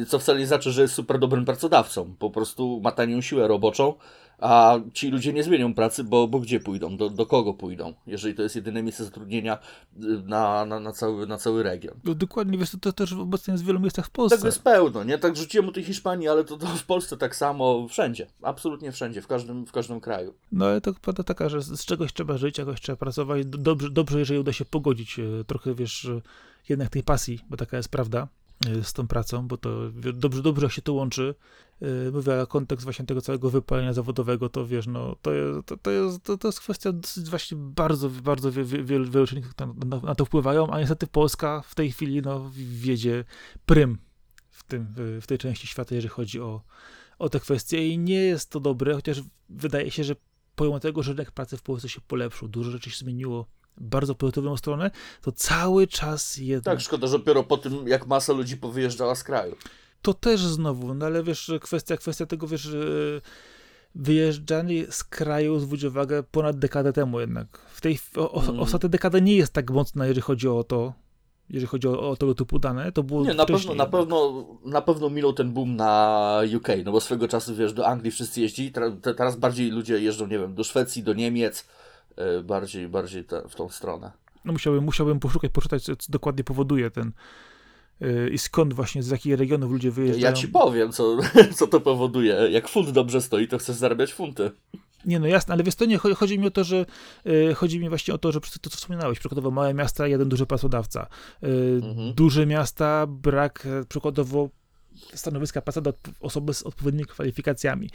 Co 0.08 0.20
wcale 0.20 0.40
nie 0.40 0.48
znaczy, 0.48 0.72
że 0.72 0.82
jest 0.82 0.94
super 0.94 1.20
dobrym 1.20 1.46
pracodawcą, 1.46 2.16
po 2.20 2.30
prostu 2.30 2.82
ma 2.84 2.92
tanią 2.92 3.22
siłę 3.22 3.48
roboczą, 3.48 3.94
a 4.40 4.80
ci 4.94 5.10
ludzie 5.10 5.34
nie 5.34 5.44
zmienią 5.44 5.74
pracy, 5.74 6.04
bo, 6.04 6.28
bo 6.28 6.40
gdzie 6.40 6.60
pójdą, 6.60 6.98
do, 6.98 7.10
do 7.10 7.26
kogo 7.26 7.54
pójdą, 7.54 7.94
jeżeli 8.08 8.36
to 8.36 8.44
jest 8.44 8.56
jedyne 8.56 8.84
miejsce 8.84 9.06
zatrudnienia 9.06 9.58
y, 9.58 10.00
na, 10.26 10.66
na, 10.66 10.80
na, 10.80 10.92
cały, 10.92 11.28
na 11.28 11.38
cały 11.38 11.64
region. 11.64 11.96
No, 12.04 12.16
dokładnie, 12.16 12.58
wiesz, 12.58 12.70
to, 12.70 12.78
to 12.78 12.94
też 12.94 13.14
obecnie 13.14 13.52
jest 13.52 13.64
w 13.64 13.68
wielu 13.68 13.80
miejscach 13.80 14.06
w 14.06 14.10
Polsce. 14.10 14.38
Tak 14.38 14.46
jest 14.46 14.64
pełno, 14.64 15.04
nie? 15.04 15.18
Tak 15.18 15.38
rzuciłem 15.38 15.70
o 15.70 15.72
tej 15.72 15.84
Hiszpanii, 15.84 16.28
ale 16.28 16.44
to, 16.44 16.58
to 16.58 16.68
w 16.68 16.86
Polsce 16.86 17.18
tak 17.18 17.36
samo, 17.36 17.88
wszędzie, 17.88 18.28
absolutnie 18.42 18.92
wszędzie, 18.92 19.22
w 19.22 19.28
każdym, 19.28 19.66
w 19.66 19.72
każdym 19.72 20.02
kraju. 20.02 20.34
No 20.52 20.66
ale 20.66 20.82
to 20.82 20.94
prawda 21.02 21.24
taka, 21.24 21.50
że 21.50 21.62
z 21.62 21.86
czegoś 21.86 22.14
trzeba 22.14 22.38
żyć, 22.38 22.58
jakoś 22.58 22.82
trzeba 22.82 22.96
pracować, 22.96 23.46
dobrze, 23.46 23.90
dobrze 23.90 24.20
jeżeli 24.20 24.40
uda 24.40 24.54
się 24.54 24.66
pogodzić 24.66 25.20
e, 25.20 25.24
trochę, 25.48 25.76
wiesz, 25.76 26.08
jednak 26.70 26.90
tej 26.90 27.04
pasji, 27.04 27.40
bo 27.50 27.58
taka 27.58 27.78
jest 27.78 27.90
prawda, 27.90 28.28
e, 28.68 28.84
z 28.84 28.94
tą 28.94 29.08
pracą, 29.08 29.48
bo 29.48 29.58
to 29.58 29.92
dobrze, 30.14 30.42
dobrze 30.42 30.70
się 30.70 30.82
to 30.82 30.94
łączy, 30.94 31.36
mówię, 32.14 32.42
a 32.42 32.46
kontekst 32.46 32.84
właśnie 32.84 33.06
tego 33.06 33.22
całego 33.22 33.50
wypalenia 33.50 33.94
zawodowego, 33.94 34.50
to 34.50 34.68
wiesz, 34.68 34.88
no, 34.88 35.16
to 35.22 35.34
jest, 35.34 35.66
to, 35.66 35.78
to 35.78 35.92
jest, 35.92 36.24
to, 36.24 36.38
to 36.38 36.48
jest 36.48 36.60
kwestia 36.60 36.92
dosyć 36.92 37.30
właśnie 37.30 37.58
bardzo, 37.58 38.10
bardzo 38.10 38.52
wielu, 38.84 39.06
na, 39.60 39.66
na, 39.86 40.00
na, 40.00 40.16
to 40.16 40.26
wpływają, 40.26 40.72
a 40.72 40.80
niestety 40.80 41.08
Polska 41.08 41.62
w 41.62 41.76
tej 41.76 41.92
chwili, 41.92 42.22
no, 42.22 42.52
wiedzie 42.56 43.24
prym 43.66 43.98
w, 44.50 44.64
tym, 44.64 44.88
w 45.22 45.28
tej 45.28 45.38
części 45.38 45.68
świata, 45.68 45.96
jeżeli 45.96 46.14
chodzi 46.14 46.42
o, 46.42 46.62
o 47.20 47.30
te 47.30 47.40
kwestie 47.40 47.88
i 47.88 47.98
nie 47.98 48.20
jest 48.20 48.50
to 48.50 48.60
dobre, 48.60 48.94
chociaż 48.94 49.22
wydaje 49.50 49.92
się, 49.92 50.04
że 50.04 50.16
pomimo 50.56 50.80
tego, 50.80 51.04
że 51.04 51.12
rynek 51.12 51.32
pracy 51.32 51.58
w 51.58 51.62
Polsce 51.62 51.90
się 51.90 52.02
polepszył, 52.08 52.48
dużo 52.48 52.72
rzeczy 52.72 52.90
się 52.90 52.98
zmieniło 52.98 53.46
bardzo 53.78 54.16
pozytywną 54.16 54.58
stronę, 54.58 54.92
to 55.22 55.32
cały 55.32 55.88
czas 55.88 56.38
jednak... 56.38 56.76
Tak, 56.76 56.82
szkoda, 56.82 57.08
że 57.08 57.20
dopiero 57.20 57.44
po 57.44 57.58
tym, 57.58 57.88
jak 57.88 58.08
masa 58.08 58.34
ludzi 58.34 58.58
powyjeżdżała 58.58 59.16
z 59.16 59.24
kraju 59.24 59.56
to 60.02 60.14
też 60.14 60.42
znowu, 60.42 60.94
no 60.94 61.06
ale 61.06 61.24
wiesz, 61.24 61.52
kwestia, 61.62 61.98
kwestia 61.98 62.26
tego, 62.26 62.48
wiesz, 62.48 62.70
wyjeżdżanie 63.96 64.86
z 64.90 65.04
kraju, 65.04 65.60
zwróć 65.60 65.84
uwagę, 65.84 66.24
ponad 66.24 66.60
dekadę 66.60 66.94
temu 66.94 67.20
jednak. 67.20 67.48
W 67.58 67.82
tej, 67.82 68.00
o, 68.16 68.44
mm. 68.44 68.60
ostatnia 68.60 68.90
dekada 68.90 69.20
nie 69.20 69.36
jest 69.36 69.54
tak 69.54 69.72
mocna, 69.72 70.06
jeżeli 70.06 70.22
chodzi 70.22 70.48
o 70.48 70.64
to, 70.64 70.94
jeżeli 71.50 71.68
chodzi 71.68 71.88
o, 71.88 72.10
o 72.10 72.16
tego 72.16 72.36
typu 72.36 72.60
dane, 72.60 72.92
to 72.92 73.04
było 73.04 73.26
Nie, 73.26 73.34
na 73.34 73.46
pewno, 73.46 73.76
na 73.76 73.86
pewno, 73.86 74.46
na 74.66 74.82
pewno 74.82 75.10
minął 75.10 75.34
ten 75.34 75.52
boom 75.52 75.76
na 75.76 76.42
UK, 76.58 76.68
no 76.86 76.92
bo 76.92 77.02
swego 77.02 77.28
czasu, 77.28 77.56
wiesz, 77.56 77.74
do 77.74 77.88
Anglii 77.88 78.12
wszyscy 78.12 78.42
jeździli, 78.42 78.72
teraz 79.18 79.36
bardziej 79.36 79.72
ludzie 79.72 80.00
jeżdżą, 80.00 80.28
nie 80.28 80.40
wiem, 80.40 80.56
do 80.56 80.64
Szwecji, 80.64 81.04
do 81.04 81.14
Niemiec, 81.14 81.68
e, 82.16 82.44
bardziej, 82.44 82.88
bardziej 82.88 83.24
te, 83.24 83.50
w 83.50 83.56
tą 83.56 83.70
stronę. 83.70 84.12
No 84.46 84.54
musiałbym, 84.54 84.84
musiałbym 84.84 85.20
poszukać, 85.20 85.52
poczytać, 85.52 85.84
co 85.84 85.94
dokładnie 86.10 86.44
powoduje 86.44 86.92
ten, 86.92 87.12
i 88.32 88.38
skąd 88.38 88.74
właśnie, 88.74 89.04
z 89.04 89.10
jakich 89.10 89.40
regionów 89.40 89.72
ludzie 89.72 89.92
wyjeżdżają. 89.92 90.26
Ja 90.26 90.34
ci 90.34 90.48
powiem, 90.48 90.92
co, 90.92 91.18
co 91.58 91.68
to 91.68 91.80
powoduje. 91.82 92.34
Jak 92.52 92.68
funt 92.68 92.90
dobrze 92.90 93.22
stoi, 93.22 93.48
to 93.48 93.58
chcesz 93.58 93.76
zarabiać 93.76 94.14
funty. 94.14 94.52
Nie, 95.06 95.20
no 95.20 95.28
jasne, 95.28 95.54
ale 95.54 95.64
wiesz, 95.64 95.76
to 95.76 95.86
nie, 95.86 95.98
chodzi 95.98 96.40
mi 96.40 96.48
o 96.48 96.52
to, 96.52 96.64
że 96.64 96.86
yy, 97.26 97.54
chodzi 97.54 97.80
mi 97.80 97.90
właśnie 97.90 98.14
o 98.14 98.18
to, 98.18 98.32
że 98.32 98.40
to, 98.40 98.70
co 98.70 98.78
wspominałeś, 98.78 99.20
przykładowo 99.20 99.52
małe 99.52 99.74
miasta, 99.74 100.08
jeden 100.08 100.30
duży 100.30 100.46
pracodawca. 100.46 101.08
Yy, 101.42 101.82
mhm. 101.84 102.14
Duże 102.14 102.46
miasta, 102.46 103.08
brak 103.08 103.66
e, 103.66 103.86
przykładowo 103.86 104.50
stanowiska 105.14 105.62
pracy 105.62 105.82
do 105.82 105.94
osoby 106.20 106.54
z 106.54 106.64
odpowiednimi 106.64 107.06
kwalifikacjami. 107.06 107.90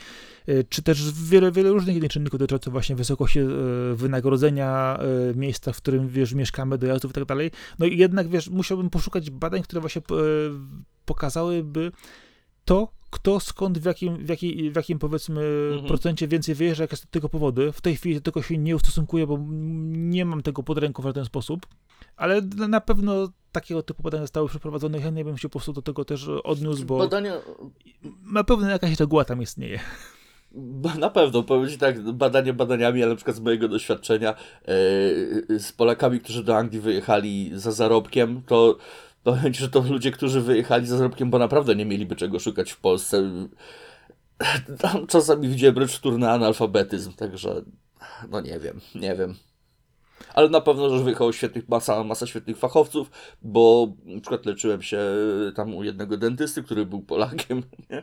E, 0.46 0.64
czy 0.64 0.82
też 0.82 1.12
wiele, 1.12 1.53
wiele 1.53 1.70
różnych 1.70 1.96
innych 1.96 2.11
czynników 2.11 2.38
dotyczących 2.38 2.72
właśnie 2.72 2.96
wysokości 2.96 3.38
e, 3.38 3.44
wynagrodzenia, 3.94 4.98
e, 5.30 5.34
miejsca, 5.34 5.72
w 5.72 5.76
którym, 5.76 6.09
wiesz, 6.09 6.34
mieszkamy, 6.34 6.78
dojazdów 6.78 7.11
i 7.11 7.14
tak 7.14 7.24
dalej. 7.24 7.51
No 7.78 7.86
i 7.86 7.98
jednak, 7.98 8.28
wiesz, 8.28 8.48
musiałbym 8.48 8.90
poszukać 8.90 9.30
badań, 9.30 9.62
które 9.62 9.80
właśnie 9.80 10.03
pokazałyby 11.05 11.92
to, 12.64 12.99
kto, 13.11 13.41
skąd, 13.41 13.79
w 13.79 13.85
jakim, 13.85 14.27
w 14.27 14.29
jakiej, 14.29 14.71
w 14.71 14.77
jakim 14.77 14.99
powiedzmy 14.99 15.41
mhm. 15.73 15.89
procencie 15.89 16.29
więcej 16.29 16.55
wyjeżdża, 16.55 16.85
jakie 16.85 16.97
są 16.97 17.07
tego 17.11 17.29
powody. 17.29 17.73
W 17.73 17.81
tej 17.81 17.97
chwili 17.97 18.21
tego 18.21 18.43
się 18.43 18.59
nie 18.59 18.77
ustosunkuję, 18.77 19.27
bo 19.27 19.39
nie 19.91 20.25
mam 20.25 20.43
tego 20.43 20.63
pod 20.63 20.79
ręką 20.79 21.03
w 21.03 21.13
ten 21.13 21.25
sposób, 21.25 21.67
ale 22.17 22.41
na 22.69 22.81
pewno 22.81 23.29
takiego 23.53 23.83
typu 23.83 24.03
badania 24.03 24.25
zostały 24.25 24.49
przeprowadzone. 24.49 24.99
Ja 24.99 25.11
nie 25.11 25.25
bym 25.25 25.39
się 25.39 25.49
po 25.49 25.53
prostu 25.53 25.73
do 25.73 25.83
tego 25.83 26.05
też 26.05 26.29
odniósł, 26.45 26.85
bo 26.85 26.99
badania... 26.99 27.41
na 28.33 28.45
pewno 28.45 28.69
jakaś 28.69 29.01
reguła 29.01 29.25
tam 29.25 29.43
istnieje. 29.43 29.81
Na 30.99 31.11
pewno, 31.11 31.43
powiem 31.43 31.71
Ci 31.71 31.79
tak, 31.79 32.11
badanie 32.13 32.53
badaniami, 32.53 33.03
ale 33.03 33.11
na 33.11 33.17
przykład 33.17 33.37
z 33.37 33.41
mojego 33.41 33.69
doświadczenia 33.69 34.35
yy, 35.49 35.59
z 35.61 35.73
Polakami, 35.73 36.21
którzy 36.21 36.45
do 36.45 36.57
Anglii 36.57 36.81
wyjechali 36.81 37.51
za 37.55 37.73
zarobkiem, 37.73 38.43
to 38.47 38.79
powiem 39.25 39.55
że 39.55 39.68
to 39.68 39.81
ludzie, 39.81 40.11
którzy 40.11 40.41
wyjechali 40.41 40.87
za 40.87 40.97
zarobkiem, 40.97 41.31
bo 41.31 41.39
naprawdę 41.39 41.77
nie 41.77 41.87
mieliby 41.87 42.16
czego 42.16 42.39
szukać 42.39 42.73
w 42.73 42.81
Polsce. 42.81 43.23
Tam 44.79 45.07
czasami 45.07 45.49
widziałem 45.49 45.75
wręcz 45.75 45.93
wtórny 45.93 46.31
analfabetyzm, 46.31 47.12
także 47.12 47.62
no 48.31 48.41
nie 48.41 48.59
wiem, 48.59 48.81
nie 48.95 49.16
wiem 49.16 49.35
ale 50.35 50.49
na 50.49 50.61
pewno, 50.61 50.91
że 50.91 51.05
wyjechało 51.05 51.33
świetnych, 51.33 51.68
masa, 51.68 52.05
masa 52.05 52.27
świetnych 52.27 52.59
fachowców, 52.59 53.11
bo 53.43 53.93
na 54.05 54.21
przykład 54.21 54.47
leczyłem 54.47 54.83
się 54.83 55.01
tam 55.55 55.75
u 55.75 55.85
jednego 55.85 56.16
dentysty, 56.16 56.62
który 56.62 56.87
był 56.87 57.03
Polakiem, 57.03 57.62
nie? 57.91 58.03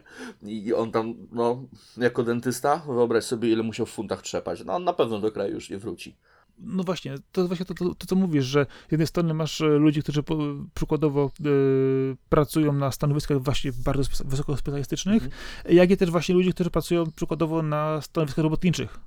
i 0.51 0.73
on 0.73 0.91
tam, 0.91 1.15
no, 1.31 1.63
jako 1.97 2.23
dentysta, 2.23 2.81
wyobraź 2.87 3.23
sobie, 3.23 3.49
ile 3.49 3.63
musiał 3.63 3.85
w 3.85 3.91
funtach 3.91 4.21
trzepać, 4.21 4.65
no 4.65 4.75
on 4.75 4.83
na 4.83 4.93
pewno 4.93 5.19
do 5.19 5.31
kraju 5.31 5.53
już 5.53 5.69
nie 5.69 5.77
wróci. 5.77 6.15
No 6.59 6.83
właśnie, 6.83 7.15
to 7.31 7.41
jest 7.41 7.47
właśnie 7.47 7.65
to, 7.65 7.73
to, 7.73 7.95
to, 7.95 8.07
co 8.07 8.15
mówisz, 8.15 8.45
że 8.45 8.65
z 8.87 8.91
jednej 8.91 9.07
strony 9.07 9.33
masz 9.33 9.61
e, 9.61 9.65
ludzi, 9.65 10.03
którzy 10.03 10.23
po, 10.23 10.37
przykładowo 10.73 11.31
y, 11.45 12.17
pracują 12.29 12.73
na 12.73 12.91
stanowiskach 12.91 13.41
właśnie 13.41 13.71
bardzo 13.85 14.09
wysoko 14.25 14.57
specjalistycznych, 14.57 15.23
mm. 15.23 15.33
jak 15.69 15.91
i 15.91 15.97
też 15.97 16.11
właśnie 16.11 16.35
ludzi, 16.35 16.53
którzy 16.53 16.69
pracują 16.69 17.11
przykładowo 17.15 17.61
na 17.61 18.01
stanowiskach 18.01 18.43
robotniczych 18.43 18.99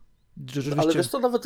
Rzeczywiście... 0.47 0.81
Ale 0.81 0.95
wiesz 0.95 1.09
to 1.09 1.19
nawet, 1.19 1.43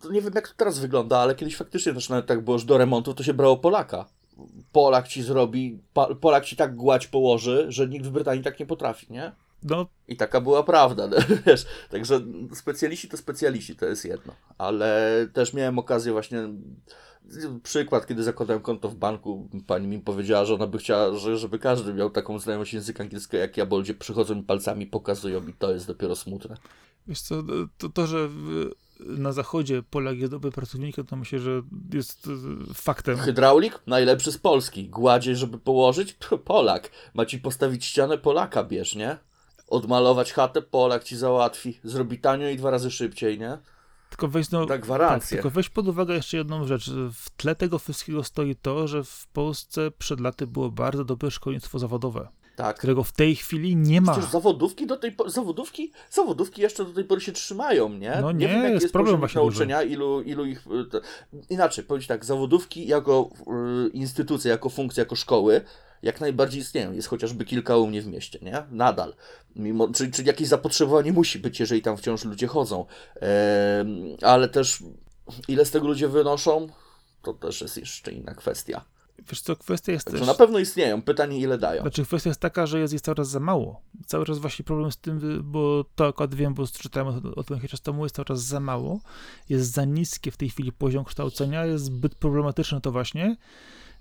to 0.00 0.10
nie 0.10 0.20
wiem 0.20 0.32
jak 0.34 0.48
to 0.48 0.54
teraz 0.56 0.78
wygląda, 0.78 1.18
ale 1.18 1.34
kiedyś 1.34 1.56
faktycznie 1.56 1.94
też 1.94 2.08
nawet 2.08 2.26
tak 2.26 2.44
było, 2.44 2.58
że 2.58 2.66
do 2.66 2.78
remontu 2.78 3.14
to 3.14 3.22
się 3.22 3.34
brało 3.34 3.56
Polaka. 3.56 4.06
Polak 4.72 5.08
ci 5.08 5.22
zrobi, 5.22 5.78
Polak 6.20 6.44
ci 6.44 6.56
tak 6.56 6.76
gładź 6.76 7.06
położy, 7.06 7.66
że 7.68 7.88
nikt 7.88 8.06
w 8.06 8.10
Brytanii 8.10 8.42
tak 8.42 8.60
nie 8.60 8.66
potrafi, 8.66 9.06
nie? 9.12 9.32
No. 9.62 9.86
I 10.08 10.16
taka 10.16 10.40
była 10.40 10.62
prawda, 10.62 11.08
no, 11.08 11.16
wiesz, 11.46 11.66
także 11.90 12.20
specjaliści 12.54 13.08
to 13.08 13.16
specjaliści, 13.16 13.76
to 13.76 13.86
jest 13.86 14.04
jedno, 14.04 14.34
ale 14.58 15.28
też 15.32 15.54
miałem 15.54 15.78
okazję 15.78 16.12
właśnie, 16.12 16.48
przykład, 17.62 18.06
kiedy 18.06 18.22
zakładałem 18.22 18.62
konto 18.62 18.88
w 18.88 18.94
banku, 18.94 19.48
pani 19.66 19.86
mi 19.86 19.98
powiedziała, 19.98 20.44
że 20.44 20.54
ona 20.54 20.66
by 20.66 20.78
chciała, 20.78 21.16
że, 21.16 21.36
żeby 21.36 21.58
każdy 21.58 21.94
miał 21.94 22.10
taką 22.10 22.38
znajomość 22.38 22.74
języka 22.74 23.04
angielskiego 23.04 23.40
jak 23.40 23.56
ja, 23.56 23.66
bo 23.66 23.76
ludzie 23.76 23.94
przychodzą 23.94 24.34
mi 24.34 24.42
palcami, 24.42 24.86
pokazują 24.86 25.46
i 25.46 25.52
to 25.52 25.72
jest 25.72 25.86
dopiero 25.86 26.16
smutne. 26.16 26.56
Wiesz 27.06 27.20
co, 27.20 27.42
to, 27.78 27.88
to 27.88 28.06
że 28.06 28.28
na 29.06 29.32
zachodzie 29.32 29.82
Polak 29.82 30.18
jest 30.18 30.32
dobry 30.32 30.50
pracownikiem, 30.50 31.06
to 31.06 31.16
myślę, 31.16 31.38
że 31.38 31.62
jest 31.92 32.28
e, 32.70 32.74
faktem. 32.74 33.16
Hydraulik? 33.18 33.80
Najlepszy 33.86 34.32
z 34.32 34.38
Polski. 34.38 34.88
Gładzie, 34.88 35.36
żeby 35.36 35.58
położyć? 35.58 36.16
Polak. 36.44 36.90
Ma 37.14 37.26
ci 37.26 37.38
postawić 37.38 37.84
ścianę? 37.84 38.18
Polaka 38.18 38.64
bierz, 38.64 38.94
nie? 38.94 39.18
Odmalować 39.70 40.32
chatę? 40.32 40.62
Polak 40.62 41.04
ci 41.04 41.16
załatwi. 41.16 41.80
Zrobi 41.84 42.18
tanio 42.18 42.48
i 42.48 42.56
dwa 42.56 42.70
razy 42.70 42.90
szybciej, 42.90 43.38
nie? 43.38 43.58
Tylko 44.10 44.28
weź, 44.28 44.50
no, 44.50 44.66
tak. 44.66 44.86
Tak, 44.86 45.26
tylko 45.26 45.50
weź 45.50 45.68
pod 45.68 45.88
uwagę 45.88 46.14
jeszcze 46.14 46.36
jedną 46.36 46.64
rzecz. 46.66 46.90
W 47.14 47.30
tle 47.36 47.54
tego 47.54 47.78
wszystkiego 47.78 48.24
stoi 48.24 48.56
to, 48.56 48.88
że 48.88 49.04
w 49.04 49.26
Polsce 49.32 49.90
przed 49.98 50.20
laty 50.20 50.46
było 50.46 50.70
bardzo 50.70 51.04
dobre 51.04 51.30
szkolnictwo 51.30 51.78
zawodowe. 51.78 52.28
Tak. 52.56 52.78
którego 52.78 53.04
w 53.04 53.12
tej 53.12 53.36
chwili 53.36 53.76
nie 53.76 54.00
ma. 54.00 54.12
Przecież 54.12 54.30
zawodówki 54.30 54.86
do 54.86 54.96
tej 54.96 55.12
po- 55.12 55.30
zawodówki, 55.30 55.92
zawodówki 56.10 56.62
jeszcze 56.62 56.84
do 56.84 56.92
tej 56.92 57.04
pory 57.04 57.20
się 57.20 57.32
trzymają, 57.32 57.88
nie? 57.88 58.18
No 58.20 58.32
nie, 58.32 58.38
nie, 58.38 58.48
wiem, 58.52 58.62
jaki 58.62 58.72
jest 58.72 58.82
jest 58.82 58.92
problem 58.92 59.18
właśnie 59.18 59.40
nauczenia, 59.40 59.82
ilu, 59.82 60.22
ilu 60.22 60.44
ich... 60.44 60.64
to- 60.90 61.00
Inaczej, 61.50 61.84
powiedzieć 61.84 62.08
tak, 62.08 62.24
zawodówki 62.24 62.86
jako 62.86 63.30
y, 63.86 63.88
instytucja, 63.88 64.50
jako 64.50 64.68
funkcja, 64.68 65.00
jako 65.00 65.16
szkoły, 65.16 65.60
jak 66.02 66.20
najbardziej 66.20 66.60
istnieją. 66.60 66.92
Jest 66.92 67.08
chociażby 67.08 67.44
kilka 67.44 67.76
u 67.76 67.86
mnie 67.86 68.02
w 68.02 68.06
mieście, 68.06 68.38
nie? 68.42 68.62
Nadal. 68.70 69.14
Mimo, 69.56 69.88
czyli, 69.88 70.12
czyli 70.12 70.28
jakieś 70.28 70.48
zapotrzebowanie 70.48 71.12
musi 71.12 71.38
być, 71.38 71.60
jeżeli 71.60 71.82
tam 71.82 71.96
wciąż 71.96 72.24
ludzie 72.24 72.46
chodzą. 72.46 72.86
Ale 74.22 74.48
też 74.48 74.82
ile 75.48 75.64
z 75.64 75.70
tego 75.70 75.86
ludzie 75.88 76.08
wynoszą, 76.08 76.68
to 77.22 77.32
też 77.34 77.60
jest 77.60 77.76
jeszcze 77.76 78.12
inna 78.12 78.34
kwestia. 78.34 78.84
Wiesz 79.28 79.40
co, 79.40 79.56
kwestia 79.56 79.92
jest 79.92 80.04
Także 80.04 80.18
też... 80.18 80.28
na 80.28 80.34
pewno 80.34 80.58
istnieją. 80.58 81.02
Pytanie, 81.02 81.38
ile 81.38 81.58
dają. 81.58 81.82
Znaczy 81.82 82.04
kwestia 82.04 82.30
jest 82.30 82.40
taka, 82.40 82.66
że 82.66 82.80
jest, 82.80 82.92
jest 82.92 83.04
coraz 83.04 83.28
za 83.28 83.40
mało. 83.40 83.80
Cały 84.06 84.26
czas 84.26 84.38
właśnie 84.38 84.64
problem 84.64 84.92
z 84.92 84.96
tym, 84.96 85.40
bo 85.44 85.84
to 85.94 86.06
akurat 86.06 86.34
wiem, 86.34 86.54
bo 86.54 86.66
czytałem 86.66 87.08
o, 87.08 87.34
o 87.34 87.44
tym 87.44 87.56
jakiś 87.56 87.70
czas 87.70 87.80
temu, 87.80 88.04
jest 88.04 88.16
czas 88.26 88.42
za 88.42 88.60
mało. 88.60 89.00
Jest 89.48 89.72
za 89.72 89.84
niskie 89.84 90.30
w 90.30 90.36
tej 90.36 90.50
chwili 90.50 90.72
poziom 90.72 91.04
kształcenia, 91.04 91.66
jest 91.66 91.84
zbyt 91.84 92.14
problematyczne 92.14 92.80
to 92.80 92.92
właśnie. 92.92 93.36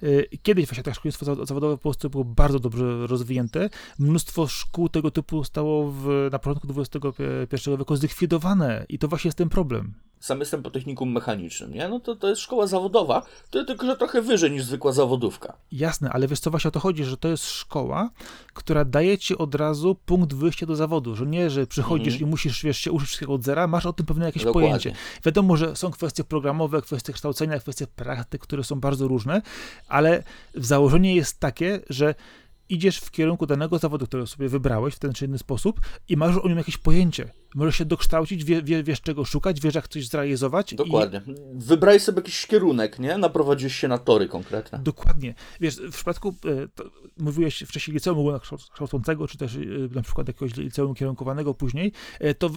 Yy, 0.01 0.27
Kiedyś 0.43 0.65
właśnie 0.67 0.83
tak 0.83 0.95
szkolnictwo 0.95 1.25
zawo- 1.25 1.45
zawodowe 1.45 1.77
w 1.77 1.79
Polsce 1.79 2.09
było 2.09 2.23
bardzo 2.25 2.59
dobrze 2.59 3.07
rozwinięte. 3.07 3.69
Mnóstwo 3.99 4.47
szkół 4.47 4.89
tego 4.89 5.11
typu 5.11 5.37
zostało 5.37 5.91
w, 5.91 6.27
na 6.31 6.39
początku 6.39 6.67
XXI 6.81 7.69
wieku 7.77 7.95
zlikwidowane 7.95 8.85
i 8.89 8.99
to 8.99 9.07
właśnie 9.07 9.27
jest 9.27 9.37
ten 9.37 9.49
problem. 9.49 9.93
Sam 10.19 10.39
jestem 10.39 10.63
po 10.63 10.69
technikum 10.71 11.11
mechanicznym, 11.11 11.73
nie? 11.73 11.89
No 11.89 11.99
to, 11.99 12.15
to 12.15 12.29
jest 12.29 12.41
szkoła 12.41 12.67
zawodowa, 12.67 13.25
to 13.49 13.65
tylko, 13.65 13.85
że 13.85 13.97
trochę 13.97 14.21
wyżej 14.21 14.51
niż 14.51 14.63
zwykła 14.63 14.91
zawodówka. 14.91 15.53
Jasne, 15.71 16.09
ale 16.09 16.27
wiesz 16.27 16.39
co 16.39 16.51
właśnie 16.51 16.67
o 16.67 16.71
to 16.71 16.79
chodzi, 16.79 17.03
że 17.03 17.17
to 17.17 17.27
jest 17.27 17.45
szkoła, 17.51 18.09
która 18.53 18.85
daje 18.85 19.17
ci 19.17 19.37
od 19.37 19.55
razu 19.55 19.95
punkt 20.05 20.33
wyjścia 20.33 20.65
do 20.65 20.75
zawodu, 20.75 21.15
że 21.15 21.25
nie, 21.25 21.49
że 21.49 21.67
przychodzisz 21.67 22.13
Mhm. 22.13 22.27
i 22.27 22.31
musisz 22.31 22.63
wiesz, 22.63 22.77
się 22.77 22.91
uczyć 22.91 23.07
wszystkiego 23.07 23.33
od 23.33 23.43
zera, 23.43 23.67
masz 23.67 23.85
o 23.85 23.93
tym 23.93 24.05
pewne 24.05 24.25
jakieś 24.25 24.43
Dokładnie. 24.43 24.69
pojęcie. 24.69 24.93
Wiadomo, 25.25 25.57
że 25.57 25.75
są 25.75 25.91
kwestie 25.91 26.23
programowe, 26.23 26.81
kwestie 26.81 27.13
kształcenia, 27.13 27.59
kwestie 27.59 27.87
praktyk, 27.87 28.41
które 28.41 28.63
są 28.63 28.79
bardzo 28.79 29.07
różne, 29.07 29.41
ale 29.89 30.23
założenie 30.55 31.15
jest 31.15 31.39
takie, 31.39 31.79
że 31.89 32.15
idziesz 32.69 32.97
w 32.99 33.11
kierunku 33.11 33.45
danego 33.45 33.77
zawodu, 33.77 34.05
który 34.07 34.27
sobie 34.27 34.49
wybrałeś 34.49 34.95
w 34.95 34.99
ten 34.99 35.13
czy 35.13 35.25
inny 35.25 35.37
sposób 35.37 35.81
i 36.09 36.17
masz 36.17 36.37
o 36.37 36.47
nim 36.47 36.57
jakieś 36.57 36.77
pojęcie. 36.77 37.29
Możesz 37.55 37.75
się 37.75 37.85
dokształcić, 37.85 38.43
wie, 38.43 38.63
wie, 38.63 38.83
wiesz 38.83 39.01
czego 39.01 39.25
szukać, 39.25 39.61
wiesz 39.61 39.75
jak 39.75 39.87
coś 39.87 40.07
zrealizować. 40.07 40.73
i- 40.73 40.75
Dokładnie. 40.75 41.21
Wybraj 41.53 41.99
sobie 41.99 42.19
jakiś 42.19 42.47
kierunek, 42.47 42.99
nie? 42.99 43.17
Naprowadzisz 43.17 43.75
się 43.75 43.87
na 43.87 43.97
tory 43.97 44.27
konkretne. 44.27 44.79
Dokładnie. 44.79 45.33
Wiesz, 45.61 45.75
w 45.75 45.91
przypadku, 45.95 46.35
e, 46.45 46.67
to, 46.75 46.83
mówiłeś 47.17 47.59
wcześniej 47.67 47.93
liceum 47.93 48.19
ogólnokształcącego, 48.19 49.27
czy 49.27 49.37
też 49.37 49.55
e, 49.55 49.59
na 49.95 50.01
przykład 50.01 50.27
jakiegoś 50.27 50.55
liceum 50.57 50.95
kierunkowanego 50.95 51.53
później, 51.53 51.91
e, 52.19 52.33
to 52.33 52.49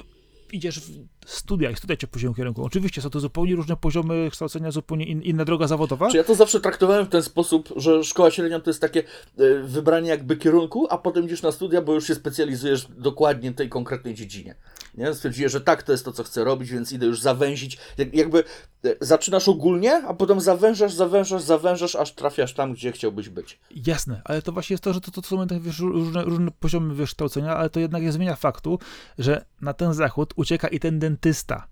idziesz 0.53 0.81
w 0.81 0.91
studia 1.27 1.71
i 1.71 1.77
studia 1.77 1.97
cię 1.97 2.07
po 2.07 2.13
poziom 2.13 2.35
kierunku. 2.35 2.65
Oczywiście 2.65 3.03
są 3.03 3.11
to 3.11 3.21
zupełnie 3.21 3.57
różne 3.57 3.77
poziomy 3.77 4.29
kształcenia, 4.31 4.71
zupełnie 4.71 5.07
in, 5.07 5.23
inna 5.23 5.45
droga 5.45 5.67
zawodowa. 5.67 6.11
Czy 6.11 6.17
ja 6.17 6.25
to 6.25 6.35
zawsze 6.35 6.61
traktowałem 6.61 7.07
w 7.07 7.09
ten 7.09 7.23
sposób, 7.23 7.73
że 7.77 8.05
szkoła 8.05 8.31
średnia 8.31 8.61
to 8.61 8.71
jest 8.71 8.81
takie 8.81 9.01
e, 9.01 9.63
wybranie 9.63 10.09
jakby 10.09 10.37
kierunku, 10.37 10.87
a 10.91 10.99
potem 10.99 11.25
idziesz 11.25 11.43
na 11.43 11.53
studia, 11.53 11.83
bo 11.83 11.95
już 11.95 12.07
się 12.07 12.15
specjalizujesz 12.15 12.89
dokładnie 12.99 13.51
w 13.51 13.55
tej 13.55 13.69
konkretnej 13.69 14.15
dziedzinie. 14.15 14.55
Nie? 14.95 15.15
Stwierdziłem, 15.15 15.51
że 15.51 15.61
tak, 15.61 15.83
to 15.83 15.93
jest 15.93 16.05
to, 16.05 16.13
co 16.13 16.25
chcę 16.25 16.45
robić, 16.45 16.71
więc 16.71 16.93
idę 16.93 17.07
już 17.07 17.21
zawęzić. 17.21 17.79
Jak, 17.99 18.15
jakby 18.15 18.45
e, 18.85 18.95
zaczynasz 19.01 19.49
ogólnie, 19.49 19.95
a 20.09 20.15
potem 20.15 20.41
zawężasz, 20.41 20.93
zawężasz, 20.95 21.43
zawężasz, 21.43 21.97
aż 21.97 22.13
trafiasz 22.15 22.55
tam, 22.55 22.73
gdzie 22.73 22.93
chciałbyś 22.93 23.29
być. 23.29 23.59
Jasne, 23.87 24.23
ale 24.25 24.43
to 24.43 24.53
właśnie 24.53 24.75
jest 24.75 24.85
to, 24.85 24.93
że 24.93 25.01
to, 25.01 25.11
to 25.11 25.23
są 25.23 25.47
tak, 25.47 25.61
wiesz, 25.61 25.79
różne, 25.79 26.23
różne 26.25 26.51
poziomy 26.61 26.95
wiesz, 26.95 27.11
kształcenia, 27.11 27.57
ale 27.57 27.71
to 27.71 27.81
jednak 27.81 28.03
nie 28.03 28.13
zmienia 28.13 28.37
faktu, 28.37 28.79
że 29.19 29.45
na 29.61 29.75
ten 29.75 29.95
zachód 29.95 30.33
ucieka 30.37 30.69
i 30.69 30.81
ten 30.81 30.99
dentysta 30.99 31.67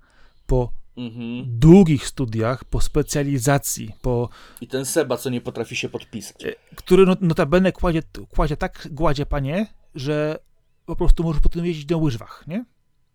po 0.47 0.73
Mhm. 0.97 1.45
długich 1.59 2.07
studiach, 2.07 2.65
po 2.65 2.81
specjalizacji, 2.81 3.95
po 4.03 4.29
I 4.61 4.69
ten 4.69 4.85
Seba, 4.85 5.17
co 5.17 5.31
nie 5.31 5.41
potrafi 5.41 5.77
się 5.77 5.89
podpisać. 5.89 6.45
E, 6.45 6.53
który 6.77 7.07
no- 7.07 7.17
notabene 7.21 7.73
kładzie, 7.73 8.03
kładzie 8.35 8.57
tak 8.57 8.89
gładzie 8.91 9.27
panie, 9.27 9.67
że 9.95 10.39
po 10.87 10.97
prostu 10.97 11.23
możesz 11.25 11.43
potem 11.43 11.67
jeździć 11.67 11.89
na 11.91 11.97
łyżwach, 11.97 12.45
nie? 12.47 12.65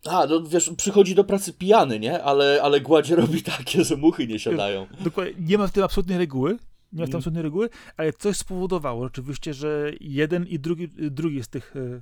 A, 0.10 0.26
no 0.28 0.42
wiesz, 0.44 0.72
przychodzi 0.78 1.16
do 1.16 1.24
pracy 1.24 1.54
pijany, 1.54 2.00
nie? 2.00 2.24
Ale, 2.24 2.60
ale 2.64 2.82
gładzie 2.82 3.16
robi 3.26 3.44
takie, 3.44 3.84
że 3.84 3.98
muchy 3.98 4.28
nie 4.28 4.40
siadają. 4.40 4.88
Dokładnie, 5.02 5.34
nie 5.40 5.58
ma 5.58 5.68
w 5.68 5.72
tym 5.72 5.84
absolutnej 5.84 6.18
reguły, 6.18 6.50
nie 6.94 7.02
ma 7.02 7.06
w 7.06 7.10
tym 7.10 7.16
Mm. 7.16 7.16
absolutnej 7.16 7.44
reguły, 7.44 7.70
ale 7.98 8.14
coś 8.14 8.38
spowodowało 8.38 9.06
oczywiście, 9.06 9.54
że 9.54 9.92
jeden 10.02 10.48
i 10.48 10.60
drugi, 10.60 10.88
drugi 11.12 11.44
z 11.44 11.48
tych 11.48 11.76
e, 11.76 12.02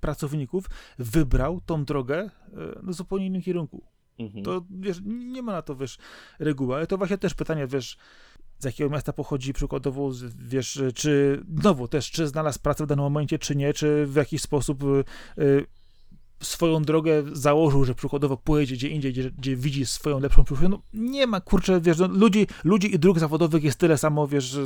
pracowników 0.00 0.64
wybrał 0.98 1.60
tą 1.66 1.84
drogę 1.84 2.18
e, 2.18 2.30
na 2.82 2.92
zupełnie 2.92 3.26
innym 3.26 3.42
kierunku. 3.42 3.82
Mhm. 4.18 4.44
To 4.44 4.64
wiesz, 4.70 4.98
nie 5.04 5.42
ma 5.42 5.52
na 5.52 5.62
to, 5.62 5.76
wiesz, 5.76 5.98
reguły, 6.38 6.76
ale 6.76 6.86
to 6.86 6.98
właśnie 6.98 7.18
też 7.18 7.34
pytanie, 7.34 7.66
wiesz, 7.66 7.96
z 8.58 8.64
jakiego 8.64 8.90
miasta 8.90 9.12
pochodzi 9.12 9.52
przykładowo, 9.52 10.10
wiesz, 10.38 10.82
czy, 10.94 11.44
znowu 11.58 11.88
też, 11.88 12.10
czy 12.10 12.28
znalazł 12.28 12.60
pracę 12.60 12.84
w 12.84 12.86
danym 12.86 13.02
momencie, 13.02 13.38
czy 13.38 13.56
nie, 13.56 13.72
czy 13.72 14.06
w 14.06 14.14
jakiś 14.14 14.42
sposób 14.42 14.82
y, 14.82 15.04
swoją 16.40 16.82
drogę 16.82 17.22
założył, 17.32 17.84
że 17.84 17.94
przykładowo 17.94 18.36
pojedzie 18.36 18.74
gdzie 18.74 18.88
indziej, 18.88 19.12
gdzie, 19.12 19.30
gdzie 19.30 19.56
widzi 19.56 19.86
swoją 19.86 20.20
lepszą 20.20 20.44
przyszłość. 20.44 20.70
No 20.70 20.82
nie 20.94 21.26
ma, 21.26 21.40
kurczę, 21.40 21.80
wiesz, 21.80 21.98
no, 21.98 22.06
ludzi, 22.08 22.46
ludzi 22.64 22.94
i 22.94 22.98
dróg 22.98 23.18
zawodowych 23.18 23.64
jest 23.64 23.78
tyle 23.78 23.98
samo, 23.98 24.28
wiesz, 24.28 24.44
że, 24.44 24.62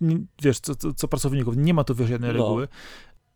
nie- 0.00 0.18
wiesz, 0.42 0.60
co, 0.60 0.74
co, 0.74 0.94
co 0.94 1.08
pracowników. 1.08 1.56
Nie 1.56 1.74
ma 1.74 1.84
tu, 1.84 1.94
wiesz, 1.94 2.10
jednej 2.10 2.32
No. 2.32 2.38
reguły. 2.38 2.68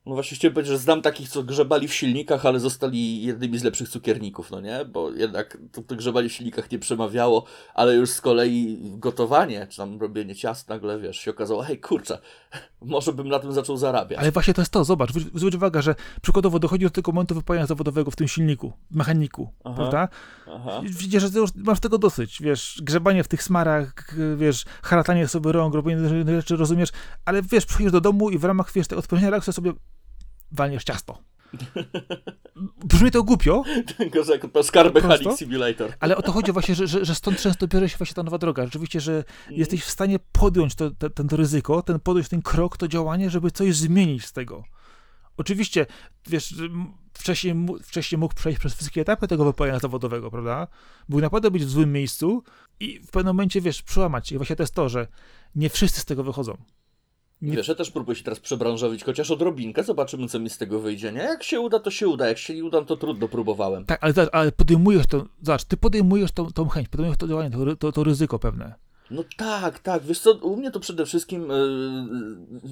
No 0.07 0.15
właśnie 0.15 0.37
chciałem 0.37 0.55
powiedzieć, 0.55 0.73
że 0.73 0.79
znam 0.79 1.03
takich, 1.03 1.29
co 1.29 1.43
grzebali 1.43 1.89
w 1.89 1.95
silnikach, 1.95 2.47
ale 2.47 2.61
zostali 2.61 3.23
jednymi 3.23 3.59
z 3.59 3.65
lepszych 3.65 3.89
cukierników, 3.89 4.51
no 4.51 4.61
nie? 4.61 4.85
Bo 4.85 5.11
jednak 5.11 5.59
to, 5.73 5.83
to 5.83 5.97
grzebali 5.97 6.29
w 6.29 6.33
silnikach 6.33 6.71
nie 6.71 6.79
przemawiało, 6.79 7.45
ale 7.75 7.95
już 7.95 8.11
z 8.11 8.21
kolei 8.21 8.79
gotowanie, 8.83 9.67
czy 9.71 9.77
tam 9.77 10.01
robienie 10.01 10.35
ciast 10.35 10.69
nagle, 10.69 10.99
wiesz, 10.99 11.19
się 11.19 11.31
okazało, 11.31 11.63
hej, 11.63 11.81
kurczę, 11.81 12.19
może 12.83 13.13
bym 13.13 13.29
na 13.29 13.39
tym 13.39 13.53
zaczął 13.53 13.77
zarabiać. 13.77 14.19
Ale 14.21 14.33
właśnie 14.33 14.55
to 14.55 14.61
jest 14.61 14.73
to, 14.73 14.85
zobacz, 14.85 15.11
zwróć 15.11 15.27
zwróć 15.35 15.55
uwagę, 15.55 15.83
że 15.83 15.95
przykładowo 16.23 16.59
dochodzi 16.59 16.85
do 16.85 16.91
tego 16.91 17.13
momentu 17.13 17.35
wypalenia 17.35 17.67
zawodowego 17.67 18.11
w 18.11 18.17
tym 18.17 18.29
silniku, 18.29 18.73
mechaniku, 18.91 19.51
Aha. 19.65 19.77
prawda? 19.77 20.09
Aha. 20.55 20.81
Widzisz, 20.85 21.23
że 21.23 21.31
ty 21.31 21.39
już 21.39 21.51
masz 21.55 21.81
tego 21.81 21.99
dosyć, 21.99 22.43
wiesz, 22.43 22.81
grzebanie 22.83 23.25
w 23.25 23.29
tych 23.29 23.43
smarach, 23.43 23.95
wiesz, 24.37 24.65
haratanie 24.83 25.29
sobie 25.29 25.53
rąk, 25.53 25.75
robienie 25.75 26.09
rzeczy, 26.27 26.57
rozumiesz, 26.57 26.89
ale 27.25 27.43
wiesz, 27.43 27.67
przychodzisz 27.67 27.93
do 27.93 28.01
domu 28.01 28.31
i 28.31 28.39
w 28.39 28.45
ramach, 28.45 28.73
wiesz, 28.73 28.87
tego 28.89 28.99
odpowiednia 28.99 29.31
reakcji 29.31 29.53
sobie 29.53 29.73
walniesz 30.53 30.85
ciasto. 30.85 31.19
Brzmi 32.85 33.11
to 33.11 33.23
głupio, 33.23 33.63
Tylko, 33.99 34.25
że 34.25 34.33
jako 34.33 34.63
Scar 34.63 34.95
Mechanic? 34.95 35.39
Simulator. 35.39 35.93
ale 36.01 36.17
o 36.17 36.23
to 36.23 36.33
chodzi 36.33 36.53
właśnie, 36.53 36.75
że, 36.75 36.87
że, 36.87 37.05
że 37.05 37.15
stąd 37.15 37.39
często 37.39 37.69
bierze 37.69 37.89
się 37.89 37.97
właśnie 37.99 38.15
ta 38.15 38.23
nowa 38.23 38.39
droga. 38.39 38.65
Rzeczywiście, 38.65 39.01
że 39.01 39.13
Mhm. 39.17 39.57
jesteś 39.57 39.83
w 39.85 39.91
stanie 39.91 40.19
podjąć 40.33 40.75
to, 40.75 40.91
to, 40.91 41.11
ten 41.11 41.29
to 41.29 41.37
ryzyko, 41.37 41.83
ten 41.83 42.01
podjąć 42.01 42.29
ten 42.29 42.43
krok, 42.43 42.77
to 42.77 42.89
działanie, 42.89 43.31
żeby 43.31 43.51
coś 43.51 43.77
zmienić 43.77 44.25
z 44.27 44.33
tego. 44.33 44.65
Oczywiście, 45.37 45.87
wiesz, 46.29 46.55
wcześniej, 47.15 47.55
wcześniej 47.83 48.19
mógł 48.19 48.35
przejść 48.35 48.59
przez 48.59 48.75
wszystkie 48.75 49.01
etapy 49.01 49.29
tego 49.29 49.45
wypalenia 49.45 49.79
zawodowego, 49.79 50.31
prawda? 50.31 50.67
Mógł 51.09 51.23
naprawdę 51.23 51.51
być 51.51 51.65
w 51.65 51.71
złym 51.71 51.93
miejscu 51.93 52.43
i 52.81 52.99
w 53.01 53.11
pewnym 53.11 53.35
momencie, 53.37 53.61
wiesz, 53.61 53.83
przełamać 53.83 54.29
się. 54.29 54.35
I 54.35 54.39
właśnie 54.39 54.57
to 54.57 54.63
jest 54.63 54.75
to, 54.75 54.89
że 54.89 55.07
nie 55.55 55.71
wszyscy 55.71 56.01
z 56.01 56.05
tego 56.05 56.25
wychodzą. 56.25 56.57
Nie- 57.43 57.57
Wiesz, 57.57 57.69
ja 57.69 57.75
też 57.75 57.91
próbuję 57.91 58.17
się 58.17 58.25
teraz 58.25 58.41
przebranżowić, 58.41 59.05
chociaż 59.05 59.31
odrobinkę, 59.31 59.85
zobaczymy, 59.85 60.29
co 60.29 60.39
mi 60.39 60.51
z 60.51 60.59
tego 60.59 60.81
wyjdzie, 60.81 61.13
nie? 61.13 61.21
Jak 61.21 61.43
się 61.43 61.61
uda, 61.61 61.79
to 61.81 61.91
się 61.91 62.09
uda, 62.09 62.29
jak 62.29 62.39
się 62.39 62.55
nie 62.55 62.65
uda, 62.65 62.83
to 62.83 62.97
trudno, 62.97 63.29
próbowałem. 63.29 63.85
Tak, 63.85 63.99
ale, 64.05 64.15
ale 64.33 64.53
podejmujesz 64.53 65.07
to, 65.07 65.27
zobacz, 65.43 65.65
ty 65.65 65.77
podejmujesz 65.77 66.33
tą, 66.33 66.47
tą 66.53 66.69
chęć, 66.69 66.89
podejmujesz 66.89 67.19
to 67.19 67.29
działanie, 67.29 67.51
to, 67.51 67.77
to, 67.77 67.93
to 67.93 68.05
ryzyko 68.05 68.39
pewne. 68.39 68.75
No 69.13 69.25
tak, 69.37 69.79
tak. 69.79 70.03
Wiesz 70.03 70.19
co, 70.19 70.33
u 70.33 70.57
mnie 70.57 70.71
to 70.71 70.81
przede 70.81 71.07
wszystkim. 71.07 71.49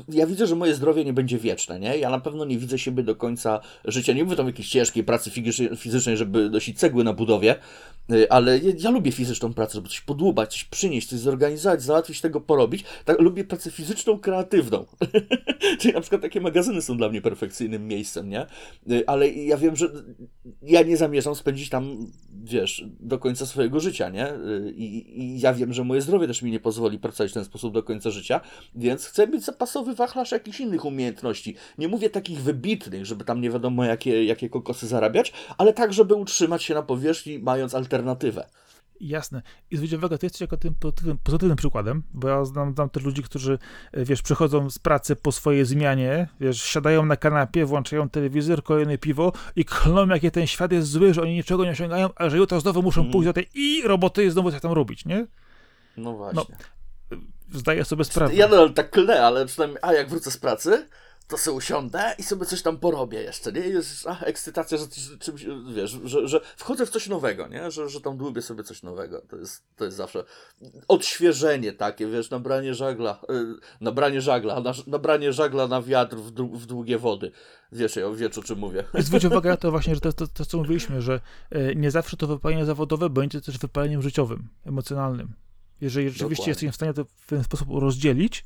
Yy, 0.09 0.17
ja 0.17 0.27
widzę, 0.27 0.47
że 0.47 0.57
moje 0.57 0.75
zdrowie 0.75 1.05
nie 1.05 1.13
będzie 1.13 1.39
wieczne, 1.39 1.81
nie? 1.81 1.99
Ja 1.99 2.11
na 2.11 2.21
pewno 2.21 2.45
nie 2.45 2.59
widzę 2.59 2.79
siebie 2.79 3.03
do 3.03 3.17
końca 3.17 3.61
życia. 3.85 4.13
Nie 4.13 4.25
mówię 4.25 4.37
tam 4.37 4.47
jakiejś 4.47 4.69
ciężkiej 4.69 5.05
pracy 5.05 5.31
fizycznej- 5.31 6.17
żeby 6.17 6.51
nosić 6.51 6.79
cegły 6.79 7.05
na 7.05 7.13
budowie, 7.13 7.57
yy, 8.09 8.27
ale 8.31 8.59
ja, 8.59 8.73
ja 8.79 8.91
lubię 8.91 9.13
fizyczną 9.13 9.55
pracę, 9.55 9.75
żeby 9.75 9.89
coś 9.89 10.01
podłubać, 10.01 10.53
coś 10.53 10.65
przynieść, 10.65 11.09
coś 11.09 11.19
zorganizować, 11.19 11.83
załatwić 11.83 12.21
tego 12.21 12.41
porobić. 12.41 12.85
Tak, 13.05 13.21
lubię 13.21 13.45
pracę 13.45 13.71
fizyczną, 13.71 14.19
kreatywną. 14.19 14.85
Czyli 15.81 15.95
na 15.95 16.01
przykład 16.01 16.23
takie 16.23 16.41
magazyny 16.41 16.83
są 16.83 16.97
dla 16.97 17.09
mnie 17.09 17.21
perfekcyjnym 17.23 17.89
miejscem, 17.89 18.29
nie? 18.29 18.47
Yy, 18.87 19.05
ale 19.07 19.29
ja 19.31 19.57
wiem, 19.57 19.77
że 19.77 19.89
ja 20.63 20.83
nie 20.83 20.97
zamierzam 20.97 21.35
spędzić 21.35 21.69
tam, 21.69 22.07
wiesz, 22.45 22.85
do 23.01 23.19
końca 23.19 23.47
swojego 23.47 23.81
życia, 23.81 24.09
nie? 24.09 24.33
I 24.77 25.41
ja 25.41 25.55
wiem, 25.55 25.73
że 25.73 25.85
moje 25.85 26.01
zdrowie 26.01 26.30
też 26.31 26.43
mi 26.43 26.51
nie 26.51 26.61
pozwoli 26.61 26.99
pracować 26.99 27.31
w 27.31 27.35
ten 27.35 27.45
sposób 27.45 27.75
do 27.75 27.83
końca 27.83 28.11
życia, 28.11 28.41
więc 28.75 29.07
chcę 29.07 29.27
mieć 29.27 29.45
zapasowy 29.45 29.95
wachlarz 29.95 30.33
jakichś 30.33 30.61
innych 30.61 30.85
umiejętności. 30.85 31.57
Nie 31.79 31.89
mówię 31.89 32.11
takich 32.11 32.43
wybitnych, 32.43 33.07
żeby 33.07 33.25
tam 33.25 33.41
nie 33.41 33.51
wiadomo 33.51 33.85
jakie, 33.85 34.25
jakie 34.25 34.49
kokosy 34.49 34.87
zarabiać, 34.87 35.33
ale 35.59 35.73
tak, 35.73 35.93
żeby 35.93 36.15
utrzymać 36.15 36.63
się 36.63 36.75
na 36.75 36.83
powierzchni, 36.83 37.39
mając 37.39 37.75
alternatywę. 37.75 38.47
Jasne. 39.01 39.43
I 39.71 39.77
zwróć 39.77 39.93
uwagę, 39.93 40.19
ty 40.19 40.27
jesteś 40.27 40.41
jako 40.41 40.57
tym 40.57 40.75
pozytywnym, 40.75 41.19
pozytywnym 41.25 41.57
przykładem, 41.57 42.03
bo 42.15 42.29
ja 42.29 42.45
znam, 42.45 42.75
znam 42.75 42.91
też 42.91 43.03
ludzi, 43.03 43.23
którzy, 43.23 43.59
e, 43.93 44.05
wiesz, 44.05 44.23
przychodzą 44.23 44.71
z 44.71 44.79
pracy 44.79 45.17
po 45.17 45.33
swojej 45.33 45.65
zmianie, 45.65 46.29
wiesz, 46.41 46.63
siadają 46.63 47.07
na 47.07 47.17
kanapie, 47.17 47.65
włączają 47.65 48.09
telewizor, 48.09 48.63
kolejne 48.63 48.99
piwo 48.99 49.33
i 49.57 49.65
klną, 49.65 50.07
jakie 50.07 50.31
ten 50.31 50.47
świat 50.47 50.73
jest 50.73 50.89
zły, 50.89 51.15
że 51.15 51.23
oni 51.23 51.35
niczego 51.35 51.65
nie 51.65 51.71
osiągają, 51.71 52.09
a 52.17 52.31
że 52.31 52.37
jutro 52.37 52.61
znowu 52.61 52.83
muszą 52.83 53.11
pójść 53.11 53.27
do 53.27 53.33
tej 53.33 53.47
i 53.55 53.83
roboty 53.83 54.25
i 54.25 54.31
znowu 54.31 54.51
coś 54.51 54.61
tam 54.61 54.73
robić, 54.73 55.05
nie? 55.05 55.27
No 56.01 56.13
właśnie. 56.13 56.57
Zdaję 57.53 57.85
sobie 57.85 58.05
sprawę. 58.05 58.35
Ja 58.35 58.49
nadal 58.49 58.73
tak 58.75 58.91
klnę, 58.91 59.23
ale 59.23 59.47
przynajmniej, 59.47 59.79
a 59.83 59.93
jak 59.93 60.09
wrócę 60.09 60.31
z 60.31 60.37
pracy, 60.37 60.87
to 61.31 61.39
sobie 61.39 61.57
usiądę 61.57 62.15
i 62.19 62.23
sobie 62.23 62.47
coś 62.47 62.63
tam 62.63 62.79
porobię 62.79 63.23
jeszcze, 63.23 63.53
nie? 63.53 63.61
Jest 63.61 64.07
a, 64.07 64.21
ekscytacja, 64.21 64.79
że 64.79 64.85
czymś, 65.19 65.47
wiesz, 65.75 65.99
że, 66.05 66.29
że 66.29 66.41
wchodzę 66.57 66.87
w 66.87 66.91
coś 66.91 67.09
nowego, 67.09 67.49
nie? 67.49 67.71
Że, 67.71 67.89
że 67.89 68.01
tam 68.01 68.17
dłubię 68.17 68.43
sobie 68.43 68.65
coś 68.65 68.83
nowego. 68.83 69.23
To 69.29 69.37
jest, 69.37 69.63
to 69.77 69.85
jest 69.85 69.97
zawsze 69.97 70.25
odświeżenie 70.89 71.73
takie, 71.73 72.07
wiesz, 72.07 72.31
nabranie 72.31 72.75
żagla, 72.75 73.21
y, 73.31 73.61
nabranie 73.81 74.21
żagla, 74.21 74.61
na, 74.61 74.73
nabranie 74.87 75.33
żagla 75.33 75.67
na 75.67 75.83
wiatr 75.83 76.17
w, 76.17 76.33
dłu- 76.33 76.57
w 76.57 76.67
długie 76.67 76.99
wody. 76.99 77.33
Wiesz, 77.73 77.97
ja 77.97 78.11
wiesz 78.11 78.39
o 78.39 78.43
czym 78.43 78.59
mówię. 78.59 78.85
Zwróć 78.95 79.25
uwagę 79.31 79.51
na 79.51 79.57
to 79.57 79.71
właśnie, 79.71 79.95
że 79.95 80.01
to, 80.01 80.13
to, 80.13 80.27
to 80.27 80.45
co 80.45 80.57
mówiliśmy, 80.59 81.03
że 81.03 81.21
e, 81.51 81.75
nie 81.75 81.91
zawsze 81.91 82.17
to 82.17 82.27
wypalenie 82.27 82.67
zawodowe 82.67 83.11
będzie 83.11 83.41
też 83.41 83.59
wypaleniem 83.59 84.03
życiowym, 84.03 84.49
emocjonalnym. 84.67 85.33
Jeżeli 85.81 86.11
rzeczywiście 86.11 86.29
Dokładnie. 86.29 86.51
jesteś 86.51 86.71
w 86.71 86.75
stanie 86.75 86.93
to 86.93 87.05
w 87.05 87.27
ten 87.27 87.45
sposób 87.45 87.69
rozdzielić, 87.71 88.45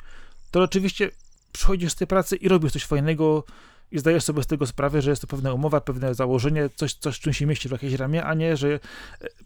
to 0.50 0.60
rzeczywiście 0.60 1.10
przychodzisz 1.52 1.92
z 1.92 1.94
tej 1.94 2.06
pracy 2.06 2.36
i 2.36 2.48
robisz 2.48 2.72
coś 2.72 2.84
fajnego 2.84 3.44
i 3.90 3.98
zdajesz 3.98 4.24
sobie 4.24 4.42
z 4.42 4.46
tego 4.46 4.66
sprawę, 4.66 5.02
że 5.02 5.10
jest 5.10 5.22
to 5.22 5.28
pewna 5.28 5.52
umowa, 5.52 5.80
pewne 5.80 6.14
założenie, 6.14 6.70
coś, 6.74 6.94
coś 6.94 7.20
czym 7.20 7.32
się 7.32 7.46
mieści 7.46 7.68
w 7.68 7.72
jakieś 7.72 7.92
ramię, 7.92 8.24
a 8.24 8.34
nie, 8.34 8.56
że 8.56 8.68
e, 8.68 8.78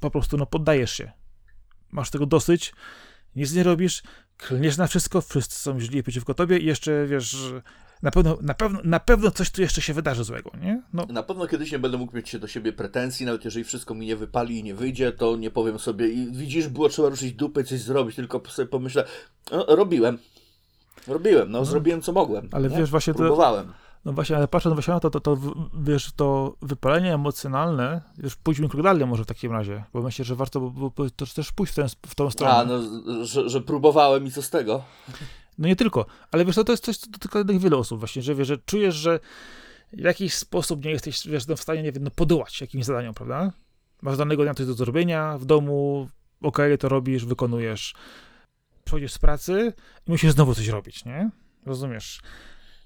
po 0.00 0.10
prostu 0.10 0.36
no, 0.36 0.46
poddajesz 0.46 0.92
się. 0.92 1.12
Masz 1.90 2.10
tego 2.10 2.26
dosyć, 2.26 2.72
nic 3.36 3.52
nie 3.52 3.62
robisz, 3.62 4.02
klniesz 4.38 4.76
na 4.76 4.86
wszystko, 4.86 5.20
wszyscy 5.20 5.58
są 5.58 5.80
źli 5.80 6.02
przeciwko 6.02 6.34
tobie 6.34 6.58
i 6.58 6.64
jeszcze, 6.64 7.06
wiesz, 7.06 7.36
na 8.02 8.10
pewno, 8.10 8.38
na 8.40 8.54
pewno, 8.54 8.80
na 8.84 9.00
pewno 9.00 9.30
coś 9.30 9.50
tu 9.50 9.62
jeszcze 9.62 9.82
się 9.82 9.94
wydarzy 9.94 10.24
złego, 10.24 10.50
nie? 10.60 10.82
No, 10.92 11.06
Na 11.10 11.22
pewno 11.22 11.46
kiedyś 11.46 11.72
nie 11.72 11.78
będę 11.78 11.98
mógł 11.98 12.16
mieć 12.16 12.28
się 12.28 12.38
do 12.38 12.46
siebie 12.48 12.72
pretensji, 12.72 13.26
nawet 13.26 13.44
jeżeli 13.44 13.64
wszystko 13.64 13.94
mi 13.94 14.06
nie 14.06 14.16
wypali 14.16 14.58
i 14.58 14.62
nie 14.62 14.74
wyjdzie, 14.74 15.12
to 15.12 15.36
nie 15.36 15.50
powiem 15.50 15.78
sobie 15.78 16.08
i 16.08 16.32
widzisz, 16.32 16.68
było 16.68 16.88
trzeba 16.88 17.08
ruszyć 17.08 17.32
dupę, 17.32 17.64
coś 17.64 17.80
zrobić, 17.80 18.16
tylko 18.16 18.42
sobie 18.48 18.68
pomyślę, 18.68 19.04
no, 19.52 19.66
robiłem. 19.68 20.18
Robiłem, 21.06 21.50
no, 21.50 21.64
zrobiłem 21.64 22.02
co 22.02 22.12
mogłem. 22.12 22.48
Ale 22.52 22.68
nie? 22.68 22.76
wiesz, 22.78 22.90
właśnie 22.90 23.12
to- 23.12 23.18
Próbowałem. 23.18 23.72
No 24.04 24.12
właśnie, 24.12 24.36
ale 24.36 24.48
patrząc 24.48 24.74
właśnie 24.74 24.94
na 24.94 25.00
to, 25.00 25.10
to, 25.10 25.20
to 25.20 25.38
wiesz, 25.80 26.12
to 26.16 26.56
wypalenie 26.62 27.14
emocjonalne, 27.14 28.00
już 28.22 28.36
pójdźmy 28.36 28.68
krok 28.68 28.82
dalej 28.82 29.06
może 29.06 29.24
w 29.24 29.26
takim 29.26 29.52
razie, 29.52 29.84
bo 29.92 30.02
myślę, 30.02 30.24
że 30.24 30.34
warto 30.34 30.60
by 30.60 30.70
było 30.70 30.92
to 31.16 31.26
też 31.26 31.52
pójść 31.52 31.72
w, 31.72 31.76
ten, 31.76 31.88
w 32.06 32.14
tą 32.14 32.30
stronę. 32.30 32.54
A, 32.54 32.64
no, 32.64 32.78
że, 33.24 33.48
że 33.48 33.60
próbowałem 33.60 34.26
i 34.26 34.30
co 34.30 34.42
z 34.42 34.50
tego? 34.50 34.84
No 35.58 35.68
nie 35.68 35.76
tylko, 35.76 36.06
ale 36.30 36.44
wiesz, 36.44 36.54
to, 36.54 36.64
to 36.64 36.72
jest 36.72 36.84
coś, 36.84 36.96
co 36.96 37.10
dotyka 37.10 37.38
jednak 37.38 37.58
wielu 37.58 37.78
osób 37.78 37.98
właśnie, 37.98 38.22
że 38.22 38.34
wiesz, 38.34 38.48
że 38.48 38.58
czujesz, 38.58 38.94
że 38.94 39.20
w 39.92 40.00
jakiś 40.00 40.34
sposób 40.34 40.84
nie 40.84 40.90
jesteś, 40.90 41.26
wiesz, 41.26 41.46
no 41.46 41.56
w 41.56 41.60
stanie, 41.60 41.82
nie 41.82 41.92
wiem, 41.92 42.04
no 42.04 42.10
podołać 42.10 42.60
jakimś 42.60 42.84
zadaniom, 42.84 43.14
prawda? 43.14 43.52
Masz 44.02 44.16
danego 44.16 44.42
dnia 44.42 44.54
coś 44.54 44.66
do 44.66 44.74
zrobienia 44.74 45.38
w 45.38 45.44
domu, 45.44 46.08
okej, 46.42 46.78
to 46.78 46.88
robisz, 46.88 47.24
wykonujesz. 47.24 47.94
Przychodzisz 48.84 49.12
z 49.12 49.18
pracy 49.18 49.72
i 50.06 50.10
musisz 50.10 50.32
znowu 50.32 50.54
coś 50.54 50.68
robić, 50.68 51.04
nie? 51.04 51.30
Rozumiesz? 51.66 52.20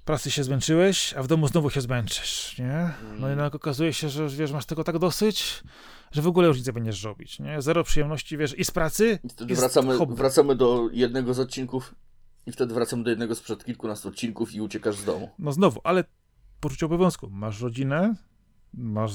Pracy 0.04 0.30
się 0.30 0.44
zmęczyłeś, 0.44 1.14
a 1.14 1.22
w 1.22 1.26
domu 1.26 1.48
znowu 1.48 1.70
się 1.70 1.80
zmęczysz, 1.80 2.58
nie? 2.58 2.90
No 3.18 3.28
jednak 3.28 3.54
okazuje 3.54 3.92
się, 3.92 4.08
że 4.08 4.28
wiesz, 4.28 4.52
masz 4.52 4.66
tego 4.66 4.84
tak 4.84 4.98
dosyć, 4.98 5.62
że 6.12 6.22
w 6.22 6.26
ogóle 6.26 6.48
już 6.48 6.56
nic 6.56 6.66
nie 6.66 6.72
będziesz 6.72 7.02
robić, 7.02 7.38
nie? 7.40 7.62
Zero 7.62 7.84
przyjemności, 7.84 8.36
wiesz, 8.36 8.58
i 8.58 8.64
z 8.64 8.70
pracy, 8.70 9.18
I 9.24 9.28
wtedy 9.28 9.52
i 9.52 9.56
wracamy, 9.56 9.96
hobby. 9.96 10.14
wracamy 10.14 10.54
do 10.56 10.88
jednego 10.92 11.34
z 11.34 11.38
odcinków 11.38 11.94
i 12.46 12.52
wtedy 12.52 12.74
wracamy 12.74 13.04
do 13.04 13.10
jednego 13.10 13.34
sprzed 13.34 13.64
kilkunastu 13.64 14.08
odcinków 14.08 14.54
i 14.54 14.60
uciekasz 14.60 14.96
z 14.96 15.04
domu. 15.04 15.30
No 15.38 15.52
znowu, 15.52 15.80
ale 15.84 16.04
poczucie 16.60 16.86
obowiązku. 16.86 17.30
Masz 17.30 17.60
rodzinę, 17.60 18.14
masz 18.74 19.12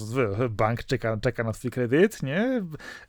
bank, 0.50 0.84
czeka, 0.84 1.18
czeka 1.22 1.44
na 1.44 1.52
twój 1.54 1.72
kredyt, 1.72 2.24
nie? 2.24 2.64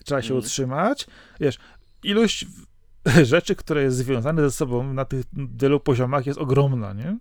Trzeba 0.04 0.22
się 0.22 0.26
Mhm. 0.34 0.38
utrzymać. 0.44 1.06
Wiesz, 1.40 1.58
ilość 2.02 2.46
rzeczy, 3.22 3.56
które 3.56 3.82
jest 3.82 3.96
związane 3.96 4.42
ze 4.42 4.50
sobą 4.50 4.92
na 4.92 5.04
tych 5.04 5.24
wielu 5.60 5.80
poziomach 5.80 6.26
jest 6.26 6.38
ogromna, 6.38 6.92
nie? 6.92 7.18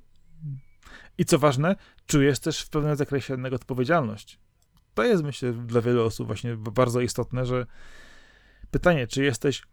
I 1.17 1.25
co 1.25 1.39
ważne, 1.39 1.75
czujesz 2.07 2.39
też 2.39 2.61
w 2.61 2.69
pewnym 2.69 2.95
zakresie 2.95 3.33
jednak 3.33 3.53
odpowiedzialność. 3.53 4.39
To 4.93 5.03
jest, 5.03 5.23
myślę, 5.23 5.53
dla 5.53 5.81
wielu 5.81 6.05
osób 6.05 6.27
właśnie 6.27 6.55
bardzo 6.55 7.01
istotne, 7.01 7.45
że 7.45 7.65
pytanie, 8.71 9.07
czy 9.07 9.23
jesteś 9.23 9.63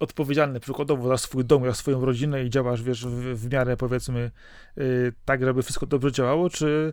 odpowiedzialny 0.00 0.60
przykładowo 0.60 1.08
za 1.08 1.18
swój 1.18 1.44
dom, 1.44 1.64
za 1.64 1.74
swoją 1.74 2.04
rodzinę 2.04 2.44
i 2.44 2.50
działasz, 2.50 2.82
wiesz, 2.82 3.06
w, 3.06 3.34
w 3.34 3.52
miarę 3.52 3.76
powiedzmy 3.76 4.30
y, 4.78 5.12
tak, 5.24 5.44
żeby 5.44 5.62
wszystko 5.62 5.86
dobrze 5.86 6.12
działało, 6.12 6.50
czy 6.50 6.92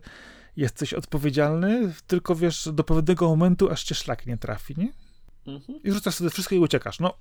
jesteś 0.58 0.94
odpowiedzialny, 0.94 1.94
tylko 2.08 2.36
wiesz, 2.36 2.70
do 2.74 2.84
pewnego 2.84 3.28
momentu, 3.28 3.72
aż 3.72 3.84
cię 3.84 3.96
szlak 3.96 4.26
nie 4.26 4.38
trafi, 4.38 4.74
nie? 4.78 4.94
Mhm. 5.48 5.84
I 5.84 5.92
rzucasz 5.92 6.16
sobie 6.16 6.30
wszystko 6.30 6.56
i 6.56 6.60
uciekasz. 6.60 7.00
No, 7.00 7.14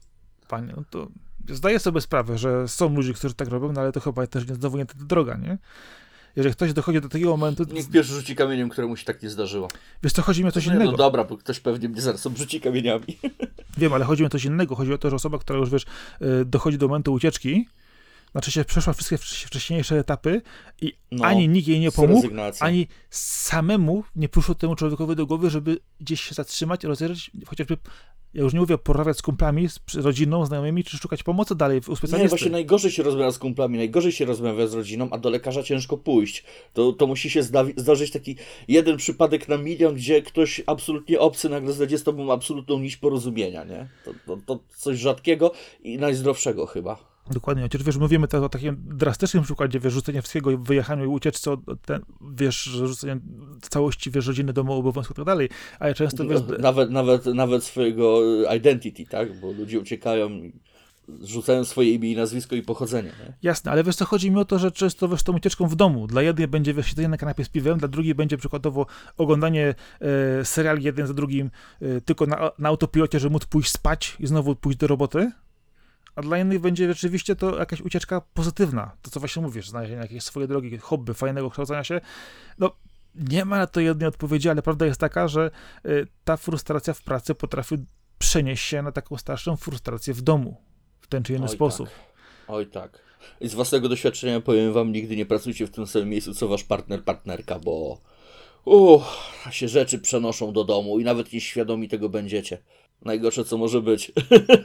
panie, 0.49 0.73
no 0.77 0.85
to 0.91 1.09
zdaję 1.49 1.79
sobie 1.79 2.01
sprawę, 2.01 2.39
że 2.39 2.69
są 2.69 2.95
ludzie, 2.95 3.15
którzy 3.15 3.35
tak 3.35 3.49
robią, 3.49 3.73
no 3.73 3.81
ale 3.81 3.93
to 3.93 4.01
chyba 4.01 4.27
też 4.27 4.49
nie, 4.49 4.55
znowu 4.55 4.77
nie 4.77 4.87
ta 4.87 4.95
droga, 4.97 5.37
nie? 5.37 5.59
Jeżeli 6.37 6.55
ktoś 6.55 6.73
dochodzi 6.73 7.01
do 7.01 7.09
takiego 7.09 7.31
momentu, 7.31 7.65
Niech 7.73 7.91
pierwszy 7.91 8.13
rzuci 8.15 8.37
kamieniem, 8.37 8.69
któremu 8.69 8.97
się 8.97 9.05
tak 9.05 9.23
nie 9.23 9.31
zdarzyło. 9.31 9.69
wiesz 10.03 10.13
co, 10.13 10.23
chodzi 10.23 10.43
mi 10.43 10.49
o 10.49 10.53
coś 10.53 10.67
Nie, 10.67 10.73
innego. 10.75 10.91
No 10.91 10.97
dobra, 10.97 11.25
bo 11.25 11.37
ktoś 11.37 11.61
pewnie 11.61 11.89
mnie 11.89 12.01
zaraz 12.01 12.27
obrzuci 12.27 12.61
kamieniami. 12.61 13.19
Wiem, 13.79 13.93
ale 13.93 14.05
chodzi 14.05 14.23
mi 14.23 14.27
o 14.27 14.31
coś 14.31 14.45
innego. 14.45 14.75
Chodzi 14.75 14.93
o 14.93 14.99
to, 14.99 15.11
że 15.11 15.17
osoba, 15.17 15.39
która 15.39 15.59
już, 15.59 15.71
wiesz, 15.71 15.83
y, 16.23 16.45
dochodzi 16.45 16.79
do 16.79 16.89
momentu 16.89 17.13
ucieczki, 17.13 17.69
znaczy 18.33 18.51
się 18.51 18.65
przeszła 18.65 18.93
wszystkie 18.93 19.17
wcz- 19.17 19.47
wcześniejsze 19.47 19.99
etapy 19.99 20.43
i 20.81 20.93
No, 21.13 21.25
ani 21.25 21.49
nikt 21.49 21.69
jej 21.69 21.81
nie 21.81 21.93
pomógł, 21.93 22.29
ani 22.61 22.87
samemu 23.11 24.05
nie 24.17 24.29
przyszło 24.29 24.55
temu 24.55 24.77
człowiekowi 24.77 25.17
do 25.17 25.27
głowy, 25.27 25.51
żeby 25.51 25.79
gdzieś 26.01 26.21
się 26.21 26.35
zatrzymać, 26.35 26.85
rozejrzeć, 26.85 27.31
chociażby, 27.47 27.77
ja 28.35 28.43
już 28.43 28.53
nie 28.55 28.61
mówię, 28.61 28.79
porozmawiać 28.79 29.19
z 29.19 29.23
kumplami, 29.23 29.69
z 29.69 29.97
rodziną, 29.97 30.47
znajomymi, 30.47 30.85
czy 30.85 30.97
szukać 30.99 31.23
pomocy 31.23 31.55
dalej 31.55 31.81
u 31.87 31.91
Nie, 31.91 31.97
specjalisty. 31.97 32.29
właśnie 32.29 32.51
najgorzej 32.51 32.91
się 32.91 33.03
rozmawia 33.03 33.31
z 33.31 33.39
kumplami, 33.39 33.79
najgorzej 33.79 34.13
się 34.13 34.25
rozmawia 34.25 34.67
z 34.67 34.75
rodziną, 34.75 35.09
a 35.11 35.19
do 35.19 35.31
lekarza 35.31 35.63
ciężko 35.63 35.97
pójść. 35.97 36.45
To, 36.73 36.93
to 36.93 37.07
musi 37.07 37.31
się 37.31 37.43
zda- 37.43 37.65
zdarzyć 37.77 38.11
taki 38.11 38.37
jeden 38.69 38.97
przypadek 38.97 39.49
na 39.49 39.57
milion, 39.57 39.95
gdzie 39.95 40.23
ktoś 40.23 40.63
absolutnie 40.67 41.21
obcy 41.21 41.49
nagle 41.49 41.73
znajdzie 41.73 41.99
z 41.99 42.03
tobą 42.03 42.33
absolutną 42.33 42.79
nić 42.79 42.97
porozumienia, 42.97 43.65
nie? 43.65 43.89
To, 44.05 44.13
to, 44.27 44.39
to 44.47 44.59
coś 44.77 44.99
rzadkiego 44.99 45.53
i 45.83 45.99
najzdrowszego 45.99 46.67
chyba. 46.67 47.08
Dokładnie, 47.31 47.63
chociaż 47.63 47.83
wiesz, 47.83 47.97
mówimy 47.97 48.29
teraz 48.29 48.45
o 48.45 48.49
takim 48.49 48.77
drastycznym 48.87 49.43
przykładzie, 49.45 49.81
wiesz, 49.81 49.93
rzucenia 49.93 50.23
wszystkiego, 50.23 50.59
wyjechaniu 50.59 51.05
i 51.05 51.09
ucieczce, 51.09 51.57
ten, 51.85 52.03
wiesz, 52.37 52.63
że 52.63 52.87
rzucenie 52.87 53.21
całości, 53.71 54.11
wiesz, 54.11 54.27
rodziny, 54.27 54.53
domu, 54.53 54.73
obowiązków 54.73 55.17
i 55.17 55.17
tak 55.17 55.27
dalej, 55.27 55.49
ale 55.79 55.95
często, 55.95 56.25
wiesz, 56.25 56.41
Nawet, 56.59 56.91
nawet, 56.91 57.27
nawet 57.27 57.65
swojego 57.65 58.23
identity, 58.55 59.07
tak? 59.07 59.41
Bo 59.41 59.53
ludzie 59.53 59.81
uciekają 59.81 60.31
rzucają 61.23 61.65
swoje 61.65 61.95
imię 61.95 62.13
i 62.13 62.17
nazwisko 62.17 62.57
i 62.57 62.63
pochodzenie, 62.63 63.09
nie? 63.09 63.35
Jasne, 63.43 63.73
ale 63.73 63.85
wiesz 63.85 63.97
co, 63.97 64.05
chodzi 64.05 64.31
mi 64.31 64.37
o 64.37 64.45
to, 64.45 64.59
że 64.59 64.71
często 64.71 65.09
wiesz 65.09 65.23
tą 65.23 65.37
ucieczką 65.37 65.69
w 65.69 65.77
domu. 65.77 66.07
Dla 66.07 66.23
jednej 66.23 66.49
będzie 66.49 66.75
wiesz, 66.75 66.87
siedzenie 66.87 67.09
na 67.09 67.17
kanapie 67.17 67.45
z 67.45 67.49
piwem, 67.49 67.79
dla 67.79 67.89
drugiej 67.89 68.15
będzie 68.15 68.37
przykładowo 68.37 68.87
oglądanie 69.17 69.75
e, 70.01 70.45
seriali 70.45 70.85
jeden 70.85 71.07
za 71.07 71.15
drugim 71.15 71.51
e, 71.81 72.01
tylko 72.01 72.27
na, 72.27 72.51
na 72.59 72.69
autopilocie, 72.69 73.21
żeby 73.21 73.33
móc 73.33 73.45
pójść 73.45 73.71
spać 73.71 74.17
i 74.21 74.27
znowu 74.27 74.57
pójść 74.57 74.79
do 74.79 74.87
roboty. 74.87 75.31
A 76.19 76.23
dla 76.23 76.39
innych 76.39 76.61
będzie 76.61 76.89
rzeczywiście 76.89 77.37
to 77.37 77.59
jakaś 77.59 77.81
ucieczka 77.81 78.21
pozytywna. 78.21 78.97
To, 79.03 79.11
co 79.11 79.21
właśnie 79.21 79.43
mówisz, 79.43 79.69
znalezienie 79.69 80.01
jakieś 80.01 80.23
swoje 80.23 80.47
drogi, 80.47 80.79
hobby, 80.79 81.15
fajnego 81.15 81.51
kształcenia 81.51 81.85
się. 81.85 82.01
No, 82.59 82.73
nie 83.15 83.45
ma 83.45 83.59
na 83.59 83.67
to 83.67 83.81
jednej 83.81 84.09
odpowiedzi, 84.09 84.49
ale 84.49 84.63
prawda 84.63 84.87
jest 84.87 85.01
taka, 85.01 85.29
że 85.29 85.51
e, 85.85 85.91
ta 86.25 86.37
frustracja 86.37 86.95
w 86.95 87.03
pracy 87.03 87.35
potrafi 87.35 87.77
przenieść 88.19 88.65
się 88.65 88.83
na 88.83 88.93
taką 88.93 89.17
starszą 89.17 89.57
frustrację 89.57 90.15
w 90.15 90.23
domu 90.23 90.57
w 91.01 91.07
ten 91.07 91.23
czy 91.23 91.35
inny 91.35 91.47
Oj, 91.47 91.49
sposób. 91.49 91.89
Tak. 91.89 91.99
Oj 92.49 92.67
tak. 92.67 93.03
I 93.41 93.49
z 93.49 93.55
własnego 93.55 93.89
doświadczenia 93.89 94.41
powiem 94.41 94.73
wam, 94.73 94.93
nigdy 94.93 95.17
nie 95.17 95.27
pracujcie 95.27 95.67
w 95.67 95.71
tym 95.71 95.87
samym 95.87 96.09
miejscu, 96.09 96.35
co 96.35 96.49
wasz 96.49 96.65
partner, 96.65 97.05
partnerka, 97.05 97.59
bo 97.59 98.01
uff, 98.65 99.05
się 99.51 99.69
rzeczy 99.69 99.99
przenoszą 99.99 100.53
do 100.53 100.65
domu 100.65 101.01
i 101.01 101.05
nawet 101.05 101.33
nieświadomi 101.33 101.89
tego 101.89 102.09
będziecie. 102.09 102.59
Najgorsze, 103.05 103.45
co 103.45 103.59
może 103.59 103.83
być. 103.83 104.13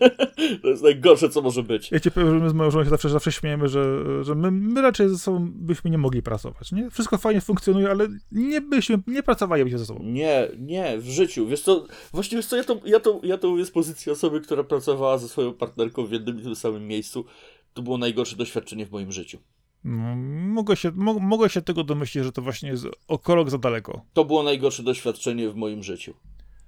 to 0.62 0.68
jest 0.68 0.84
najgorsze, 0.84 1.30
co 1.30 1.42
może 1.42 1.64
być. 1.64 1.92
Ja 1.92 2.00
ci 2.00 2.12
powiem, 2.12 2.30
że 2.30 2.40
my 2.40 2.50
z 2.50 2.54
moją 2.54 2.72
żoną 2.72 2.84
się 2.84 2.90
zawsze, 2.90 3.10
zawsze 3.10 3.32
śmiejemy, 3.32 3.68
że, 3.68 4.04
że 4.24 4.36
my, 4.36 4.52
my 4.52 4.82
raczej 4.82 5.10
ze 5.10 5.18
sobą 5.18 5.52
byśmy 5.56 5.90
nie 5.90 5.98
mogli 5.98 6.22
pracować, 6.22 6.72
nie? 6.72 6.90
Wszystko 6.90 7.18
fajnie 7.18 7.42
funkcjonuje, 7.42 7.90
ale 7.90 8.08
nie 8.32 8.62
byśmy, 8.62 9.00
nie 9.08 9.24
pracowalibyśmy 9.24 9.80
ze 9.80 9.86
sobą. 9.86 10.04
Nie, 10.04 10.48
nie, 10.60 10.98
w 10.98 11.10
życiu. 11.10 11.48
Wiesz 11.48 11.62
co, 11.62 11.86
właśnie 12.12 12.38
wiesz 12.38 12.46
co, 12.46 12.58
ja 12.58 12.64
to, 12.64 12.80
ja 12.86 13.00
to, 13.00 13.20
ja 13.24 13.38
to 13.38 13.50
mówię 13.50 13.66
z 13.66 13.72
pozycji 13.72 14.12
osoby, 14.12 14.42
która 14.42 14.64
pracowała 14.64 15.18
ze 15.18 15.28
swoją 15.28 15.54
partnerką 15.54 16.06
w 16.06 16.12
jednym 16.12 16.40
i 16.40 16.44
tym 16.44 16.56
samym 16.56 16.88
miejscu. 16.88 17.26
To 17.74 17.82
było 17.82 17.98
najgorsze 17.98 18.36
doświadczenie 18.36 18.86
w 18.86 18.92
moim 18.92 19.12
życiu. 19.12 19.38
No, 19.84 20.16
mogę, 20.54 20.76
się, 20.76 20.92
mo, 20.92 21.14
mogę 21.14 21.50
się 21.50 21.62
tego 21.62 21.84
domyślić, 21.84 22.24
że 22.24 22.32
to 22.32 22.42
właśnie 22.42 22.70
jest 22.70 22.86
o 23.08 23.20
krok 23.20 23.50
za 23.50 23.58
daleko. 23.58 24.02
To 24.14 24.26
było 24.26 24.44
najgorsze 24.44 24.84
doświadczenie 24.84 25.50
w 25.50 25.56
moim 25.56 25.84
życiu. 25.84 26.14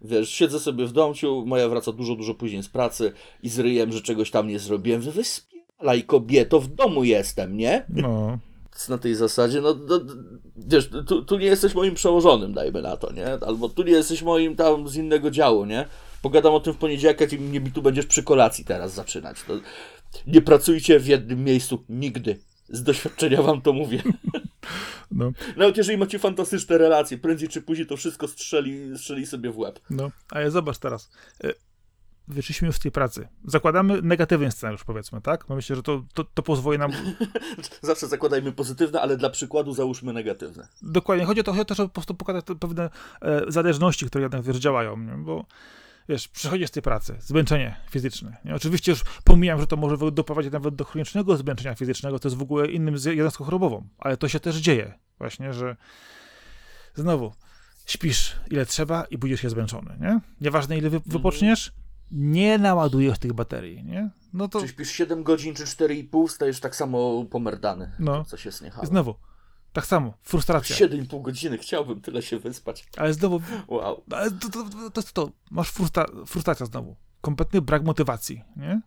Wiesz, 0.02 0.30
siedzę 0.30 0.60
sobie 0.60 0.86
w 0.86 0.92
domciu, 0.92 1.44
moja 1.46 1.70
wraca 1.70 1.92
dużo, 1.92 2.16
dużo 2.16 2.34
później 2.34 2.64
z 2.64 2.70
pracy 2.70 3.14
i 3.44 3.50
z 3.50 3.60
ryjem, 3.60 3.92
że 3.92 4.02
czegoś 4.02 4.32
tam 4.32 4.48
nie 4.48 4.60
zrobiłem. 4.60 5.02
Wy 5.02 5.12
wyspialaj 5.12 6.04
kobieto, 6.04 6.60
w 6.60 6.68
domu 6.68 7.04
jestem, 7.04 7.58
nie? 7.58 7.86
No, 7.90 8.38
na 8.90 8.98
tej 8.98 9.16
zasadzie, 9.16 9.62
no, 9.62 9.76
no 9.88 10.00
wiesz, 10.58 10.90
tu, 11.08 11.26
tu 11.26 11.38
nie 11.38 11.46
jesteś 11.46 11.76
moim 11.76 11.96
przełożonym, 11.96 12.54
dajmy 12.54 12.82
na 12.82 12.98
to, 12.98 13.14
nie? 13.14 13.28
Albo 13.28 13.70
tu 13.70 13.84
nie 13.84 13.92
jesteś 13.92 14.22
moim 14.22 14.56
tam 14.56 14.90
z 14.90 14.96
innego 14.96 15.32
działu, 15.32 15.66
nie? 15.66 15.86
Pogadam 16.22 16.54
o 16.54 16.60
tym 16.60 16.74
w 16.74 16.78
poniedziałek, 16.78 17.30
ty 17.30 17.40
mnie 17.40 17.62
tu 17.72 17.82
będziesz 17.82 18.06
przy 18.06 18.24
kolacji 18.24 18.66
teraz 18.66 18.94
zaczynać. 18.94 19.38
Nie 20.28 20.42
pracujcie 20.42 21.00
w 21.00 21.08
jednym 21.08 21.44
miejscu 21.44 21.84
nigdy. 21.90 22.40
Z 22.70 22.84
doświadczenia 22.84 23.42
wam 23.42 23.62
to 23.62 23.74
mówię. 23.74 24.04
no, 25.12 25.32
Nawet 25.58 25.78
jeżeli 25.78 25.98
macie 25.98 26.20
fantastyczne 26.20 26.78
relacje, 26.78 27.18
prędzej 27.18 27.50
czy 27.50 27.62
później 27.62 27.88
to 27.88 27.98
wszystko 27.98 28.28
strzeli, 28.28 28.98
strzeli 28.98 29.26
sobie 29.26 29.52
w 29.52 29.58
łeb. 29.58 29.80
no. 29.90 30.12
Ale 30.30 30.52
zobacz 30.52 30.78
teraz. 30.78 31.10
E, 31.44 31.54
Wyszliśmy 32.28 32.68
już 32.68 32.76
z 32.76 32.80
tej 32.80 32.92
pracy. 32.92 33.28
Zakładamy 33.44 34.02
negatywny 34.02 34.52
scenariusz, 34.52 34.84
powiedzmy, 34.84 35.22
tak? 35.22 35.50
Myślę, 35.50 35.76
że 35.76 35.84
to, 35.84 36.04
to, 36.14 36.24
to 36.24 36.44
pozwoli 36.44 36.80
nam 36.80 36.92
Zawsze 37.82 38.08
zakładajmy 38.08 38.52
pozytywne, 38.52 39.02
ale 39.02 39.18
dla 39.18 39.30
przykładu 39.30 39.74
załóżmy 39.74 40.14
negatywne. 40.14 40.68
Dokładnie. 40.82 41.26
Chodzi 41.26 41.40
o 41.42 41.44
to, 41.44 41.52
chodzi 41.52 41.62
o 41.62 41.66
to 41.66 41.76
żeby 41.76 41.90
po 41.90 41.94
prostu 41.94 42.16
pokazać 42.16 42.46
pewne 42.60 42.90
e, 43.22 43.42
zależności, 43.48 44.06
które 44.06 44.22
jednak 44.22 44.42
wiesz, 44.44 44.58
działają, 44.58 44.98
nie? 44.98 45.14
bo 45.18 45.46
wiesz, 46.10 46.28
przychodzisz 46.28 46.68
z 46.68 46.72
tej 46.72 46.84
pracy, 46.84 47.16
zmęczenie 47.20 47.76
fizyczne. 47.90 48.38
Nie? 48.46 48.56
Oczywiście 48.56 48.92
już 48.92 49.04
pomijam, 49.24 49.60
że 49.60 49.68
to 49.68 49.78
może 49.78 50.12
doprowadzić 50.12 50.52
nawet 50.52 50.76
do 50.76 50.84
chronicznego 50.84 51.38
zmęczenia 51.38 51.76
fizycznego, 51.76 52.20
to 52.20 52.28
jest 52.28 52.38
w 52.38 52.42
ogóle 52.42 52.68
innym 52.68 52.96
jednostką 53.06 53.44
chorobową, 53.44 53.88
ale 53.98 54.18
to 54.18 54.28
się 54.28 54.40
też 54.40 54.56
dzieje 54.56 54.94
właśnie, 55.18 55.54
że 55.54 55.76
znowu 56.96 57.34
śpisz 57.86 58.36
ile 58.52 58.66
trzeba 58.66 59.04
i 59.04 59.18
budzisz 59.18 59.42
się 59.42 59.50
zmęczony, 59.50 59.98
nie? 60.02 60.20
Nieważne 60.42 60.78
ile 60.78 60.90
wy, 60.90 61.02
wypoczniesz, 61.06 61.74
nie 62.12 62.58
naładujesz 62.58 63.20
tych 63.20 63.34
baterii, 63.34 63.84
nie? 63.84 64.10
No 64.34 64.48
to 64.48 64.62
Czy 64.62 64.68
śpisz 64.68 64.92
7 64.92 65.24
godzin 65.24 65.56
czy 65.56 65.64
4,5, 65.64 66.28
stajesz 66.28 66.60
tak 66.60 66.76
samo 66.76 67.26
pomerdany. 67.26 67.92
No. 68.00 68.26
Co 68.26 68.38
się 68.38 68.52
zniechało. 68.52 68.88
znowu, 68.88 69.16
tak 69.76 69.86
samo, 69.86 70.14
frustracja, 70.22 70.76
7,5 70.76 71.22
godziny, 71.22 71.58
chciałbym 71.58 72.02
tyle 72.02 72.22
się 72.22 72.40
wyspać. 72.40 72.88
ale 72.98 73.14
znowu 73.14 73.42
Wow. 73.68 74.04
Ale 74.12 74.32
to, 74.32 74.50
to, 74.50 74.64
to, 74.94 75.02
to, 75.02 75.02
to 75.14 75.32
masz 75.52 75.70
frustra, 75.70 76.06
frustracja 76.28 76.66
znowu. 76.66 76.96
Kompletny 77.22 77.62
brak 77.62 77.84
motywacji, 77.84 78.44
nie? 78.58 78.82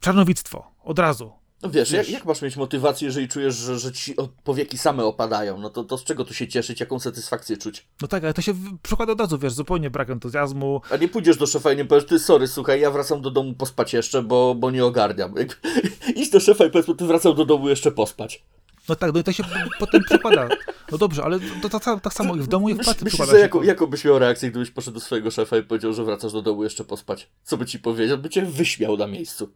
Czarnowictwo, 0.00 0.70
od 0.84 0.98
razu. 0.98 1.32
No 1.62 1.70
wiesz, 1.70 1.92
Wiesz. 1.92 2.06
Jak, 2.06 2.18
jak 2.18 2.24
masz 2.24 2.42
mieć 2.42 2.56
motywację, 2.56 3.06
jeżeli 3.06 3.28
czujesz, 3.28 3.54
że, 3.54 3.78
że 3.78 3.92
ci 3.92 4.14
powieki 4.44 4.78
same 4.78 5.04
opadają? 5.04 5.58
No 5.58 5.70
to, 5.70 5.84
to 5.84 5.98
z 5.98 6.04
czego 6.04 6.24
tu 6.24 6.34
się 6.34 6.48
cieszyć, 6.48 6.80
jaką 6.80 6.98
satysfakcję 6.98 7.56
czuć? 7.56 7.86
No 8.02 8.08
tak, 8.08 8.24
ale 8.24 8.34
to 8.34 8.42
się 8.42 8.54
przekłada 8.82 9.12
od 9.12 9.20
razu, 9.20 9.38
wiesz, 9.38 9.52
zupełnie 9.52 9.90
brak 9.90 10.10
entuzjazmu. 10.10 10.80
A 10.90 10.96
nie 10.96 11.08
pójdziesz 11.08 11.36
do 11.36 11.46
szefa 11.46 11.72
i 11.72 11.76
nie 11.76 11.84
powiesz, 11.84 12.06
ty 12.06 12.18
sorry, 12.18 12.46
słuchaj, 12.46 12.80
ja 12.80 12.90
wracam 12.90 13.22
do 13.22 13.30
domu 13.30 13.54
pospać 13.54 13.92
jeszcze, 13.92 14.22
bo, 14.22 14.54
bo 14.54 14.70
nie 14.70 14.84
ogarniam. 14.84 15.34
Idź 16.16 16.30
do 16.30 16.40
szefa 16.40 16.64
i 16.64 16.70
powiedz 16.70 16.98
ty 16.98 17.06
wracam 17.06 17.34
do 17.34 17.44
domu 17.44 17.68
jeszcze 17.68 17.92
pospać. 17.92 18.44
No 18.88 18.96
tak, 18.96 19.14
no 19.14 19.20
i 19.20 19.24
to 19.24 19.32
się 19.32 19.42
potem 19.78 20.02
przekłada. 20.04 20.48
No 20.92 20.98
dobrze, 20.98 21.24
ale 21.24 21.40
to, 21.62 21.68
to, 21.68 21.80
to 21.80 22.00
tak 22.00 22.12
samo 22.12 22.36
i 22.36 22.40
w 22.40 22.46
domu, 22.46 22.68
i 22.68 22.74
w 22.74 22.76
Myśl, 22.76 22.90
pracy 22.90 23.04
myślisz, 23.04 23.20
przekłada 23.20 23.40
jaką, 23.40 23.62
jaką 23.62 23.86
byś 23.86 24.04
miał 24.04 24.18
reakcję, 24.18 24.50
gdybyś 24.50 24.70
poszedł 24.70 24.94
do 24.94 25.00
swojego 25.00 25.30
szefa 25.30 25.56
i 25.56 25.62
powiedział, 25.62 25.92
że 25.92 26.04
wracasz 26.04 26.32
do 26.32 26.42
domu 26.42 26.64
jeszcze 26.64 26.84
pospać? 26.84 27.28
Co 27.42 27.56
by 27.56 27.66
ci 27.66 27.78
powiedział? 27.78 28.18
By 28.18 28.28
cię 28.28 28.42
wyśmiał 28.42 28.96
na 28.96 29.06
miejscu. 29.06 29.48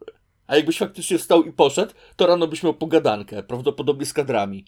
A 0.47 0.57
jakbyś 0.57 0.79
faktycznie 0.79 1.19
wstał 1.19 1.43
i 1.43 1.53
poszedł, 1.53 1.93
to 2.17 2.27
rano 2.27 2.49
byś 2.49 2.63
miał 2.63 2.75
pogadankę, 2.75 3.43
prawdopodobnie 3.43 4.07
z 4.07 4.13
kadrami. 4.13 4.65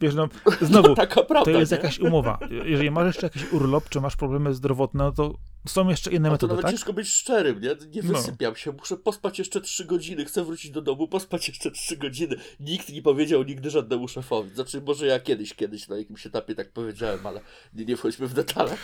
Wiesz, 0.00 0.14
no, 0.14 0.28
znowu, 0.60 0.94
Taka 1.04 1.22
prawda, 1.22 1.52
to 1.52 1.58
jest 1.58 1.72
nie? 1.72 1.76
jakaś 1.76 1.98
umowa. 1.98 2.38
Jeżeli 2.64 2.90
masz 2.90 3.06
jeszcze 3.06 3.26
jakiś 3.26 3.52
urlop, 3.52 3.88
czy 3.88 4.00
masz 4.00 4.16
problemy 4.16 4.54
zdrowotne, 4.54 5.04
no 5.04 5.12
to 5.12 5.34
są 5.66 5.88
jeszcze 5.88 6.10
inne 6.10 6.28
A 6.28 6.30
to 6.30 6.32
metody, 6.34 6.50
nawet 6.50 6.62
tak? 6.62 6.72
ciężko 6.72 6.92
być 6.92 7.08
szczerym, 7.08 7.60
nie? 7.60 7.76
Nie 7.94 8.02
No. 8.02 8.12
wysypiam 8.18 8.56
się, 8.56 8.72
muszę 8.72 8.96
pospać 8.96 9.38
jeszcze 9.38 9.60
trzy 9.60 9.84
godziny, 9.84 10.24
chcę 10.24 10.44
wrócić 10.44 10.70
do 10.70 10.82
domu, 10.82 11.08
pospać 11.08 11.48
jeszcze 11.48 11.70
trzy 11.70 11.96
godziny. 11.96 12.36
Nikt 12.60 12.88
nie 12.92 13.02
powiedział 13.02 13.42
nigdy 13.42 13.70
żadnemu 13.70 14.08
szefowi. 14.08 14.50
Znaczy, 14.54 14.80
może 14.80 15.06
ja 15.06 15.20
kiedyś, 15.20 15.54
kiedyś 15.54 15.88
na 15.88 15.96
jakimś 15.96 16.26
etapie 16.26 16.54
tak 16.54 16.72
powiedziałem, 16.72 17.26
ale 17.26 17.40
nie, 17.74 17.84
nie 17.84 17.96
wchodźmy 17.96 18.26
w 18.26 18.34
detale. 18.34 18.76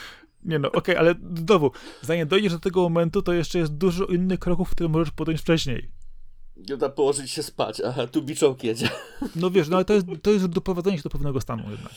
Nie 0.44 0.59
no, 0.59 0.72
okej, 0.72 0.96
ale 0.96 1.14
znowu, 1.36 1.70
zanim 2.02 2.28
dojdziesz 2.28 2.52
do 2.52 2.59
tego 2.59 2.82
momentu, 2.82 3.22
to 3.22 3.32
jeszcze 3.32 3.59
jest 3.59 3.72
dużo 3.74 4.04
innych 4.06 4.38
kroków, 4.38 4.70
które 4.70 4.88
możesz 4.88 5.10
podjąć 5.10 5.40
wcześniej. 5.40 5.90
Nie 6.68 6.76
da 6.76 6.88
położyć 6.88 7.30
się 7.30 7.42
spać, 7.42 7.80
aha, 7.86 8.06
tu 8.06 8.22
biczołk 8.22 8.64
jedzie. 8.64 8.88
No 9.36 9.50
wiesz, 9.50 9.68
no 9.68 9.76
ale 9.76 9.84
to 9.84 9.94
jest, 9.94 10.06
to 10.22 10.30
jest 10.30 10.46
doprowadzenie 10.46 10.96
się 10.96 11.02
do 11.02 11.10
pewnego 11.10 11.40
stanu 11.40 11.70
jednak. 11.70 11.92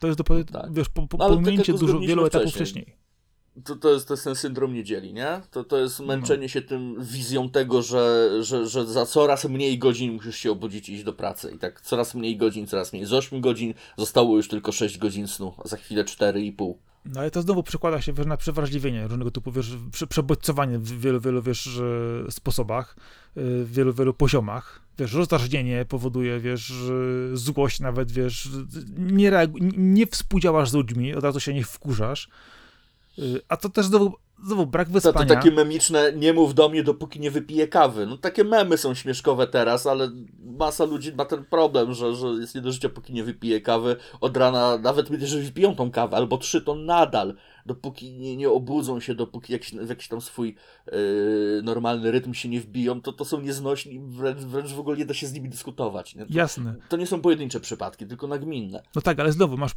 To 0.00 0.06
jest 0.06 0.18
dopo, 0.18 0.34
Tak. 0.44 0.72
wiesz, 0.74 0.88
po, 0.88 1.06
po, 1.06 1.16
No, 1.16 1.28
tak 1.28 1.38
pominięcie 1.38 1.72
dużo, 1.72 2.00
wielu 2.00 2.26
etapów 2.26 2.50
wcześniej. 2.54 2.84
wcześniej. 2.84 3.09
To, 3.64 3.76
to, 3.76 3.90
jest, 3.90 4.08
to 4.08 4.14
jest 4.14 4.24
ten 4.24 4.34
syndrom 4.34 4.74
niedzieli, 4.74 5.12
nie? 5.12 5.40
To, 5.50 5.64
to 5.64 5.78
jest 5.78 6.00
męczenie 6.00 6.48
się 6.48 6.62
tym 6.62 6.96
wizją 7.04 7.50
tego, 7.50 7.82
że, 7.82 8.30
że, 8.40 8.66
że 8.66 8.86
za 8.86 9.06
coraz 9.06 9.44
mniej 9.44 9.78
godzin 9.78 10.12
musisz 10.12 10.36
się 10.36 10.50
obudzić 10.50 10.88
i 10.88 10.92
iść 10.92 11.04
do 11.04 11.12
pracy. 11.12 11.52
I 11.54 11.58
tak 11.58 11.80
coraz 11.80 12.14
mniej 12.14 12.36
godzin, 12.36 12.66
coraz 12.66 12.92
mniej. 12.92 13.06
Z 13.06 13.12
8 13.12 13.40
godzin 13.40 13.74
zostało 13.96 14.36
już 14.36 14.48
tylko 14.48 14.72
6 14.72 14.98
godzin 14.98 15.28
snu, 15.28 15.54
a 15.64 15.68
za 15.68 15.76
chwilę 15.76 16.04
4,5. 16.04 16.74
No 17.04 17.20
ale 17.20 17.30
to 17.30 17.42
znowu 17.42 17.62
przekłada 17.62 18.00
się 18.00 18.12
wiesz, 18.12 18.26
na 18.26 18.36
przewrażliwienie, 18.36 19.02
różnego 19.06 19.30
typu 19.30 19.52
wiesz, 19.52 19.76
prze, 19.92 20.06
przebodźcowanie 20.06 20.78
w 20.78 21.00
wielu, 21.00 21.20
wielu 21.20 21.42
wiesz, 21.42 21.66
e, 22.26 22.30
sposobach, 22.30 22.96
e, 22.98 23.40
w 23.42 23.72
wielu, 23.72 23.92
wielu 23.92 24.14
poziomach. 24.14 24.82
Wiesz, 24.98 25.12
rozdrażnienie 25.12 25.84
powoduje, 25.84 26.40
wiesz, 26.40 26.72
złość 27.32 27.80
nawet, 27.80 28.12
wiesz, 28.12 28.48
nie, 28.98 29.30
reagu- 29.30 29.72
nie 29.76 30.06
współdziałasz 30.06 30.70
z 30.70 30.74
ludźmi, 30.74 31.14
od 31.14 31.24
razu 31.24 31.40
się 31.40 31.54
nie 31.54 31.64
wkurzasz. 31.64 32.28
A 33.48 33.56
to 33.56 33.68
też 33.68 33.86
znowu, 33.86 34.12
znowu 34.44 34.66
brak 34.66 34.88
To, 34.88 34.92
wyspania. 34.92 35.26
to 35.26 35.34
takie 35.34 35.50
memiczne, 35.50 36.12
nie 36.12 36.32
mów 36.32 36.54
do 36.54 36.68
mnie, 36.68 36.82
dopóki 36.82 37.20
nie 37.20 37.30
wypiję 37.30 37.68
kawy. 37.68 38.06
No 38.06 38.18
takie 38.18 38.44
memy 38.44 38.78
są 38.78 38.94
śmieszkowe 38.94 39.46
teraz, 39.46 39.86
ale 39.86 40.10
masa 40.58 40.84
ludzi 40.84 41.12
ma 41.14 41.24
ten 41.24 41.44
problem, 41.44 41.94
że, 41.94 42.14
że 42.14 42.26
jest 42.26 42.54
nie 42.54 42.60
do 42.60 42.72
życia, 42.72 42.88
póki 42.88 43.12
nie 43.12 43.24
wypije 43.24 43.60
kawy. 43.60 43.96
Od 44.20 44.36
rana, 44.36 44.78
nawet 44.78 45.08
że 45.08 45.38
wypiją 45.38 45.76
tą 45.76 45.90
kawę, 45.90 46.16
albo 46.16 46.38
trzy, 46.38 46.62
to 46.62 46.74
nadal. 46.74 47.34
Dopóki 47.66 48.12
nie, 48.12 48.36
nie 48.36 48.50
obudzą 48.50 49.00
się, 49.00 49.14
dopóki 49.14 49.52
jakiś, 49.52 49.72
w 49.72 49.88
jakiś 49.88 50.08
tam 50.08 50.20
swój 50.20 50.54
yy, 50.92 51.60
normalny 51.64 52.10
rytm 52.10 52.34
się 52.34 52.48
nie 52.48 52.60
wbiją, 52.60 53.02
to 53.02 53.12
to 53.12 53.24
są 53.24 53.40
nieznośni, 53.40 54.00
wręcz, 54.00 54.38
wręcz 54.38 54.70
w 54.72 54.80
ogóle 54.80 54.96
nie 54.96 55.06
da 55.06 55.14
się 55.14 55.26
z 55.26 55.32
nimi 55.32 55.48
dyskutować. 55.48 56.14
Nie? 56.14 56.26
To, 56.26 56.32
Jasne. 56.34 56.74
to 56.88 56.96
nie 56.96 57.06
są 57.06 57.20
pojedyncze 57.20 57.60
przypadki, 57.60 58.06
tylko 58.06 58.26
nagminne. 58.26 58.82
No 58.94 59.02
tak, 59.02 59.20
ale 59.20 59.32
znowu 59.32 59.56
masz 59.56 59.72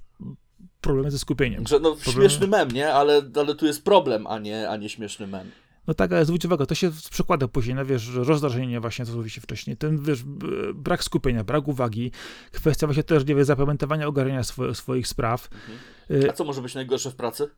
problemy 0.84 1.11
ze 1.11 1.19
skupieniem. 1.19 1.68
Że 1.68 1.80
no, 1.80 1.91
Problemy- 1.95 2.11
śmieszny 2.11 2.47
mem, 2.47 2.72
nie? 2.72 2.93
Ale, 2.93 3.22
ale 3.35 3.55
tu 3.55 3.65
jest 3.65 3.84
problem, 3.84 4.27
a 4.27 4.39
nie, 4.39 4.69
a 4.69 4.77
nie 4.77 4.89
śmieszny 4.89 5.27
mem. 5.27 5.51
No 5.88 5.93
tak, 5.93 6.11
ale 6.11 6.26
zwróć 6.26 6.45
uwagę, 6.45 6.65
to 6.65 6.76
się 6.76 6.91
przekłada 7.11 7.47
później 7.47 7.76
na, 7.76 7.85
wiesz, 7.85 8.01
że 8.01 8.23
rozdrażnienie 8.23 8.80
właśnie, 8.80 9.05
co 9.05 9.11
mówiliście 9.11 9.41
wcześniej, 9.41 9.77
ten, 9.77 10.03
wiesz, 10.03 10.23
brak 10.73 11.03
skupienia, 11.03 11.43
brak 11.43 11.68
uwagi, 11.68 12.11
kwestia 12.51 12.88
właśnie 12.88 13.03
też, 13.03 13.26
nie 13.26 13.35
wiem, 13.35 13.45
zapamiętywania, 13.45 14.07
ogarniania 14.07 14.41
swo- 14.41 14.73
swoich 14.73 15.07
spraw. 15.07 15.49
Y, 16.11 16.30
A 16.30 16.34
co 16.34 16.43
może 16.43 16.61
być 16.61 16.76
najgorsze 16.76 17.11
w 17.11 17.15
pracy? 17.15 17.49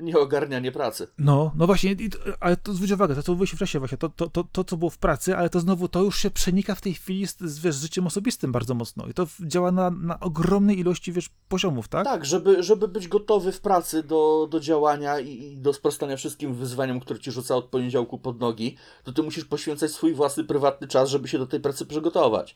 Nieogarnianie 0.00 0.72
pracy. 0.72 1.08
No, 1.18 1.52
no 1.56 1.66
właśnie, 1.66 1.96
to, 1.96 2.18
ale 2.40 2.56
to 2.56 2.72
zwróć 2.72 2.90
uwagę, 2.90 3.14
to 3.14 3.22
co 3.22 3.32
mówiliście 3.32 3.56
wcześniej 3.56 3.78
właśnie, 3.78 3.98
to, 3.98 4.08
to, 4.08 4.28
to, 4.28 4.44
to, 4.52 4.64
co 4.64 4.76
było 4.76 4.90
w 4.90 4.98
pracy, 4.98 5.36
ale 5.36 5.50
to 5.50 5.60
znowu, 5.60 5.88
to 5.88 6.02
już 6.02 6.18
się 6.18 6.30
przenika 6.30 6.74
w 6.74 6.80
tej 6.80 6.94
chwili 6.94 7.26
z, 7.26 7.38
z, 7.40 7.58
wiesz, 7.58 7.74
z 7.74 7.82
życiem 7.82 8.06
osobistym 8.06 8.52
bardzo 8.52 8.74
mocno 8.74 9.06
i 9.06 9.14
to 9.14 9.26
działa 9.40 9.72
na, 9.72 9.90
na 9.90 10.20
ogromnej 10.20 10.78
ilości, 10.78 11.12
wiesz, 11.12 11.30
poziomów, 11.48 11.88
tak? 11.88 12.04
Tak, 12.04 12.24
żeby, 12.24 12.62
żeby 12.62 12.88
być 12.88 13.08
gotowy 13.08 13.52
w 13.52 13.60
pracy 13.60 14.02
do, 14.02 14.48
do 14.50 14.60
działania 14.60 15.20
i, 15.20 15.52
i 15.52 15.56
do 15.56 15.72
sprostania 15.72 16.16
wszystkim 16.16 16.54
wyzwaniom, 16.54 17.00
które 17.00 17.20
ci 17.20 17.32
rzuca 17.32 17.56
od 17.56 17.64
poniedziałku 17.64 18.18
pod 18.18 18.40
nogi, 18.40 18.76
to 19.04 19.12
ty 19.12 19.22
musisz 19.22 19.44
poświęcać 19.44 19.90
swój 19.90 20.14
własny, 20.14 20.44
prywatny 20.44 20.88
czas, 20.88 21.08
żeby 21.08 21.28
się 21.28 21.38
do 21.38 21.46
tej 21.46 21.60
pracy 21.60 21.86
przygotować. 21.86 22.54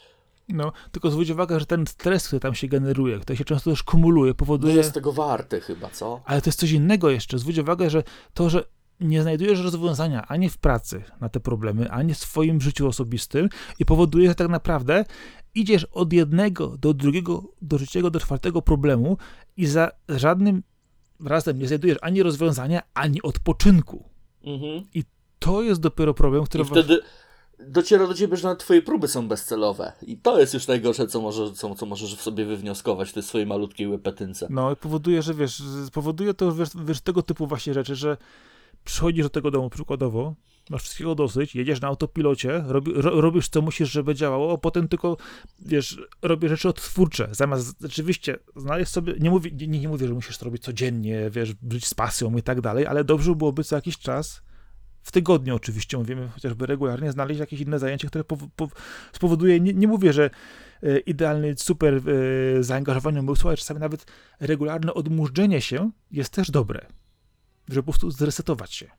No, 0.55 0.73
tylko 0.93 1.11
zwróć 1.11 1.31
uwagę, 1.31 1.61
że 1.61 1.67
ten 1.67 1.87
stres, 1.87 2.27
który 2.27 2.41
tam 2.41 2.55
się 2.55 2.69
generuje, 2.69 3.19
który 3.19 3.37
się 3.37 3.45
często 3.45 3.71
też 3.71 3.83
kumuluje, 3.83 4.31
Nie 4.31 4.35
powoduje... 4.35 4.75
jest 4.75 4.93
tego 4.93 5.13
warte 5.13 5.61
chyba, 5.61 5.91
co? 5.91 6.21
Ale 6.25 6.41
to 6.41 6.49
jest 6.49 6.61
coś 6.61 6.71
innego 6.71 7.11
jeszcze. 7.11 7.39
Zwróć 7.39 7.59
uwagę, 7.59 7.91
że 7.91 8.03
to, 8.35 8.51
że 8.51 8.65
nie 9.01 9.23
znajdujesz 9.23 9.61
rozwiązania 9.61 10.27
ani 10.29 10.49
w 10.49 10.59
pracy 10.59 11.03
na 11.21 11.29
te 11.29 11.41
problemy, 11.41 11.91
ani 11.91 12.15
w 12.15 12.19
swoim 12.19 12.61
życiu 12.61 12.89
osobistym 12.89 13.49
i 13.79 13.85
powoduje, 13.85 14.29
że 14.29 14.35
tak 14.35 14.49
naprawdę 14.49 15.05
idziesz 15.55 15.85
od 15.85 16.13
jednego 16.13 16.77
do 16.77 16.95
drugiego, 16.95 17.43
do 17.63 17.79
trzeciego, 17.79 18.11
do 18.11 18.21
czwartego 18.21 18.63
problemu 18.63 19.17
i 19.57 19.67
za 19.67 19.91
żadnym 20.09 20.63
razem 21.25 21.59
nie 21.59 21.67
znajdujesz 21.67 21.99
ani 22.03 22.23
rozwiązania, 22.23 22.83
ani 22.95 23.23
odpoczynku. 23.23 24.05
Mhm. 24.45 24.85
To 25.39 25.63
jest 25.63 25.81
dopiero 25.81 26.15
problem, 26.15 26.45
który... 26.45 26.65
I 26.65 26.67
wtedy 26.67 27.01
dociera 27.69 28.07
do 28.07 28.15
ciebie, 28.15 28.37
że 28.37 28.43
nawet 28.43 28.59
twoje 28.59 28.83
próby 28.83 29.09
są 29.09 29.29
bezcelowe. 29.29 29.93
I 30.03 30.19
to 30.19 30.41
jest 30.41 30.55
już 30.55 30.67
najgorsze, 30.67 31.07
co, 31.07 31.21
może, 31.21 31.53
co, 31.53 31.75
co 31.75 31.87
możesz 31.87 32.17
w 32.17 32.23
sobie 32.23 32.45
wywnioskować 32.45 33.11
w 33.11 33.13
tej 33.13 33.23
swojej 33.23 33.47
malutkiej 33.47 33.89
łepetynce. 33.89 34.47
No, 34.51 34.77
powoduje, 34.77 35.23
że 35.23 35.35
wiesz, 35.35 35.63
powoduje 35.93 36.35
to 36.35 36.53
wiesz, 36.53 36.69
wiesz, 36.85 37.01
tego 37.01 37.23
typu 37.23 37.47
właśnie 37.47 37.75
rzeczy, 37.75 37.95
że 37.95 38.17
przychodzisz 38.85 39.23
do 39.23 39.31
tego 39.31 39.51
domu 39.51 39.71
przykładowo, 39.71 40.35
masz 40.71 40.83
wszystkiego 40.83 41.15
dosyć, 41.15 41.55
jedziesz 41.55 41.81
na 41.81 41.89
autopilocie, 41.89 42.65
robi, 42.67 42.93
ro, 42.95 43.21
robisz 43.21 43.49
co 43.49 43.63
musisz, 43.63 43.91
żeby 43.91 44.15
działało, 44.15 44.53
a 44.53 44.59
potem 44.59 44.89
tylko, 44.89 45.17
wiesz, 45.59 46.01
robisz 46.23 46.51
rzeczy 46.51 46.69
odtwórcze. 46.69 47.29
Zamiast 47.33 47.77
rzeczywiście 47.81 48.39
znaleźć 48.57 48.93
sobie, 48.93 49.15
nie 49.21 49.31
mówię, 49.31 49.51
nie, 49.51 49.67
nie 49.81 49.89
mówię, 49.89 50.09
że 50.09 50.15
musisz 50.15 50.39
to 50.39 50.45
robić 50.45 50.63
codziennie, 50.63 51.31
wiesz, 51.31 51.55
żyć 51.71 51.87
z 51.87 51.95
pasją 51.95 52.37
i 52.37 52.43
tak 52.43 52.61
dalej, 52.61 52.87
ale 52.87 53.05
dobrze 53.05 53.35
byłoby 53.35 53.65
co 53.65 53.77
jakiś 53.77 53.99
czas, 53.99 54.43
w 55.11 55.13
tygodniu 55.13 55.57
oczywiście 55.57 55.99
mówimy, 55.99 56.29
chociażby 56.29 56.67
regularnie, 56.67 57.13
znaleźć 57.13 57.41
jakieś 57.41 57.61
inne 57.61 57.79
zajęcie, 57.79 58.09
które 58.09 58.25
po, 58.25 58.37
po, 58.57 58.69
spowoduje, 59.13 59.61
nie, 59.61 59.75
nie 59.75 59.89
mówię, 59.89 60.13
że 60.13 60.31
e, 60.83 60.99
idealny, 60.99 61.55
super 61.57 61.95
e, 61.95 62.63
zaangażowany 62.63 63.21
umysłu, 63.21 63.49
ale 63.49 63.57
czasami 63.57 63.81
nawet 63.81 64.07
regularne 64.41 64.95
odmurzenie 64.95 65.61
się 65.61 65.91
jest 66.11 66.33
też 66.33 66.51
dobre, 66.51 66.87
żeby 67.69 67.83
po 67.83 67.93
prostu 67.93 68.11
zresetować 68.11 68.75
się. 68.75 68.91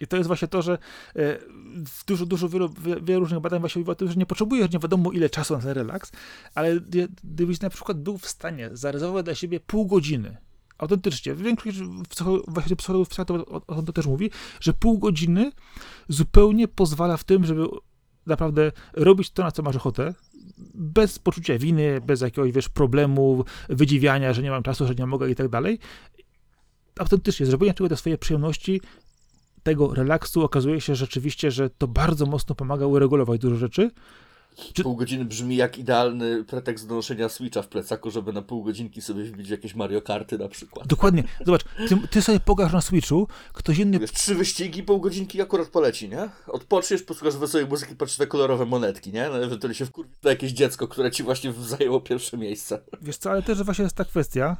I 0.00 0.06
to 0.06 0.16
jest 0.16 0.26
właśnie 0.26 0.48
to, 0.48 0.62
że 0.62 0.78
e, 1.16 1.38
dużo, 2.06 2.26
dużo 2.26 2.48
wielu, 2.48 2.68
wielu 3.02 3.20
różnych 3.20 3.40
badań 3.40 3.60
właśnie 3.60 3.78
mówi 3.78 3.90
o 3.90 3.94
tym, 3.94 4.08
że 4.08 4.14
nie 4.14 4.26
potrzebujesz 4.26 4.72
nie 4.72 4.78
wiadomo 4.78 5.12
ile 5.12 5.30
czasu 5.30 5.54
na 5.54 5.60
ten 5.60 5.70
relaks, 5.70 6.12
ale 6.54 6.80
gdybyś 7.24 7.60
na 7.60 7.70
przykład 7.70 8.00
był 8.00 8.18
w 8.18 8.28
stanie 8.28 8.70
zarezerwować 8.72 9.24
dla 9.24 9.34
siebie 9.34 9.60
pół 9.60 9.86
godziny, 9.86 10.36
autentycznie, 10.78 11.34
większość 11.34 11.78
psychologów 12.78 13.08
o, 13.30 13.66
o 13.66 13.82
tym 13.82 13.92
też 13.94 14.06
mówi, 14.06 14.30
że 14.60 14.72
pół 14.72 14.98
godziny 14.98 15.52
zupełnie 16.08 16.68
pozwala 16.68 17.16
w 17.16 17.24
tym, 17.24 17.44
żeby 17.44 17.66
naprawdę 18.26 18.72
robić 18.92 19.30
to, 19.30 19.42
na 19.42 19.50
co 19.50 19.62
masz 19.62 19.76
ochotę, 19.76 20.14
bez 20.74 21.18
poczucia 21.18 21.58
winy, 21.58 22.00
bez 22.00 22.20
jakiegoś, 22.20 22.52
wiesz, 22.52 22.68
problemu, 22.68 23.44
wydziwiania, 23.68 24.32
że 24.32 24.42
nie 24.42 24.50
mam 24.50 24.62
czasu, 24.62 24.86
że 24.86 24.94
nie 24.94 25.06
mogę 25.06 25.30
i 25.30 25.34
tak 25.34 25.48
dalej. 25.48 25.78
Autentycznie, 26.98 27.46
zrobienie 27.46 27.74
czegoś 27.74 27.90
do 27.90 27.96
swojej 27.96 28.18
przyjemności 28.18 28.80
tego 29.62 29.94
relaksu 29.94 30.44
okazuje 30.44 30.80
się 30.80 30.94
rzeczywiście, 30.94 31.50
że 31.50 31.70
to 31.70 31.88
bardzo 31.88 32.26
mocno 32.26 32.54
pomaga 32.54 32.86
uregulować 32.86 33.40
dużo 33.40 33.56
rzeczy. 33.56 33.90
Czy... 34.72 34.82
Pół 34.82 34.96
godziny 34.96 35.24
brzmi 35.24 35.56
jak 35.56 35.78
idealny 35.78 36.44
pretekst 36.44 36.88
do 36.88 36.94
noszenia 36.94 37.28
Switcha 37.28 37.62
w 37.62 37.68
plecaku, 37.68 38.10
żeby 38.10 38.32
na 38.32 38.42
pół 38.42 38.64
godzinki 38.64 39.02
sobie 39.02 39.24
wbić 39.24 39.48
jakieś 39.48 39.74
Mario 39.74 40.02
Karty 40.02 40.38
na 40.38 40.48
przykład. 40.48 40.86
Dokładnie. 40.86 41.24
Zobacz, 41.46 41.64
ty, 41.88 42.08
ty 42.10 42.22
sobie 42.22 42.40
pogasz 42.40 42.72
na 42.72 42.80
Switchu, 42.80 43.28
ktoś 43.52 43.78
inny... 43.78 43.98
Wiesz, 43.98 44.12
trzy 44.12 44.34
wyścigi, 44.34 44.82
pół 44.82 45.00
godzinki 45.00 45.42
akurat 45.42 45.68
poleci, 45.68 46.08
nie? 46.08 46.28
Odpoczniesz, 46.46 47.02
posłuchasz 47.02 47.36
wesołej 47.36 47.66
muzyki, 47.66 47.96
patrzysz 47.96 48.18
te 48.18 48.26
kolorowe 48.26 48.66
monetki, 48.66 49.12
nie? 49.12 49.28
No, 49.28 49.44
ewentualnie 49.44 49.74
się 49.74 49.86
wkurwi 49.86 50.12
na 50.22 50.30
jakieś 50.30 50.52
dziecko, 50.52 50.88
które 50.88 51.10
ci 51.10 51.22
właśnie 51.22 51.52
zajęło 51.52 52.00
pierwsze 52.00 52.38
miejsce. 52.38 52.80
Wiesz 53.02 53.16
co, 53.16 53.30
ale 53.30 53.42
też 53.42 53.62
właśnie 53.62 53.82
jest 53.82 53.96
ta 53.96 54.04
kwestia, 54.04 54.56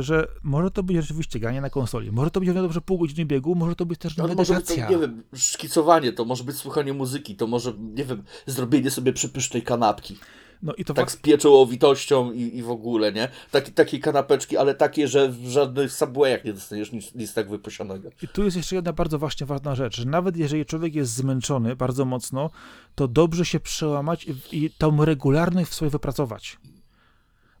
że 0.00 0.28
może 0.42 0.70
to 0.70 0.82
być 0.82 0.96
rzeczywiście 0.96 1.40
granie 1.40 1.60
na 1.60 1.70
konsoli, 1.70 2.12
może 2.12 2.30
to 2.30 2.40
być 2.40 2.52
dobrze 2.52 2.80
pół 2.80 2.98
godziny 2.98 3.26
biegu, 3.26 3.54
może 3.54 3.74
to 3.74 3.86
być 3.86 4.00
też 4.00 4.16
no, 4.16 4.24
medytacja. 4.24 4.54
Może 4.54 4.66
być 4.66 4.76
to, 4.76 4.90
nie 4.90 4.98
wiem, 4.98 5.22
szkicowanie, 5.34 6.12
to 6.12 6.24
może 6.24 6.44
być 6.44 6.56
słuchanie 6.56 6.92
muzyki, 6.92 7.36
to 7.36 7.46
może, 7.46 7.72
nie 7.78 8.04
wiem, 8.04 8.22
zrobienie 8.46 8.90
sobie 8.90 9.12
przepysznej 9.12 9.62
kanapki. 9.62 10.16
No 10.62 10.74
i 10.74 10.84
to 10.84 10.94
tak 10.94 11.10
z 11.10 11.16
pieczołowitością 11.16 12.32
i, 12.32 12.56
i 12.56 12.62
w 12.62 12.70
ogóle, 12.70 13.12
nie? 13.12 13.28
Taki, 13.50 13.72
takie 13.72 13.98
kanapeczki, 13.98 14.56
ale 14.56 14.74
takie, 14.74 15.08
że 15.08 15.28
w 15.28 15.46
żadnych 15.46 15.92
subwayach 15.92 16.44
nie 16.44 16.52
dostaniesz 16.52 16.92
nic, 16.92 17.14
nic 17.14 17.34
tak 17.34 17.50
wyposionego. 17.50 18.10
I 18.22 18.28
tu 18.28 18.44
jest 18.44 18.56
jeszcze 18.56 18.76
jedna 18.76 18.92
bardzo 18.92 19.18
właśnie 19.18 19.46
ważna 19.46 19.74
rzecz, 19.74 19.96
że 19.96 20.04
nawet 20.04 20.36
jeżeli 20.36 20.66
człowiek 20.66 20.94
jest 20.94 21.14
zmęczony 21.14 21.76
bardzo 21.76 22.04
mocno, 22.04 22.50
to 22.94 23.08
dobrze 23.08 23.44
się 23.44 23.60
przełamać 23.60 24.26
i, 24.26 24.64
i 24.64 24.70
tą 24.70 25.04
regularność 25.04 25.70
w 25.70 25.74
sobie 25.74 25.90
wypracować. 25.90 26.58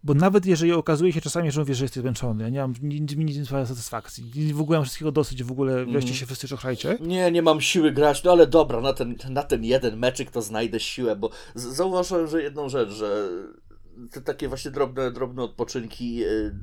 Bo 0.04 0.14
nawet 0.14 0.46
jeżeli 0.46 0.72
okazuje 0.72 1.12
się 1.12 1.20
czasami, 1.20 1.50
że 1.50 1.60
mówię, 1.60 1.74
że 1.74 1.84
jesteś 1.84 2.00
zmęczony, 2.00 2.44
ja 2.44 2.50
nie 2.50 2.60
mam 2.60 2.74
nic, 2.82 3.16
nic, 3.16 3.38
nic 3.38 3.48
satysfakcji, 3.48 4.52
w 4.54 4.60
ogóle 4.60 4.78
mam 4.78 4.84
wszystkiego 4.84 5.12
dosyć, 5.12 5.44
w 5.44 5.52
ogóle 5.52 5.72
mm. 5.72 5.92
wreszcie 5.92 6.14
się 6.14 6.26
wszyscy 6.26 6.48
czochrajcie. 6.48 6.98
Nie, 7.00 7.30
nie 7.30 7.42
mam 7.42 7.60
siły 7.60 7.92
grać, 7.92 8.24
no 8.24 8.32
ale 8.32 8.46
dobra, 8.46 8.80
na 8.80 8.92
ten, 8.92 9.16
na 9.30 9.42
ten 9.42 9.64
jeden 9.64 9.98
meczyk 9.98 10.30
to 10.30 10.42
znajdę 10.42 10.80
siłę, 10.80 11.16
bo 11.16 11.30
zauważyłem, 11.54 12.26
że 12.26 12.42
jedną 12.42 12.68
rzecz, 12.68 12.90
że 12.90 13.28
te 14.10 14.20
takie 14.20 14.48
właśnie 14.48 14.70
drobne, 14.70 15.10
drobne 15.10 15.42
odpoczynki 15.42 16.14
yy, 16.14 16.54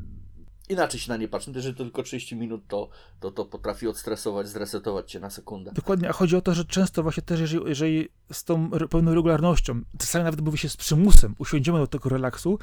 inaczej 0.69 0.99
się 0.99 1.11
na 1.11 1.17
nie 1.17 1.27
patrzy. 1.27 1.51
Jeżeli 1.55 1.75
to 1.75 1.83
tylko 1.83 2.03
30 2.03 2.35
minut, 2.35 2.61
to, 2.67 2.89
to, 3.19 3.31
to 3.31 3.45
potrafi 3.45 3.87
odstresować, 3.87 4.47
zresetować 4.47 5.11
cię 5.11 5.19
na 5.19 5.29
sekundę. 5.29 5.71
Dokładnie, 5.71 6.09
a 6.09 6.13
chodzi 6.13 6.35
o 6.35 6.41
to, 6.41 6.53
że 6.53 6.65
często 6.65 7.03
właśnie 7.03 7.23
też, 7.23 7.39
jeżeli, 7.39 7.65
jeżeli 7.65 8.09
z 8.31 8.43
tą 8.43 8.69
pełną 8.69 9.13
regularnością, 9.13 9.81
czasami 9.97 10.25
nawet 10.25 10.41
mówi 10.41 10.57
się 10.57 10.69
z 10.69 10.77
przymusem, 10.77 11.35
usiądziemy 11.39 11.79
do 11.79 11.87
tego 11.87 12.09
relaksu, 12.09 12.59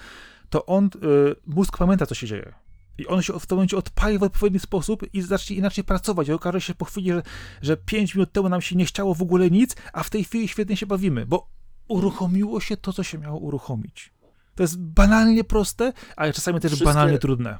to 0.50 0.66
on, 0.66 0.84
y, 0.86 0.88
mózg 1.46 1.78
pamięta, 1.78 2.06
co 2.06 2.14
się 2.14 2.26
dzieje. 2.26 2.54
I 2.98 3.06
on 3.06 3.22
się 3.22 3.40
w 3.40 3.46
tym 3.46 3.56
momencie 3.56 3.76
odpali 3.76 4.18
w 4.18 4.22
odpowiedni 4.22 4.60
sposób 4.60 5.14
i 5.14 5.22
zacznie 5.22 5.56
inaczej 5.56 5.84
pracować. 5.84 6.28
I 6.28 6.32
okaże 6.32 6.60
się 6.60 6.74
po 6.74 6.84
chwili, 6.84 7.12
że, 7.12 7.22
że 7.62 7.76
5 7.76 8.14
minut 8.14 8.32
temu 8.32 8.48
nam 8.48 8.60
się 8.60 8.76
nie 8.76 8.84
chciało 8.84 9.14
w 9.14 9.22
ogóle 9.22 9.50
nic, 9.50 9.76
a 9.92 10.02
w 10.02 10.10
tej 10.10 10.24
chwili 10.24 10.48
świetnie 10.48 10.76
się 10.76 10.86
bawimy, 10.86 11.26
bo 11.26 11.48
uruchomiło 11.88 12.60
się 12.60 12.76
to, 12.76 12.92
co 12.92 13.02
się 13.02 13.18
miało 13.18 13.38
uruchomić. 13.38 14.12
To 14.54 14.62
jest 14.62 14.80
banalnie 14.80 15.44
proste, 15.44 15.92
ale 16.16 16.32
czasami 16.32 16.60
też 16.60 16.70
Wszystkie... 16.70 16.84
banalnie 16.84 17.18
trudne 17.18 17.58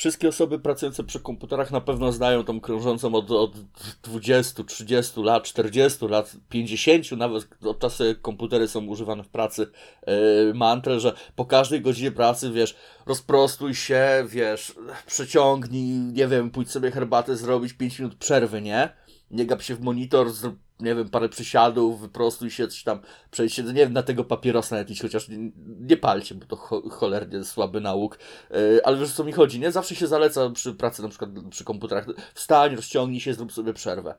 wszystkie 0.00 0.28
osoby 0.28 0.58
pracujące 0.58 1.04
przy 1.04 1.20
komputerach 1.20 1.70
na 1.70 1.80
pewno 1.80 2.12
znają 2.12 2.44
tą 2.44 2.60
krążącą 2.60 3.14
od, 3.14 3.30
od 3.30 3.60
20, 4.02 4.64
30 4.64 5.20
lat, 5.22 5.44
40 5.44 6.06
lat, 6.06 6.36
50, 6.48 7.12
nawet 7.12 7.48
od 7.64 7.78
czasu 7.78 8.04
komputery 8.22 8.68
są 8.68 8.86
używane 8.86 9.24
w 9.24 9.28
pracy, 9.28 9.66
yy, 10.06 10.14
mantrę, 10.54 11.00
że 11.00 11.12
po 11.36 11.44
każdej 11.44 11.80
godzinie 11.80 12.12
pracy, 12.12 12.50
wiesz, 12.52 12.76
rozprostuj 13.06 13.74
się, 13.74 14.24
wiesz, 14.28 14.74
przeciągnij, 15.06 15.98
nie 15.98 16.28
wiem, 16.28 16.50
pójdź 16.50 16.70
sobie 16.70 16.90
herbatę 16.90 17.36
zrobić, 17.36 17.72
5 17.72 17.98
minut 17.98 18.14
przerwy, 18.14 18.62
nie? 18.62 18.88
Nie 19.30 19.46
gap 19.46 19.62
się 19.62 19.74
w 19.74 19.80
monitor, 19.80 20.30
zrób 20.30 20.56
nie 20.82 20.94
wiem, 20.94 21.08
parę 21.08 21.28
przysiadów, 21.28 22.00
wyprostuj 22.00 22.50
się, 22.50 22.68
coś 22.68 22.82
tam, 22.82 23.00
przejdź 23.30 23.54
się, 23.54 23.62
nie 23.62 23.72
wiem, 23.72 23.92
na 23.92 24.02
tego 24.02 24.24
papierosa 24.24 24.78
jakiś, 24.78 25.00
chociaż 25.00 25.28
nie, 25.28 25.50
nie 25.80 25.96
palcie, 25.96 26.34
bo 26.34 26.46
to 26.46 26.56
cho 26.56 26.90
cholernie 26.90 27.44
słaby 27.44 27.80
nauk, 27.80 28.18
yy, 28.50 28.80
ale 28.84 28.98
wiesz, 28.98 29.12
co 29.12 29.24
mi 29.24 29.32
chodzi, 29.32 29.60
nie? 29.60 29.72
Zawsze 29.72 29.94
się 29.94 30.06
zaleca 30.06 30.50
przy 30.50 30.74
pracy, 30.74 31.02
na 31.02 31.08
przykład 31.08 31.30
przy 31.50 31.64
komputerach, 31.64 32.06
wstań, 32.34 32.76
rozciągnij 32.76 33.20
się, 33.20 33.34
zrób 33.34 33.52
sobie 33.52 33.72
przerwę. 33.72 34.14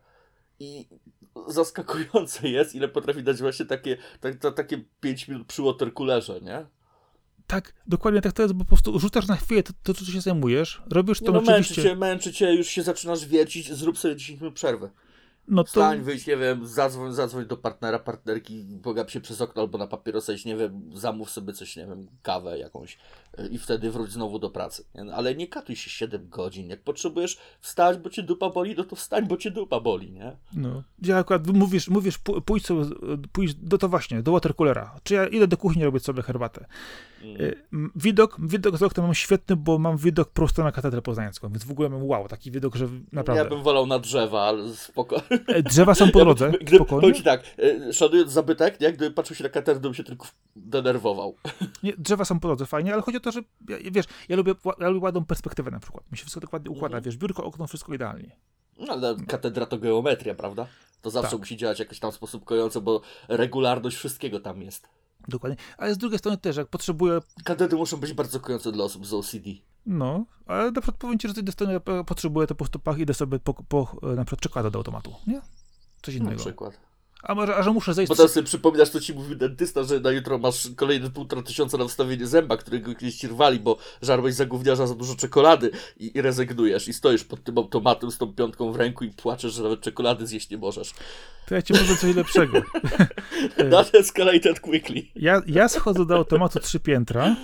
I 0.60 0.88
zaskakujące 1.48 2.50
jest, 2.58 2.76
ile 2.76 2.88
potrafi 2.88 3.24
dać 3.24 3.42
właśnie 3.42 3.66
takie, 3.66 3.98
tak, 4.20 4.36
to, 4.36 4.52
takie 4.52 4.84
5 5.02 5.28
minut 5.28 5.48
przy 5.48 5.62
watercoolerze, 5.62 6.42
nie? 6.42 6.66
Tak, 7.48 7.74
dokładnie 7.88 8.22
tak 8.22 8.34
to 8.34 8.42
jest, 8.42 8.54
bo 8.54 8.64
po 8.64 8.68
prostu 8.68 9.00
rzucasz 9.00 9.28
na 9.28 9.36
chwilę 9.36 9.64
to, 9.64 9.74
to, 9.84 9.94
to 9.94 10.06
co 10.06 10.12
się 10.12 10.22
zajmujesz, 10.22 10.82
robisz 10.92 11.20
to 11.20 11.32
no, 11.32 11.40
oczywiście... 11.40 11.76
Męczy 11.76 11.90
cię, 11.90 11.96
męczy 11.96 12.34
cię, 12.34 12.54
już 12.54 12.68
się 12.68 12.84
zaczynasz 12.84 13.26
wiercić, 13.26 13.74
zrób 13.74 13.98
sobie 13.98 14.16
10 14.16 14.42
minut 14.42 14.56
przerwy. 14.56 14.90
No 15.52 15.64
to... 15.64 15.68
Wstań, 15.68 16.02
wyjść, 16.02 16.28
nie 16.28 16.38
wiem, 16.38 16.68
zadzwoń, 16.68 17.14
zadzwoń 17.14 17.46
do 17.46 17.58
partnera, 17.58 18.00
partnerki, 18.00 18.66
pogap 18.84 19.10
się 19.10 19.22
przez 19.22 19.42
okno 19.42 19.62
albo 19.62 19.78
na 19.78 19.88
papierosa, 19.88 20.34
nie 20.46 20.56
wiem, 20.56 20.92
zamów 20.94 21.30
sobie 21.30 21.54
coś, 21.54 21.76
nie 21.76 21.86
wiem, 21.86 22.08
kawę 22.24 22.60
jakąś 22.60 22.98
y, 23.40 23.48
i 23.48 23.58
wtedy 23.58 23.92
wróć 23.92 24.12
znowu 24.12 24.40
do 24.40 24.50
pracy. 24.50 24.84
Nie? 24.96 25.14
Ale 25.14 25.36
nie 25.36 25.48
katuj 25.48 25.76
się 25.76 25.90
7 25.90 26.30
godzin. 26.30 26.70
Jak 26.70 26.82
potrzebujesz 26.82 27.38
wstać, 27.60 27.98
bo 27.98 28.10
cię 28.10 28.24
dupa 28.24 28.50
boli, 28.50 28.76
no 28.78 28.84
to 28.84 28.96
wstań, 28.96 29.28
bo 29.28 29.38
cię 29.38 29.52
dupa 29.52 29.80
boli, 29.80 30.12
nie? 30.12 30.36
No. 30.54 30.84
Ja 31.02 31.18
akurat 31.18 31.48
mówisz, 31.48 31.88
mówisz 31.88 32.18
pójdź, 32.46 32.66
sobie, 32.66 32.86
pójdź 33.32 33.54
do 33.54 33.78
to 33.78 33.90
właśnie, 33.90 34.24
do 34.24 34.32
watercoolera. 34.32 35.00
Czy 35.04 35.14
ja 35.14 35.28
idę 35.28 35.48
do 35.48 35.58
kuchni 35.58 35.84
robić 35.84 36.04
sobie 36.04 36.22
herbatę. 36.22 36.66
Mm. 37.72 37.92
Widok, 37.96 38.38
widok 38.40 38.78
z 38.78 38.84
okna 38.84 39.04
mam 39.04 39.14
świetny, 39.14 39.56
bo 39.56 39.78
mam 39.78 39.98
widok 39.98 40.30
prosto 40.30 40.64
na 40.64 40.72
katedrę 40.72 41.02
poznańską, 41.02 41.50
więc 41.50 41.64
w 41.64 41.72
ogóle 41.72 41.90
mam 41.90 42.04
wow, 42.04 42.28
taki 42.28 42.52
widok, 42.52 42.76
że 42.76 42.88
naprawdę... 43.12 43.44
Ja 43.44 43.50
bym 43.50 43.64
wolał 43.64 43.88
na 43.88 44.00
drzewa, 44.00 44.42
ale 44.42 44.74
spoko. 44.74 45.22
E, 45.48 45.64
drzewa 45.64 45.96
są 45.96 46.12
po 46.12 46.20
drodze, 46.20 46.46
ja, 46.46 46.52
spokojnie. 46.76 47.02
Powiem 47.02 47.16
ci 47.16 47.24
tak, 47.24 47.44
e, 47.60 47.94
szanując 47.94 48.32
zabytek, 48.32 48.80
nie? 48.80 48.94
gdyby 48.94 49.16
patrzył 49.16 49.36
się 49.36 49.44
na 49.44 49.50
katedrę, 49.50 49.82
bym 49.82 49.94
się 49.94 50.04
tylko 50.04 50.28
denerwował. 50.56 51.36
Nie, 51.84 51.94
drzewa 51.98 52.26
są 52.26 52.40
po 52.40 52.48
drodze, 52.48 52.66
fajnie, 52.66 52.94
ale 52.94 53.02
chodzi 53.02 53.18
o 53.18 53.22
to, 53.22 53.32
że 53.32 53.42
wiesz, 53.92 54.06
ja 54.30 54.36
lubię, 54.36 54.56
ja 54.80 54.90
lubię 54.90 55.04
ładną 55.04 55.26
perspektywę 55.26 55.72
na 55.72 55.80
przykład. 55.80 56.12
Mi 56.12 56.18
się 56.18 56.22
wszystko 56.22 56.42
tak 56.42 56.54
ładnie 56.54 56.72
układa, 56.72 56.98
mhm. 56.98 57.04
wiesz, 57.04 57.18
biurko, 57.18 57.44
okno, 57.44 57.68
wszystko 57.68 57.94
idealnie. 57.94 58.36
No, 58.80 58.94
ale 58.94 59.16
katedra 59.28 59.66
to 59.66 59.78
geometria, 59.78 60.36
prawda? 60.36 60.68
To 61.02 61.10
zawsze 61.10 61.32
tak. 61.32 61.40
musi 61.40 61.58
działać 61.58 61.80
jakoś 61.80 62.00
tam 62.00 62.12
w 62.12 62.16
sposób 62.16 62.46
kojący, 62.46 62.82
bo 62.82 63.02
regularność 63.28 63.98
wszystkiego 63.98 64.40
tam 64.40 64.62
jest. 64.62 64.88
Dokładnie. 65.28 65.58
Ale 65.78 65.94
z 65.94 65.98
drugiej 65.98 66.20
strony 66.20 66.38
też, 66.38 66.58
jak 66.58 66.68
potrzebuję... 66.68 67.20
Katedry 67.44 67.78
muszą 67.78 67.98
być 67.98 68.14
bardzo 68.14 68.40
kojące 68.40 68.72
dla 68.72 68.84
osób 68.84 69.06
z 69.06 69.14
OCD. 69.14 69.50
No, 69.86 70.26
ale 70.46 70.72
na 70.72 70.82
przykład 70.82 70.98
powiem 70.98 71.20
ci, 71.20 71.28
że 71.28 71.34
z 71.34 71.38
tej 71.38 71.54
strony 71.54 71.80
potrzebuję 72.06 72.48
to 72.48 72.56
po 72.56 72.66
stopach, 72.66 73.00
idę 73.00 73.14
sobie 73.14 73.40
po, 73.40 73.54
po 73.54 73.98
na 74.16 74.26
przykład 74.26 74.42
czekoladę 74.42 74.72
do 74.72 74.80
automatu, 74.80 75.14
nie? 75.28 75.42
Coś 76.02 76.16
innego. 76.16 76.36
Na 76.36 76.40
przykład. 76.40 76.91
A 77.24 77.36
może, 77.36 77.56
a 77.56 77.64
że 77.64 77.72
muszę 77.72 77.94
zejść... 77.94 78.10
Potem 78.10 78.28
sobie 78.28 78.46
przypominasz, 78.46 78.90
co 78.90 79.00
ci 79.00 79.14
mówił 79.14 79.36
dentysta, 79.36 79.84
że 79.84 80.00
na 80.00 80.12
jutro 80.12 80.38
masz 80.38 80.70
kolejne 80.76 81.10
półtora 81.10 81.42
tysiąca 81.42 81.78
na 81.78 81.88
wstawienie 81.88 82.28
zęba, 82.28 82.58
którego 82.58 82.96
kiedyś 82.96 83.16
ci 83.16 83.28
rwali, 83.28 83.60
bo 83.60 83.78
żarłeś 84.02 84.34
za 84.34 84.46
gówniarza 84.46 84.88
za 84.88 84.96
dużo 84.96 85.16
czekolady 85.16 85.72
i, 85.98 86.18
i 86.18 86.22
rezygnujesz. 86.22 86.88
I 86.88 86.94
stoisz 86.94 87.24
pod 87.24 87.44
tym 87.44 87.58
automatem 87.58 88.12
z 88.12 88.18
tą 88.18 88.34
piątką 88.34 88.72
w 88.72 88.76
ręku 88.76 89.04
i 89.04 89.10
płaczesz, 89.10 89.54
że 89.54 89.64
nawet 89.64 89.82
czekolady 89.82 90.28
zjeść 90.28 90.50
nie 90.50 90.58
możesz. 90.58 90.94
To 91.48 91.56
ja 91.56 91.62
ci 91.62 91.74
powiem 91.74 91.98
coś 91.98 92.16
lepszego. 92.16 92.62
That 93.72 93.96
escalated 93.96 94.60
quickly. 94.60 95.04
Ja, 95.16 95.42
ja 95.48 95.70
schodzę 95.70 96.06
do 96.06 96.16
automatu 96.16 96.60
trzy 96.60 96.80
piętra. 96.80 97.36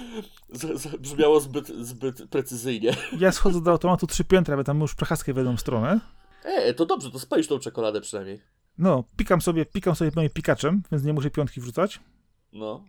Z, 0.54 0.82
z, 0.82 0.96
brzmiało 0.96 1.40
zbyt, 1.40 1.68
zbyt 1.68 2.24
precyzyjnie. 2.30 2.92
Ja 3.20 3.32
schodzę 3.32 3.62
do 3.62 3.72
automatu 3.72 4.08
trzy 4.08 4.24
piętra, 4.24 4.58
bo 4.58 4.64
tam 4.64 4.82
już 4.82 4.96
przechadzkę 4.96 5.34
w 5.34 5.38
jedną 5.38 5.58
stronę. 5.58 6.00
E, 6.44 6.74
to 6.74 6.86
dobrze, 6.86 7.12
to 7.12 7.20
spalisz 7.20 7.48
tą 7.48 7.60
czekoladę 7.60 8.02
przynajmniej. 8.02 8.57
No, 8.78 9.04
pikam 9.18 9.42
sobie, 9.42 9.66
pikam 9.66 9.96
sobie 9.96 10.12
moim 10.16 10.30
pikaczem, 10.30 10.82
więc 10.92 11.04
nie 11.04 11.14
muszę 11.14 11.30
piątki 11.30 11.62
wrzucać. 11.62 12.00
No. 12.54 12.84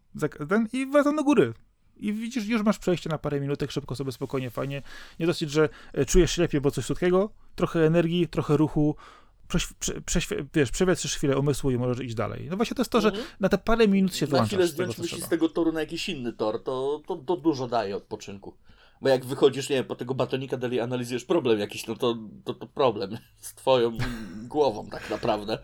Ten, 0.48 0.68
I 0.72 0.86
wracam 0.86 1.16
do 1.16 1.24
góry. 1.24 1.54
I 1.96 2.12
widzisz, 2.12 2.46
już 2.46 2.62
masz 2.62 2.78
przejście 2.78 3.10
na 3.10 3.18
parę 3.18 3.40
minutek, 3.40 3.70
szybko 3.72 3.94
sobie, 3.96 4.12
spokojnie, 4.12 4.50
fajnie. 4.50 4.82
Nie 5.20 5.26
dosyć, 5.26 5.50
że 5.50 5.68
e, 5.92 6.04
czujesz 6.04 6.32
się 6.32 6.42
lepiej, 6.42 6.60
bo 6.60 6.70
coś 6.70 6.84
słodkiego, 6.84 7.30
trochę 7.54 7.86
energii, 7.86 8.28
trochę 8.28 8.56
ruchu, 8.56 8.96
prześ, 9.48 9.66
prze, 9.78 10.00
prześwie- 10.00 10.44
wiesz, 10.54 10.70
przewietrzysz 10.70 11.16
chwilę 11.16 11.38
umysłu 11.38 11.70
i 11.70 11.78
możesz 11.78 12.00
iść 12.06 12.14
dalej. 12.14 12.46
No 12.50 12.56
właśnie 12.56 12.74
to 12.74 12.80
jest 12.82 12.90
to, 12.92 13.00
że 13.00 13.08
Mhm. 13.08 13.26
na 13.40 13.48
te 13.48 13.58
parę 13.58 13.88
minut 13.88 14.16
się 14.16 14.26
Na 14.26 14.30
wyłączasz 14.30 14.48
chwilę 14.48 14.66
z 14.66 14.70
tego, 14.76 14.92
zdjąć 14.92 14.98
myśli 14.98 15.22
z 15.22 15.28
tego 15.28 15.48
toru 15.48 15.72
na 15.72 15.80
jakiś 15.80 16.08
inny 16.08 16.32
tor, 16.32 16.62
to, 16.62 17.02
to, 17.06 17.16
to 17.16 17.36
dużo 17.36 17.68
daje 17.68 17.96
odpoczynku. 17.96 18.54
Bo 19.02 19.08
jak 19.08 19.24
wychodzisz, 19.24 19.68
nie 19.68 19.76
wiem, 19.76 19.84
po 19.84 19.94
tego 19.94 20.14
batonika 20.14 20.56
dalej 20.56 20.80
analizujesz 20.80 21.24
problem 21.24 21.58
jakiś, 21.60 21.86
no 21.86 21.96
to, 21.96 22.16
to, 22.44 22.54
to 22.54 22.66
problem 22.66 23.18
z 23.40 23.54
twoją 23.54 23.92
głową 24.48 24.86
tak 24.90 25.10
naprawdę. 25.10 25.58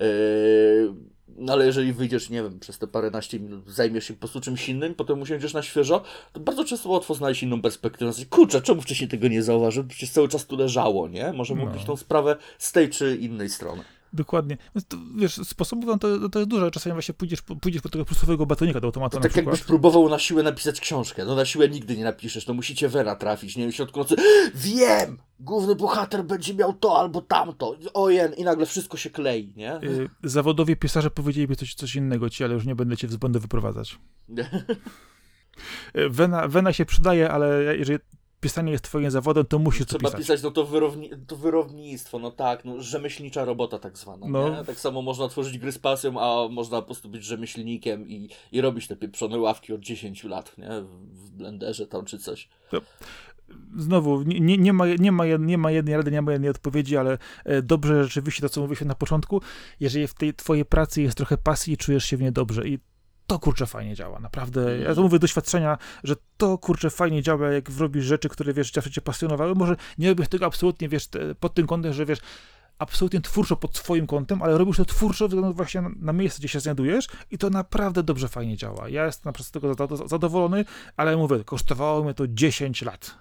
Yy, 0.00 0.94
no 1.36 1.52
ale 1.52 1.66
jeżeli 1.66 1.92
wyjdziesz, 1.92 2.30
nie 2.30 2.42
wiem, 2.42 2.58
przez 2.60 2.78
te 2.78 2.86
paręnaście 2.86 3.40
minut 3.40 3.68
zajmiesz 3.68 4.04
się 4.04 4.14
po 4.14 4.20
prostu 4.20 4.40
czymś 4.40 4.68
innym, 4.68 4.94
potem 4.94 5.20
usiądziesz 5.22 5.54
na 5.54 5.62
świeżo, 5.62 6.02
to 6.32 6.40
bardzo 6.40 6.64
często 6.64 6.88
łatwo 6.88 7.14
znaleźć 7.14 7.42
inną 7.42 7.62
perspektywę. 7.62 8.12
Znaczy, 8.12 8.28
kurczę, 8.28 8.62
czemu 8.62 8.80
wcześniej 8.82 9.08
tego 9.08 9.28
nie 9.28 9.42
zauważyłem? 9.42 9.88
Przecież 9.88 10.10
cały 10.10 10.28
czas 10.28 10.46
tu 10.46 10.56
leżało, 10.56 11.08
nie? 11.08 11.32
Może 11.32 11.54
No. 11.54 11.60
mógłbyś 11.64 11.84
tą 11.84 11.96
sprawę 11.96 12.36
z 12.58 12.72
tej 12.72 12.90
czy 12.90 13.16
innej 13.16 13.48
strony. 13.48 13.84
Dokładnie. 14.12 14.56
Więc 14.74 14.86
to, 14.86 14.96
wiesz, 15.16 15.34
sposobów 15.34 15.98
to, 16.00 16.28
to 16.28 16.38
jest 16.38 16.50
dużo. 16.50 16.70
Czasami 16.70 16.92
właśnie 16.92 17.14
pójdziesz, 17.14 17.42
pójdziesz 17.42 17.82
po 17.82 17.88
tego 17.88 18.04
plusowego 18.04 18.46
batonika 18.46 18.80
do 18.80 18.86
automatu 18.86 19.16
To 19.16 19.22
tak 19.22 19.32
przykład. 19.32 19.54
jakbyś 19.54 19.66
próbował 19.66 20.08
na 20.08 20.18
siłę 20.18 20.42
napisać 20.42 20.80
książkę. 20.80 21.24
No 21.24 21.34
na 21.34 21.44
siłę 21.44 21.68
nigdy 21.68 21.96
nie 21.96 22.04
napiszesz, 22.04 22.46
no 22.46 22.54
musicie 22.54 22.88
Wena 22.88 23.16
trafić, 23.16 23.56
nie 23.56 23.62
wiem, 23.62 23.72
w 23.72 23.74
środku 23.74 23.98
nocy. 23.98 24.16
Wiem! 24.54 25.18
Główny 25.40 25.76
bohater 25.76 26.24
będzie 26.24 26.54
miał 26.54 26.72
to 26.72 26.98
albo 26.98 27.22
tamto. 27.22 27.76
Ojen, 27.94 28.32
i 28.34 28.44
nagle 28.44 28.66
wszystko 28.66 28.96
się 28.96 29.10
klei, 29.10 29.52
nie? 29.56 29.76
Y, 29.76 30.08
Zawodowi 30.22 30.76
pisarze 30.76 31.10
powiedzieliby 31.10 31.56
coś, 31.56 31.74
coś 31.74 31.94
innego 31.94 32.30
ci, 32.30 32.44
ale 32.44 32.54
już 32.54 32.66
nie 32.66 32.74
będę 32.74 32.96
cię 32.96 33.08
z 33.08 33.16
błędu 33.16 33.40
wyprowadzać. 33.40 33.98
Y, 35.96 36.08
Wena, 36.10 36.48
wena 36.48 36.72
się 36.72 36.84
przydaje, 36.84 37.30
ale 37.30 37.76
jeżeli 37.76 37.98
pisanie 38.40 38.72
jest 38.72 38.84
twoim 38.84 39.10
zawodem, 39.10 39.44
to 39.46 39.58
musisz 39.58 39.86
to 39.86 39.98
Trzeba 39.98 40.04
pisać. 40.08 40.20
pisać, 40.20 40.42
no 40.42 40.50
to, 40.50 40.66
wyrowni 40.66 41.10
to 41.26 41.36
wyrownictwo, 41.36 42.18
no 42.18 42.30
tak, 42.30 42.64
no 42.64 42.82
rzemieślnicza 42.82 43.44
robota 43.44 43.78
tak 43.78 43.98
zwana, 43.98 44.26
No. 44.28 44.48
nie? 44.48 44.64
Tak 44.64 44.78
samo 44.80 45.02
można 45.02 45.28
tworzyć 45.28 45.58
gry 45.58 45.72
z 45.72 45.78
pasją, 45.78 46.20
a 46.20 46.48
można 46.48 46.80
po 46.80 46.86
prostu 46.86 47.08
być 47.08 47.24
rzemieślnikiem 47.24 48.08
i, 48.08 48.28
i 48.52 48.60
robić 48.60 48.86
te 48.86 48.96
pieprzone 48.96 49.38
ławki 49.38 49.72
od 49.72 49.80
10 49.80 50.24
lat, 50.24 50.58
nie? 50.58 50.68
W, 51.12 51.30
blenderze 51.30 51.86
tam 51.86 52.04
czy 52.04 52.18
coś. 52.18 52.48
Znowu, 53.76 54.22
nie, 54.22 54.58
nie, 54.58 54.72
ma, 54.72 54.84
nie, 54.86 55.12
ma, 55.12 55.24
nie 55.38 55.58
ma 55.58 55.70
jednej 55.70 55.96
rady, 55.96 56.10
nie 56.10 56.22
ma 56.22 56.32
jednej 56.32 56.50
odpowiedzi, 56.50 56.96
ale 56.96 57.18
e, 57.44 57.62
dobrze 57.62 58.04
rzeczywiście 58.04 58.42
to, 58.42 58.48
co 58.48 58.60
mówiliśmy 58.60 58.86
na 58.86 58.94
początku, 58.94 59.40
jeżeli 59.80 60.06
w 60.06 60.14
tej 60.14 60.34
twojej 60.34 60.64
pracy 60.64 61.02
jest 61.02 61.16
trochę 61.16 61.36
pasji 61.38 61.72
i 61.72 61.76
czujesz 61.76 62.04
się 62.04 62.16
w 62.16 62.20
niej 62.20 62.32
dobrze 62.32 62.68
i 62.68 62.78
to 63.28 63.38
kurczę 63.38 63.66
fajnie 63.66 63.94
działa, 63.94 64.20
naprawdę. 64.20 64.78
Ja 64.78 64.94
to 64.94 65.02
mówię 65.02 65.18
doświadczenia, 65.18 65.78
że 66.04 66.14
to 66.36 66.58
kurczę 66.58 66.90
fajnie 66.90 67.22
działa, 67.22 67.48
jak 67.48 67.68
robisz 67.78 68.04
rzeczy, 68.04 68.28
które 68.28 68.52
wiesz, 68.52 68.72
zawsze 68.72 68.90
cię 68.90 69.00
pasjonowały. 69.00 69.54
Może 69.54 69.76
nie 69.98 70.08
robisz 70.08 70.28
tego 70.28 70.46
absolutnie, 70.46 70.88
wiesz, 70.88 71.08
pod 71.40 71.54
tym 71.54 71.66
kątem, 71.66 71.92
że 71.92 72.06
wiesz, 72.06 72.18
absolutnie 72.78 73.20
twórczo 73.20 73.56
pod 73.56 73.76
swoim 73.76 74.06
kątem, 74.06 74.42
ale 74.42 74.58
robisz 74.58 74.76
to 74.76 74.84
twórczo 74.84 75.28
względem 75.28 75.52
właśnie 75.52 75.82
na, 75.96 76.12
miejsce, 76.12 76.38
gdzie 76.38 76.48
się 76.48 76.60
znajdujesz 76.60 77.06
i 77.30 77.38
to 77.38 77.50
naprawdę 77.50 78.02
dobrze 78.02 78.28
fajnie 78.28 78.56
działa. 78.56 78.88
Ja 78.88 79.06
jestem 79.06 79.22
naprawdę 79.24 79.48
z 79.48 79.50
tego 79.50 79.72
zado- 79.74 80.08
zadowolony, 80.08 80.64
ale 80.96 81.16
mówię, 81.16 81.44
kosztowało 81.44 82.04
mnie 82.04 82.14
to 82.14 82.24
10 82.28 82.82
lat. 82.82 83.14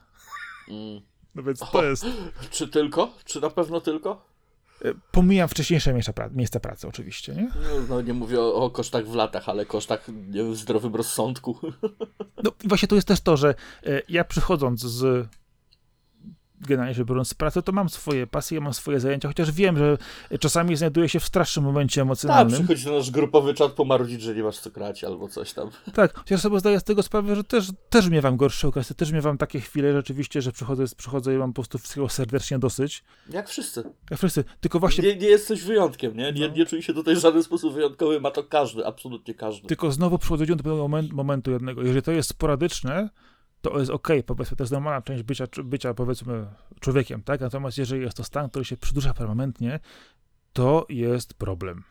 Mm. 0.69 1.01
No 1.35 1.43
więc 1.43 1.59
to 1.59 1.71
O. 1.79 1.83
jest. 1.83 2.05
Czy 2.51 2.67
tylko? 2.67 3.13
Czy 3.25 3.41
na 3.41 3.49
pewno 3.49 3.81
tylko? 3.81 4.25
E, 4.85 4.93
Pomijam 5.11 5.49
wcześniejsze 5.49 5.93
miejsca, 5.93 6.11
pra- 6.11 6.35
miejsca 6.35 6.59
pracy, 6.59 6.87
oczywiście, 6.87 7.33
nie? 7.35 7.43
No, 7.43 7.85
no 7.89 8.01
nie 8.01 8.13
mówię 8.13 8.41
o, 8.41 8.55
o 8.55 8.69
kosztach 8.69 9.07
w 9.07 9.15
latach, 9.15 9.49
ale 9.49 9.65
kosztach 9.65 10.05
w 10.51 10.55
zdrowym 10.55 10.95
rozsądku. 10.95 11.57
No 12.43 12.51
właśnie 12.65 12.87
to 12.87 12.95
jest 12.95 13.07
też 13.07 13.21
to, 13.21 13.37
że 13.37 13.55
e, 13.85 14.01
ja 14.09 14.23
przychodząc 14.23 14.81
z 14.81 15.27
generalnie 16.61 16.93
rzecz 16.93 17.07
biorąc 17.07 17.27
z 17.29 17.33
pracy, 17.33 17.61
to 17.61 17.71
mam 17.71 17.89
swoje 17.89 18.27
pasje, 18.27 18.61
mam 18.61 18.73
swoje 18.73 18.99
zajęcia, 18.99 19.27
chociaż 19.27 19.51
wiem, 19.51 19.77
że 19.77 19.97
czasami 20.39 20.75
znajduję 20.75 21.09
się 21.09 21.19
w 21.19 21.25
strasznym 21.25 21.65
momencie 21.65 21.95
Tak, 22.01 22.05
emocjonalnym. 22.05 22.53
przychodzi 22.59 22.85
na 22.85 22.91
nasz 22.91 23.11
grupowy 23.11 23.53
czat 23.53 23.71
pomarudzić, 23.71 24.21
że 24.21 24.35
nie 24.35 24.43
masz 24.43 24.57
co 24.59 24.69
grać 24.71 25.03
albo 25.03 25.27
coś 25.27 25.53
tam. 25.53 25.69
Tak, 25.93 26.13
chociaż 26.17 26.41
sobie 26.41 26.59
zdaję 26.59 26.79
z 26.79 26.83
tego 26.83 27.03
sprawę, 27.03 27.35
że 27.35 27.43
też, 27.43 27.67
też 27.89 28.09
miewam 28.09 28.37
gorsze 28.37 28.67
okresy, 28.67 28.95
też 28.95 29.11
miewam 29.11 29.37
takie 29.37 29.59
chwile 29.59 29.93
rzeczywiście, 29.93 30.41
że 30.41 30.51
przychodzę, 30.51 30.83
przychodzę 30.97 31.33
i 31.35 31.37
mam 31.37 31.49
po 31.49 31.55
prostu 31.55 31.77
wszystkiego 31.77 32.09
serdecznie 32.09 32.59
dosyć. 32.59 33.03
Jak 33.29 33.49
wszyscy. 33.49 33.83
Jak 34.11 34.19
wszyscy, 34.19 34.43
tylko 34.61 34.79
właśnie, 34.79 35.03
Nie, 35.03 35.15
nie 35.15 35.27
jesteś 35.27 35.63
wyjątkiem, 35.63 36.17
nie? 36.17 36.33
Nie, 36.33 36.47
No. 36.47 36.55
nie 36.55 36.65
czuj 36.65 36.81
się 36.81 36.93
tutaj 36.93 37.15
w 37.15 37.19
żaden 37.19 37.43
sposób 37.43 37.73
wyjątkowy, 37.73 38.19
ma 38.19 38.31
to 38.31 38.43
każdy, 38.43 38.85
absolutnie 38.85 39.33
każdy. 39.33 39.67
tylko 39.67 39.91
znowu 39.91 40.17
przychodzę 40.17 40.45
do 40.45 40.55
pewnego 40.55 40.77
moment, 40.77 41.13
momentu 41.13 41.51
jednego. 41.51 41.81
Jeżeli 41.81 42.01
to 42.01 42.11
jest 42.11 42.29
sporadyczne, 42.29 43.09
to 43.61 43.79
jest 43.79 43.91
okej, 43.91 44.23
powiedzmy, 44.23 44.57
to 44.57 44.63
jest 44.63 44.73
normalna 44.73 45.01
część 45.01 45.23
bycia, 45.23 45.45
bycia, 45.63 45.93
powiedzmy, 45.93 46.47
człowiekiem, 46.79 47.23
tak? 47.23 47.41
Natomiast 47.41 47.77
jeżeli 47.77 48.01
jest 48.01 48.17
to 48.17 48.23
stan, 48.23 48.49
który 48.49 48.65
się 48.65 48.77
przedłuża 48.77 49.13
permanentnie, 49.13 49.79
to 50.53 50.85
jest 50.89 51.33
problem. 51.33 51.83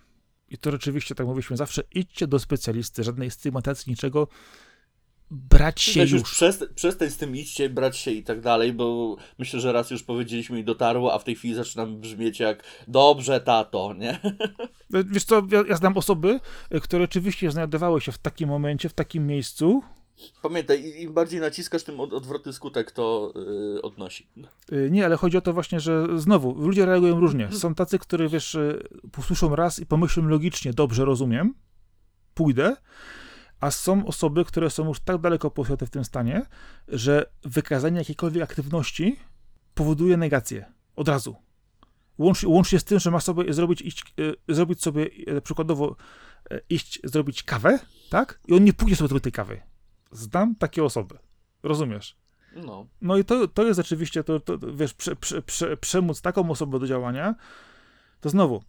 I 0.48 0.59
to 0.59 0.70
rzeczywiście, 0.70 1.14
tak 1.14 1.26
mówiliśmy 1.26 1.56
zawsze, 1.56 1.82
idźcie 1.94 2.26
do 2.26 2.38
specjalisty, 2.38 3.05
żadnej 3.05 3.30
stygmatyzacji, 3.30 3.90
niczego, 3.90 4.28
brać 5.30 5.80
się 5.80 6.01
Weź 6.01 6.10
już 6.10 6.20
już. 6.20 6.30
przestań, 6.30 6.68
przestań 6.74 7.10
z 7.10 7.16
tym 7.16 7.36
idźcie, 7.36 7.70
brać 7.70 7.97
się 7.97 8.10
i 8.10 8.22
tak 8.22 8.40
dalej, 8.40 8.72
bo 8.72 9.16
myślę, 9.38 9.60
że 9.60 9.72
raz 9.72 9.90
już 9.90 10.02
powiedzieliśmy 10.02 10.60
i 10.60 10.64
dotarło, 10.64 11.14
a 11.14 11.18
w 11.18 11.24
tej 11.24 11.34
chwili 11.34 11.55
zaczynam 11.55 12.01
brzmieć 12.01 12.40
jak 12.40 12.62
dobrze, 12.88 13.40
tato, 13.40 13.94
nie? 13.94 14.20
Wiesz 15.12 15.24
co, 15.24 15.43
ja, 15.51 15.64
ja 15.68 15.76
znam 15.76 15.97
osoby, 15.97 16.40
które 16.82 17.05
rzeczywiście 17.05 17.51
znajdowały 17.51 18.01
się 18.01 18.12
w 18.12 18.18
takim 18.18 18.48
momencie, 18.48 18.88
w 18.88 18.93
takim 18.93 19.26
miejscu, 19.26 19.82
Pamiętaj, 20.43 21.01
im- 21.02 21.12
bardziej 21.14 21.40
naciskasz, 21.40 21.82
tym 21.84 22.01
od, 22.01 22.12
odwrotny 22.12 22.52
skutek 22.52 22.90
to 22.93 23.32
yy, 23.74 23.82
odnosi. 23.82 24.28
Y, 24.72 24.88
Nie, 24.90 25.05
ale 25.05 25.16
chodzi 25.16 25.36
o 25.36 25.40
to 25.40 25.52
właśnie, 25.52 25.80
że 25.80 26.06
znowu, 26.20 26.55
ludzie 26.62 26.86
reagują 26.86 27.20
różnie. 27.20 27.52
Są 27.52 27.74
tacy, 27.74 27.98
którzy, 27.98 28.28
wiesz, 28.28 28.55
y, 28.55 28.88
posłyszą 29.12 29.56
raz 29.56 29.78
i 29.78 29.86
pomyślą 29.86 30.28
logicznie, 30.28 30.72
dobrze, 30.72 31.05
rozumiem, 31.05 31.55
pójdę, 32.34 32.76
a 33.60 33.70
są 33.70 34.06
osoby, 34.06 34.44
które 34.44 34.70
są 34.70 34.88
już 34.88 35.01
tak 35.01 35.20
daleko 35.20 35.51
posunięte 35.51 35.86
w 35.86 35.90
tym 35.90 36.05
stanie, 36.05 36.47
że 36.88 37.26
wykazanie 37.43 37.98
jakiejkolwiek 37.98 38.43
aktywności 38.43 39.16
powoduje 39.74 40.16
negację. 40.16 40.64
Od 40.97 41.09
razu. 41.09 41.36
Łącz, 42.18 42.44
łącz 42.44 42.68
się 42.68 42.78
z 42.78 42.84
tym, 42.84 42.98
że 42.98 43.10
ma 43.10 43.20
sobie 43.20 43.52
zrobić, 43.55 43.82
iść, 43.82 44.14
y, 44.20 44.55
zrobić 44.55 44.82
sobie, 44.82 45.10
przykładowo, 45.43 45.97
iść 46.70 47.01
zrobić 47.05 47.43
kawę, 47.43 47.78
tak? 48.10 48.40
I 48.48 48.55
on 48.55 48.64
nie 48.64 48.72
pójdzie 48.72 48.97
sobie 48.97 49.09
zrobić 49.09 49.22
tej 49.22 49.32
kawy. 49.32 49.60
Znam 50.12 50.54
takie 50.54 50.84
osoby. 50.84 51.18
Rozumiesz? 51.62 52.16
No. 52.56 52.86
No 53.02 53.16
i 53.16 53.24
to, 53.24 53.48
to 53.48 53.64
jest 53.64 53.76
rzeczywiście, 53.76 54.24
to, 54.24 54.40
to 54.40 54.58
wiesz, 54.58 54.94
prze, 54.94 55.16
prze, 55.16 55.42
prze, 55.42 55.76
przemóc 55.76 56.20
taką 56.20 56.50
osobę 56.50 56.78
do 56.78 56.86
działania, 56.86 57.34
to 58.20 58.28
znowu 58.28 58.62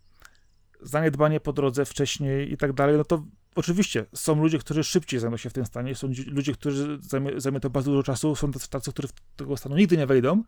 zaniedbanie 0.81 1.39
po 1.39 1.53
drodze 1.53 1.85
wcześniej 1.85 2.53
i 2.53 2.57
tak 2.57 2.73
dalej, 2.73 2.97
no 2.97 3.03
to 3.03 3.23
oczywiście 3.55 4.05
są 4.13 4.41
ludzie, 4.41 4.59
którzy 4.59 4.83
szybciej 4.83 5.19
znajdą 5.19 5.37
się 5.37 5.49
w 5.49 5.53
tym 5.53 5.65
stanie, 5.65 5.95
są 5.95 6.13
dzi- 6.13 6.23
ludzie, 6.29 6.53
którzy 6.53 6.99
zajmie, 7.01 7.41
zajmie 7.41 7.59
to 7.59 7.69
bardzo 7.69 7.91
dużo 7.91 8.03
czasu, 8.03 8.35
są 8.35 8.51
tacy, 8.51 8.69
tacy, 8.69 8.91
którzy 8.91 9.07
w 9.07 9.13
tego 9.35 9.57
stanu 9.57 9.77
nigdy 9.77 9.97
nie 9.97 10.07
wejdą, 10.07 10.43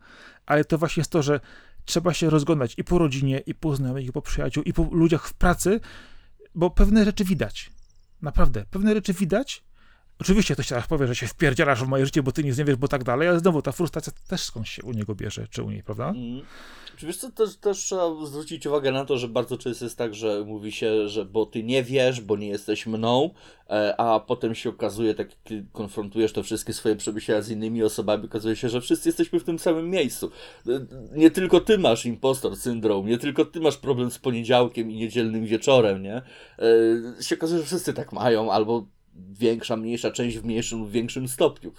ale 0.46 0.64
to 0.64 0.78
właśnie 0.78 1.00
jest 1.00 1.10
to, 1.10 1.22
że 1.22 1.40
trzeba 1.84 2.14
się 2.14 2.30
rozglądać 2.30 2.74
i 2.78 2.84
po 2.84 2.98
rodzinie, 2.98 3.38
i 3.46 3.54
po 3.54 3.76
znajomych, 3.76 4.06
i 4.06 4.12
po 4.12 4.22
przyjaciół, 4.22 4.62
i 4.62 4.72
po 4.72 4.88
ludziach 4.92 5.28
w 5.28 5.34
pracy, 5.34 5.80
bo 6.54 6.70
pewne 6.70 7.04
rzeczy 7.04 7.24
widać. 7.24 7.70
Naprawdę, 8.22 8.64
pewne 8.70 8.94
rzeczy 8.94 9.12
widać. 9.12 9.64
Oczywiście 10.20 10.54
ktoś 10.54 10.68
teraz 10.68 10.86
powie, 10.86 11.06
że 11.06 11.14
się 11.14 11.26
wpierdzielasz 11.26 11.84
w 11.84 11.86
moje 11.86 12.06
życie, 12.06 12.22
bo 12.22 12.32
ty 12.32 12.44
nic 12.44 12.58
nie 12.58 12.64
wiesz, 12.64 12.76
bo 12.76 12.88
tak 12.88 13.04
dalej, 13.04 13.28
ale 13.28 13.38
znowu 13.40 13.62
ta 13.62 13.72
frustracja 13.72 14.12
też 14.28 14.40
skądś 14.40 14.70
się 14.70 14.82
u 14.82 14.92
niego 14.92 15.14
bierze, 15.14 15.46
czy 15.50 15.62
u 15.62 15.70
niej, 15.70 15.82
prawda? 15.82 16.08
Mm. 16.08 16.42
Wiesz 17.02 17.16
co, 17.16 17.30
też, 17.30 17.56
też 17.56 17.78
trzeba 17.78 18.26
zwrócić 18.26 18.66
uwagę 18.66 18.92
na 18.92 19.04
to, 19.04 19.18
że 19.18 19.28
bardzo 19.28 19.58
często 19.58 19.84
jest 19.84 19.98
tak, 19.98 20.14
że 20.14 20.44
mówi 20.46 20.72
się, 20.72 21.08
że 21.08 21.24
bo 21.24 21.46
ty 21.46 21.62
nie 21.62 21.82
wiesz, 21.82 22.20
bo 22.20 22.36
nie 22.36 22.48
jesteś 22.48 22.86
mną, 22.86 23.30
e, 23.70 24.00
a 24.00 24.20
potem 24.20 24.54
się 24.54 24.70
okazuje, 24.70 25.14
tak 25.14 25.28
jak 25.50 25.62
konfrontujesz 25.72 26.32
te 26.32 26.42
wszystkie 26.42 26.72
swoje 26.72 26.96
przemyślenia 26.96 27.42
z 27.42 27.50
innymi 27.50 27.82
osobami, 27.82 28.24
okazuje 28.24 28.56
się, 28.56 28.68
że 28.68 28.80
wszyscy 28.80 29.08
jesteśmy 29.08 29.40
w 29.40 29.44
tym 29.44 29.58
samym 29.58 29.90
miejscu. 29.90 30.30
E, 30.68 30.86
Nie 31.12 31.30
tylko 31.30 31.60
ty 31.60 31.78
masz 31.78 32.06
impostor 32.06 32.56
syndrom, 32.56 33.06
nie 33.06 33.18
tylko 33.18 33.44
ty 33.44 33.60
masz 33.60 33.76
problem 33.76 34.10
z 34.10 34.18
poniedziałkiem 34.18 34.90
i 34.90 34.96
niedzielnym 34.96 35.46
wieczorem, 35.46 36.02
nie? 36.02 36.16
E, 36.16 37.22
się 37.22 37.34
okazuje, 37.34 37.60
że 37.60 37.66
wszyscy 37.66 37.94
tak 37.94 38.12
mają, 38.12 38.52
albo 38.52 38.86
większa, 39.14 39.76
mniejsza 39.76 40.10
część 40.10 40.38
w 40.38 40.44
mniejszym 40.44 40.78
lub 40.78 40.90
większym 40.90 41.28
stopniu. 41.28 41.72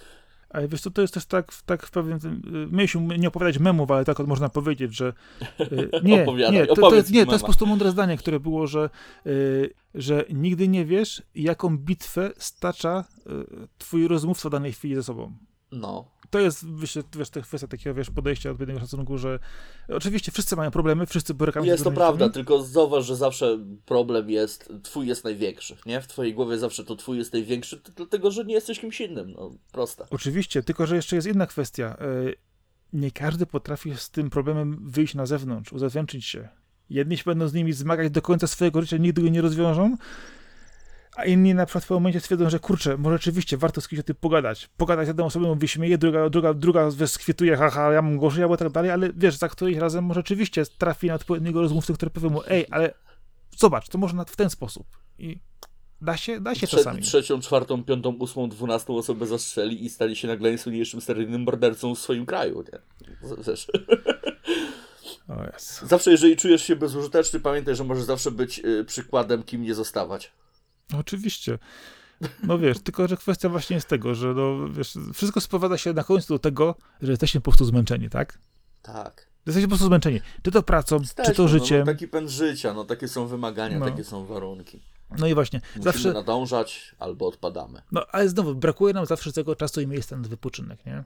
Ale 0.50 0.68
wiesz 0.68 0.80
co, 0.80 0.90
to 0.90 1.02
jest 1.02 1.14
też 1.14 1.26
tak, 1.26 1.52
tak 1.66 1.86
w 1.86 1.90
pewnym, 1.90 2.18
y, 2.18 2.76
mieliśmy 2.76 3.18
nie 3.18 3.28
opowiadać 3.28 3.58
memów, 3.58 3.90
ale 3.90 4.04
tak 4.04 4.18
można 4.18 4.48
powiedzieć, 4.48 4.96
że 4.96 5.12
y, 5.60 5.90
nie, 6.04 6.26
nie, 6.50 6.66
to, 6.66 6.74
to, 6.74 6.94
jest, 6.94 7.10
nie, 7.10 7.26
to 7.26 7.32
jest 7.32 7.42
po 7.42 7.46
prostu 7.46 7.66
mądre 7.66 7.90
zdanie, 7.90 8.16
które 8.16 8.40
było, 8.40 8.66
że, 8.66 8.90
y, 9.26 9.74
że 9.94 10.24
nigdy 10.32 10.68
nie 10.68 10.84
wiesz, 10.84 11.22
jaką 11.34 11.78
bitwę 11.78 12.30
stacza 12.36 13.04
twój 13.78 14.08
rozmówca 14.08 14.48
w 14.48 14.52
danej 14.52 14.72
chwili 14.72 14.94
ze 14.94 15.02
sobą. 15.02 15.32
No. 15.72 16.11
To 16.32 16.38
jest, 16.38 16.78
wiesz, 16.78 16.98
to 17.30 17.42
kwestia 17.42 17.68
takiego, 17.68 17.94
wiesz, 17.94 18.10
podejścia 18.10 18.50
odpowiedniego 18.50 18.80
szacunku, 18.80 19.18
że 19.18 19.38
oczywiście 19.88 20.32
wszyscy 20.32 20.56
mają 20.56 20.70
problemy, 20.70 21.06
wszyscy 21.06 21.34
borykają 21.34 21.64
się 21.64 21.70
Jest 21.70 21.84
to 21.84 21.90
prawda, 21.90 22.30
tylko 22.30 22.62
zauważ, 22.62 23.06
że 23.06 23.16
zawsze 23.16 23.58
problem 23.84 24.30
jest, 24.30 24.72
twój 24.82 25.06
jest 25.06 25.24
największy, 25.24 25.76
nie? 25.86 26.00
W 26.00 26.06
twojej 26.06 26.34
głowie 26.34 26.58
zawsze 26.58 26.84
to 26.84 26.96
twój 26.96 27.18
jest 27.18 27.32
największy, 27.32 27.82
dlatego, 27.96 28.30
że 28.30 28.44
nie 28.44 28.54
jesteś 28.54 28.80
kimś 28.80 29.00
innym, 29.00 29.32
no, 29.32 29.50
proste. 29.72 30.06
Oczywiście, 30.10 30.62
tylko 30.62 30.86
że 30.86 30.96
jeszcze 30.96 31.16
jest 31.16 31.28
inna 31.28 31.46
kwestia. 31.46 31.96
E, 32.00 32.32
Nie 32.92 33.10
każdy 33.10 33.46
potrafi 33.46 33.96
z 33.96 34.10
tym 34.10 34.30
problemem 34.30 34.90
wyjść 34.90 35.14
na 35.14 35.26
zewnątrz, 35.26 35.72
uzewnętrzyć 35.72 36.26
się. 36.26 36.48
Jedni 36.90 37.16
się 37.16 37.24
będą 37.26 37.48
z 37.48 37.54
nimi 37.54 37.72
zmagać 37.72 38.10
do 38.10 38.22
końca 38.22 38.46
swojego 38.46 38.82
życia, 38.82 38.96
nigdy 38.96 39.22
go 39.22 39.28
nie 39.28 39.40
rozwiążą, 39.42 39.96
a 41.16 41.24
inni 41.24 41.54
na 41.54 41.66
przykład 41.66 41.84
w 41.84 41.86
pewnym 41.86 42.02
momencie 42.02 42.20
stwierdzą, 42.20 42.50
że 42.50 42.58
kurczę, 42.58 42.96
może 42.96 43.16
rzeczywiście 43.16 43.56
warto 43.56 43.80
z 43.80 43.88
kimś 43.88 44.00
o 44.00 44.02
tym 44.02 44.16
pogadać. 44.20 44.70
Pogadać 44.76 45.06
z 45.06 45.08
jedną 45.08 45.24
osobą 45.24 45.58
wyśmieje, 45.58 45.98
druga, 45.98 46.30
druga, 46.30 46.54
druga 46.54 46.90
skwituje, 47.06 47.56
haha, 47.56 47.92
ja 47.92 48.02
mam 48.02 48.18
gorzej, 48.18 48.42
albo 48.42 48.56
tak 48.56 48.70
dalej, 48.70 48.90
ale 48.90 49.10
wiesz, 49.16 49.36
za 49.36 49.48
któryś 49.48 49.76
razem 49.76 50.04
może 50.04 50.20
rzeczywiście 50.20 50.66
trafi 50.78 51.06
na 51.06 51.14
odpowiedniego 51.14 51.60
rozmówcę, 51.60 51.94
który 51.94 52.10
powie 52.10 52.28
mu, 52.28 52.42
ej, 52.48 52.66
ale 52.70 52.94
zobacz, 53.56 53.88
to 53.88 53.98
można 53.98 54.24
w 54.24 54.36
ten 54.36 54.50
sposób. 54.50 54.86
I 55.18 55.38
da 56.00 56.16
się, 56.16 56.40
da 56.40 56.54
się 56.54 56.66
Trze- 56.66 56.76
czasami. 56.76 57.02
trzecią, 57.02 57.40
czwartą, 57.40 57.84
piątą, 57.84 58.10
ósmą, 58.14 58.48
dwunastą 58.48 58.96
osobę 58.96 59.26
zastrzeli 59.26 59.84
i 59.84 59.90
stali 59.90 60.16
się 60.16 60.28
nagle 60.28 60.48
najsłynniejszym 60.48 61.00
seryjnym 61.00 61.42
mordercą 61.42 61.94
w 61.94 61.98
swoim 61.98 62.26
kraju, 62.26 62.64
nie? 62.72 62.78
Wiesz. 65.28 65.62
Zawsze, 65.82 66.10
jeżeli 66.10 66.36
czujesz 66.36 66.62
się 66.62 66.76
bezużyteczny, 66.76 67.40
pamiętaj, 67.40 67.76
że 67.76 67.84
możesz 67.84 68.04
zawsze 68.04 68.30
być 68.30 68.58
y, 68.58 68.84
przykładem, 68.84 69.42
kim 69.42 69.62
nie 69.62 69.74
zostawać. 69.74 70.32
No 70.92 70.98
Oczywiście. 70.98 71.58
No 72.42 72.58
wiesz, 72.58 72.78
tylko 72.78 73.08
że 73.08 73.16
kwestia 73.16 73.48
właśnie 73.48 73.74
jest 73.76 73.88
tego, 73.88 74.14
że 74.14 74.34
no, 74.34 74.68
wiesz, 74.68 74.98
wszystko 75.14 75.40
sprowadza 75.40 75.78
się 75.78 75.92
na 75.92 76.04
końcu 76.04 76.34
do 76.34 76.38
tego, 76.38 76.74
że 77.02 77.12
jesteśmy 77.12 77.40
po 77.40 77.50
prostu 77.50 77.64
zmęczeni, 77.64 78.10
tak? 78.10 78.38
Tak. 78.82 79.28
Jesteśmy 79.46 79.66
po 79.66 79.70
prostu 79.70 79.86
zmęczeni. 79.86 80.20
Czy 80.42 80.50
to 80.50 80.62
pracą, 80.62 80.98
Jesteśmy, 81.00 81.30
czy 81.32 81.36
to 81.36 81.42
no, 81.42 81.48
życiem. 81.48 81.80
No, 81.80 81.86
taki 81.86 82.08
pęd 82.08 82.30
życia, 82.30 82.74
no 82.74 82.84
takie 82.84 83.08
są 83.08 83.26
wymagania, 83.26 83.78
No. 83.78 83.84
takie 83.84 84.04
są 84.04 84.26
warunki. 84.26 84.82
No 85.18 85.26
i 85.26 85.34
właśnie, 85.34 85.60
Musimy 85.60 85.84
zawsze, 85.84 86.12
nadążać 86.12 86.94
albo 86.98 87.26
odpadamy. 87.26 87.82
no 87.92 88.06
ale 88.12 88.28
znowu, 88.28 88.54
brakuje 88.54 88.94
nam 88.94 89.06
zawsze 89.06 89.32
tego 89.32 89.56
czasu 89.56 89.80
i 89.80 89.86
miejsca 89.86 90.16
na 90.16 90.28
wypoczynek, 90.28 90.86
nie? 90.86 91.04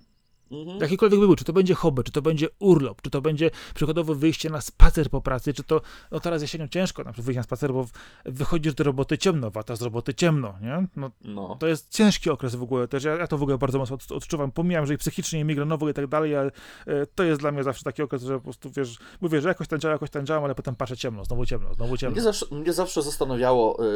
Mhm. 0.51 0.81
Jakikolwiek 0.81 1.20
by 1.20 1.27
był, 1.27 1.36
czy 1.36 1.44
to 1.44 1.52
będzie 1.52 1.74
hobby, 1.74 2.02
czy 2.02 2.12
to 2.12 2.23
będzie 2.23 2.48
urlop, 2.59 3.02
czy 3.02 3.10
to 3.10 3.20
będzie 3.20 3.51
przykładowo 3.74 4.14
wyjście 4.14 4.51
na 4.51 4.60
spacer 4.60 5.10
po 5.10 5.20
pracy, 5.20 5.55
czy 5.55 5.62
to, 5.62 5.81
no 6.10 6.20
teraz 6.20 6.43
jesienią 6.43 6.68
ciężko 6.68 7.05
na 7.05 7.12
przykład 7.12 7.27
wyjść 7.27 7.36
na 7.36 7.43
spacer, 7.43 7.73
bo 7.73 7.86
wychodzisz 8.24 8.74
do 8.74 8.85
roboty 8.85 9.18
ciemno, 9.18 9.51
wata 9.51 9.77
z 9.77 9.82
roboty 9.82 10.14
ciemno, 10.14 10.55
nie? 10.62 10.86
No 10.97 11.10
No. 11.24 11.56
To 11.60 11.66
jest 11.66 11.90
ciężki 11.90 12.31
okres 12.31 12.55
w 12.55 12.62
ogóle 12.62 12.89
też. 12.89 13.05
Ja, 13.05 13.14
ja 13.14 13.27
to 13.27 13.39
w 13.39 13.43
ogóle 13.43 13.59
bardzo 13.59 13.78
mocno 13.78 13.97
od, 13.97 14.12
odczuwam. 14.12 14.52
Pomijam, 14.52 14.86
że 14.86 14.94
i 14.94 14.98
psychicznie, 14.98 15.40
i 15.40 15.44
migrenowo 15.44 15.89
i 15.89 15.94
tak 15.94 16.06
dalej, 16.06 16.36
ale 16.36 16.51
e, 16.86 17.06
to 17.06 17.24
jest 17.24 17.40
dla 17.40 17.52
mnie 17.52 17.62
zawsze 17.62 17.85
taki 17.85 18.02
okres, 18.02 18.23
że 18.23 18.35
po 18.35 18.40
prostu 18.40 18.70
wiesz, 18.70 18.98
mówię, 19.20 19.40
że 19.40 19.48
jakoś 19.48 19.68
tam 19.68 19.81
działam, 19.81 19.94
jakoś 19.94 20.10
tam 20.10 20.27
działam, 20.27 20.44
ale 20.44 20.55
potem 20.55 20.74
patrzę 20.74 20.97
ciemno, 20.97 21.24
znowu 21.24 21.47
ciemno, 21.47 21.74
znowu 21.74 21.97
ciemno. 21.97 22.14
Mnie 22.14 22.23
zawsze, 22.23 22.47
mnie 22.51 22.73
zawsze 22.73 23.02
zastanawiało 23.02 23.86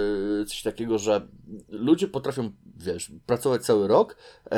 y, 0.41 0.45
coś 0.45 0.63
takiego, 0.63 0.99
że 0.99 1.29
ludzie 1.69 2.09
potrafią, 2.09 2.51
wiesz, 2.77 3.13
pracować 3.27 3.63
cały 3.63 3.89
rok, 3.89 4.17
e, 4.53 4.57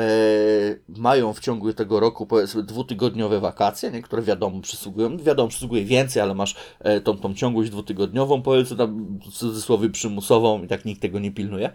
mają 0.87 1.33
w 1.33 1.39
ciągu 1.39 1.73
tego 1.73 1.82
roku 1.89 2.25
powiedzmy 2.25 2.63
dwutygodniowe 2.63 3.39
wakacje, 3.39 3.91
nie, 3.91 4.01
które 4.01 4.21
wiadomo 4.21 4.61
przysługują, 4.61 5.17
wiadomo 5.17 5.49
przysługuje 5.49 5.85
więcej, 5.85 6.21
ale 6.21 6.35
masz 6.35 6.55
e, 6.79 7.01
tą, 7.01 7.17
tą 7.17 7.33
ciągłość 7.33 7.69
dwutygodniową, 7.69 8.41
powiedzmy 8.41 8.77
tam 8.77 9.19
w 9.19 9.31
cudzysłowie 9.31 9.89
przymusową 9.89 10.63
i 10.63 10.67
tak 10.67 10.85
nikt 10.85 11.01
tego 11.01 11.19
nie 11.19 11.31
pilnuje. 11.31 11.69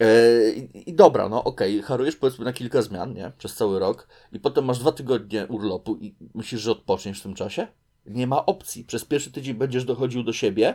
E, 0.00 0.50
I, 0.74 0.94
dobra, 0.94 1.28
no 1.28 1.44
okej, 1.44 1.82
harujesz 1.82 2.16
powiedzmy 2.16 2.44
na 2.44 2.52
kilka 2.52 2.82
zmian, 2.82 3.14
nie? 3.14 3.32
Przez 3.38 3.54
cały 3.54 3.78
rok 3.78 4.08
i 4.32 4.40
potem 4.40 4.64
masz 4.64 4.78
dwa 4.78 4.92
tygodnie 4.92 5.46
urlopu 5.46 5.96
i 5.96 6.14
myślisz, 6.34 6.60
że 6.60 6.70
odpoczniesz 6.70 7.20
w 7.20 7.22
tym 7.22 7.34
czasie? 7.34 7.66
Nie 8.06 8.26
ma 8.26 8.46
opcji. 8.46 8.84
Przez 8.84 9.04
pierwszy 9.04 9.32
tydzień 9.32 9.54
będziesz 9.54 9.84
dochodził 9.84 10.22
do 10.22 10.32
siebie, 10.32 10.74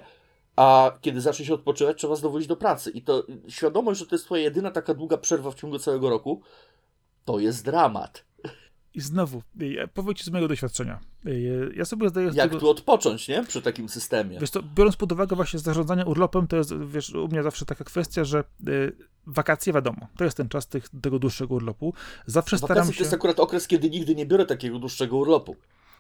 a 0.56 0.92
kiedy 1.02 1.22
zaczniesz 1.22 1.50
odpoczywać, 1.50 1.98
trzeba 1.98 2.16
znowu 2.16 2.40
iść 2.40 2.48
do 2.48 2.56
pracy. 2.56 2.92
I 2.92 3.02
to 3.02 3.24
świadomość, 3.48 4.00
że 4.00 4.06
to 4.06 4.16
jest 4.16 4.26
twoja 4.26 4.44
jedyna 4.44 4.72
taka 4.72 4.94
długa 4.94 5.18
przerwa 5.18 5.52
w 5.52 5.56
ciągu 5.56 5.80
całego 5.80 6.10
roku, 6.10 6.42
to 7.26 7.40
jest 7.40 7.66
dramat. 7.66 8.26
I 8.96 9.02
znowu, 9.02 9.42
e, 9.80 9.88
powiem 9.88 10.16
ci 10.16 10.24
z 10.24 10.30
mojego 10.30 10.48
doświadczenia. 10.48 11.00
E, 11.26 11.32
Ja 11.76 11.86
sobie 11.86 12.10
zdaję 12.10 12.28
Jak 12.34 12.50
tego... 12.50 12.60
tu 12.60 12.70
odpocząć, 12.70 13.28
nie? 13.28 13.44
Przy 13.44 13.62
takim 13.62 13.90
systemie. 13.90 14.40
Wiesz 14.40 14.52
to, 14.52 14.64
biorąc 14.76 14.96
pod 14.96 15.12
uwagę 15.12 15.36
właśnie 15.36 15.60
zarządzanie 15.60 16.06
urlopem, 16.06 16.48
to 16.48 16.58
jest, 16.58 16.78
wiesz, 16.78 17.10
u 17.10 17.28
mnie 17.28 17.44
zawsze 17.44 17.66
taka 17.66 17.84
kwestia, 17.84 18.24
że 18.24 18.44
y, 18.68 18.96
wakacje, 19.28 19.74
wiadomo, 19.74 20.08
to 20.18 20.24
jest 20.24 20.38
ten 20.38 20.50
czas 20.50 20.68
tych, 20.68 20.90
tego 21.02 21.20
dłuższego 21.20 21.56
urlopu. 21.56 21.94
Zawsze 22.26 22.58
staram 22.58 22.76
Wakacje 22.76 22.94
się... 22.94 22.98
to 22.98 23.04
jest 23.04 23.14
akurat 23.14 23.40
okres, 23.40 23.68
kiedy 23.68 23.90
nigdy 23.90 24.16
nie 24.16 24.26
biorę 24.26 24.46
takiego 24.46 24.80
dłuższego 24.80 25.18
urlopu. 25.18 25.56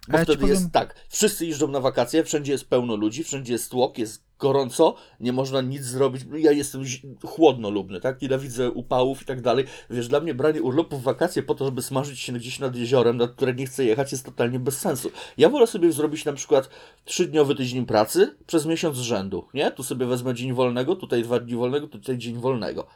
Bo 0.09 0.17
ja 0.17 0.23
wtedy 0.23 0.47
jest 0.47 0.61
powiem- 0.61 0.71
tak, 0.71 0.95
wszyscy 1.09 1.45
jeżdżą 1.45 1.67
na 1.67 1.79
wakacje, 1.79 2.23
wszędzie 2.23 2.51
jest 2.51 2.69
pełno 2.69 2.95
ludzi, 2.95 3.23
wszędzie 3.23 3.53
jest 3.53 3.71
tłok, 3.71 3.97
jest 3.97 4.25
gorąco, 4.39 4.95
nie 5.19 5.33
można 5.33 5.61
nic 5.61 5.83
zrobić. 5.83 6.25
Ja 6.37 6.51
jestem 6.51 6.83
chłodnolubny, 7.25 8.01
tak? 8.01 8.21
Nienawidzę 8.21 8.71
upałów 8.71 9.21
i 9.21 9.25
tak 9.25 9.41
dalej. 9.41 9.65
Wiesz, 9.89 10.07
dla 10.07 10.19
mnie 10.19 10.33
branie 10.33 10.61
urlopu 10.61 10.97
w 10.97 11.03
wakacje 11.03 11.43
po 11.43 11.55
to, 11.55 11.65
żeby 11.65 11.81
smażyć 11.81 12.19
się 12.19 12.33
gdzieś 12.33 12.59
nad 12.59 12.75
jeziorem, 12.75 13.17
nad 13.17 13.31
które 13.31 13.53
nie 13.53 13.65
chcę 13.65 13.85
jechać, 13.85 14.11
jest 14.11 14.25
totalnie 14.25 14.59
bez 14.59 14.77
sensu. 14.79 15.11
Ja 15.37 15.49
wolę 15.49 15.67
sobie 15.67 15.91
zrobić 15.91 16.25
na 16.25 16.33
przykład 16.33 16.69
trzydniowy 17.05 17.55
tydzień 17.55 17.85
pracy 17.85 18.35
przez 18.47 18.65
miesiąc 18.65 18.97
z 18.97 19.01
rzędu, 19.01 19.47
nie? 19.53 19.71
Tu 19.71 19.83
sobie 19.83 20.05
wezmę 20.05 20.33
dzień 20.33 20.53
wolnego, 20.53 20.95
tutaj 20.95 21.23
dwa 21.23 21.39
dni 21.39 21.55
wolnego, 21.55 21.87
tutaj 21.87 22.17
dzień 22.17 22.35
wolnego. 22.35 22.87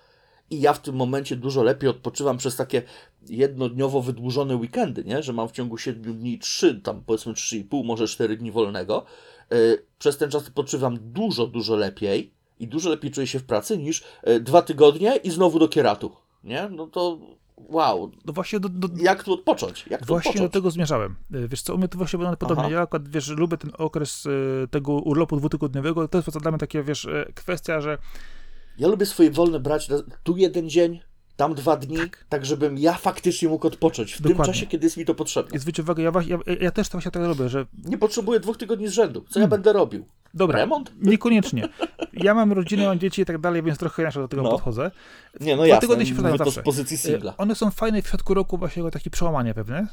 I 0.49 0.61
ja 0.61 0.73
w 0.73 0.81
tym 0.81 0.95
momencie 0.95 1.35
dużo 1.35 1.63
lepiej 1.63 1.89
odpoczywam 1.89 2.37
przez 2.37 2.55
takie 2.55 2.81
jednodniowo 3.29 4.01
wydłużone 4.01 4.55
weekendy, 4.55 5.03
nie? 5.03 5.23
Że 5.23 5.33
mam 5.33 5.47
w 5.47 5.51
ciągu 5.51 5.77
7 5.77 6.17
dni 6.19 6.39
3, 6.39 6.81
tam 6.83 7.01
powiedzmy 7.05 7.33
3,5, 7.33 7.85
może 7.85 8.07
4 8.07 8.37
dni 8.37 8.51
wolnego. 8.51 9.05
Yy, 9.51 9.85
Przez 9.99 10.17
ten 10.17 10.31
czas 10.31 10.47
odpoczywam 10.47 10.97
dużo, 11.01 11.47
dużo 11.47 11.75
lepiej 11.75 12.31
i 12.59 12.67
dużo 12.67 12.89
lepiej 12.89 13.11
czuję 13.11 13.27
się 13.27 13.39
w 13.39 13.43
pracy 13.43 13.77
niż 13.77 14.03
yy, 14.27 14.39
dwa 14.39 14.61
tygodnie 14.61 15.15
i 15.15 15.31
znowu 15.31 15.59
do 15.59 15.67
kieratu, 15.67 16.11
nie? 16.43 16.69
No 16.71 16.87
to 16.87 17.19
wow, 17.67 18.11
No 18.25 18.33
właśnie 18.33 18.59
do, 18.59 18.69
do, 18.69 18.87
jak 18.97 19.23
tu 19.23 19.33
odpocząć? 19.33 19.85
Jak 19.89 20.01
tu 20.01 20.07
Właśnie 20.07 20.23
do 20.23 20.29
odpocząć? 20.29 20.53
tego 20.53 20.71
zmierzałem. 20.71 21.15
Y, 21.35 21.47
Wiesz 21.47 21.61
co, 21.61 21.75
u 21.75 21.77
mnie 21.77 21.87
to 21.87 21.97
właśnie 21.97 22.17
wygląda 22.17 22.37
podobnie. 22.37 22.63
Aha. 22.63 22.73
Ja 22.73 22.81
akurat, 22.81 23.09
wiesz, 23.09 23.27
lubię 23.27 23.57
ten 23.57 23.71
okres 23.77 24.25
y, 24.25 24.67
tego 24.71 24.93
urlopu 24.93 25.37
dwutygodniowego. 25.37 26.07
To 26.07 26.17
jest 26.17 26.37
dla 26.39 26.51
mnie 26.51 26.59
takie, 26.59 26.83
wiesz, 26.83 27.05
y, 27.05 27.31
kwestia, 27.35 27.81
że 27.81 27.97
Ja 28.79 28.87
lubię 28.87 29.05
swoje 29.05 29.31
wolne 29.31 29.59
brać 29.59 29.87
tu 30.23 30.37
jeden 30.37 30.69
dzień, 30.69 30.99
tam 31.35 31.53
dwa 31.55 31.77
dni, 31.77 31.97
tak. 32.29 32.45
żebym 32.45 32.77
ja 32.77 32.93
faktycznie 32.93 33.49
mógł 33.49 33.67
odpocząć 33.67 34.13
w 34.13 34.21
tym 34.21 34.31
Dokładnie. 34.31 34.53
czasie, 34.53 34.65
kiedy 34.67 34.85
jest 34.85 34.97
mi 34.97 35.05
to 35.05 35.15
potrzebne. 35.15 35.59
zwróć 35.59 35.79
uwagę, 35.79 36.03
ja, 36.03 36.11
ja, 36.27 36.37
ja 36.61 36.71
też 36.71 36.89
to 36.89 36.91
właśnie 36.97 37.11
tak 37.11 37.23
robię, 37.23 37.49
że 37.49 37.65
Nie 37.85 37.97
potrzebuję 37.97 38.39
dwóch 38.39 38.57
tygodni 38.57 38.87
z 38.87 38.91
rzędu. 38.91 39.19
Co 39.29 39.39
ja 39.39 39.43
Hmm. 39.43 39.49
będę 39.49 39.73
robił? 39.73 40.05
dobra, 40.33 40.59
Remont? 40.59 40.91
niekoniecznie. 41.01 41.67
Ja 42.13 42.33
mam 42.33 42.53
rodzinę, 42.53 42.85
mam 42.85 42.99
dzieci 42.99 43.21
i 43.21 43.25
tak 43.25 43.37
dalej, 43.37 43.63
więc 43.63 43.79
trochę 43.79 44.01
inaczej 44.03 44.23
do 44.23 44.27
tego 44.27 44.41
No. 44.43 44.49
podchodzę. 44.51 44.91
Nie, 45.41 45.51
no 45.55 45.57
Dwa 45.57 45.67
jasne. 45.67 45.81
tygodnie 45.81 46.05
się 46.05 46.13
przydają 46.13 46.37
to 46.37 46.45
zawsze. 46.45 46.61
z 46.61 46.63
pozycji 46.63 46.97
singla. 46.97 47.33
One 47.37 47.55
są 47.55 47.71
fajne 47.71 48.01
w 48.01 48.07
środku 48.07 48.33
roku, 48.33 48.57
właśnie 48.57 48.91
takie 48.91 49.09
przełamanie 49.09 49.53
pewne. 49.53 49.87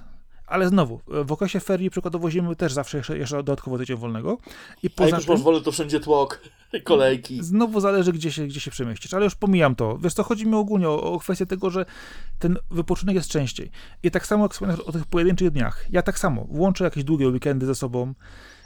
Ale 0.47 0.69
znowu, 0.69 1.01
y, 1.21 1.25
w 1.25 1.33
okresie 1.33 1.61
ferii 1.61 1.91
przykładowo 1.91 2.31
zimy 2.31 2.57
też 2.57 2.73
zawsze 2.73 2.97
jeszcze, 2.99 3.19
jeszcze 3.19 3.37
dodatkowo 3.37 3.79
tydzień 3.79 3.97
wolnego. 3.97 4.39
I 4.43 4.47
A 4.73 4.77
jak 4.83 4.93
poza 4.93 5.17
już 5.17 5.29
masz 5.29 5.43
wolę, 5.43 5.61
to 5.61 5.73
wszędzie 5.73 6.01
tłok, 6.01 6.41
kolejki. 6.85 7.43
Znowu 7.45 7.81
zależy, 7.81 8.13
gdzie 8.13 8.33
się, 8.33 8.47
gdzie 8.47 8.61
się 8.61 8.71
przemieścisz, 8.71 9.15
ale 9.15 9.25
już 9.25 9.35
pomijam 9.35 9.75
to. 9.75 9.99
Wiesz, 9.99 10.15
to 10.15 10.23
chodzi 10.25 10.47
mi 10.47 10.55
ogólnie 10.55 10.89
o, 10.89 11.13
o 11.13 11.19
kwestię 11.19 11.47
tego, 11.47 11.71
że 11.71 11.87
ten 12.39 12.57
wypoczynek 12.71 13.15
jest 13.17 13.29
częściej. 13.31 13.71
I 14.03 14.11
tak 14.11 14.27
samo 14.27 14.45
jak 14.45 14.53
wspomniałeś 14.53 14.81
o 14.85 14.93
tych 14.93 15.07
pojedynczych 15.07 15.51
dniach. 15.51 15.85
Ja 15.91 16.03
tak 16.03 16.19
samo 16.19 16.47
łączę 16.49 16.85
jakieś 16.85 17.05
długie 17.05 17.29
weekendy 17.29 17.67
ze 17.67 17.75
sobą. 17.75 18.15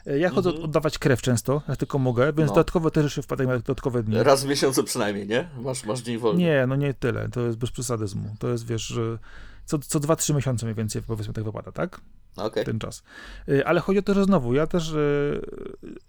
E, 0.07 0.19
Ja 0.19 0.31
chodzę 0.31 0.48
Mhm. 0.51 0.65
oddawać 0.65 0.98
krew 0.98 1.23
często, 1.23 1.62
jak 1.69 1.77
tylko 1.77 1.98
mogę, 1.98 2.27
więc 2.32 2.48
No. 2.48 2.55
dodatkowe 2.55 2.90
też 2.90 3.05
jeszcze 3.05 3.23
wpadają 3.23 3.51
dodatkowe 3.51 4.02
dni. 4.02 4.23
Raz 4.23 4.44
w 4.44 4.48
miesiącu 4.48 4.85
przynajmniej, 4.85 5.27
nie? 5.27 5.48
Masz, 5.61 5.85
masz 5.85 6.01
dzień 6.01 6.19
wolny. 6.19 6.43
Nie, 6.43 6.65
no 6.69 6.77
nie 6.77 6.94
tyle. 6.94 7.28
To 7.28 7.40
jest 7.40 7.59
bez 7.59 7.70
przesadyzmu. 7.70 8.35
To 8.39 8.48
jest, 8.48 8.66
wiesz, 8.66 8.82
że 8.86 9.19
co, 9.65 9.78
co 9.78 10.01
2-3 10.01 10.35
miesiące 10.35 10.66
mniej 10.66 10.74
więcej 10.74 11.03
powiedzmy 11.03 11.35
tak 11.35 11.45
wypada, 11.45 11.73
tak? 11.73 12.01
Okej. 12.37 12.65
ten 12.65 12.78
czas. 12.78 13.03
Y, 13.49 13.66
Ale 13.66 13.81
chodzi 13.81 13.99
o 13.99 14.03
to, 14.03 14.15
że 14.15 14.24
znowu, 14.24 14.55
ja 14.55 14.66
też 14.66 14.91
y, 14.93 15.41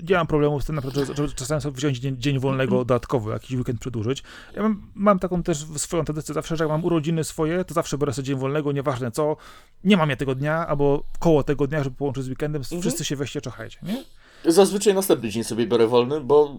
nie 0.10 0.15
mam 0.15 0.28
problemu 0.28 0.61
z 0.61 0.65
tym, 0.65 0.76
na 0.76 0.82
przykład, 0.82 1.07
że, 1.18 1.28
że 1.28 1.34
czasami 1.34 1.61
sobie 1.61 1.76
wziąć 1.78 1.98
dzień, 1.99 2.15
dzień 2.18 2.40
wolnego 2.40 2.78
dodatkowo, 2.78 3.32
jakiś 3.32 3.52
weekend 3.57 3.80
przedłużyć. 3.80 4.23
Ja 4.56 4.61
mam, 4.61 4.82
mam 4.95 5.19
taką 5.19 5.44
też 5.44 5.65
swoją 5.76 6.06
tendencję 6.06 6.34
zawsze, 6.34 6.56
że 6.57 6.64
jak 6.64 6.72
mam 6.72 6.86
urodziny 6.86 7.23
swoje, 7.23 7.65
to 7.65 7.73
zawsze 7.73 7.98
biorę 7.98 8.14
sobie 8.14 8.26
dzień 8.26 8.38
wolnego, 8.38 8.72
nieważne 8.72 9.11
co, 9.11 9.38
nie 9.84 9.98
mam 9.98 10.10
ja 10.10 10.15
tego 10.15 10.36
dnia, 10.36 10.68
albo 10.68 11.03
koło 11.19 11.44
tego 11.44 11.68
dnia, 11.68 11.84
żeby 11.84 11.95
połączyć 11.95 12.23
z 12.23 12.30
weekendem, 12.30 12.61
Mhm. 12.61 12.82
wszyscy 12.82 13.06
się 13.06 13.15
weźcie, 13.15 13.41
czachajcie, 13.41 13.80
nie? 13.84 14.03
Zazwyczaj 14.52 14.94
następny 14.94 15.30
dzień 15.30 15.44
sobie 15.44 15.68
biorę 15.68 15.88
wolny, 15.88 16.22
bo 16.22 16.57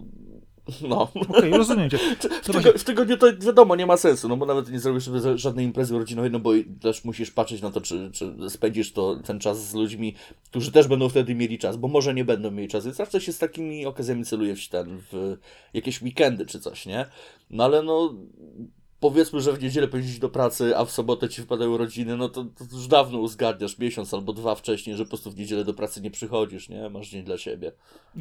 no. 0.81 1.11
Okej, 1.29 1.51
rozumiem 1.51 1.89
cię. 1.89 1.97
W, 2.43 2.51
tygo, 2.51 2.77
w 2.77 2.83
tygodniu 2.83 3.17
to 3.17 3.37
wiadomo, 3.37 3.75
nie 3.75 3.85
ma 3.85 3.97
sensu, 3.97 4.29
no 4.29 4.37
bo 4.37 4.45
nawet 4.45 4.71
nie 4.71 4.79
zrobisz 4.79 5.03
sobie 5.03 5.37
żadnej 5.37 5.65
imprezy 5.65 5.95
urodzinowej, 5.95 6.31
no 6.31 6.39
bo 6.39 6.51
też 6.81 7.05
musisz 7.05 7.31
patrzeć 7.31 7.61
na 7.61 7.71
to, 7.71 7.81
czy, 7.81 8.11
czy 8.13 8.35
spędzisz 8.49 8.93
to, 8.93 9.15
ten 9.15 9.39
czas 9.39 9.69
z 9.69 9.73
ludźmi, 9.73 10.15
którzy 10.49 10.71
też 10.71 10.87
będą 10.87 11.09
wtedy 11.09 11.35
mieli 11.35 11.59
czas, 11.59 11.77
bo 11.77 11.87
może 11.87 12.13
nie 12.13 12.25
będą 12.25 12.51
mieli 12.51 12.69
czas, 12.69 12.85
więc 12.85 12.97
zawsze 12.97 13.21
się 13.21 13.33
z 13.33 13.37
takimi 13.37 13.85
okazjami 13.85 14.25
celuje 14.25 14.55
w 14.55 14.69
ten, 14.69 14.97
w 15.11 15.37
jakieś 15.73 16.01
weekendy 16.01 16.45
czy 16.45 16.59
coś, 16.59 16.85
nie? 16.85 17.05
No 17.49 17.63
ale 17.63 17.83
no, 17.83 18.15
powiedzmy, 19.03 19.41
że 19.41 19.53
w 19.53 19.63
niedzielę 19.63 19.87
pojedziesz 19.87 20.19
do 20.19 20.29
pracy, 20.29 20.77
a 20.77 20.85
w 20.85 20.91
sobotę 20.91 21.29
ci 21.29 21.41
wypadają 21.41 21.77
rodziny, 21.77 22.17
no 22.17 22.29
to, 22.29 22.43
to 22.43 22.75
już 22.75 22.87
dawno 22.87 23.19
uzgadniasz 23.19 23.77
miesiąc 23.77 24.13
albo 24.13 24.33
dwa 24.33 24.55
wcześniej, 24.55 24.95
że 24.95 25.03
po 25.03 25.09
prostu 25.09 25.31
w 25.31 25.37
niedzielę 25.37 25.65
do 25.65 25.73
pracy 25.73 26.01
nie 26.01 26.11
przychodzisz, 26.11 26.69
nie? 26.69 26.89
Masz 26.89 27.09
dzień 27.09 27.23
dla 27.23 27.37
siebie. 27.37 27.71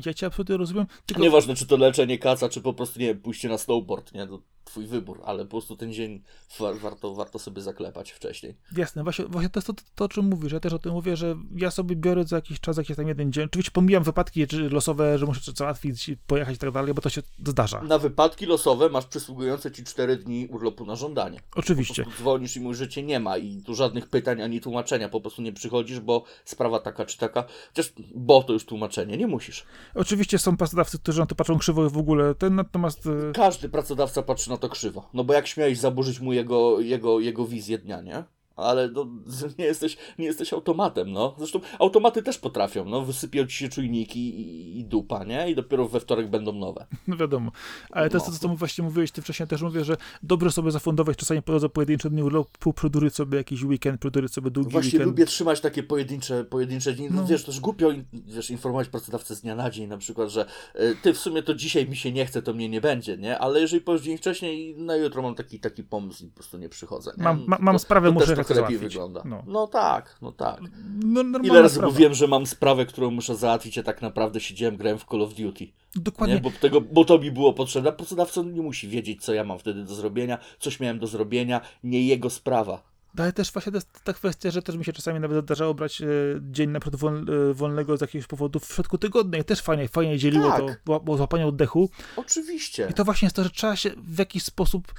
Ja 0.06 0.14
cię 0.14 0.26
absolutnie 0.26 0.56
rozumiem. 0.56 0.86
Tylko 1.06 1.22
Nieważne, 1.22 1.54
czy 1.54 1.66
to 1.66 1.76
leczenie 1.76 2.18
kaca, 2.18 2.48
czy 2.48 2.60
po 2.60 2.72
prostu, 2.72 3.00
nie 3.00 3.06
wiem, 3.06 3.20
pójście 3.20 3.48
na 3.48 3.58
snowboard, 3.58 4.14
nie? 4.14 4.26
To 4.26 4.38
twój 4.64 4.86
wybór, 4.86 5.20
ale 5.24 5.44
po 5.44 5.50
prostu 5.50 5.76
ten 5.76 5.92
dzień 5.92 6.22
wa- 6.58 6.74
warto, 6.74 7.14
warto 7.14 7.38
sobie 7.38 7.62
zaklepać 7.62 8.10
wcześniej. 8.10 8.54
Jasne, 8.76 9.02
właśnie, 9.02 9.24
właśnie 9.24 9.50
to 9.50 9.58
jest 9.58 9.66
to, 9.66 9.72
to, 9.94 10.04
o 10.04 10.08
czym 10.08 10.24
mówisz. 10.24 10.52
Ja 10.52 10.60
też 10.60 10.72
o 10.72 10.78
tym 10.78 10.92
mówię, 10.92 11.16
że 11.16 11.36
ja 11.56 11.70
sobie 11.70 11.96
biorę 11.96 12.24
za 12.24 12.36
jakiś 12.36 12.60
czas, 12.60 12.76
jakiś 12.76 12.96
tam 12.96 13.08
jeden 13.08 13.32
dzień. 13.32 13.44
Oczywiście 13.44 13.70
pomijam 13.72 14.02
wypadki 14.02 14.46
losowe, 14.70 15.18
że 15.18 15.26
muszę 15.26 15.40
coś 15.40 15.54
załatwić, 15.54 16.10
pojechać 16.26 16.56
i 16.56 16.58
tak 16.58 16.70
dalej, 16.70 16.94
bo 16.94 17.02
to 17.02 17.08
się 17.10 17.22
zdarza. 17.46 17.82
Na 17.82 17.98
wypadki 17.98 18.46
losowe 18.46 18.88
masz 18.88 19.06
przysługujące 19.06 19.72
ci 19.72 19.84
4 19.84 20.16
dni 20.16 20.46
urlopu 20.46 20.86
na 20.86 20.96
żądanie. 20.96 21.40
Oczywiście. 21.56 22.04
Po 22.04 22.10
dzwonisz 22.10 22.56
i 22.56 22.60
mówisz, 22.60 22.78
że 22.78 22.88
cię 22.88 23.02
nie 23.02 23.20
ma 23.20 23.36
i 23.38 23.62
tu 23.62 23.74
żadnych 23.74 24.08
pytań 24.08 24.42
ani 24.42 24.60
tłumaczenia, 24.60 25.08
po 25.08 25.20
prostu 25.20 25.42
nie 25.42 25.52
przychodzisz, 25.52 26.00
bo 26.00 26.24
sprawa 26.44 26.78
taka 26.80 27.04
czy 27.06 27.18
taka. 27.18 27.44
Chociaż, 27.68 27.92
bo 28.14 28.42
to 28.42 28.52
już 28.52 28.64
tłumaczenie, 28.64 29.16
nie 29.16 29.26
musisz. 29.26 29.64
Oczywiście 29.94 30.38
są 30.38 30.56
pracodawcy, 30.56 30.98
którzy 30.98 31.20
na 31.20 31.26
to 31.26 31.34
patrzą 31.34 31.58
krzywo 31.58 31.90
w 31.90 31.98
ogóle. 31.98 32.34
Ten 32.34 32.54
natomiast. 32.54 33.06
e, 33.06 33.32
Każdy 33.32 33.68
pracodawca 33.68 34.22
patrzy 34.22 34.50
na 34.50 34.56
to 34.62 34.68
krzywo. 34.68 35.08
No 35.14 35.24
bo 35.24 35.34
jak 35.34 35.46
śmiałeś 35.46 35.78
zaburzyć 35.78 36.20
mu 36.20 36.32
jego, 36.32 36.80
jego, 36.80 37.20
jego 37.20 37.46
wizję 37.46 37.78
dnia, 37.78 38.00
nie? 38.00 38.24
Ale 38.56 38.88
no, 38.88 39.06
nie, 39.58 39.64
jesteś, 39.64 39.96
nie 40.18 40.24
jesteś 40.26 40.52
automatem, 40.52 41.12
no. 41.12 41.34
Zresztą 41.38 41.60
automaty 41.78 42.22
też 42.22 42.38
potrafią, 42.38 42.84
no. 42.84 43.02
Wysypią 43.02 43.46
ci 43.46 43.56
się 43.56 43.68
czujniki 43.68 44.40
i, 44.40 44.78
i 44.80 44.84
dupa, 44.84 45.24
nie? 45.24 45.50
I 45.50 45.54
dopiero 45.54 45.88
we 45.88 46.00
wtorek 46.00 46.30
będą 46.30 46.52
nowe. 46.52 46.86
No 47.08 47.16
wiadomo. 47.16 47.50
Ale 47.90 48.10
to 48.10 48.16
jest 48.16 48.26
to, 48.26 48.32
No. 48.32 48.38
co 48.38 48.48
właśnie 48.48 48.84
mówiłeś 48.84 49.10
ty 49.10 49.22
wcześniej, 49.22 49.48
też 49.48 49.62
mówię, 49.62 49.84
że 49.84 49.96
dobrze 50.22 50.50
sobie 50.52 50.70
zafundować 50.70 51.16
czasami 51.16 51.42
po 51.42 51.68
pojedyncze 51.68 52.10
dni 52.10 52.22
urlopu, 52.22 52.72
przedłużyć 52.72 53.14
sobie 53.14 53.38
jakiś 53.38 53.62
weekend, 53.64 54.00
przedłużyć 54.00 54.32
sobie 54.32 54.50
długi 54.50 54.70
Właśnie 54.70 54.88
weekend. 54.90 55.06
lubię 55.06 55.26
trzymać 55.26 55.60
takie 55.60 55.82
pojedyncze, 55.82 56.44
pojedyncze 56.44 56.92
dni. 56.92 57.08
No, 57.10 57.20
No. 57.22 57.26
wiesz, 57.26 57.44
też 57.44 57.60
głupio 57.60 57.90
wiesz, 58.12 58.50
informować 58.50 58.88
pracodawcę 58.88 59.34
z 59.34 59.40
dnia 59.40 59.54
na 59.56 59.70
dzień, 59.70 59.86
na 59.88 59.98
przykład, 59.98 60.28
że 60.30 60.46
e, 60.74 60.94
ty 60.94 61.12
w 61.14 61.18
sumie 61.18 61.42
to 61.42 61.54
dzisiaj 61.54 61.88
mi 61.88 61.96
się 61.96 62.12
nie 62.12 62.26
chce, 62.26 62.42
to 62.42 62.54
mnie 62.54 62.68
nie 62.68 62.80
będzie, 62.80 63.16
nie? 63.16 63.38
Ale 63.38 63.60
jeżeli 63.60 63.82
powiesz 63.82 64.02
dzień 64.02 64.18
wcześniej, 64.18 64.74
na 64.76 64.96
jutro 64.96 65.22
mam 65.22 65.34
taki, 65.34 65.60
taki 65.60 65.82
pomysł 65.84 66.24
i 66.24 66.28
po 66.28 66.34
prostu 66.34 66.58
nie 66.58 66.68
przychodzę. 66.68 67.12
Nie? 67.18 67.24
Mam- 67.24 67.44
ma- 67.46 67.58
mam 67.60 67.78
sprawę, 67.78 68.08
to 68.08 68.12
muszę 68.14 68.36
trochę 68.44 68.60
lepiej 68.60 68.76
załatwić. 68.76 68.94
wygląda. 68.94 69.22
No. 69.24 69.42
No. 69.46 69.66
tak, 69.66 70.16
no 70.22 70.32
tak. 70.32 70.60
No, 70.60 71.22
normalna 71.22 71.48
Ile 71.48 71.62
razy 71.62 71.74
sprawa. 71.74 71.92
mówiłem, 71.92 72.14
że 72.14 72.26
mam 72.26 72.46
sprawę, 72.46 72.86
którą 72.86 73.10
muszę 73.10 73.36
załatwić, 73.36 73.78
a 73.78 73.82
tak 73.82 74.02
naprawdę 74.02 74.40
siedziałem, 74.40 74.76
grałem 74.76 74.98
w 74.98 75.04
Call 75.04 75.22
of 75.22 75.34
Duty. 75.34 75.66
Dokładnie. 75.96 76.34
Nie? 76.34 76.40
Bo, 76.40 76.50
tego, 76.60 76.80
bo 76.80 77.04
to 77.04 77.18
mi 77.18 77.30
było 77.30 77.52
potrzebne. 77.52 77.92
Pracodawca 77.92 78.42
nie 78.42 78.62
musi 78.62 78.88
wiedzieć, 78.88 79.24
co 79.24 79.34
ja 79.34 79.44
mam 79.44 79.58
wtedy 79.58 79.84
do 79.84 79.94
zrobienia, 79.94 80.38
coś 80.58 80.80
miałem 80.80 80.98
do 80.98 81.06
zrobienia, 81.06 81.60
nie 81.84 82.06
jego 82.06 82.30
sprawa. 82.30 82.92
Ale 83.18 83.32
też 83.32 83.52
właśnie 83.52 83.72
to 83.72 83.76
jest 83.76 83.88
ta 84.04 84.12
kwestia, 84.12 84.50
że 84.50 84.62
też 84.62 84.76
mi 84.76 84.84
się 84.84 84.92
czasami 84.92 85.20
nawet 85.20 85.44
zdarzało 85.44 85.74
brać 85.74 86.02
e, 86.02 86.06
dzień 86.40 86.70
na 86.70 86.80
przykład 86.80 87.00
wol, 87.00 87.26
e, 87.50 87.54
wolnego 87.54 87.96
z 87.96 88.00
jakiegoś 88.00 88.26
powodu 88.26 88.58
w 88.60 88.64
środku 88.74 88.98
tygodnia 88.98 89.38
i 89.38 89.44
też 89.44 89.60
fajnie, 89.60 89.88
fajnie 89.88 90.18
dzieliło 90.18 90.48
Tak. 90.50 90.80
to, 90.84 91.00
było 91.00 91.16
złapanie 91.16 91.46
oddechu. 91.46 91.90
Oczywiście. 92.16 92.88
I 92.90 92.94
to 92.94 93.04
właśnie 93.04 93.26
jest 93.26 93.36
to, 93.36 93.44
że 93.44 93.50
trzeba 93.50 93.76
się 93.76 93.90
w 93.96 94.18
jakiś 94.18 94.42
sposób, 94.42 94.94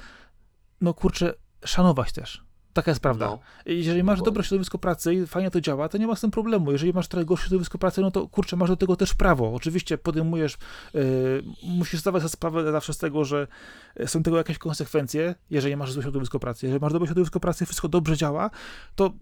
no 0.81 0.93
kurczę, 0.93 1.33
szanować 1.65 2.11
też. 2.11 2.43
Taka 2.73 2.91
jest 2.91 3.01
prawda. 3.01 3.25
No. 3.25 3.39
Jeżeli 3.65 4.03
masz 4.03 4.21
dobre 4.21 4.43
środowisko 4.43 4.77
pracy 4.77 5.13
i 5.13 5.27
fajnie 5.27 5.51
to 5.51 5.61
działa, 5.61 5.89
to 5.89 5.97
nie 5.97 6.07
ma 6.07 6.15
z 6.15 6.21
tym 6.21 6.31
problemu. 6.31 6.71
Jeżeli 6.71 6.93
masz 6.93 7.07
trochę 7.07 7.25
gorsze 7.25 7.47
środowisko 7.47 7.77
pracy, 7.77 8.01
no 8.01 8.11
to 8.11 8.27
kurczę, 8.27 8.55
masz 8.55 8.69
do 8.69 8.77
tego 8.77 8.95
też 8.95 9.13
prawo. 9.13 9.53
Oczywiście 9.53 9.97
podejmujesz, 9.97 10.57
yy, 10.93 11.43
musisz 11.63 11.99
zdawać 11.99 12.21
sobie 12.21 12.29
sprawę 12.29 12.71
zawsze 12.71 12.93
z 12.93 12.97
tego, 12.97 13.25
że 13.25 13.47
e, 13.95 14.07
są 14.07 14.23
tego 14.23 14.37
jakieś 14.37 14.57
konsekwencje, 14.57 15.35
jeżeli 15.49 15.75
masz 15.75 15.91
złe 15.91 16.03
środowisko 16.03 16.39
pracy. 16.39 16.65
Jeżeli 16.65 16.81
masz 16.81 16.93
dobre 16.93 17.07
środowisko 17.07 17.39
pracy, 17.39 17.65
wszystko 17.65 17.87
dobrze 17.87 18.17
działa, 18.17 18.49
to 18.95 19.13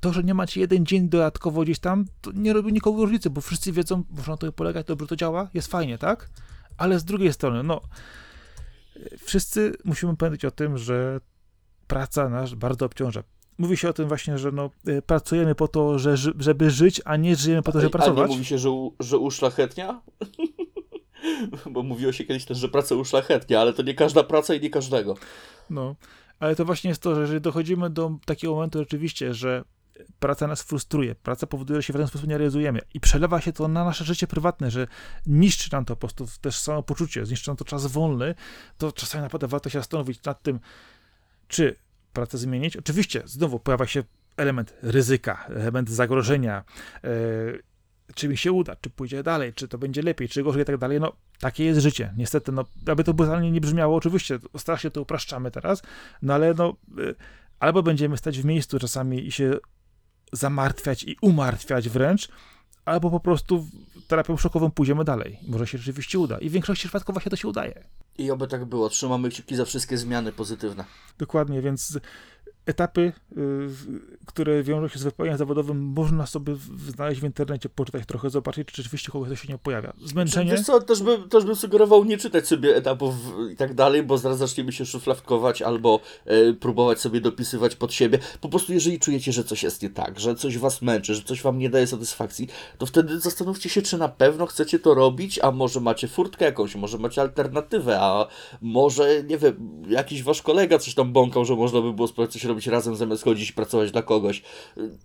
to, 0.00 0.12
że 0.12 0.24
nie 0.24 0.34
macie 0.34 0.60
jeden 0.60 0.86
dzień 0.86 1.08
dodatkowo 1.08 1.62
gdzieś 1.62 1.78
tam, 1.78 2.04
to 2.20 2.30
nie 2.34 2.52
robi 2.52 2.72
nikogo 2.72 3.02
różnicy, 3.02 3.30
bo 3.30 3.40
wszyscy 3.40 3.72
wiedzą, 3.72 4.04
można 4.10 4.32
na 4.32 4.36
to 4.36 4.52
polegać, 4.52 4.86
dobrze 4.86 5.06
to 5.06 5.16
działa, 5.16 5.48
jest 5.54 5.68
fajnie, 5.68 5.98
tak? 5.98 6.30
Ale 6.76 6.98
z 6.98 7.04
drugiej 7.04 7.32
strony, 7.32 7.62
no, 7.62 7.80
wszyscy 9.24 9.72
musimy 9.84 10.16
pamiętać 10.16 10.44
o 10.44 10.50
tym, 10.50 10.78
że 10.78 11.20
praca 11.88 12.28
nas 12.28 12.54
bardzo 12.54 12.86
obciąża. 12.86 13.22
Mówi 13.58 13.76
się 13.76 13.88
o 13.88 13.92
tym 13.92 14.08
właśnie, 14.08 14.38
że 14.38 14.52
no, 14.52 14.70
y, 14.88 15.02
pracujemy 15.02 15.54
po 15.54 15.68
to, 15.68 15.98
że, 15.98 16.16
żeby 16.38 16.70
żyć, 16.70 17.00
a 17.04 17.16
nie 17.16 17.36
żyjemy 17.36 17.62
po 17.62 17.72
to, 17.72 17.80
żeby 17.80 17.98
A- 17.98 18.02
A 18.02 18.06
nie 18.06 18.12
pracować. 18.12 18.30
mówi 18.30 18.44
się, 18.44 18.58
że, 18.58 18.70
u, 18.70 18.94
że 19.00 19.18
uszlachetnia? 19.18 20.00
Bo 21.70 21.82
mówiło 21.82 22.12
się 22.12 22.24
kiedyś 22.24 22.44
też, 22.44 22.58
że 22.58 22.68
praca 22.68 22.94
uszlachetnia, 22.94 23.60
ale 23.60 23.72
to 23.72 23.82
nie 23.82 23.94
każda 23.94 24.24
praca 24.24 24.54
i 24.54 24.60
nie 24.60 24.70
każdego. 24.70 25.14
No, 25.70 25.94
ale 26.40 26.56
to 26.56 26.64
właśnie 26.64 26.88
jest 26.88 27.02
to, 27.02 27.14
że 27.14 27.20
jeżeli 27.20 27.40
dochodzimy 27.40 27.90
do 27.90 28.10
takiego 28.24 28.54
momentu 28.54 28.78
rzeczywiście, 28.78 29.34
że 29.34 29.64
praca 30.20 30.46
nas 30.46 30.62
frustruje, 30.62 31.14
praca 31.14 31.46
powoduje, 31.46 31.78
że 31.78 31.82
się 31.86 31.92
w 31.92 31.96
żaden 31.96 32.08
sposób 32.08 32.28
nie 32.28 32.38
realizujemy 32.38 32.80
i 32.94 33.00
przelewa 33.00 33.40
się 33.40 33.52
to 33.52 33.68
na 33.68 33.84
nasze 33.84 34.04
życie 34.04 34.26
prywatne, 34.26 34.70
że 34.70 34.86
niszczy 35.26 35.68
nam 35.72 35.84
to 35.84 35.96
po 35.96 36.00
prostu 36.00 36.26
też 36.40 36.58
samopoczucie, 36.58 37.26
zniszczy 37.26 37.50
nam 37.50 37.56
to 37.56 37.64
czas 37.64 37.86
wolny, 37.86 38.34
to 38.78 38.92
czasami 38.92 39.22
naprawdę 39.22 39.46
warto 39.46 39.70
się 39.70 39.78
zastanowić 39.78 40.22
nad 40.24 40.42
tym, 40.42 40.60
czy 41.48 41.76
pracę 42.12 42.38
zmienić. 42.38 42.76
Oczywiście, 42.76 43.22
znowu 43.24 43.58
pojawia 43.58 43.86
się 43.86 44.02
element 44.36 44.74
ryzyka, 44.82 45.46
element 45.48 45.90
zagrożenia, 45.90 46.64
e, 47.04 47.08
czy 48.14 48.28
mi 48.28 48.36
się 48.36 48.52
uda, 48.52 48.76
czy 48.76 48.90
pójdzie 48.90 49.22
dalej, 49.22 49.52
czy 49.52 49.68
to 49.68 49.78
będzie 49.78 50.02
lepiej, 50.02 50.28
czy 50.28 50.42
gorzej 50.42 50.62
i 50.62 50.64
tak 50.64 50.76
dalej. 50.76 51.00
No, 51.00 51.12
takie 51.40 51.64
jest 51.64 51.80
życie. 51.80 52.14
Niestety, 52.16 52.52
no, 52.52 52.64
aby 52.86 53.04
to 53.04 53.14
brutalnie 53.14 53.50
nie 53.50 53.60
brzmiało, 53.60 53.96
oczywiście, 53.96 54.38
strasznie 54.56 54.90
to 54.90 55.02
upraszczamy 55.02 55.50
teraz, 55.50 55.82
no 56.22 56.34
ale 56.34 56.54
no, 56.54 56.76
y, 56.98 57.14
albo 57.60 57.82
będziemy 57.82 58.16
stać 58.16 58.40
w 58.40 58.44
miejscu 58.44 58.78
czasami 58.78 59.26
i 59.26 59.32
się 59.32 59.58
zamartwiać 60.32 61.02
i 61.02 61.16
umartwiać 61.20 61.88
wręcz, 61.88 62.28
albo 62.84 63.10
po 63.10 63.20
prostu 63.20 63.66
terapią 64.08 64.36
szokową 64.36 64.70
pójdziemy 64.70 65.04
dalej. 65.04 65.38
Może 65.48 65.66
się 65.66 65.78
rzeczywiście 65.78 66.18
uda. 66.18 66.38
I 66.38 66.48
w 66.48 66.52
większości 66.52 66.88
przypadków 66.88 67.14
właśnie 67.14 67.30
to 67.30 67.36
się 67.36 67.48
udaje. 67.48 67.84
I 68.18 68.30
oby 68.30 68.48
tak 68.48 68.64
było. 68.64 68.88
Trzymamy 68.88 69.28
kciuki 69.28 69.56
za 69.56 69.64
wszystkie 69.64 69.98
zmiany 69.98 70.32
pozytywne. 70.32 70.84
Dokładnie, 71.18 71.62
więc 71.62 71.98
etapy, 72.66 73.12
y, 73.36 73.68
które 74.28 74.62
wiążą 74.62 74.88
się 74.88 74.98
z 74.98 75.02
wypełnieniem 75.02 75.38
zawodowym, 75.38 75.78
można 75.78 76.26
sobie 76.26 76.56
znaleźć 76.88 77.20
w 77.20 77.24
internecie, 77.24 77.68
poczytać 77.68 78.06
trochę, 78.06 78.30
zobaczyć, 78.30 78.68
czy 78.68 78.82
rzeczywiście 78.82 79.12
kogoś 79.12 79.28
to 79.28 79.36
się 79.36 79.48
nie 79.48 79.58
pojawia. 79.58 79.92
Zmęczenie? 80.04 80.50
Wiesz 80.50 80.60
co, 80.60 80.82
też 80.82 81.02
bym, 81.02 81.28
też 81.28 81.44
bym 81.44 81.56
sugerował 81.56 82.04
nie 82.04 82.18
czytać 82.18 82.48
sobie 82.48 82.76
etapów 82.76 83.14
i 83.52 83.56
tak 83.56 83.74
dalej, 83.74 84.02
bo 84.02 84.18
zaraz 84.18 84.38
zaczniemy 84.38 84.72
się 84.72 84.86
szufladkować 84.86 85.62
albo 85.62 86.00
e, 86.24 86.52
próbować 86.52 87.00
sobie 87.00 87.20
dopisywać 87.20 87.76
pod 87.76 87.92
siebie. 87.92 88.18
Po 88.40 88.48
prostu 88.48 88.72
jeżeli 88.72 88.98
czujecie, 88.98 89.32
że 89.32 89.44
coś 89.44 89.62
jest 89.62 89.82
nie 89.82 89.90
tak, 89.90 90.20
że 90.20 90.34
coś 90.34 90.58
was 90.58 90.82
męczy, 90.82 91.14
że 91.14 91.22
coś 91.22 91.42
wam 91.42 91.58
nie 91.58 91.70
daje 91.70 91.86
satysfakcji, 91.86 92.48
to 92.78 92.86
wtedy 92.86 93.20
zastanówcie 93.20 93.68
się, 93.68 93.82
czy 93.82 93.98
na 93.98 94.08
pewno 94.08 94.46
chcecie 94.46 94.78
to 94.78 94.94
robić, 94.94 95.38
a 95.42 95.50
może 95.50 95.80
macie 95.80 96.08
furtkę 96.08 96.44
jakąś, 96.44 96.74
może 96.74 96.98
macie 96.98 97.20
alternatywę, 97.20 98.00
a 98.00 98.26
może, 98.60 99.22
nie 99.22 99.38
wiem, 99.38 99.82
jakiś 99.88 100.22
wasz 100.22 100.42
kolega 100.42 100.78
coś 100.78 100.94
tam 100.94 101.12
bąkał, 101.12 101.44
że 101.44 101.56
można 101.56 101.80
by 101.80 101.92
było 101.92 102.08
spróbować 102.08 102.32
coś 102.32 102.44
robić 102.44 102.66
razem, 102.66 102.96
zamiast 102.96 103.24
chodzić 103.24 103.50
i 103.50 103.52
pracować 103.52 103.90
dla 103.92 104.02
kogoś. 104.02 104.27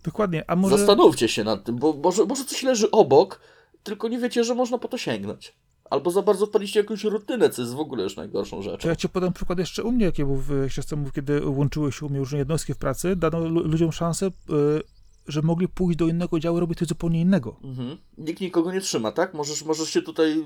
Dokładnie, 0.04 0.44
a 0.48 0.56
może... 0.56 0.78
Zastanówcie 0.78 1.28
się 1.28 1.44
nad 1.44 1.64
tym, 1.64 1.76
bo 1.76 1.94
może, 1.94 2.26
może 2.26 2.46
coś 2.46 2.64
leży 2.64 2.92
obok, 2.92 3.40
tylko 3.84 4.08
nie 4.08 4.20
wiecie, 4.20 4.44
że 4.44 4.56
można 4.56 4.78
po 4.78 4.88
to 4.88 4.98
sięgnąć. 4.98 5.54
Albo 5.90 6.12
za 6.12 6.22
bardzo 6.22 6.46
wpadliście 6.46 6.80
w 6.82 6.84
jakąś 6.84 7.04
rutynę, 7.04 7.50
co 7.50 7.62
jest 7.62 7.74
w 7.74 7.80
ogóle 7.80 8.04
już 8.04 8.16
najgorszą 8.18 8.58
To 8.58 8.64
rzeczą. 8.64 8.90
ja 8.90 8.96
ci 8.96 9.10
podam 9.10 9.34
przykład 9.34 9.60
jeszcze 9.60 9.84
u 9.84 9.92
mnie, 9.92 10.06
jaki 10.06 10.26
był 10.26 10.36
w 10.36 10.52
kiedy 11.12 11.48
łączyły 11.50 11.92
się 11.92 12.06
u 12.06 12.10
mnie 12.10 12.20
różne 12.20 12.38
jednostki 12.38 12.74
w 12.74 12.78
pracy, 12.78 13.16
dano 13.16 13.40
lu- 13.40 13.68
ludziom 13.68 13.92
szansę, 13.92 14.26
y, 14.28 14.32
że 15.28 15.42
mogli 15.42 15.68
pójść 15.68 16.00
do 16.00 16.08
innego 16.08 16.40
działu 16.40 16.58
i 16.58 16.60
robić 16.60 16.80
coś 16.80 16.88
zupełnie 16.88 17.22
innego. 17.22 17.56
Mhm. 17.64 17.98
Nikt 18.18 18.42
nikogo 18.42 18.74
nie 18.74 18.82
trzyma, 18.82 19.12
tak? 19.12 19.34
Możesz, 19.34 19.66
możesz 19.66 19.90
się 19.90 20.02
tutaj 20.02 20.46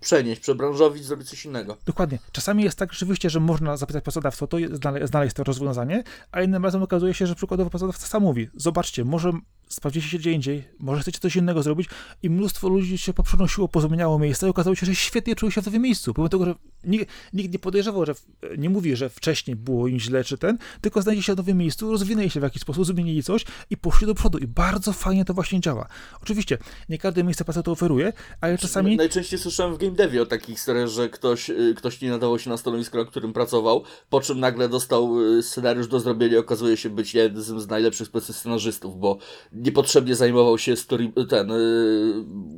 przenieść, 0.00 0.40
przebranżowić, 0.40 1.04
zrobić 1.04 1.28
coś 1.28 1.44
innego. 1.44 1.76
Dokładnie. 1.86 2.18
Czasami 2.32 2.64
jest 2.64 2.78
tak 2.78 2.92
rzeczywiście, 2.92 3.30
że 3.30 3.40
można 3.40 3.76
zapytać 3.76 4.04
pracodawcę, 4.04 4.46
to 4.46 4.56
znaleźć 5.04 5.36
to 5.36 5.44
rozwiązanie, 5.44 6.04
a 6.32 6.42
innym 6.42 6.64
razem 6.64 6.82
okazuje 6.82 7.14
się, 7.14 7.26
że 7.26 7.34
przykładowo 7.34 7.70
pracodawca 7.70 8.06
sam 8.06 8.22
mówi, 8.22 8.48
zobaczcie, 8.54 9.04
może 9.04 9.32
sprawdzicie 9.68 10.08
się 10.08 10.18
gdzie 10.18 10.32
indziej, 10.32 10.64
może 10.78 11.02
chcecie 11.02 11.18
coś 11.18 11.36
innego 11.36 11.62
zrobić 11.62 11.88
i 12.22 12.30
mnóstwo 12.30 12.68
ludzi 12.68 12.98
się 12.98 13.12
poprzenosiło, 13.12 13.68
pozmieniało 13.68 14.18
miejsca 14.18 14.46
i 14.46 14.50
okazało 14.50 14.76
się, 14.76 14.86
że 14.86 14.94
świetnie 14.94 15.34
czuły 15.34 15.52
się 15.52 15.62
w 15.62 15.64
tym 15.64 15.82
miejscu, 15.82 16.14
pomimo 16.14 16.28
tego, 16.28 16.44
że 16.44 16.54
nikt, 16.84 17.10
nikt 17.32 17.52
nie 17.52 17.58
podejrzewał, 17.58 18.06
że 18.06 18.14
w, 18.14 18.26
nie 18.58 18.70
mówi, 18.70 18.96
że 18.96 19.08
wcześniej 19.08 19.56
było 19.56 19.88
im 19.88 20.00
źle 20.00 20.24
czy 20.24 20.38
ten, 20.38 20.58
tylko 20.80 21.02
znajdzie 21.02 21.22
się 21.22 21.34
w 21.34 21.36
nowym 21.36 21.58
miejscu, 21.58 21.92
rozwinęli 21.92 22.30
się 22.30 22.40
w 22.40 22.42
jakiś 22.42 22.62
sposób, 22.62 22.86
zmienili 22.86 23.22
coś 23.22 23.44
i 23.70 23.76
poszli 23.76 24.06
do 24.06 24.14
przodu 24.16 24.38
i 24.38 24.46
bardzo 24.46 24.92
fajnie 24.92 25.24
to 25.24 25.34
właśnie 25.34 25.60
działa. 25.60 25.88
Oczywiście, 26.22 26.58
nie 26.88 26.98
każde 26.98 27.24
miejsce 27.24 27.44
pracy 27.44 27.62
to 27.62 27.72
oferuje, 27.72 28.12
ale 28.40 28.58
czasami... 28.58 28.96
Najczęściej 28.96 29.38
słyszałem 29.38 29.74
w 29.74 29.78
game 29.78 29.92
devie 29.92 30.22
o 30.22 30.26
takich 30.26 30.54
historiach, 30.54 30.88
że 30.88 31.08
ktoś, 31.08 31.50
y, 31.50 31.74
ktoś 31.76 32.00
nie 32.00 32.10
nadawał 32.10 32.38
się 32.38 32.50
na 32.50 32.56
stanowisko, 32.56 32.98
na 32.98 33.04
którym 33.04 33.32
pracował, 33.32 33.84
po 34.10 34.20
czym 34.20 34.40
nagle 34.40 34.68
dostał 34.68 35.20
y, 35.20 35.42
scenariusz 35.42 35.88
do 35.88 36.00
zrobienia 36.00 36.34
i 36.34 36.38
okazuje 36.38 36.76
się 36.76 36.90
być 36.90 37.14
jednym 37.14 37.60
z 37.60 37.68
najlepszych 37.68 38.08
scenarzystów, 38.30 39.00
bo 39.00 39.18
niepotrzebnie 39.52 40.14
zajmował 40.14 40.58
się 40.58 40.76
story, 40.76 41.12
ten, 41.28 41.50
y, 41.50 41.56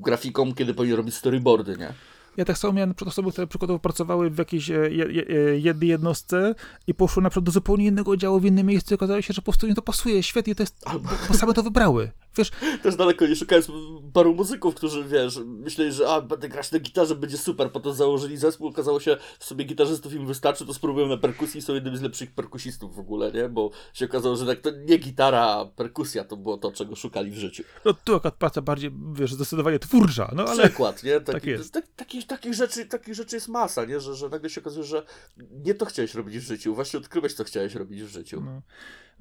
grafiką, 0.00 0.54
kiedy 0.54 0.74
powinien 0.74 0.96
robić 0.96 1.14
storyboardy, 1.14 1.76
nie? 1.76 1.92
Ja 2.38 2.44
tak 2.44 2.58
samo 2.58 2.72
miałem 2.72 2.94
przed 2.94 3.08
osoby, 3.08 3.32
które 3.32 3.46
przykładowo 3.46 3.78
pracowały 3.78 4.30
w 4.30 4.38
jakiejś 4.38 4.70
e, 4.70 4.74
e, 4.76 5.58
jednej 5.58 5.88
jednostce 5.88 6.54
i 6.86 6.94
poszły 6.94 7.22
na 7.22 7.30
przykład 7.30 7.44
do 7.44 7.52
zupełnie 7.52 7.86
innego 7.86 8.16
działu 8.16 8.40
w 8.40 8.44
innym 8.44 8.66
miejscu 8.66 8.94
i 8.94 8.96
okazało 8.96 9.22
się, 9.22 9.34
że 9.34 9.42
po 9.42 9.52
prostu 9.52 9.66
im 9.66 9.74
to 9.74 9.82
pasuje, 9.82 10.22
świetnie, 10.22 10.54
to 10.54 10.62
jest, 10.62 10.84
Albo- 10.84 11.08
bo, 11.28 11.34
same 11.34 11.54
to 11.54 11.62
wybrały. 11.62 12.10
Wiesz, 12.36 12.50
Też 12.82 12.96
daleko 12.96 13.26
nie 13.26 13.36
szukając 13.36 13.68
paru 14.12 14.34
muzyków, 14.34 14.74
którzy, 14.74 15.04
wiesz, 15.04 15.40
myśleli, 15.46 15.92
że 15.92 16.08
a, 16.08 16.20
będę 16.20 16.48
grać 16.48 16.72
na 16.72 16.78
gitarze, 16.78 17.14
będzie 17.14 17.38
super, 17.38 17.72
potem 17.72 17.92
założyli 17.92 18.36
zespół, 18.36 18.68
okazało 18.68 19.00
się, 19.00 19.16
w 19.38 19.44
sobie 19.44 19.64
gitarzystów 19.64 20.12
im 20.12 20.26
wystarczy, 20.26 20.66
to 20.66 20.74
spróbują 20.74 21.06
na 21.06 21.16
perkusji 21.16 21.58
i 21.58 21.62
są 21.62 21.74
jednym 21.74 21.96
z 21.96 22.02
lepszych 22.02 22.30
perkusistów 22.30 22.94
w 22.94 22.98
ogóle, 22.98 23.32
nie? 23.32 23.48
Bo 23.48 23.70
się 23.92 24.04
okazało, 24.04 24.36
że 24.36 24.46
tak 24.46 24.60
to 24.60 24.70
nie 24.70 24.98
gitara, 24.98 25.44
a 25.44 25.64
perkusja 25.66 26.24
to 26.24 26.36
było 26.36 26.58
to, 26.58 26.72
czego 26.72 26.96
szukali 26.96 27.30
w 27.30 27.36
życiu. 27.38 27.62
no 27.84 27.94
tu 28.04 28.14
akurat 28.14 28.34
praca 28.34 28.62
bardziej, 28.62 28.90
wiesz, 29.12 29.34
zdecydowanie 29.34 29.78
twórcza, 29.78 30.32
no 30.36 30.44
ale... 30.44 30.62
Przykład, 30.68 31.02
nie? 31.02 31.20
Taki, 31.20 31.32
tak 31.32 31.44
jest. 31.44 31.72
tak, 31.72 31.86
takich, 31.96 32.26
takich, 32.28 32.54
rzeczy, 32.54 32.86
takich 32.86 33.14
rzeczy 33.14 33.36
jest 33.36 33.48
masa, 33.48 33.84
nie? 33.84 34.00
Że, 34.00 34.14
że 34.14 34.28
nagle 34.28 34.50
się 34.50 34.60
okazuje, 34.60 34.84
że 34.84 35.02
nie 35.36 35.74
to 35.74 35.86
chciałeś 35.86 36.14
robić 36.14 36.38
w 36.38 36.42
życiu, 36.42 36.74
właśnie 36.74 36.98
odkryłeś, 36.98 37.34
co 37.34 37.44
chciałeś 37.44 37.74
robić 37.74 38.02
w 38.02 38.08
życiu. 38.08 38.40
No. 38.40 38.62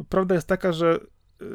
Prawda 0.10 0.36
jest 0.36 0.48
taka, 0.48 0.74
że 0.74 1.00
y, 1.42 1.46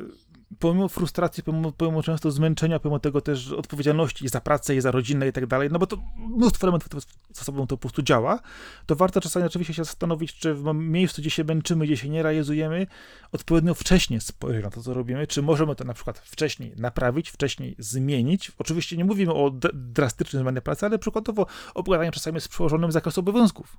pomimo 0.59 0.89
frustracji, 0.89 1.43
pomimo, 1.43 1.73
pomimo 1.73 2.03
często 2.03 2.31
zmęczenia, 2.31 2.79
pomimo 2.79 2.99
tego 2.99 3.21
też 3.21 3.53
odpowiedzialności 3.53 4.29
za 4.29 4.41
pracę, 4.41 4.77
i 4.77 4.81
za 4.81 4.91
rodzinę 4.91 5.29
i 5.29 5.33
tak 5.33 5.47
dalej, 5.47 5.69
no 5.73 5.79
bo 5.79 5.87
to 5.87 5.97
mnóstwo 6.17 6.67
elementów 6.67 7.03
ze 7.33 7.45
sobą 7.45 7.67
to 7.67 7.77
po 7.77 7.81
prostu 7.81 8.03
działa, 8.03 8.39
to 8.87 8.97
warto 8.97 9.21
czasami 9.21 9.47
oczywiście 9.47 9.75
się 9.75 9.85
zastanowić, 9.85 10.35
czy 10.35 10.55
w 10.55 10.75
miejscu, 10.75 11.23
gdzie 11.23 11.31
się 11.31 11.45
męczymy, 11.45 11.87
gdzie 11.87 11.97
się 11.97 12.09
nie 12.09 12.23
realizujemy, 12.23 12.87
odpowiednio 13.33 13.75
wcześnie 13.75 14.21
spojrzeć 14.21 14.65
na 14.65 14.71
to, 14.71 14.83
co 14.83 14.95
robimy, 14.95 15.27
czy 15.27 15.43
możemy 15.43 15.77
to 15.77 15.85
na 15.85 15.95
przykład 15.95 16.19
wcześniej 16.19 16.75
naprawić, 16.77 17.31
wcześniej 17.31 17.75
zmienić. 17.79 18.53
Oczywiście 18.59 18.97
nie 18.97 19.05
mówimy 19.05 19.33
o 19.33 19.51
drastycznej 19.73 20.43
zmianie 20.43 20.61
pracy, 20.61 20.87
ale 20.87 20.99
przykładowo 20.99 21.47
opowiadanie 21.75 22.13
czasami 22.13 22.41
z 22.41 22.49
przełożonym 22.49 22.93
zakresu 22.93 23.21
obowiązków. 23.21 23.77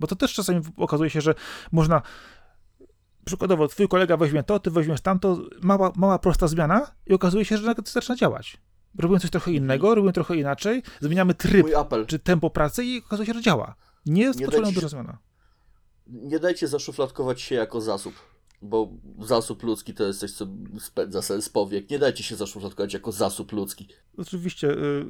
Bo 0.00 0.06
to 0.06 0.16
też 0.16 0.34
czasami 0.34 0.60
okazuje 0.76 1.10
się, 1.10 1.20
że 1.20 1.34
można 1.72 2.02
przykładowo 3.28 3.68
twój 3.68 3.88
kolega 3.88 4.16
weźmie 4.16 4.42
to, 4.42 4.60
ty 4.60 4.70
weźmiesz 4.70 5.00
tamto, 5.00 5.38
mała, 5.62 5.92
mała 5.96 6.18
prosta 6.18 6.48
zmiana 6.48 6.90
i 7.06 7.14
okazuje 7.14 7.44
się, 7.44 7.56
że 7.56 7.66
nagle 7.66 7.84
to 7.84 7.90
zaczyna 7.90 8.16
działać. 8.16 8.56
Robimy 8.98 9.20
coś 9.20 9.30
trochę 9.30 9.52
innego, 9.52 9.94
robimy 9.94 10.12
trochę 10.12 10.36
inaczej, 10.36 10.82
zmieniamy 11.00 11.34
tryb 11.34 11.66
czy 12.06 12.18
tempo 12.18 12.50
pracy 12.50 12.84
i 12.84 12.98
okazuje 12.98 13.26
się, 13.26 13.34
że 13.34 13.42
działa. 13.42 13.74
Nie 14.06 14.22
jest 14.22 14.44
potrzebna 14.44 14.72
duża 14.72 14.88
zmiana. 14.88 15.18
Nie 16.06 16.38
dajcie 16.38 16.68
zaszufladkować 16.68 17.40
się 17.40 17.54
jako 17.54 17.80
zasób, 17.80 18.14
bo 18.62 18.88
zasób 19.20 19.62
ludzki 19.62 19.94
to 19.94 20.04
jest 20.04 20.20
coś, 20.20 20.32
co 20.32 20.46
spędza 20.80 21.22
sens 21.22 21.48
powiek. 21.48 21.90
Nie 21.90 21.98
dajcie 21.98 22.24
się 22.24 22.36
zaszufladkować 22.36 22.94
jako 22.94 23.12
zasób 23.12 23.52
ludzki. 23.52 23.88
Oczywiście, 24.18 24.70
y, 24.70 25.06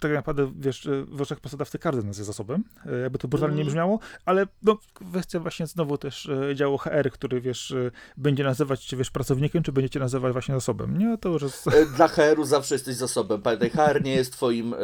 tak 0.00 0.12
naprawdę, 0.12 0.52
wiesz, 0.56 0.86
y, 0.86 1.04
w 1.08 1.22
oczach 1.22 1.40
pracodawcy 1.40 1.78
każdy 1.78 2.02
nas 2.02 2.16
jest 2.18 2.26
zasobem, 2.26 2.64
y, 2.86 3.00
jakby 3.02 3.18
to 3.18 3.28
brutalnie 3.28 3.54
nie 3.56 3.60
Mhm. 3.62 3.68
brzmiało, 3.72 3.98
ale 4.24 4.46
no, 4.62 4.78
kwestia 4.94 5.40
właśnie 5.40 5.66
znowu 5.66 5.98
też 5.98 6.26
y, 6.26 6.54
działu 6.54 6.78
HR, 6.78 7.10
który, 7.12 7.40
wiesz, 7.40 7.70
y, 7.70 7.90
będzie 8.16 8.44
nazywać 8.44 8.84
cię, 8.84 8.96
wiesz, 8.96 9.10
pracownikiem, 9.10 9.62
czy 9.62 9.72
będziecie 9.72 10.00
nazywać 10.00 10.32
właśnie 10.32 10.54
zasobem. 10.54 10.98
Nie, 10.98 11.18
to 11.18 11.28
już 11.28 11.42
jest... 11.42 11.68
E, 11.68 11.86
Dla 11.96 12.08
HR-u 12.08 12.44
zawsze 12.44 12.74
jesteś 12.74 12.94
zasobem. 12.94 13.42
Pamiętaj, 13.42 13.70
HR 13.70 14.02
nie 14.04 14.14
jest 14.14 14.32
twoim 14.32 14.74
e, 14.74 14.78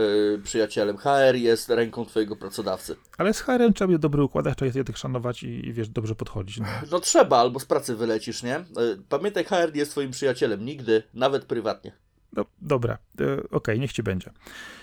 przyjacielem. 0.45 0.97
HR 0.97 1.35
jest 1.35 1.69
ręką 1.69 2.05
twojego 2.07 2.37
pracodawcy. 2.37 2.97
Ale 3.19 3.35
z 3.35 3.41
HR-em 3.41 3.73
trzeba 3.73 3.93
mieć 3.93 4.01
dobry 4.01 4.23
układ, 4.23 4.45
trzeba 4.57 4.67
je 4.67 4.73
jednak 4.75 4.97
szanować 4.97 5.43
i, 5.43 5.67
i, 5.69 5.73
wiesz, 5.73 5.89
dobrze 5.89 6.15
podchodzić. 6.15 6.61
No. 6.61 6.67
No 6.91 7.01
trzeba, 7.01 7.39
albo 7.39 7.61
z 7.61 7.65
pracy 7.67 7.97
wylecisz, 7.97 8.43
nie? 8.43 8.57
E, 8.57 8.65
Pamiętaj, 9.09 9.45
HR 9.45 9.73
nie 9.75 9.79
jest 9.81 9.91
twoim 9.91 10.11
przyjacielem. 10.11 10.65
Nigdy, 10.65 11.03
nawet 11.15 11.45
prywatnie. 11.45 11.93
No, 12.37 12.45
dobra, 12.63 12.99
y, 13.21 13.51
okej, 13.51 13.81
niech 13.81 13.93
ci 13.93 14.03
będzie. 14.03 14.31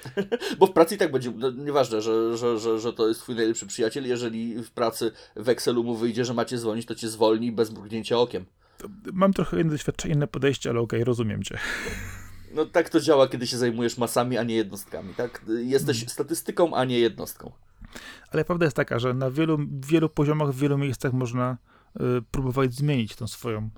Bo 0.60 0.68
w 0.68 0.72
pracy 0.72 0.96
i 0.96 0.98
tak 0.98 1.12
będzie, 1.12 1.32
no, 1.38 1.52
nieważne, 1.52 2.02
że, 2.02 2.38
że, 2.38 2.60
że, 2.60 2.80
że 2.80 2.94
to 2.94 3.08
jest 3.08 3.20
twój 3.20 3.36
najlepszy 3.36 3.68
przyjaciel. 3.68 4.08
Jeżeli 4.08 4.64
w 4.64 4.72
pracy 4.72 5.12
w 5.36 5.50
Excelu 5.50 5.84
mu 5.84 5.96
wyjdzie, 5.96 6.26
że 6.26 6.34
macie 6.34 6.58
zwolnić, 6.58 6.86
to 6.86 6.96
cię 6.96 7.10
zwolni 7.10 7.52
bez 7.52 7.72
mrugnięcia 7.72 8.18
okiem. 8.18 8.46
Mam 9.14 9.34
trochę 9.34 9.62
inne 9.62 9.72
doświadczenie, 9.72 10.14
inne 10.14 10.28
podejście, 10.28 10.70
ale 10.70 10.80
okej, 10.80 11.04
rozumiem 11.04 11.44
cię. 11.44 11.58
No 12.54 12.66
tak 12.66 12.90
to 12.90 13.00
działa, 13.00 13.28
kiedy 13.28 13.48
się 13.48 13.58
zajmujesz 13.58 13.98
masami, 13.98 14.38
a 14.38 14.44
nie 14.44 14.56
jednostkami, 14.56 15.14
tak? 15.14 15.42
Jesteś 15.48 16.10
statystyką, 16.10 16.74
a 16.74 16.86
nie 16.86 17.00
jednostką. 17.00 17.52
Ale 18.32 18.46
prawda 18.46 18.66
jest 18.66 18.76
taka, 18.76 19.00
że 19.00 19.14
na 19.14 19.32
wielu, 19.32 19.58
wielu 19.82 20.10
poziomach, 20.10 20.52
w 20.52 20.60
wielu 20.60 20.78
miejscach 20.78 21.14
można 21.14 21.58
y, 21.96 22.22
próbować 22.32 22.74
zmienić 22.74 23.16
tą 23.16 23.28
swoją 23.28 23.66
y, 23.66 23.70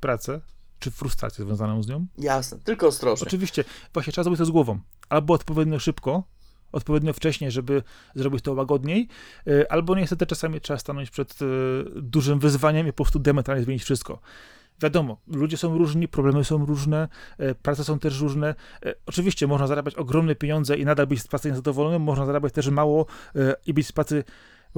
pracę, 0.00 0.40
czy 0.78 0.90
frustrację 0.90 1.44
związaną 1.44 1.82
z 1.82 1.88
nią. 1.88 2.06
Jasne, 2.18 2.58
tylko 2.64 2.86
ostrożnie. 2.86 3.26
Oczywiście, 3.26 3.64
właśnie 3.94 4.12
trzeba 4.12 4.22
zrobić 4.22 4.38
to 4.38 4.44
z 4.44 4.50
głową. 4.50 4.78
Albo 5.08 5.34
odpowiednio 5.34 5.78
szybko, 5.78 6.22
odpowiednio 6.72 7.12
wcześnie, 7.12 7.50
żeby 7.50 7.82
zrobić 8.14 8.44
to 8.44 8.52
łagodniej, 8.52 9.08
y, 9.48 9.70
albo 9.70 9.94
niestety 9.94 10.26
czasami 10.26 10.60
trzeba 10.60 10.78
stanąć 10.78 11.10
przed 11.10 11.42
y, 11.42 11.84
dużym 12.02 12.38
wyzwaniem 12.38 12.86
i 12.86 12.92
po 12.92 13.04
prostu 13.04 13.18
diametralnie 13.18 13.64
zmienić 13.64 13.84
wszystko. 13.84 14.20
Wiadomo, 14.82 15.16
ludzie 15.26 15.56
są 15.56 15.78
różni, 15.78 16.08
problemy 16.08 16.44
są 16.44 16.66
różne, 16.66 17.08
e, 17.38 17.54
prace 17.54 17.84
są 17.84 17.98
też 17.98 18.20
różne. 18.20 18.54
E, 18.86 18.94
Oczywiście 19.06 19.46
można 19.46 19.66
zarabiać 19.66 19.94
ogromne 19.94 20.34
pieniądze 20.34 20.76
i 20.76 20.84
nadal 20.84 21.06
być 21.06 21.22
z 21.22 21.28
pracy 21.28 21.50
niezadowolonym, 21.50 22.02
można 22.02 22.26
zarabiać 22.26 22.52
też 22.52 22.68
mało 22.68 23.06
e, 23.36 23.56
i 23.66 23.74
być 23.74 23.86
z 23.86 23.92
pracy 23.92 24.24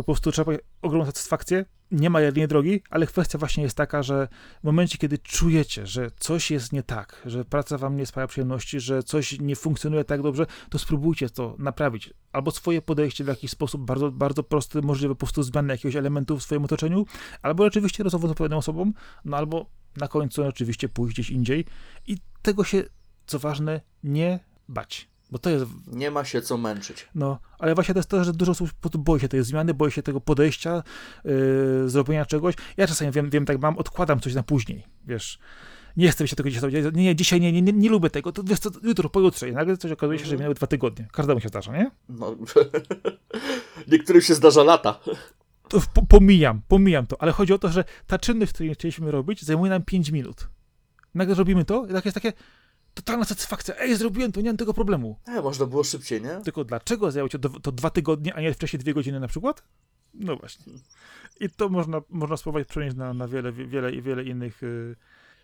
po 0.02 0.12
prostu 0.12 0.32
trzeba 0.32 0.52
ogromną 0.82 1.06
satysfakcję. 1.06 1.64
Nie 1.90 2.10
ma 2.10 2.20
jednej 2.20 2.48
drogi, 2.48 2.82
ale 2.90 3.06
kwestia 3.06 3.38
właśnie 3.38 3.62
jest 3.62 3.76
taka, 3.76 4.02
że 4.02 4.28
w 4.60 4.64
momencie, 4.64 4.98
kiedy 4.98 5.18
czujecie, 5.18 5.86
że 5.86 6.10
coś 6.18 6.50
jest 6.50 6.72
nie 6.72 6.82
tak, 6.82 7.22
że 7.26 7.44
praca 7.44 7.78
wam 7.78 7.96
nie 7.96 8.06
sprawia 8.06 8.26
przyjemności, 8.26 8.80
że 8.80 9.02
coś 9.02 9.40
nie 9.40 9.56
funkcjonuje 9.56 10.04
tak 10.04 10.22
dobrze, 10.22 10.46
to 10.70 10.78
spróbujcie 10.78 11.30
to 11.30 11.56
naprawić. 11.58 12.14
Albo 12.32 12.50
swoje 12.50 12.82
podejście 12.82 13.24
w 13.24 13.26
jakiś 13.26 13.50
sposób 13.50 13.84
bardzo, 13.84 14.10
bardzo 14.10 14.42
prosty, 14.42 14.82
możliwe 14.82 15.14
po 15.14 15.18
prostu 15.18 15.42
zmiany 15.42 15.74
jakiegoś 15.74 15.96
elementu 15.96 16.38
w 16.38 16.42
swoim 16.42 16.64
otoczeniu, 16.64 17.06
albo 17.42 17.64
oczywiście 17.64 18.04
rozmowę 18.04 18.28
z 18.28 18.30
odpowiednią 18.30 18.58
osobą, 18.58 18.92
no 19.24 19.36
albo 19.36 19.66
na 19.96 20.08
końcu 20.08 20.44
oczywiście 20.44 20.88
pójść 20.88 21.14
gdzieś 21.14 21.30
indziej 21.30 21.64
i 22.06 22.16
tego 22.42 22.64
się, 22.64 22.84
co 23.26 23.38
ważne, 23.38 23.80
nie 24.02 24.40
bać. 24.68 25.08
Bo 25.30 25.38
to 25.38 25.50
jest, 25.50 25.64
Nie 25.86 26.10
ma 26.10 26.24
się 26.24 26.42
co 26.42 26.56
męczyć. 26.58 27.08
no, 27.14 27.38
ale 27.58 27.74
właśnie 27.74 27.94
to 27.94 27.98
jest 27.98 28.08
to, 28.08 28.24
że 28.24 28.32
dużo 28.32 28.52
osób 28.52 28.70
boi 28.96 29.20
się 29.20 29.28
tej 29.28 29.44
zmiany, 29.44 29.74
boi 29.74 29.90
się 29.90 30.02
tego 30.02 30.20
podejścia, 30.20 30.82
yy, 31.24 31.88
zrobienia 31.88 32.26
czegoś. 32.26 32.54
Ja 32.76 32.86
czasami 32.86 33.10
wiem, 33.10 33.30
wiem, 33.30 33.44
tak 33.46 33.60
mam, 33.60 33.78
odkładam 33.78 34.20
coś 34.20 34.34
na 34.34 34.42
później, 34.42 34.84
wiesz. 35.06 35.38
Nie 35.96 36.10
chcę 36.10 36.28
się 36.28 36.36
tego 36.36 36.48
dzisiaj 36.50 36.60
zrobić. 36.60 36.96
Nie, 36.96 37.04
nie, 37.04 37.16
dzisiaj 37.16 37.40
nie, 37.40 37.52
nie, 37.52 37.62
nie, 37.62 37.72
nie 37.72 37.90
lubię 37.90 38.10
tego. 38.10 38.32
To 38.32 38.42
wiesz 38.44 38.58
co, 38.58 38.70
jutro, 38.82 39.08
pojutrze. 39.08 39.48
I 39.48 39.52
nagle 39.52 39.76
coś 39.76 39.92
okazuje 39.92 40.18
się, 40.18 40.24
że 40.24 40.36
minęły 40.36 40.54
dwa 40.54 40.66
tygodnie. 40.66 41.08
Każdemu 41.12 41.40
się 41.40 41.48
zdarza, 41.48 41.72
nie? 41.72 41.90
No, 42.08 42.36
niektórym 43.92 44.22
się 44.22 44.34
zdarza 44.34 44.62
lata. 44.62 45.00
To 45.68 45.80
po, 45.94 46.06
pomijam, 46.06 46.62
pomijam 46.68 47.06
to, 47.06 47.22
ale 47.22 47.32
chodzi 47.32 47.52
o 47.52 47.58
to, 47.58 47.68
że 47.68 47.84
ta 48.06 48.18
czynność, 48.18 48.52
którą 48.52 48.72
chcieliśmy 48.72 49.10
robić, 49.10 49.42
zajmuje 49.42 49.70
nam 49.70 49.82
5 49.82 50.10
minut. 50.10 50.48
Nagle 51.14 51.34
robimy 51.34 51.64
to 51.64 51.86
i 51.86 51.92
tak 51.92 52.04
jest 52.04 52.14
takie 52.14 52.32
totalna 53.02 53.24
satysfakcja. 53.24 53.74
Ej, 53.78 53.96
zrobiłem 53.96 54.32
to, 54.32 54.40
nie 54.40 54.50
mam 54.50 54.56
tego 54.56 54.74
problemu. 54.74 55.18
E, 55.26 55.42
można 55.42 55.66
było 55.66 55.84
szybciej, 55.84 56.22
nie? 56.22 56.40
Tylko 56.44 56.64
dlaczego 56.64 57.10
zajęło 57.10 57.28
cię 57.28 57.38
to, 57.38 57.48
to 57.48 57.72
dwa 57.72 57.90
tygodnie, 57.90 58.34
a 58.34 58.40
nie 58.40 58.54
wcześniej 58.54 58.80
dwie 58.80 58.94
godziny 58.94 59.20
na 59.20 59.28
przykład? 59.28 59.62
No 60.14 60.36
właśnie. 60.36 60.72
I 61.40 61.50
to 61.50 61.68
można, 61.68 62.00
można 62.08 62.36
spróbować 62.36 62.68
przenieść 62.68 62.96
na, 62.96 63.14
na 63.14 63.28
wiele, 63.28 63.52
wie- 63.52 63.66
wiele 63.66 63.92
wiele 64.02 64.24
innych, 64.24 64.62
y, 64.62 64.96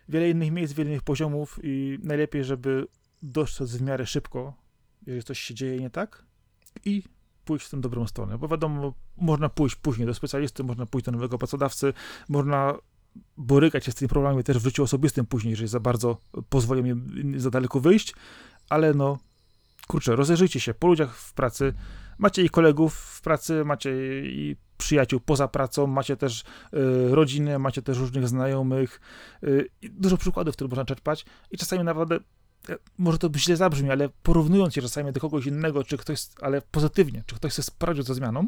wiele 0.09 0.29
innych 0.29 0.51
miejsc, 0.51 0.73
wiele 0.73 0.89
innych 0.89 1.03
poziomów 1.03 1.59
i 1.63 1.99
najlepiej, 2.03 2.43
żeby 2.43 2.87
dostrzec 3.21 3.71
w 3.71 3.81
miarę 3.81 4.05
szybko, 4.05 4.53
jeżeli 5.05 5.23
coś 5.23 5.39
się 5.39 5.53
dzieje 5.53 5.79
nie 5.79 5.89
tak 5.89 6.25
i 6.85 7.03
pójść 7.45 7.65
w 7.65 7.69
tę 7.69 7.81
dobrą 7.81 8.07
stronę, 8.07 8.37
bo 8.37 8.47
wiadomo, 8.47 8.93
można 9.17 9.49
pójść 9.49 9.75
później 9.75 10.07
do 10.07 10.13
specjalisty, 10.13 10.63
można 10.63 10.85
pójść 10.85 11.05
do 11.05 11.11
nowego 11.11 11.37
pracodawcy, 11.37 11.93
można 12.29 12.75
borykać 13.37 13.85
się 13.85 13.91
z 13.91 13.95
tymi 13.95 14.09
problemami 14.09 14.43
też 14.43 14.59
w 14.59 14.63
życiu 14.63 14.83
osobistym 14.83 15.25
później, 15.25 15.51
jeżeli 15.51 15.67
za 15.67 15.79
bardzo 15.79 16.17
pozwolą 16.49 16.85
im 16.85 17.33
za 17.37 17.49
daleko 17.49 17.79
wyjść, 17.79 18.13
ale 18.69 18.93
no, 18.93 19.17
kurczę, 19.87 20.15
rozejrzyjcie 20.15 20.59
się 20.59 20.73
po 20.73 20.87
ludziach 20.87 21.15
w 21.15 21.33
pracy. 21.33 21.73
Macie 22.17 22.43
i 22.43 22.49
kolegów 22.49 22.93
w 22.93 23.21
pracy, 23.21 23.65
macie 23.65 23.91
i 24.25 24.55
przyjaciół 24.77 25.19
poza 25.19 25.47
pracą, 25.47 25.87
macie 25.87 26.17
też 26.17 26.41
y, 26.41 27.15
rodziny, 27.15 27.59
macie 27.59 27.81
też 27.81 27.97
różnych 27.97 28.27
znajomych. 28.27 29.01
Y, 29.43 29.69
dużo 29.83 30.17
przykładów, 30.17 30.55
które 30.55 30.67
można 30.67 30.85
czerpać 30.85 31.25
i 31.51 31.57
czasami 31.57 31.83
naprawdę 31.83 32.15
e, 32.69 32.77
może 32.97 33.17
to 33.17 33.29
źle 33.37 33.55
zabrzmi, 33.55 33.91
ale 33.91 34.09
porównując 34.23 34.73
się 34.73 34.81
czasami 34.81 35.11
do 35.11 35.19
kogoś 35.19 35.45
innego, 35.45 35.83
czy 35.83 35.97
ktoś, 35.97 36.19
ale 36.41 36.61
pozytywnie, 36.61 37.23
czy 37.25 37.35
ktoś 37.35 37.53
się 37.53 37.63
sprawdził 37.63 38.03
ze 38.03 38.13
zmianą, 38.13 38.47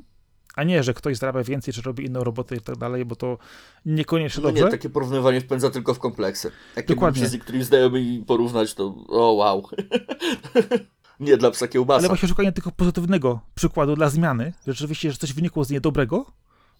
a 0.57 0.63
nie, 0.63 0.83
że 0.83 0.93
ktoś 0.93 1.17
zarabia 1.17 1.43
więcej, 1.43 1.73
czy 1.73 1.81
robi 1.81 2.05
inną 2.05 2.23
robotę 2.23 2.55
i 2.55 2.61
tak 2.61 2.77
dalej, 2.77 3.05
bo 3.05 3.15
to 3.15 3.37
niekoniecznie 3.85 4.43
No 4.43 4.49
dobrze. 4.49 4.65
nie, 4.65 4.71
takie 4.71 4.89
porównywanie 4.89 5.41
wpędza 5.41 5.69
tylko 5.69 5.93
w 5.93 5.99
kompleksy. 5.99 6.51
Jak 6.75 6.87
Dokładnie. 6.87 7.21
Się 7.21 7.27
z 7.27 7.33
niektórymi 7.33 7.63
znajomymi 7.63 8.23
porównać, 8.27 8.73
to 8.73 8.95
o 9.07 9.33
wow. 9.33 9.63
nie 11.19 11.37
dla 11.37 11.51
psa 11.51 11.67
kiełbasa. 11.67 11.99
Ale 11.99 12.07
właśnie 12.07 12.29
szukanie 12.29 12.51
tego 12.51 12.71
pozytywnego 12.71 13.39
przykładu 13.55 13.95
dla 13.95 14.09
zmiany, 14.09 14.53
rzeczywiście, 14.67 15.11
że 15.11 15.17
coś 15.17 15.33
wynikło 15.33 15.63
z 15.63 15.69
niedobrego, 15.69 16.25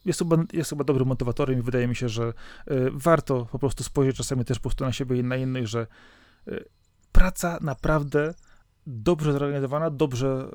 jest 0.06 0.20
chyba, 0.20 0.38
jest 0.54 0.70
chyba 0.70 0.84
dobrym 0.84 1.08
motywatorem 1.08 1.60
i 1.60 1.62
wydaje 1.62 1.88
mi 1.88 1.96
się, 1.96 2.10
że 2.10 2.24
y, 2.24 2.34
warto 2.92 3.48
po 3.52 3.60
prostu 3.60 3.84
spojrzeć 3.84 4.18
czasami 4.18 4.46
też 4.46 4.58
po 4.60 4.62
prostu 4.62 4.86
na 4.86 4.92
siebie 4.92 5.18
i 5.18 5.24
na 5.24 5.36
innych, 5.36 5.68
że 5.68 5.88
y, 6.48 6.66
praca 7.12 7.58
naprawdę 7.62 8.34
dobrze 8.88 9.34
zorganizowana, 9.34 9.90
dobrze, 9.90 10.50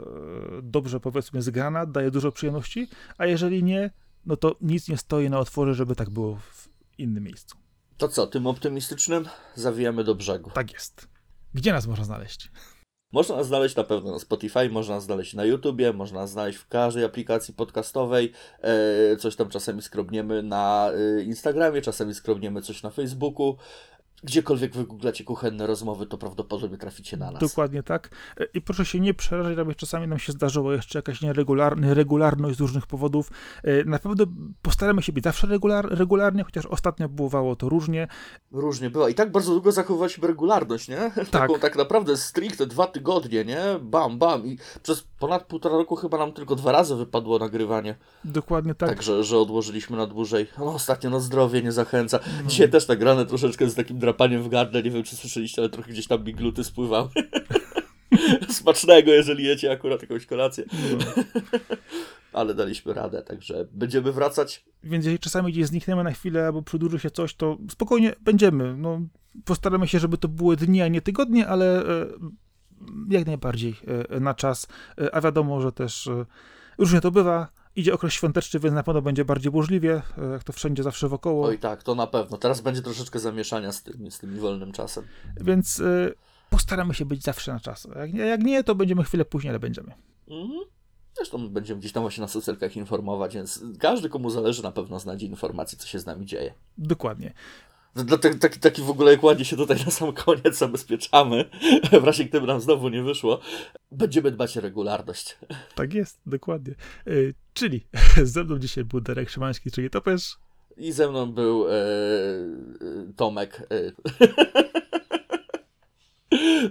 e, 0.59 0.63
dobrze 0.63 1.01
powiedzmy 1.01 1.43
zgrana, 1.43 1.87
daje 1.87 2.11
dużo 2.11 2.33
przyjemności, 2.33 2.89
a 3.19 3.27
jeżeli 3.27 3.65
nie, 3.65 3.91
no 4.27 4.37
to 4.37 4.57
nic 4.61 4.89
nie 4.89 4.97
stoi 4.97 5.31
na 5.31 5.39
otworze, 5.39 5.75
żeby 5.75 5.95
tak 5.95 6.11
było 6.11 6.37
w 6.37 6.69
innym 6.99 7.25
miejscu. 7.25 7.57
To 7.97 8.09
co, 8.09 8.27
tym 8.27 8.47
optymistycznym 8.47 9.25
zawijamy 9.55 10.05
do 10.05 10.15
brzegu. 10.15 10.51
Tak 10.51 10.73
jest. 10.73 11.09
Gdzie 11.55 11.73
nas 11.73 11.87
można 11.87 12.05
znaleźć? 12.05 12.51
Można 13.13 13.37
nas 13.37 13.47
znaleźć 13.47 13.77
na 13.77 13.85
pewno 13.85 14.13
na 14.13 14.19
Spotify, 14.19 14.69
można 14.71 14.95
nas 14.95 15.05
znaleźć 15.05 15.35
na 15.35 15.45
YouTubie, 15.45 15.93
można 15.93 16.21
nas 16.21 16.31
znaleźć 16.31 16.59
w 16.59 16.69
każdej 16.69 17.05
aplikacji 17.05 17.55
podcastowej. 17.55 18.33
E, 18.61 19.17
coś 19.17 19.37
tam 19.37 19.49
czasami 19.49 19.83
skrobniemy 19.83 20.43
na 20.43 20.91
e, 21.19 21.23
Instagramie, 21.23 21.83
czasami 21.83 22.15
skrobniemy 22.15 22.63
coś 22.63 22.83
na 22.83 22.91
Facebooku. 22.91 23.57
Gdziekolwiek 24.25 24.75
wygooglacie 24.75 25.25
kuchenne 25.25 25.67
rozmowy, 25.67 26.07
to 26.07 26.19
prawdopodobnie 26.19 26.79
traficie 26.79 27.17
na 27.17 27.31
nas. 27.31 27.41
Dokładnie 27.41 27.83
tak. 27.83 28.11
E, 28.41 28.45
I 28.55 28.61
proszę 28.61 28.85
się 28.85 29.01
nie 29.01 29.15
przerażać, 29.15 29.59
aby 29.59 29.75
czasami 29.75 30.09
nam 30.09 30.19
się 30.19 30.33
zdarzyło 30.33 30.73
jeszcze 30.73 30.99
jakaś 30.99 31.23
nieregularny, 31.23 31.95
regularność 31.95 32.57
z 32.57 32.61
różnych 32.61 32.87
powodów. 32.87 33.31
E, 33.65 33.85
Na 33.85 33.99
pewno 33.99 34.25
postaramy 34.63 35.03
się 35.03 35.13
być 35.13 35.25
zawsze 35.25 35.47
regular, 35.47 35.87
regularnie, 35.91 36.45
chociaż 36.45 36.67
ostatnio 36.67 37.09
bywało 37.09 37.57
to 37.57 37.69
różnie. 37.69 38.09
Różnie 38.53 38.91
bywa. 38.91 39.09
I 39.09 39.15
tak 39.15 39.33
bardzo 39.33 39.53
długo 39.53 39.73
zachowywaliśmy 39.73 40.29
regularność, 40.29 40.89
nie? 40.89 41.11
Taką 41.31 41.59
tak 41.59 41.77
naprawdę 41.77 42.17
stricte 42.17 42.67
dwa 42.67 42.87
tygodnie, 42.87 43.45
nie? 43.45 43.63
Bam, 43.81 44.19
bam. 44.19 44.47
I 44.47 44.59
przez 44.83 45.03
ponad 45.19 45.47
półtora 45.47 45.77
roku 45.77 45.97
chyba 45.97 46.19
nam 46.19 46.33
tylko 46.33 46.57
dwa 46.57 46.73
razy 46.73 46.97
wypadło 46.97 47.39
nagrywanie. 47.39 47.95
Dokładnie 48.25 48.75
tak. 48.75 48.89
Także, 48.89 49.25
że 49.25 49.39
odłożyliśmy 49.39 49.97
na 49.97 50.07
dłużej. 50.07 50.47
No, 50.59 50.75
ostatnio 50.75 51.11
no 51.11 51.21
zdrowie 51.21 51.63
nie 51.63 51.73
zachęca. 51.73 52.21
No. 52.43 52.49
Dzisiaj 52.49 52.71
też 52.71 52.87
tak 52.87 52.99
grane 52.99 53.27
troszeczkę 53.27 53.71
z 53.71 53.75
takim 53.75 53.99
drapaniem 54.13 54.43
w 54.43 54.49
gardle. 54.49 54.83
Nie 54.83 54.91
wiem, 54.91 55.03
czy 55.03 55.17
słyszeliście, 55.17 55.63
ale 55.63 55.69
trochę 55.69 55.93
gdzieś 55.93 56.07
tam 56.07 56.25
mi 56.25 56.35
gluty 56.35 56.65
spływały. 56.65 57.09
Smacznego, 58.49 59.13
jeżeli 59.13 59.45
jecie 59.45 59.73
akurat 59.73 60.03
jakąś 60.03 60.27
kolację. 60.27 60.65
No. 60.73 61.23
Ale 62.33 62.55
daliśmy 62.55 62.93
radę, 62.93 63.23
także 63.23 63.67
będziemy 63.73 64.13
wracać. 64.13 64.65
Więc 64.85 65.05
jeżeli 65.05 65.19
czasami 65.19 65.53
gdzieś 65.53 65.67
znikniemy 65.67 66.05
na 66.05 66.11
chwilę 66.11 66.47
albo 66.47 66.63
przedłuży 66.63 66.99
się 66.99 67.11
coś, 67.11 67.35
to 67.35 67.59
spokojnie 67.71 68.15
będziemy. 68.21 68.77
No, 68.77 69.01
postaramy 69.45 69.89
się, 69.89 69.99
żeby 69.99 70.19
to 70.19 70.29
były 70.29 70.57
dni, 70.57 70.83
a 70.83 70.89
nie 70.89 71.01
tygodnie, 71.01 71.49
ale 71.49 71.87
e, 71.87 72.07
jak 73.11 73.27
najbardziej 73.27 73.75
e, 74.11 74.21
na 74.21 74.35
czas. 74.35 74.67
E, 75.01 75.15
A 75.15 75.21
wiadomo, 75.21 75.61
że 75.61 75.73
też 75.73 76.11
różnie 76.79 77.01
to 77.01 77.11
bywa. 77.11 77.49
Idzie 77.77 77.95
okres 77.95 78.13
świąteczny, 78.13 78.61
więc 78.61 78.75
na 78.75 78.83
pewno 78.83 79.03
będzie 79.03 79.25
bardziej 79.25 79.53
burzliwie, 79.53 80.03
e, 80.19 80.25
jak 80.33 80.45
to 80.45 80.53
wszędzie 80.53 80.83
zawsze 80.83 81.09
wokoło. 81.09 81.47
Oj 81.47 81.59
tak, 81.59 81.83
to 81.83 81.95
na 81.95 82.07
pewno. 82.07 82.39
Teraz 82.39 82.61
będzie 82.61 82.83
troszeczkę 82.83 83.19
zamieszania 83.19 83.73
z 83.73 83.83
tym, 83.83 84.11
z 84.11 84.19
tym 84.19 84.39
wolnym 84.39 84.73
czasem. 84.73 85.05
Więc 85.41 85.81
e, 85.81 86.13
postaramy 86.51 86.95
się 86.95 87.05
być 87.05 87.23
zawsze 87.23 87.53
na 87.53 87.61
czas. 87.61 87.89
Jak 87.97 88.13
nie, 88.13 88.21
jak 88.21 88.43
nie, 88.43 88.65
to 88.65 88.75
będziemy 88.75 89.05
chwilę 89.05 89.25
później, 89.25 89.51
ale 89.51 89.59
będziemy. 89.59 89.95
Mhm. 90.29 90.61
Zresztą 91.17 91.49
będziemy 91.49 91.81
gdzieś 91.81 91.93
tam 91.93 92.03
właśnie 92.03 92.21
na 92.21 92.29
socjalkach 92.29 92.77
informować, 92.77 93.35
więc 93.35 93.65
każdy, 93.79 94.09
komu 94.09 94.31
zależy, 94.31 94.63
na 94.63 94.73
pewno 94.73 95.01
znajdzie 95.01 95.27
informacje, 95.27 95.79
co 95.79 95.87
się 95.87 95.99
z 95.99 96.07
nami 96.07 96.27
dzieje. 96.27 96.55
Dokładnie. 96.79 97.33
Dlatego 97.95 98.39
taki, 98.39 98.61
taki 98.61 98.83
w 98.83 98.91
ogóle, 98.91 99.13
jak 99.13 99.23
ładnie 99.23 99.45
się 99.45 99.57
tutaj 99.57 99.77
na 99.85 99.91
sam 99.91 100.13
koniec 100.13 100.59
zabezpieczamy, 100.59 101.51
w 102.03 102.05
razie 102.05 102.25
gdyby 102.25 102.47
nam 102.47 102.61
znowu 102.61 102.89
nie 102.89 103.03
wyszło, 103.03 103.41
będziemy 103.91 104.31
dbać 104.31 104.59
o 104.59 104.61
regularność. 104.61 105.39
Tak 105.75 105.95
jest, 105.95 106.21
dokładnie. 106.27 106.75
E, 107.07 107.13
Czyli 107.55 107.87
ze 108.23 108.45
mną 108.45 108.59
dzisiaj 108.59 108.85
był 108.85 109.01
Darek 109.01 109.31
Szymański, 109.31 109.71
czyli 109.71 109.91
Topesz. 109.91 110.37
I 110.77 110.93
ze 110.93 111.11
mną 111.11 111.33
był 111.33 111.69
e, 111.69 111.73
e, 111.73 111.77
Tomek. 113.17 113.63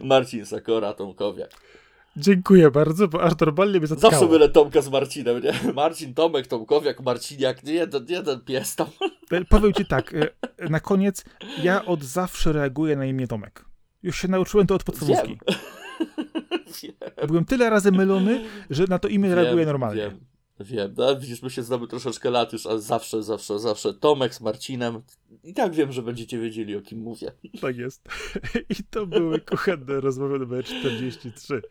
Marcin 0.03 0.45
Sakora, 0.45 0.93
Tomkowiak. 0.93 1.51
Dziękuję 2.17 2.71
bardzo, 2.71 3.07
bo 3.07 3.23
aż 3.23 3.33
normalnie 3.39 3.79
mnie 3.79 3.87
zatkało. 3.87 4.11
Zawsze 4.11 4.27
mylę 4.27 4.49
Tomka 4.49 4.81
z 4.81 4.89
Marcinem, 4.89 5.41
nie? 5.43 5.53
Marcin, 5.73 6.13
Tomek, 6.13 6.47
Tomkowiak, 6.47 7.01
Marciniak, 7.01 7.63
nie 7.63 7.73
jeden, 7.73 8.05
jeden 8.09 8.41
pies 8.41 8.75
tam. 8.75 8.87
Powiem 9.49 9.73
ci 9.73 9.85
tak, 9.85 10.13
e, 10.13 10.69
na 10.69 10.79
koniec, 10.79 11.25
ja 11.63 11.85
od 11.85 12.03
zawsze 12.03 12.53
reaguję 12.53 12.95
na 12.95 13.05
imię 13.05 13.27
Tomek. 13.27 13.65
Już 14.03 14.21
się 14.21 14.27
nauczyłem 14.27 14.67
to 14.67 14.75
od 14.75 14.83
podstawówki. 14.83 15.37
Wiem. 16.83 16.93
Byłem 17.27 17.45
tyle 17.45 17.69
razy 17.69 17.91
mylony, 17.91 18.45
że 18.69 18.85
na 18.89 18.99
to 18.99 19.07
imię 19.07 19.35
reaguję 19.35 19.65
normalnie. 19.65 20.01
Wiem, 20.01 20.19
wiem. 20.63 20.93
No, 20.97 21.19
widzisz, 21.19 21.41
my 21.41 21.49
się 21.49 21.63
znamy 21.63 21.87
troszeczkę 21.87 22.29
lat 22.29 22.53
już, 22.53 22.65
ale 22.65 22.81
zawsze, 22.81 23.23
zawsze, 23.23 23.59
zawsze 23.59 23.93
Tomek 23.93 24.35
z 24.35 24.41
Marcinem. 24.41 25.01
I 25.43 25.53
tak 25.53 25.73
wiem, 25.73 25.91
że 25.91 26.01
będziecie 26.01 26.39
wiedzieli, 26.39 26.75
o 26.75 26.81
kim 26.81 26.99
mówię. 26.99 27.31
Tak 27.61 27.77
jest. 27.77 28.01
I 28.69 28.83
to 28.89 29.07
były 29.07 29.39
kuchenne 29.39 29.99
rozmowy 30.01 30.39
numer 30.39 30.65
43. 30.65 31.61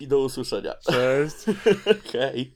I 0.00 0.08
do 0.08 0.18
usłyszenia. 0.18 0.74
Cześć. 0.74 1.36
Hej. 2.12 2.52